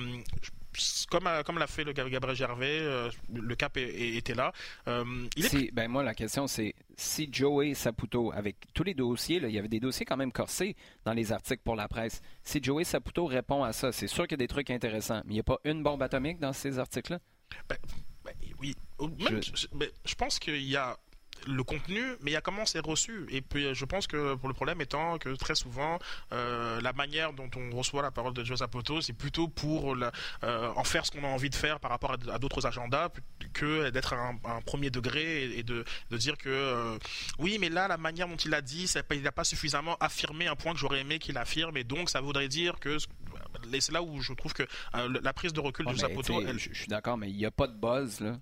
comme 1.10 1.58
l'a 1.58 1.68
fait 1.68 1.84
le 1.84 1.94
Gabriel 1.94 2.36
Gervais, 2.36 2.80
euh, 2.82 3.10
le 3.34 3.56
cap 3.56 3.78
était 3.78 4.34
là. 4.34 4.52
Euh, 4.88 5.04
ben 5.74 5.88
moi, 5.88 6.04
la 6.04 6.14
question, 6.14 6.48
c'est 6.48 6.76
si 6.96 7.30
Joey 7.32 7.74
Saputo, 7.74 8.32
avec 8.32 8.58
tous 8.74 8.84
les 8.84 8.94
dossiers, 8.94 9.42
il 9.44 9.52
y 9.52 9.60
avait 9.60 9.68
des 9.68 9.80
dossiers 9.80 10.06
quand 10.06 10.18
même 10.18 10.32
corsés 10.32 10.76
dans 11.06 11.14
les 11.14 11.32
articles 11.32 11.62
pour 11.64 11.76
la 11.76 11.88
presse. 11.88 12.22
Si 12.44 12.62
Joey 12.62 12.84
Saputo 12.84 13.26
répond 13.26 13.64
à 13.64 13.74
ça, 13.74 13.92
c'est 13.92 14.08
sûr 14.08 14.24
qu'il 14.24 14.34
y 14.34 14.42
a 14.42 14.46
des 14.46 14.48
trucs 14.48 14.70
intéressants, 14.70 15.22
mais 15.26 15.32
il 15.32 15.36
n'y 15.36 15.40
a 15.40 15.44
pas 15.44 15.60
une 15.66 15.84
bombe 15.84 16.02
atomique 16.04 16.40
dans 16.40 16.54
ces 16.54 16.80
articles-là? 16.80 17.20
Ben, 17.68 17.78
ben 18.24 18.34
oui. 18.60 18.76
je... 19.00 19.68
Ben, 19.74 19.90
je 20.06 20.16
pense 20.16 20.40
qu'il 20.40 20.64
y 20.64 20.78
a 20.78 20.98
le 21.48 21.64
contenu, 21.64 22.02
mais 22.22 22.32
il 22.32 22.34
y 22.34 22.38
a 22.38 22.42
comment 22.42 22.66
c'est 22.66 22.80
reçu. 22.86 23.26
Et 23.30 23.42
puis 23.42 23.74
je 23.74 23.86
pense 23.86 24.08
que 24.08 24.36
pour 24.36 24.48
le 24.48 24.54
problème 24.54 24.82
étant 24.82 25.18
que 25.18 25.30
très 25.36 25.56
souvent, 25.56 26.00
euh, 26.34 26.82
la 26.82 26.94
manière 26.94 27.34
dont 27.34 27.50
on 27.56 27.76
reçoit 27.76 28.02
la 28.02 28.12
parole 28.12 28.34
de 28.34 28.44
Joseph 28.44 28.70
Poto, 28.70 29.02
c'est 29.02 29.14
plutôt 29.14 29.48
pour 29.48 29.96
euh, 29.96 30.74
en 30.76 30.84
faire 30.84 31.06
ce 31.06 31.12
qu'on 31.12 31.24
a 31.24 31.28
envie 31.28 31.50
de 31.50 31.56
faire 31.56 31.80
par 31.80 31.92
rapport 31.92 32.14
à, 32.14 32.40
d'autres 32.40 32.66
agendas, 32.66 33.10
que 33.54 33.90
d'être 33.90 34.14
un, 34.14 34.38
un, 34.46 34.62
premier 34.62 34.90
degré 34.90 35.44
et, 35.58 35.64
de, 35.64 35.84
de, 36.10 36.18
dire 36.18 36.38
que 36.38 36.50
euh, 36.50 36.98
oui, 37.40 37.58
mais 37.60 37.70
là, 37.70 37.88
la 37.88 37.98
manière 37.98 38.28
dont 38.28 38.36
il 38.36 38.54
a 38.54 38.62
dit, 38.62 38.92
il 39.12 39.22
n'a 39.22 39.32
pas 39.32 39.44
suffisamment 39.44 39.98
affirmé 40.00 40.48
un 40.48 40.56
point 40.56 40.74
que 40.74 40.80
j'aurais 40.80 41.02
aimé 41.02 41.20
qu'il 41.20 41.38
affirme, 41.38 41.78
et 41.78 41.84
donc 41.84 42.10
ça 42.10 42.22
voudrait 42.22 42.48
dire 42.48 42.80
que 42.80 42.98
c'est 43.80 43.92
là 43.92 44.02
où 44.02 44.22
je 44.22 44.34
trouve 44.34 44.54
que 44.54 44.64
la 44.94 45.34
prise 45.34 45.54
de 45.54 45.60
recul 45.60 45.86
de 45.86 45.92
Joseph 45.92 46.14
Poto... 46.14 46.42
Je 46.58 46.74
suis 46.74 46.88
d'accord, 46.88 47.18
mais 47.18 47.30
il 47.30 47.38
n'y 47.38 47.46
a 47.46 47.52
pas 47.52 47.68
de 47.68 47.78
buzz, 47.78 48.20
là. 48.20 48.38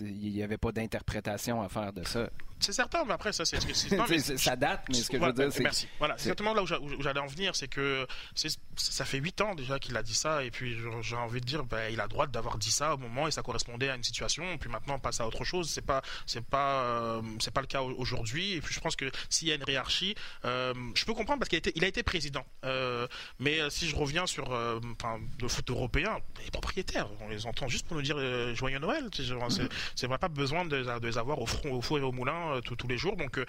Il 0.00 0.32
n'y 0.32 0.42
avait 0.42 0.58
pas 0.58 0.72
d'interprétation 0.72 1.62
à 1.62 1.68
faire 1.68 1.92
de 1.92 2.04
ça. 2.04 2.28
C'est 2.60 2.72
certain, 2.72 3.04
mais 3.04 3.12
après, 3.12 3.32
ça, 3.32 3.44
c'est. 3.44 4.38
ça 4.38 4.56
date, 4.56 4.84
mais 4.88 4.94
ce 4.94 5.10
que 5.10 5.18
je 5.18 5.24
veux 5.24 5.32
dire, 5.32 5.52
c'est. 5.52 5.62
Merci. 5.62 5.88
Voilà, 5.98 6.14
c'est 6.16 6.24
exactement 6.24 6.54
là 6.54 6.62
où 6.62 6.66
j'allais 7.02 7.20
en 7.20 7.26
venir, 7.26 7.54
c'est 7.54 7.68
que 7.68 8.06
ça 8.76 9.04
fait 9.04 9.18
huit 9.18 9.40
ans 9.40 9.54
déjà 9.54 9.78
qu'il 9.78 9.96
a 9.96 10.02
dit 10.02 10.14
ça, 10.14 10.44
et 10.44 10.50
puis 10.50 10.76
j'ai 11.02 11.16
envie 11.16 11.40
de 11.40 11.46
dire, 11.46 11.64
ben, 11.64 11.92
il 11.92 12.00
a 12.00 12.08
droit 12.08 12.26
d'avoir 12.26 12.58
dit 12.58 12.70
ça 12.70 12.94
au 12.94 12.98
moment, 12.98 13.28
et 13.28 13.30
ça 13.30 13.42
correspondait 13.42 13.88
à 13.88 13.96
une 13.96 14.02
situation, 14.02 14.58
puis 14.58 14.70
maintenant 14.70 14.94
on 14.94 14.98
passe 14.98 15.20
à 15.20 15.26
autre 15.26 15.44
chose. 15.44 15.70
C'est 15.70 15.84
pas, 15.84 16.02
c'est 16.26 16.44
pas, 16.44 16.82
euh, 16.82 17.22
c'est 17.40 17.52
pas 17.52 17.60
le 17.60 17.66
cas 17.66 17.82
aujourd'hui, 17.82 18.52
et 18.52 18.60
puis 18.60 18.74
je 18.74 18.80
pense 18.80 18.96
que 18.96 19.10
s'il 19.28 19.48
y 19.48 19.52
a 19.52 19.54
une 19.54 19.64
hiérarchie, 19.66 20.14
euh, 20.44 20.74
je 20.94 21.04
peux 21.04 21.14
comprendre 21.14 21.40
parce 21.40 21.48
qu'il 21.48 21.56
a 21.56 21.58
été, 21.58 21.72
il 21.74 21.84
a 21.84 21.88
été 21.88 22.02
président. 22.02 22.44
Euh, 22.64 23.06
mais 23.38 23.58
si 23.70 23.88
je 23.88 23.96
reviens 23.96 24.26
sur 24.26 24.50
le 24.50 25.48
foot 25.48 25.70
européen, 25.70 26.18
les 26.44 26.50
propriétaires, 26.50 27.08
on 27.20 27.28
les 27.28 27.46
entend 27.46 27.68
juste 27.68 27.86
pour 27.86 27.96
nous 27.96 28.02
dire 28.02 28.16
joyeux 28.54 28.78
Noël. 28.78 29.08
C'est 29.94 30.06
vrai 30.06 30.18
pas 30.18 30.28
besoin 30.28 30.64
de, 30.64 30.84
les 31.02 31.18
avoir 31.18 31.40
au, 31.40 31.46
front, 31.46 31.72
au 31.72 31.82
four 31.82 31.98
et 31.98 32.02
au 32.02 32.12
moulin 32.12 32.43
euh, 32.52 32.60
tous 32.60 32.86
les 32.86 32.98
jours. 32.98 33.16
Donc 33.16 33.38
euh, 33.38 33.44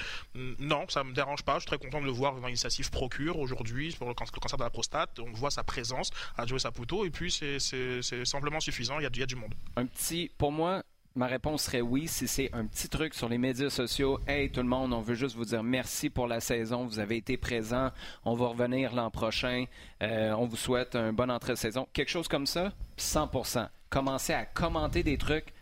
non, 0.60 0.86
ça 0.89 1.04
me 1.04 1.14
dérange 1.14 1.43
pas. 1.43 1.56
Je 1.56 1.60
suis 1.62 1.68
très 1.68 1.78
content 1.78 2.02
de 2.02 2.06
le 2.06 2.12
voir 2.12 2.36
dans 2.36 2.48
l'initiative 2.48 2.89
Procure 2.89 3.39
aujourd'hui 3.39 3.96
pour 3.98 4.08
le, 4.08 4.14
cancer 4.14 4.58
de 4.58 4.64
la 4.64 4.70
prostate. 4.70 5.20
On 5.20 5.32
voit 5.32 5.52
sa 5.52 5.64
présence 5.64 6.12
à 6.38 6.46
Joe 6.46 6.62
Saputo 6.62 7.06
et 7.06 7.10
puis 7.10 7.32
c'est 7.32 8.26
simplement 8.26 8.60
suffisant. 8.60 9.00
Il 9.00 9.04
y, 9.04 9.06
a, 9.06 9.10
il 9.14 9.20
y 9.20 9.24
a 9.24 9.26
du 9.26 9.36
monde. 9.36 9.54
Un 9.76 9.86
petit, 9.86 10.32
pour 10.38 10.52
moi, 10.52 10.84
Ma 11.18 11.28
réponse 11.28 11.64
serait 11.64 11.80
oui 11.80 12.10
si 12.10 12.28
c'est 12.28 12.54
un 12.54 12.66
petit 12.66 12.89
truc 12.89 13.14
sur 13.14 13.30
les 13.30 13.38
médias 13.38 13.70
sociaux. 13.70 14.20
Hey 14.28 14.52
tout 14.52 14.60
le 14.60 14.68
monde, 14.68 14.91
on 14.91 15.00
veut 15.00 15.16
juste 15.16 15.38
vous 15.38 15.46
dire 15.46 15.64
merci 15.64 16.10
pour 16.10 16.28
la 16.28 16.41
saison. 16.41 16.86
Vous 16.86 17.00
avez 17.00 17.16
été 17.16 17.38
présents. 17.38 17.91
On 18.26 18.36
va 18.36 18.48
revenir 18.48 18.93
l'an 18.93 19.10
prochain. 19.10 19.64
Euh, 20.04 20.34
on 20.34 20.46
vous 20.46 20.58
souhaite 20.58 20.93
un 20.98 21.14
bon 21.14 21.32
entrée 21.32 21.54
de 21.54 21.58
saison. 21.58 21.88
Quelque 21.93 22.10
chose 22.10 22.28
comme 22.28 22.46
ça, 22.46 22.74
100%. 22.98 23.70
Commencez 23.89 24.34
à 24.34 24.43
commenter 24.43 25.04
des 25.04 25.18
trucs 25.18 25.54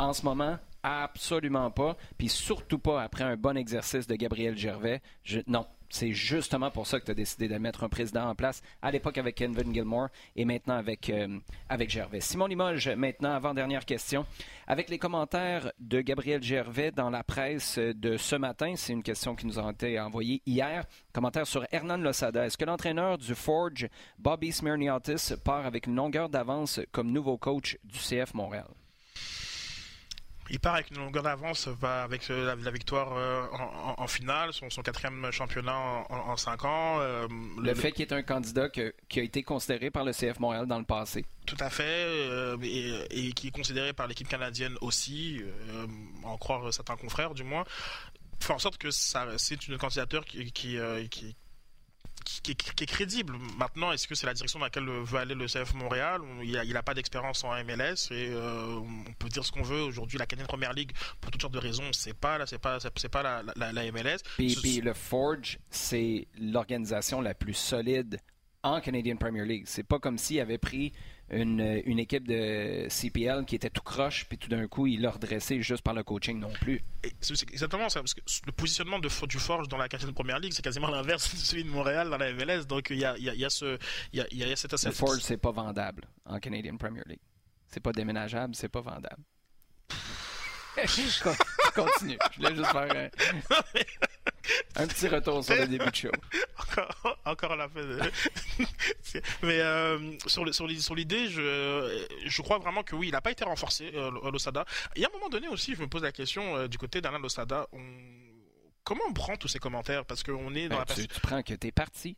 en 0.00 0.12
ce 0.12 0.24
moment, 0.24 0.58
absolument 0.82 1.70
pas. 1.70 1.96
Puis 2.18 2.28
surtout 2.28 2.78
pas 2.78 3.02
après 3.02 3.24
un 3.24 3.36
bon 3.36 3.56
exercice 3.56 4.06
de 4.06 4.14
Gabriel 4.14 4.56
Gervais. 4.56 5.00
non, 5.46 5.66
c'est 5.92 6.12
justement 6.12 6.70
pour 6.70 6.86
ça 6.86 6.98
que 6.98 7.04
tu 7.04 7.10
as 7.10 7.14
décidé 7.14 7.48
de 7.48 7.58
mettre 7.58 7.84
un 7.84 7.88
président 7.90 8.26
en 8.26 8.34
place, 8.34 8.62
à 8.80 8.90
l'époque 8.90 9.18
avec 9.18 9.34
Kevin 9.34 9.74
Gilmore 9.74 10.08
et 10.34 10.46
maintenant 10.46 10.76
avec, 10.76 11.10
euh, 11.10 11.38
avec 11.68 11.90
Gervais. 11.90 12.20
Simon 12.20 12.46
Limoges, 12.46 12.88
maintenant, 12.88 13.34
avant-dernière 13.34 13.84
question. 13.84 14.24
Avec 14.66 14.88
les 14.88 14.98
commentaires 14.98 15.70
de 15.78 16.00
Gabriel 16.00 16.42
Gervais 16.42 16.92
dans 16.92 17.10
la 17.10 17.22
presse 17.22 17.78
de 17.78 18.16
ce 18.16 18.36
matin, 18.36 18.72
c'est 18.74 18.94
une 18.94 19.02
question 19.02 19.36
qui 19.36 19.46
nous 19.46 19.58
a 19.58 19.70
été 19.70 20.00
envoyée 20.00 20.40
hier. 20.46 20.86
Commentaire 21.12 21.46
sur 21.46 21.66
Hernan 21.70 21.98
Losada. 21.98 22.46
Est-ce 22.46 22.56
que 22.56 22.64
l'entraîneur 22.64 23.18
du 23.18 23.34
Forge, 23.34 23.86
Bobby 24.18 24.50
Smirniotis, 24.50 25.34
part 25.44 25.66
avec 25.66 25.86
une 25.86 25.96
longueur 25.96 26.30
d'avance 26.30 26.80
comme 26.90 27.12
nouveau 27.12 27.36
coach 27.36 27.76
du 27.84 27.98
CF 27.98 28.32
Montréal? 28.32 28.68
Il 30.52 30.60
part 30.60 30.74
avec 30.74 30.90
une 30.90 30.98
longueur 30.98 31.22
d'avance 31.22 31.66
avec 31.82 32.28
euh, 32.30 32.54
la, 32.54 32.70
victoire 32.70 33.16
euh, 33.16 33.46
en, 33.96 34.06
finale, 34.06 34.52
son, 34.52 34.68
quatrième 34.82 35.30
championnat 35.30 35.74
en, 36.10 36.36
cinq 36.36 36.66
ans. 36.66 36.98
Euh, 37.00 37.26
le, 37.58 37.74
fait 37.74 37.90
qu'il 37.90 38.02
est 38.02 38.12
un 38.12 38.22
candidat 38.22 38.68
qui 38.68 39.18
a 39.18 39.22
été 39.22 39.42
considéré 39.42 39.90
par 39.90 40.04
le 40.04 40.12
CF 40.12 40.38
Montréal 40.40 40.66
dans 40.66 40.78
le 40.78 40.84
passé. 40.84 41.24
Tout 41.46 41.56
à 41.58 41.70
fait, 41.70 42.06
et, 42.62 43.32
qui 43.32 43.48
est 43.48 43.50
considéré 43.50 43.94
par 43.94 44.06
l'équipe 44.06 44.28
canadienne 44.28 44.76
aussi, 44.82 45.40
en 46.22 46.36
croire 46.36 46.70
certains 46.72 46.96
confrères 46.96 47.32
du 47.32 47.44
moins 47.44 47.64
fait 48.40 48.52
en 48.52 48.58
sorte 48.58 48.76
que 48.76 48.90
c'est 48.90 49.68
une 49.68 49.78
candidature 49.78 50.24
qui, 50.24 50.50
qui, 50.50 50.76
qui, 51.10 51.36
est, 52.50 52.86
crédible. 52.86 53.36
Maintenant, 53.56 53.92
est-ce 53.92 54.08
que 54.08 54.14
c'est 54.14 54.26
la 54.26 54.34
direction 54.34 54.58
dans 54.58 54.66
laquelle 54.66 54.88
veut 54.88 55.18
aller 55.18 55.34
le 55.34 55.46
CF 55.46 55.74
Montréal 55.74 56.20
Il 56.42 56.72
n'a 56.72 56.82
pas 56.82 56.94
d'expérience 56.94 57.44
en 57.44 57.52
MLS 57.64 58.10
et 58.10 58.30
euh, 58.30 58.76
on 58.76 59.12
peut 59.18 59.28
dire 59.28 59.44
ce 59.44 59.52
qu'on 59.52 59.62
veut. 59.62 59.82
Aujourd'hui, 59.82 60.18
la 60.18 60.26
Canadienne 60.26 60.48
Première 60.48 60.72
Ligue, 60.72 60.92
pour 61.20 61.30
toutes 61.30 61.40
sortes 61.40 61.54
de 61.54 61.58
raisons, 61.58 61.92
c'est 61.92 62.14
pas 62.14 62.44
c'est 62.46 62.58
pas 62.58 62.78
c'est 62.80 63.08
pas 63.08 63.22
la, 63.22 63.72
la, 63.72 63.92
MLS. 63.92 64.18
Puis, 64.36 64.80
le 64.80 64.92
Forge, 64.92 65.58
c'est 65.70 66.26
l'organisation 66.38 67.20
la 67.20 67.34
plus 67.34 67.54
solide 67.54 68.18
en 68.62 68.80
Canadian 68.80 69.16
Premier 69.16 69.44
League. 69.44 69.64
C'est 69.66 69.86
pas 69.86 69.98
comme 69.98 70.18
s'il 70.18 70.40
avait 70.40 70.58
pris 70.58 70.92
une, 71.32 71.82
une, 71.86 71.98
équipe 71.98 72.28
de 72.28 72.86
CPL 72.88 73.44
qui 73.46 73.56
était 73.56 73.70
tout 73.70 73.82
croche, 73.82 74.26
puis 74.28 74.38
tout 74.38 74.48
d'un 74.48 74.66
coup, 74.68 74.86
il 74.86 75.00
l'a 75.00 75.10
redressé 75.10 75.62
juste 75.62 75.82
par 75.82 75.94
le 75.94 76.02
coaching 76.02 76.38
non 76.38 76.52
plus. 76.52 76.82
C'est 77.20 77.42
exactement 77.50 77.88
ça, 77.88 78.00
parce 78.00 78.14
que 78.14 78.20
le 78.46 78.52
positionnement 78.52 78.98
de, 78.98 79.08
du 79.26 79.38
Forge 79.38 79.68
dans 79.68 79.78
la 79.78 79.88
quatrième 79.88 80.14
première 80.14 80.38
ligue, 80.38 80.52
c'est 80.52 80.62
quasiment 80.62 80.90
l'inverse 80.90 81.32
de 81.32 81.38
celui 81.38 81.64
de 81.64 81.70
Montréal 81.70 82.10
dans 82.10 82.18
la 82.18 82.32
MLS. 82.32 82.66
Donc 82.66 82.90
il 82.90 82.98
y 82.98 83.04
a, 83.04 83.16
il 83.16 83.24
y 83.24 83.44
a, 83.44 83.50
ce, 83.50 83.78
il 84.12 84.18
y 84.18 84.22
a, 84.22 84.26
il 84.30 84.38
y 84.38 84.44
a 84.44 84.56
cette 84.56 84.72
Le 84.84 84.92
Forge, 84.92 85.20
c'est 85.20 85.38
pas 85.38 85.52
vendable 85.52 86.04
en 86.26 86.38
Canadian 86.38 86.76
Premier 86.76 87.02
League. 87.06 87.20
C'est 87.66 87.80
pas 87.80 87.92
déménageable, 87.92 88.54
c'est 88.54 88.68
pas 88.68 88.80
vendable. 88.80 89.22
je 90.76 91.74
continue. 91.74 92.18
Je 92.32 92.36
voulais 92.38 92.56
juste 92.56 92.70
faire 92.72 92.82
un, 92.82 93.08
petit 94.74 95.08
retour 95.08 95.44
sur 95.44 95.54
le 95.54 95.66
début 95.66 95.90
de 95.90 95.94
show. 95.94 96.10
Encore, 96.58 97.18
encore 97.24 97.56
la 97.56 97.68
fin. 97.68 97.82
De... 97.82 97.98
Mais 99.42 99.60
euh, 99.60 100.12
sur, 100.26 100.54
sur 100.54 100.66
l'idée, 100.94 101.28
je, 101.28 102.06
je 102.24 102.42
crois 102.42 102.58
vraiment 102.58 102.82
que 102.82 102.94
oui, 102.94 103.08
il 103.08 103.12
n'a 103.12 103.20
pas 103.20 103.30
été 103.30 103.44
renforcé, 103.44 103.90
euh, 103.94 104.10
l'Osada. 104.30 104.64
Et 104.96 105.04
à 105.04 105.08
un 105.08 105.12
moment 105.12 105.28
donné 105.28 105.48
aussi, 105.48 105.74
je 105.74 105.80
me 105.80 105.88
pose 105.88 106.02
la 106.02 106.12
question 106.12 106.56
euh, 106.56 106.68
du 106.68 106.78
côté 106.78 107.00
d'Alain 107.00 107.18
Losada, 107.18 107.66
on... 107.72 107.80
comment 108.84 109.02
on 109.08 109.12
prend 109.12 109.36
tous 109.36 109.48
ces 109.48 109.58
commentaires? 109.58 110.04
Parce 110.04 110.22
qu'on 110.22 110.54
est 110.54 110.68
dans 110.68 110.76
ben, 110.76 110.84
la 110.88 110.94
tu, 110.94 111.06
tu 111.06 111.20
prends 111.20 111.42
que 111.42 111.54
t'es 111.54 111.72
parti. 111.72 112.16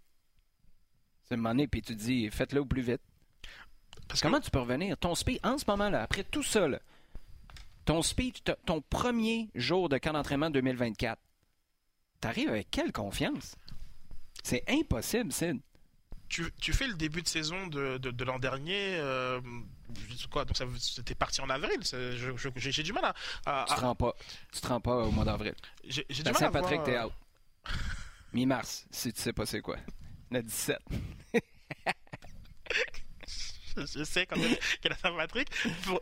C'est 1.28 1.34
un 1.34 1.58
et 1.58 1.66
puis 1.66 1.82
tu 1.82 1.94
dis, 1.94 2.30
faites-le 2.30 2.60
au 2.60 2.66
plus 2.66 2.82
vite. 2.82 3.00
Parce 4.08 4.20
Comment 4.20 4.40
tu 4.40 4.50
peux 4.50 4.60
revenir? 4.60 4.96
Ton 4.98 5.14
speed, 5.14 5.40
en 5.42 5.58
ce 5.58 5.64
moment-là, 5.68 6.02
après 6.02 6.24
tout 6.24 6.42
ça, 6.42 6.68
là, 6.68 6.78
ton 7.84 8.02
speech, 8.02 8.42
ton 8.66 8.80
premier 8.82 9.48
jour 9.54 9.88
de 9.88 9.98
camp 9.98 10.12
d'entraînement 10.12 10.50
2024, 10.50 11.18
t'arrives 12.20 12.48
avec 12.48 12.70
quelle 12.70 12.92
confiance? 12.92 13.56
C'est 14.42 14.64
impossible, 14.68 15.32
Sid. 15.32 15.60
Tu, 16.28 16.50
tu, 16.60 16.72
fais 16.72 16.88
le 16.88 16.94
début 16.94 17.22
de 17.22 17.28
saison 17.28 17.66
de, 17.66 17.98
de, 17.98 18.24
l'an 18.24 18.38
dernier, 18.38 18.96
euh, 18.96 19.40
quoi, 20.30 20.44
donc 20.44 20.56
c'était 20.78 21.14
parti 21.14 21.40
en 21.40 21.50
avril. 21.50 21.78
J'ai 22.56 22.82
du 22.82 22.92
mal 22.92 23.14
à, 23.46 23.64
Tu 23.68 23.74
te 23.74 23.80
rends 23.80 23.94
pas, 23.94 24.14
tu 24.52 24.60
te 24.60 24.66
rends 24.66 24.80
pas 24.80 24.96
au 24.96 25.10
mois 25.10 25.24
d'avril. 25.24 25.54
J'ai 25.86 26.04
du 26.08 26.22
mal 26.24 26.36
Saint-Patrick, 26.36 26.82
t'es 26.82 26.98
out. 26.98 27.12
Mi-mars, 28.32 28.86
si 28.90 29.12
tu 29.12 29.20
sais 29.20 29.32
pas 29.32 29.46
c'est 29.46 29.60
quoi. 29.60 29.76
Le 30.30 30.42
17. 30.42 30.78
je 33.76 34.04
sais 34.04 34.26
quand 34.26 34.38
même 34.38 34.54
qu'elle 34.80 34.92
a 34.92 34.96
Saint-Patrick. 34.96 35.48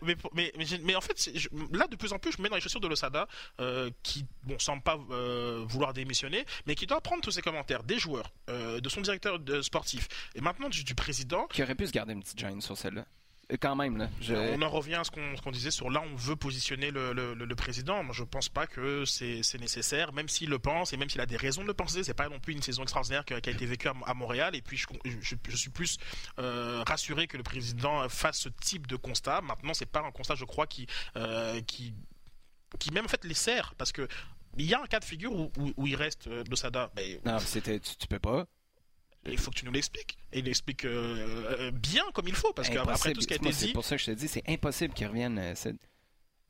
Mais, 0.02 0.16
mais, 0.32 0.52
mais, 0.82 0.94
en 0.94 1.00
fait, 1.00 1.30
là, 1.72 1.86
de 1.86 1.96
plus 1.96 2.12
en 2.12 2.18
plus, 2.18 2.32
je 2.32 2.38
me 2.38 2.44
mets 2.44 2.48
dans 2.48 2.56
les 2.56 2.60
chaussures 2.60 2.80
de 2.80 2.88
l'Osada, 2.88 3.26
euh, 3.60 3.90
qui, 4.02 4.24
bon, 4.44 4.58
semble 4.58 4.82
pas 4.82 4.98
euh, 5.10 5.64
vouloir 5.66 5.92
démissionner, 5.92 6.44
mais 6.66 6.74
qui 6.74 6.86
doit 6.86 7.00
prendre 7.00 7.22
tous 7.22 7.32
ses 7.32 7.42
commentaires 7.42 7.82
des 7.82 7.98
joueurs, 7.98 8.32
euh, 8.50 8.80
de 8.80 8.88
son 8.88 9.00
directeur 9.00 9.38
sportif, 9.62 10.08
et 10.34 10.40
maintenant 10.40 10.68
du, 10.68 10.94
président. 10.94 11.46
Qui 11.48 11.62
aurait 11.62 11.74
pu 11.74 11.86
se 11.86 11.92
garder 11.92 12.12
une 12.12 12.22
petite 12.22 12.38
gêne 12.38 12.60
sur 12.60 12.76
celle-là. 12.76 13.06
Quand 13.58 13.76
même. 13.76 13.98
Là, 13.98 14.08
On 14.54 14.62
en 14.62 14.68
revient 14.68 14.94
à 14.94 15.04
ce 15.04 15.10
qu'on 15.10 15.50
disait 15.50 15.70
sur 15.70 15.90
là, 15.90 16.02
on 16.10 16.14
veut 16.16 16.36
positionner 16.36 16.90
le, 16.90 17.12
le, 17.12 17.54
président. 17.54 18.02
Moi, 18.02 18.14
je 18.14 18.24
pense 18.24 18.48
pas 18.48 18.66
que 18.66 19.04
c'est 19.04 19.60
nécessaire, 19.60 20.12
même 20.12 20.28
s'il 20.28 20.50
le 20.50 20.58
pense 20.58 20.92
et 20.92 20.96
même 20.96 21.08
s'il 21.08 21.20
a 21.20 21.26
des 21.26 21.36
raisons 21.36 21.62
de 21.62 21.66
le 21.66 21.74
penser. 21.74 22.02
C'est 22.04 22.14
pas 22.14 22.28
non 22.28 22.40
plus 22.40 22.54
une 22.54 22.62
saison 22.62 22.82
extraordinaire 22.82 23.24
qui 23.24 23.34
a, 23.34 23.38
été 23.38 23.66
vécue 23.66 23.88
à, 23.88 24.14
Montréal. 24.14 24.54
Et 24.54 24.62
puis, 24.62 24.76
je, 24.76 24.86
je, 25.20 25.56
suis 25.56 25.70
plus 25.70 25.98
euh, 26.38 26.82
rassuré 26.86 27.26
que 27.26 27.36
le 27.36 27.42
président 27.42 28.08
fasse 28.08 28.40
ce 28.40 28.48
type 28.48 28.86
de 28.86 28.96
constat. 28.96 29.40
Maintenant, 29.42 29.74
c'est 29.74 29.86
pas 29.86 30.00
un 30.00 30.10
constat, 30.10 30.34
je 30.34 30.44
crois, 30.44 30.66
qui, 30.66 30.86
euh, 31.16 31.60
qui, 31.62 31.94
qui 32.78 32.90
même 32.90 33.04
en 33.04 33.08
fait 33.08 33.24
les 33.24 33.34
sert 33.34 33.74
parce 33.76 33.92
que 33.92 34.08
il 34.58 34.66
y 34.66 34.74
a 34.74 34.82
un 34.82 34.86
cas 34.86 35.00
de 35.00 35.04
figure 35.04 35.32
où, 35.34 35.50
où, 35.76 35.86
il 35.86 35.96
reste 35.96 36.26
euh. 36.26 36.44
Mais... 36.94 37.20
Non, 37.24 37.38
c'était, 37.38 37.80
tu, 37.80 37.96
tu 37.96 38.06
peux 38.06 38.18
pas 38.18 38.46
il 39.26 39.38
faut 39.38 39.50
que 39.50 39.56
tu 39.56 39.64
nous 39.64 39.72
l'expliques. 39.72 40.18
Et 40.32 40.40
il 40.40 40.44
l'explique 40.46 40.84
euh, 40.84 41.46
euh, 41.58 41.70
bien 41.70 42.04
comme 42.12 42.28
il 42.28 42.34
faut, 42.34 42.52
parce 42.52 42.68
qu'après 42.68 43.12
tout 43.12 43.20
ce 43.20 43.26
qui 43.26 43.34
a 43.34 43.36
été 43.36 43.48
dit. 43.48 43.54
C'est 43.54 43.72
pour 43.72 43.84
ça 43.84 43.96
que 43.96 44.02
je 44.02 44.06
te 44.06 44.10
dis, 44.12 44.28
c'est 44.28 44.42
impossible 44.48 44.94
qu'il 44.94 45.06
revienne. 45.06 45.38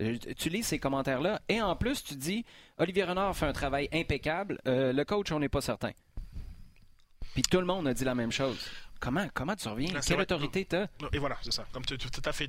Euh, 0.00 0.16
tu 0.36 0.48
lis 0.48 0.62
ces 0.62 0.78
commentaires-là, 0.78 1.42
et 1.48 1.60
en 1.60 1.76
plus, 1.76 2.02
tu 2.02 2.14
dis 2.14 2.44
Olivier 2.78 3.04
Renard 3.04 3.36
fait 3.36 3.46
un 3.46 3.52
travail 3.52 3.88
impeccable, 3.92 4.58
le 4.64 5.02
coach, 5.04 5.30
on 5.32 5.38
n'est 5.38 5.48
pas 5.48 5.60
certain. 5.60 5.92
Puis 7.34 7.42
tout 7.42 7.60
le 7.60 7.66
monde 7.66 7.86
a 7.88 7.94
dit 7.94 8.04
la 8.04 8.14
même 8.14 8.32
chose. 8.32 8.58
Comment, 9.00 9.26
comment 9.34 9.56
tu 9.56 9.66
reviens? 9.68 10.00
Quelle 10.00 10.20
autorité 10.20 10.64
tu 10.64 10.76
as? 10.76 10.88
Et 11.12 11.18
voilà, 11.18 11.36
c'est 11.42 11.52
ça. 11.52 11.66
Comme 11.72 11.84
tu 11.84 11.96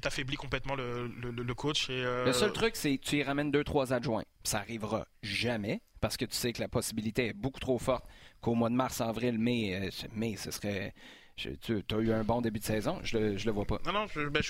affaibli 0.05 0.35
complètement 0.35 0.75
le, 0.75 1.07
le, 1.07 1.53
coach. 1.53 1.89
Et 1.89 2.03
Le 2.03 2.33
seul 2.33 2.51
truc, 2.53 2.75
c'est 2.75 2.97
que 2.97 3.03
tu 3.03 3.17
y 3.17 3.23
ramènes 3.23 3.51
deux, 3.51 3.63
trois 3.63 3.93
adjoints. 3.93 4.23
Ça 4.43 4.59
arrivera 4.59 5.07
jamais 5.21 5.81
parce 6.01 6.17
que 6.17 6.25
tu 6.25 6.35
sais 6.35 6.51
que 6.53 6.61
la 6.61 6.67
possibilité 6.67 7.27
est 7.27 7.33
beaucoup 7.33 7.59
trop 7.59 7.79
forte 7.79 8.05
qu'au 8.43 8.53
mois 8.53 8.69
de 8.69 8.75
mars, 8.75 9.01
avril, 9.01 9.39
mai, 9.39 9.75
euh, 9.75 10.07
mai 10.13 10.35
ce 10.35 10.51
serait. 10.51 10.93
tu 11.35 11.83
as 11.89 11.95
eu 11.95 12.11
un 12.11 12.23
bon 12.23 12.41
début 12.41 12.59
de 12.59 12.65
saison, 12.65 12.99
je 13.03 13.17
le, 13.17 13.35
le 13.35 13.51
vois 13.51 13.65
pas. 13.65 13.79
Non, 13.85 13.93
non, 13.93 14.05
ben, 14.29 14.43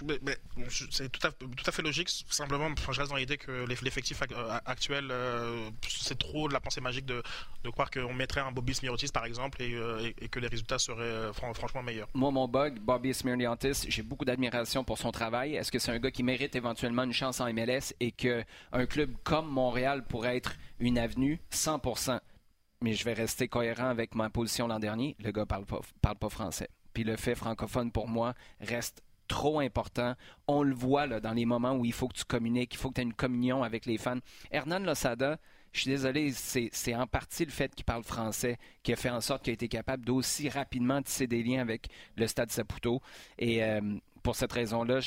c'est 0.70 1.10
tout 1.10 1.26
à, 1.26 1.32
tout 1.32 1.64
à 1.66 1.72
fait 1.72 1.82
logique. 1.82 2.10
Simplement, 2.30 2.70
je 2.76 3.00
reste 3.00 3.12
dans 3.12 3.18
l'idée 3.18 3.38
que 3.38 3.66
l'effectif 3.68 4.22
euh, 4.22 4.60
actuel, 4.66 5.10
euh, 5.12 5.70
c'est 5.88 6.18
trop 6.18 6.50
de 6.50 6.54
la 6.54 6.60
pensée 6.60 6.82
magique 6.82 7.06
de, 7.06 7.24
de 7.64 7.70
croire 7.70 7.90
qu'on 7.92 8.14
mettrait 8.14 8.42
un 8.42 8.52
Bobby 8.52 8.74
Smiriotis, 8.74 9.10
par 9.14 9.26
exemple, 9.26 9.62
et, 9.62 9.78
et, 10.20 10.28
que 10.28 10.40
les 10.40 10.48
résultats 10.48 10.80
seraient 10.80 11.32
franchement 11.34 11.84
meilleurs. 11.84 12.10
Moi, 12.16 12.32
mon 12.32 12.48
bug, 12.48 12.80
Bobby 12.80 13.14
Smiriotis, 13.14 13.86
j'ai 13.88 14.02
beaucoup 14.02 14.26
d'admiration 14.26 14.84
pour 14.84 14.98
son 14.98 15.12
travail. 15.12 15.56
Est-ce 15.56 15.72
que 15.72 15.80
c'est 15.80 15.92
un 15.92 16.00
gars 16.00 16.12
qui 16.12 16.24
mérite 16.24 16.56
éventuellement 16.56 17.04
une 17.04 17.14
chance 17.14 17.40
en 17.40 17.54
MLS 17.54 17.94
et 18.00 18.12
qu'un 18.12 18.86
club 18.90 19.12
comme 19.24 19.48
Montréal 19.48 20.04
pourrait 20.04 20.38
être 20.38 20.56
une 20.80 20.98
avenue 20.98 21.40
100 21.52 21.80
mais 22.84 22.94
je 22.94 23.06
vais 23.06 23.14
rester 23.14 23.48
cohérent 23.48 23.88
avec 23.88 24.14
ma 24.14 24.30
position 24.30 24.68
l'an 24.68 24.78
dernier. 24.78 25.16
Le 25.24 25.32
gars 25.32 25.46
parle 25.46 25.66
pas, 25.66 25.80
parle 26.02 26.18
pas 26.18 26.30
français. 26.30 26.70
Puis 26.94 27.06
le 27.06 27.16
fait 27.16 27.34
francophone, 27.34 27.92
pour 27.92 28.10
moi, 28.10 28.34
reste 28.60 29.02
trop 29.30 29.62
important. 29.62 30.16
On 30.48 30.64
le 30.64 30.76
voit 30.76 31.08
là, 31.08 31.22
dans 31.22 31.32
les 31.32 31.46
moments 31.46 31.74
où 31.76 31.86
il 31.86 31.94
faut 31.94 32.10
que 32.10 32.18
tu 32.18 32.26
communiques, 32.26 32.74
il 32.74 32.78
faut 32.78 32.90
que 32.90 32.96
tu 32.96 33.02
aies 33.02 33.06
une 33.06 33.14
communion 33.14 33.64
avec 33.64 33.86
les 33.86 33.98
fans. 33.98 34.20
Hernan 34.52 34.80
Losada, 34.80 35.40
je 35.72 35.80
suis 35.80 35.92
désolé, 35.92 36.34
c'est 36.34 36.94
en 36.94 37.08
partie 37.08 37.46
le 37.46 37.52
fait 37.52 37.74
qu'il 37.74 37.86
parle 37.86 38.04
français 38.04 38.58
qui 38.84 38.92
a 38.92 38.98
fait 38.98 39.10
en 39.10 39.22
sorte 39.22 39.44
qu'il 39.44 39.52
a 39.52 39.56
été 39.56 39.70
capable 39.70 40.04
d'aussi 40.04 40.50
rapidement 40.50 41.02
tisser 41.02 41.26
des 41.26 41.42
liens 41.42 41.62
avec 41.62 41.88
le 42.18 42.28
Stade 42.28 42.52
Saputo. 42.52 43.02
Et 43.40 43.64
euh, 43.64 43.80
pour 44.24 44.36
cette 44.36 44.52
raison-là, 44.52 45.00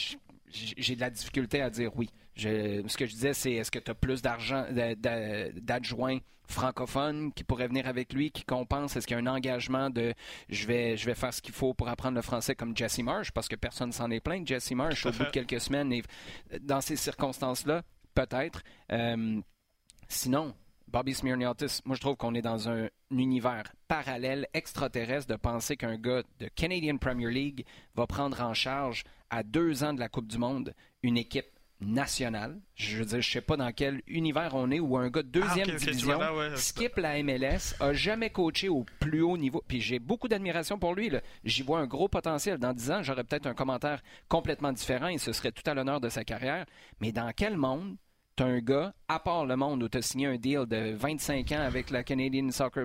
j'ai 0.50 0.94
de 0.94 1.00
la 1.00 1.10
difficulté 1.10 1.60
à 1.60 1.70
dire 1.70 1.90
oui. 1.96 2.10
ce 2.36 2.96
que 2.96 3.06
je 3.06 3.12
disais, 3.12 3.34
c'est 3.34 3.52
est-ce 3.52 3.70
que 3.70 3.78
tu 3.78 3.90
as 3.90 3.94
plus 3.94 4.22
d'argent, 4.22 4.66
d'adjoints 4.72 6.18
francophones 6.48 7.32
qui 7.32 7.44
pourraient 7.44 7.66
venir 7.68 7.86
avec 7.86 8.12
lui, 8.12 8.30
qui 8.30 8.44
compensent? 8.44 8.96
Est-ce 8.96 9.06
qu'il 9.06 9.16
y 9.16 9.20
a 9.20 9.22
un 9.22 9.26
engagement 9.26 9.90
de 9.90 10.14
je 10.48 10.66
vais, 10.66 10.96
je 10.96 11.06
vais 11.06 11.14
faire 11.14 11.34
ce 11.34 11.42
qu'il 11.42 11.54
faut 11.54 11.74
pour 11.74 11.88
apprendre 11.88 12.14
le 12.14 12.22
français 12.22 12.54
comme 12.54 12.76
Jesse 12.76 13.00
Marsh? 13.00 13.32
Parce 13.32 13.48
que 13.48 13.56
personne 13.56 13.92
s'en 13.92 14.10
est 14.10 14.20
plaint. 14.20 14.46
Jesse 14.46 14.72
Marsh, 14.72 15.06
au 15.06 15.12
bout 15.12 15.24
de 15.24 15.30
quelques 15.30 15.60
semaines, 15.60 15.92
et 15.92 16.02
dans 16.60 16.80
ces 16.80 16.96
circonstances-là, 16.96 17.82
peut-être. 18.14 18.62
Euh, 18.92 19.40
sinon, 20.08 20.54
Bobby 20.88 21.14
Smirniotis, 21.14 21.80
moi 21.84 21.96
je 21.96 22.00
trouve 22.00 22.16
qu'on 22.16 22.34
est 22.34 22.42
dans 22.42 22.68
un 22.68 22.88
univers 23.10 23.64
parallèle, 23.88 24.46
extraterrestre, 24.54 25.26
de 25.32 25.36
penser 25.36 25.76
qu'un 25.76 25.96
gars 25.96 26.22
de 26.38 26.48
Canadian 26.48 26.96
Premier 26.96 27.30
League 27.30 27.64
va 27.94 28.06
prendre 28.06 28.40
en 28.40 28.54
charge 28.54 29.04
à 29.30 29.42
deux 29.42 29.82
ans 29.82 29.92
de 29.92 30.00
la 30.00 30.08
Coupe 30.08 30.28
du 30.28 30.38
Monde 30.38 30.74
une 31.02 31.16
équipe 31.16 31.46
nationale. 31.80 32.58
Je 32.74 32.98
veux 32.98 33.04
dire, 33.04 33.20
je 33.20 33.30
sais 33.30 33.40
pas 33.40 33.56
dans 33.56 33.70
quel 33.72 34.00
univers 34.06 34.54
on 34.54 34.70
est 34.70 34.80
où 34.80 34.96
un 34.96 35.10
gars 35.10 35.22
de 35.22 35.28
deuxième 35.28 35.68
ah, 35.70 35.76
division 35.76 36.18
skip 36.54 36.96
la 36.96 37.22
MLS, 37.22 37.74
a 37.80 37.92
jamais 37.92 38.30
coaché 38.30 38.68
au 38.68 38.84
plus 39.00 39.22
haut 39.22 39.36
niveau. 39.36 39.62
Puis 39.66 39.80
j'ai 39.80 39.98
beaucoup 39.98 40.28
d'admiration 40.28 40.78
pour 40.78 40.94
lui. 40.94 41.10
J'y 41.44 41.62
vois 41.62 41.80
un 41.80 41.86
gros 41.86 42.08
potentiel. 42.08 42.58
Dans 42.58 42.72
dix 42.72 42.90
ans, 42.90 43.02
j'aurais 43.02 43.24
peut-être 43.24 43.46
un 43.46 43.54
commentaire 43.54 44.02
complètement 44.28 44.72
différent 44.72 45.08
et 45.08 45.18
ce 45.18 45.32
serait 45.32 45.52
tout 45.52 45.68
à 45.68 45.74
l'honneur 45.74 46.00
de 46.00 46.08
sa 46.08 46.24
carrière. 46.24 46.64
Mais 47.00 47.12
dans 47.12 47.32
quel 47.34 47.56
monde 47.56 47.96
tu 48.36 48.42
un 48.42 48.58
gars, 48.58 48.92
à 49.08 49.18
part 49.18 49.46
le 49.46 49.56
monde 49.56 49.82
où 49.82 49.88
tu 49.88 49.98
as 49.98 50.02
signé 50.02 50.26
un 50.26 50.36
deal 50.36 50.66
de 50.66 50.94
25 50.94 51.52
ans 51.52 51.60
avec 51.60 51.90
la 51.90 52.04
Canadian 52.04 52.50
Soccer, 52.50 52.84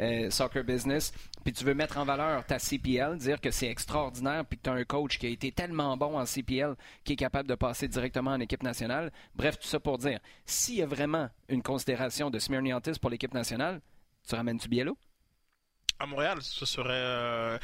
euh, 0.00 0.30
Soccer 0.30 0.62
Business, 0.62 1.12
puis 1.42 1.52
tu 1.52 1.64
veux 1.64 1.74
mettre 1.74 1.98
en 1.98 2.04
valeur 2.04 2.46
ta 2.46 2.58
CPL, 2.58 3.16
dire 3.18 3.40
que 3.40 3.50
c'est 3.50 3.66
extraordinaire, 3.66 4.44
puis 4.46 4.58
que 4.58 4.62
tu 4.62 4.70
as 4.70 4.74
un 4.74 4.84
coach 4.84 5.18
qui 5.18 5.26
a 5.26 5.28
été 5.28 5.50
tellement 5.50 5.96
bon 5.96 6.18
en 6.18 6.24
CPL 6.24 6.76
qui 7.04 7.14
est 7.14 7.16
capable 7.16 7.48
de 7.48 7.56
passer 7.56 7.88
directement 7.88 8.30
en 8.30 8.40
équipe 8.40 8.62
nationale. 8.62 9.12
Bref, 9.34 9.58
tout 9.58 9.66
ça 9.66 9.80
pour 9.80 9.98
dire, 9.98 10.20
s'il 10.46 10.76
y 10.76 10.82
a 10.82 10.86
vraiment 10.86 11.28
une 11.48 11.62
considération 11.62 12.30
de 12.30 12.38
Smirniantis 12.38 12.98
pour 13.00 13.10
l'équipe 13.10 13.34
nationale, 13.34 13.80
tu 14.28 14.34
ramènes-tu 14.36 14.68
Biello? 14.68 14.96
À 15.98 16.06
Montréal, 16.06 16.38
ce 16.40 16.64
serait... 16.64 16.90
Euh, 16.92 17.58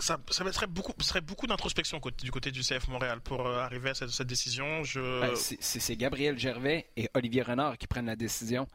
ça, 0.00 0.18
ça 0.30 0.52
serait 0.52 0.66
beaucoup, 0.66 0.92
serait 1.00 1.20
beaucoup 1.20 1.46
d'introspection 1.46 2.00
du 2.22 2.30
côté 2.30 2.50
du 2.50 2.60
CF 2.60 2.88
Montréal 2.88 3.20
pour 3.20 3.46
euh, 3.46 3.60
arriver 3.60 3.90
à 3.90 3.94
cette, 3.94 4.10
cette 4.10 4.26
décision. 4.26 4.82
Je... 4.84 5.20
Ben, 5.20 5.34
c'est 5.36 5.96
Gabriel 5.96 6.38
Gervais 6.38 6.88
et 6.96 7.08
Olivier 7.14 7.42
Renard 7.42 7.78
qui 7.78 7.86
prennent 7.86 8.06
la 8.06 8.16
décision 8.16 8.66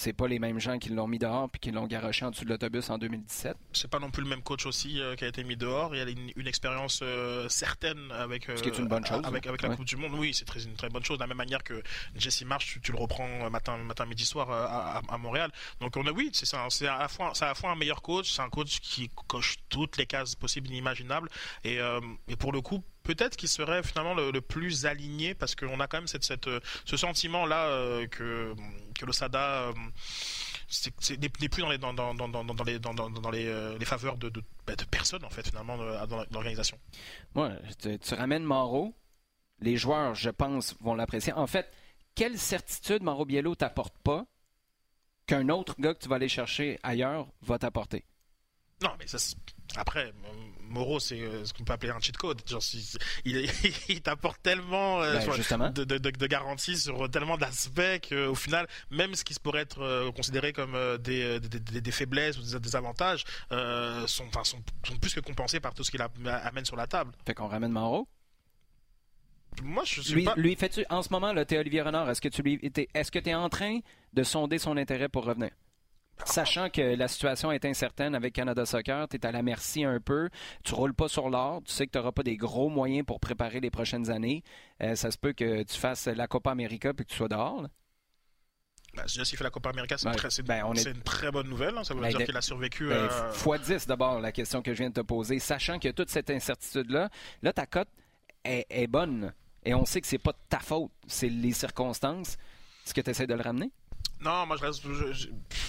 c'est 0.00 0.14
pas 0.14 0.26
les 0.26 0.38
mêmes 0.38 0.58
gens 0.58 0.78
qui 0.78 0.88
l'ont 0.88 1.06
mis 1.06 1.18
dehors 1.18 1.50
puis 1.50 1.60
qui 1.60 1.70
l'ont 1.70 1.86
garoché 1.86 2.24
en 2.24 2.30
dessous 2.30 2.44
de 2.44 2.48
l'autobus 2.48 2.88
en 2.88 2.96
2017. 2.96 3.54
C'est 3.74 3.90
pas 3.90 3.98
non 3.98 4.10
plus 4.10 4.22
le 4.22 4.28
même 4.30 4.40
coach 4.40 4.64
aussi 4.64 4.98
euh, 4.98 5.14
qui 5.14 5.24
a 5.24 5.28
été 5.28 5.44
mis 5.44 5.56
dehors. 5.56 5.94
Il 5.94 5.98
y 5.98 6.00
a 6.00 6.08
une, 6.08 6.46
expérience 6.46 7.00
euh, 7.02 7.48
certaine 7.50 8.10
avec 8.10 8.46
Ce 8.46 8.62
qui 8.62 8.70
est 8.70 8.78
une 8.78 8.88
bonne 8.88 9.04
chose. 9.04 9.20
avec, 9.24 9.46
avec 9.46 9.60
la 9.60 9.76
Coupe 9.76 9.84
du 9.84 9.96
Monde. 9.96 10.14
Oui, 10.14 10.32
c'est 10.32 10.46
très, 10.46 10.62
une 10.64 10.74
très 10.74 10.88
bonne 10.88 11.04
chose. 11.04 11.18
De 11.18 11.22
la 11.22 11.26
même 11.26 11.36
manière 11.36 11.62
que 11.62 11.82
Jesse 12.16 12.44
Marsh, 12.44 12.78
tu, 12.82 12.92
le 12.92 12.98
reprends 12.98 13.50
matin, 13.50 13.76
matin, 13.76 14.06
midi, 14.06 14.24
soir 14.24 14.50
euh, 14.50 14.66
à, 14.66 15.02
à, 15.06 15.18
Montréal. 15.18 15.50
Donc 15.80 15.94
on 15.98 16.06
a 16.06 16.12
oui, 16.12 16.30
c'est 16.32 16.56
à 16.56 16.98
la 16.98 17.08
fois, 17.08 17.32
c'est 17.34 17.44
à 17.44 17.48
la 17.48 17.54
fois 17.54 17.70
un 17.70 17.76
meilleur 17.76 18.00
coach, 18.00 18.32
c'est 18.32 18.42
un 18.42 18.48
coach 18.48 18.80
qui 18.80 19.10
coche 19.26 19.56
toutes 19.68 19.98
les 19.98 20.06
cases 20.06 20.34
possibles 20.34 20.68
et 20.68 20.72
inimaginables. 20.72 21.28
Et, 21.64 21.78
et 22.26 22.36
pour 22.36 22.52
le 22.52 22.62
coup, 22.62 22.82
peut-être 23.14 23.36
qu'il 23.36 23.48
serait 23.48 23.82
finalement 23.82 24.14
le, 24.14 24.40
plus 24.40 24.86
aligné 24.86 25.34
parce 25.34 25.54
qu'on 25.54 25.80
a 25.80 25.86
quand 25.86 25.98
même 25.98 26.06
cette, 26.06 26.24
cette 26.24 26.48
ce 26.84 26.96
sentiment 26.96 27.46
là 27.46 28.06
que 28.08 28.54
que 28.98 29.06
l'Osada 29.06 29.68
euh, 29.68 29.72
n'est 31.18 31.48
plus 31.48 31.62
dans 31.62 31.70
les, 31.70 31.78
dans, 31.78 31.92
dans, 31.92 32.14
dans, 32.14 32.64
les, 32.64 32.78
dans, 32.78 33.30
les, 33.30 33.46
euh, 33.46 33.76
les 33.78 33.84
faveurs 33.84 34.16
de, 34.16 34.28
de, 34.28 34.42
bah, 34.66 34.76
de, 34.76 34.84
personne, 34.84 35.24
en 35.24 35.30
fait, 35.30 35.46
finalement, 35.46 35.76
dans 35.76 36.24
l'organisation. 36.30 36.78
Moi, 37.34 37.52
tu, 37.80 38.14
ramènes 38.14 38.44
Mauro, 38.44 38.94
les 39.60 39.76
joueurs, 39.76 40.14
je 40.14 40.30
pense, 40.30 40.76
vont 40.80 40.94
l'apprécier. 40.94 41.32
En 41.32 41.46
fait, 41.46 41.70
quelle 42.14 42.38
certitude 42.38 43.02
Mauro 43.02 43.24
Biello 43.24 43.54
t'apporte 43.54 43.96
pas 43.98 44.26
qu'un 45.26 45.48
autre 45.48 45.74
gars 45.80 45.94
que 45.94 46.00
tu 46.00 46.08
vas 46.08 46.16
aller 46.16 46.28
chercher 46.28 46.78
ailleurs 46.82 47.26
va 47.42 47.58
t'apporter? 47.58 48.04
Non, 48.82 48.90
mais 48.98 49.06
ça, 49.06 49.18
après, 49.76 50.12
Moreau, 50.70 51.00
c'est 51.00 51.20
euh, 51.20 51.44
ce 51.44 51.52
qu'on 51.52 51.64
peut 51.64 51.72
appeler 51.72 51.92
un 51.92 52.00
cheat 52.00 52.16
code. 52.16 52.40
Genre, 52.46 52.62
il, 53.24 53.50
il 53.88 54.00
t'apporte 54.00 54.40
tellement 54.42 55.02
euh, 55.02 55.18
ben, 55.50 55.70
de, 55.70 55.84
de, 55.84 55.98
de, 55.98 56.26
garanties 56.26 56.78
sur 56.78 57.10
tellement 57.10 57.36
d'aspects 57.36 58.08
qu'au 58.08 58.34
final, 58.34 58.66
même 58.90 59.14
ce 59.14 59.24
qui 59.24 59.34
pourrait 59.40 59.62
être 59.62 59.82
euh, 59.82 60.12
considéré 60.12 60.52
comme 60.52 60.76
des, 60.98 61.40
des, 61.40 61.80
des, 61.80 61.90
faiblesses 61.90 62.38
ou 62.38 62.58
des, 62.58 62.76
avantages 62.76 63.24
sont, 64.06 64.30
sont, 64.32 64.62
sont, 64.84 64.96
plus 65.00 65.14
que 65.14 65.20
compensés 65.20 65.60
par 65.60 65.74
tout 65.74 65.82
ce 65.82 65.90
qu'il 65.90 66.02
amène 66.02 66.64
sur 66.64 66.76
la 66.76 66.86
table. 66.86 67.12
Fait 67.26 67.34
qu'on 67.34 67.48
ramène 67.48 67.72
Moreau? 67.72 68.08
Moi, 69.62 69.82
je 69.84 70.00
suis 70.00 70.14
lui, 70.14 70.24
pas... 70.24 70.34
lui 70.36 70.54
fais-tu 70.54 70.84
en 70.90 71.02
ce 71.02 71.08
moment, 71.10 71.32
là, 71.32 71.44
es 71.48 71.58
Olivier 71.58 71.82
Renard, 71.82 72.08
est-ce 72.08 72.20
que 72.20 72.28
tu 72.28 72.42
lui, 72.42 72.60
est-ce 72.94 73.10
que 73.10 73.18
tu 73.18 73.30
es 73.30 73.34
en 73.34 73.48
train 73.48 73.80
de 74.12 74.22
sonder 74.22 74.58
son 74.58 74.76
intérêt 74.76 75.08
pour 75.08 75.24
revenir? 75.24 75.50
Sachant 76.24 76.70
que 76.70 76.80
la 76.80 77.08
situation 77.08 77.52
est 77.52 77.64
incertaine 77.64 78.14
avec 78.14 78.34
Canada 78.34 78.64
Soccer, 78.66 79.08
tu 79.08 79.16
es 79.16 79.26
à 79.26 79.32
la 79.32 79.42
merci 79.42 79.84
un 79.84 80.00
peu. 80.00 80.28
Tu 80.64 80.74
roules 80.74 80.94
pas 80.94 81.08
sur 81.08 81.30
l'or. 81.30 81.62
Tu 81.64 81.72
sais 81.72 81.86
que 81.86 81.92
tu 81.92 81.98
n'auras 81.98 82.12
pas 82.12 82.22
des 82.22 82.36
gros 82.36 82.68
moyens 82.68 83.04
pour 83.06 83.20
préparer 83.20 83.60
les 83.60 83.70
prochaines 83.70 84.10
années. 84.10 84.42
Euh, 84.82 84.94
ça 84.94 85.10
se 85.10 85.18
peut 85.18 85.32
que 85.32 85.62
tu 85.62 85.76
fasses 85.78 86.06
la 86.06 86.26
Copa 86.26 86.50
América 86.50 86.92
puis 86.92 87.04
que 87.04 87.10
tu 87.10 87.16
sois 87.16 87.28
dehors. 87.28 87.66
Ben, 88.94 89.06
s'il 89.06 89.24
fait 89.24 89.44
la 89.44 89.50
Copa 89.50 89.70
América, 89.70 89.96
c'est 89.96 90.08
une, 90.08 90.46
ben, 90.46 90.64
une, 90.74 91.02
très 91.02 91.30
bonne 91.30 91.48
nouvelle. 91.48 91.78
Hein. 91.78 91.84
Ça 91.84 91.94
veut 91.94 92.00
ben, 92.00 92.08
dire 92.08 92.24
qu'il 92.26 92.36
a 92.36 92.40
survécu. 92.40 92.88
Ben, 92.88 92.94
euh... 92.94 93.32
Fois 93.32 93.58
10 93.58 93.86
d'abord, 93.86 94.20
la 94.20 94.32
question 94.32 94.62
que 94.62 94.72
je 94.72 94.78
viens 94.78 94.88
de 94.88 94.94
te 94.94 95.00
poser. 95.00 95.38
Sachant 95.38 95.78
qu'il 95.78 95.88
y 95.88 95.90
a 95.90 95.92
toute 95.92 96.10
cette 96.10 96.30
incertitude-là, 96.30 97.08
là, 97.42 97.52
ta 97.52 97.66
cote 97.66 97.88
est, 98.44 98.66
est, 98.68 98.88
bonne. 98.88 99.32
Et 99.64 99.74
on 99.74 99.84
sait 99.84 100.00
que 100.00 100.06
c'est 100.06 100.18
pas 100.18 100.32
ta 100.48 100.58
faute, 100.58 100.90
c'est 101.06 101.28
les 101.28 101.52
circonstances. 101.52 102.36
Est-ce 102.84 102.94
que 102.94 103.00
tu 103.00 103.10
essaies 103.10 103.26
de 103.26 103.34
le 103.34 103.42
ramener? 103.42 103.70
Non, 104.20 104.44
moi 104.46 104.56
je 104.56 104.62
reste. 104.62 104.82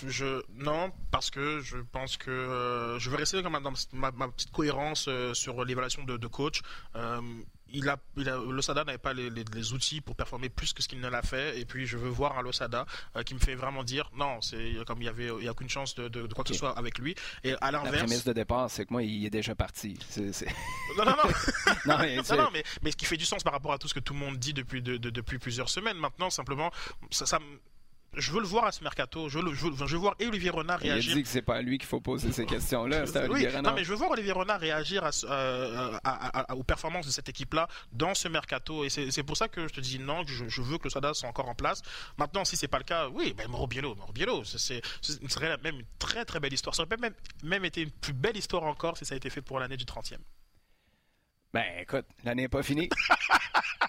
Je, 0.08 0.44
non, 0.56 0.92
parce 1.10 1.30
que 1.30 1.62
je 1.62 1.78
pense 1.78 2.18
que 2.18 2.30
euh, 2.32 3.00
je 3.00 3.10
vais 3.10 3.18
rester 3.18 3.42
dans 3.42 3.50
ma, 3.50 3.62
ma 3.62 4.28
petite 4.28 4.52
cohérence 4.52 5.06
euh, 5.08 5.34
sur 5.34 5.64
l'évaluation 5.64 6.04
de, 6.04 6.28
coach. 6.28 6.62
Euh, 6.96 7.22
il 7.74 7.88
a, 7.88 7.98
il 8.18 8.28
a, 8.28 8.36
Losada 8.36 8.84
n'avait 8.84 8.98
pas 8.98 9.14
les, 9.14 9.30
les, 9.30 9.74
outils 9.74 10.02
pour 10.02 10.18
performer 10.18 10.50
plus 10.50 10.74
que 10.74 10.84
ce 10.84 10.90
qu'il 10.90 11.00
ne 11.00 11.08
l'a 11.08 11.22
fait. 11.22 11.58
Et 11.58 11.66
puis 11.66 11.86
je 11.86 11.98
veux 11.98 12.10
voir 12.10 12.38
un 12.38 12.42
Losada 12.42 12.86
qui 13.26 13.34
me 13.34 13.40
fait 13.40 13.56
vraiment 13.56 13.86
dire 13.86 14.10
non, 14.18 14.42
c'est 14.42 14.74
comme 14.86 15.02
il 15.02 15.06
y 15.06 15.08
avait, 15.08 15.30
il 15.40 15.46
y 15.46 15.48
a 15.48 15.52
aucune 15.52 15.70
chance 15.70 15.96
de, 15.96 16.10
de, 16.10 16.34
quoi 16.34 16.44
que 16.44 16.50
ce 16.50 16.60
soit 16.60 16.78
avec 16.78 17.00
lui. 17.00 17.16
Et 17.46 17.54
à 17.62 17.72
l'inverse. 17.72 17.94
La 17.94 18.00
prémisse 18.00 18.26
de 18.26 18.34
départ, 18.34 18.70
c'est 18.70 18.86
que 18.86 18.92
moi, 18.92 19.04
il 19.04 19.26
est 19.26 19.30
déjà 19.30 19.56
parti. 19.56 19.98
Non, 20.98 21.06
non, 21.06 21.12
non. 21.12 21.16
non, 21.86 21.98
mais, 22.00 22.18
non, 22.18 22.50
mais, 22.52 22.64
mais, 22.82 22.92
ce 22.92 22.98
qui 22.98 23.06
fait 23.06 23.16
du 23.16 23.24
sens 23.24 23.44
par 23.44 23.54
rapport 23.54 23.72
à 23.72 23.78
tout 23.78 23.88
ce 23.88 23.94
que 23.94 24.02
tout 24.02 24.14
le 24.14 24.20
monde 24.20 24.38
dit 24.38 24.54
depuis, 24.54 24.82
depuis 24.82 25.40
plusieurs 25.40 25.70
semaines. 25.70 25.98
Maintenant, 25.98 26.30
simplement, 26.30 26.72
ça, 27.12 27.26
ça 27.26 27.40
je 28.18 28.32
veux 28.32 28.42
le 28.42 28.46
voir 28.46 28.66
à 28.66 28.72
ce 28.72 28.84
mercato. 28.84 29.30
Je 29.30 29.40
veux, 29.40 29.54
je 29.54 29.68
veux, 29.68 29.88
je 29.88 29.94
veux 29.94 30.02
voir 30.02 30.16
Olivier 30.20 30.50
Renard 30.50 30.80
réagir. 30.80 31.12
Il 31.12 31.16
dit 31.16 31.24
que 31.24 31.30
c'est 31.30 31.42
pas 31.42 31.56
à 31.56 31.62
lui 31.62 31.78
qu'il 31.78 31.88
faut 31.88 32.02
poser 32.02 32.32
ces 32.32 32.46
questions-là. 32.46 33.06
oui, 33.30 33.48
non, 33.64 33.74
mais 33.74 33.84
je 33.84 33.90
veux 33.90 33.96
voir 33.96 34.12
Olivier 34.12 34.34
Renard 34.34 34.60
réagir 34.60 35.10
euh, 35.24 35.98
aux 36.50 36.64
performances 36.64 37.06
de 37.06 37.12
cette 37.12 37.30
équipe-là 37.30 37.68
dans 37.94 38.14
ce 38.14 38.28
mercato. 38.28 38.84
Et 38.84 38.90
c'est 38.90 39.24
pour 39.24 39.38
ça 39.38 39.48
que 39.48 39.68
je 39.68 39.74
te 39.74 39.80
dis 39.80 40.00
non, 40.00 40.24
je, 40.26 40.48
je 40.48 40.62
veux 40.62 40.78
que 40.78 40.86
le 40.86 40.90
Sada 40.90 41.14
soit 41.14 41.30
encore 41.30 41.48
en 41.48 41.56
place. 41.56 41.82
Maintenant, 42.18 42.44
si 42.44 42.58
c'est 42.58 42.68
pas 42.68 42.80
le 42.80 42.84
cas, 42.84 43.08
oui, 43.08 43.34
ben 43.38 43.48
Mauro 43.48 43.68
Biello, 43.68 43.96
Mauro 43.96 44.12
Biello, 44.12 44.44
ce 44.44 44.58
serait 44.58 45.58
même 45.64 45.80
une 45.80 45.86
très 45.98 46.26
très 46.26 46.40
belle 46.40 46.54
histoire. 46.54 46.76
Ça 46.76 46.84
aurait 46.84 46.98
même, 46.98 47.14
même 47.44 47.64
été 47.66 47.82
une 47.82 47.92
plus 47.92 48.14
belle 48.14 48.36
histoire 48.36 48.64
encore 48.64 48.98
si 48.98 49.06
ça 49.06 49.14
a 49.14 49.18
été 49.18 49.30
fait 49.30 49.42
pour 49.42 49.60
l'année 49.60 49.78
du 49.78 49.86
30e. 49.86 50.18
Ben 51.54 51.66
écoute, 51.82 52.06
l'année 52.24 52.44
n'est 52.44 52.50
pas 52.50 52.64
finie. 52.64 52.90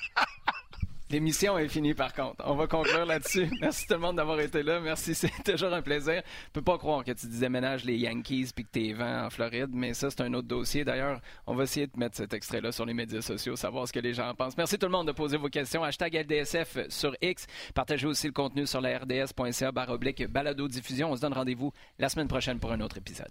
L'émission 1.12 1.58
est 1.58 1.68
finie 1.68 1.92
par 1.92 2.14
contre. 2.14 2.42
On 2.46 2.54
va 2.54 2.66
conclure 2.66 3.04
là-dessus. 3.04 3.46
Merci 3.60 3.86
tout 3.86 3.92
le 3.92 4.00
monde 4.00 4.16
d'avoir 4.16 4.40
été 4.40 4.62
là. 4.62 4.80
Merci, 4.80 5.14
c'est 5.14 5.30
toujours 5.44 5.70
un 5.74 5.82
plaisir. 5.82 6.22
Je 6.46 6.50
peux 6.52 6.62
pas 6.62 6.78
croire 6.78 7.04
que 7.04 7.12
tu 7.12 7.26
déménages 7.26 7.84
les 7.84 7.98
Yankees 7.98 8.48
puis 8.54 8.64
que 8.64 8.70
t'es 8.70 8.94
vent 8.94 9.26
en 9.26 9.28
Floride, 9.28 9.68
mais 9.74 9.92
ça 9.92 10.08
c'est 10.08 10.22
un 10.22 10.32
autre 10.32 10.48
dossier. 10.48 10.86
D'ailleurs, 10.86 11.20
on 11.46 11.54
va 11.54 11.64
essayer 11.64 11.86
de 11.86 11.98
mettre 11.98 12.16
cet 12.16 12.32
extrait-là 12.32 12.72
sur 12.72 12.86
les 12.86 12.94
médias 12.94 13.20
sociaux, 13.20 13.56
savoir 13.56 13.86
ce 13.86 13.92
que 13.92 14.00
les 14.00 14.14
gens 14.14 14.34
pensent. 14.34 14.56
Merci 14.56 14.78
tout 14.78 14.86
le 14.86 14.92
monde 14.92 15.06
de 15.06 15.12
poser 15.12 15.36
vos 15.36 15.50
questions. 15.50 15.84
Hashtag 15.84 16.14
LDSF 16.14 16.88
sur 16.88 17.14
X. 17.20 17.46
Partagez 17.74 18.06
aussi 18.06 18.28
le 18.28 18.32
contenu 18.32 18.66
sur 18.66 18.80
la 18.80 18.98
rds.ca 18.98 19.70
baroblique 19.70 20.26
balado 20.28 20.66
diffusion. 20.66 21.12
On 21.12 21.16
se 21.16 21.20
donne 21.20 21.34
rendez-vous 21.34 21.74
la 21.98 22.08
semaine 22.08 22.28
prochaine 22.28 22.58
pour 22.58 22.72
un 22.72 22.80
autre 22.80 22.96
épisode. 22.96 23.28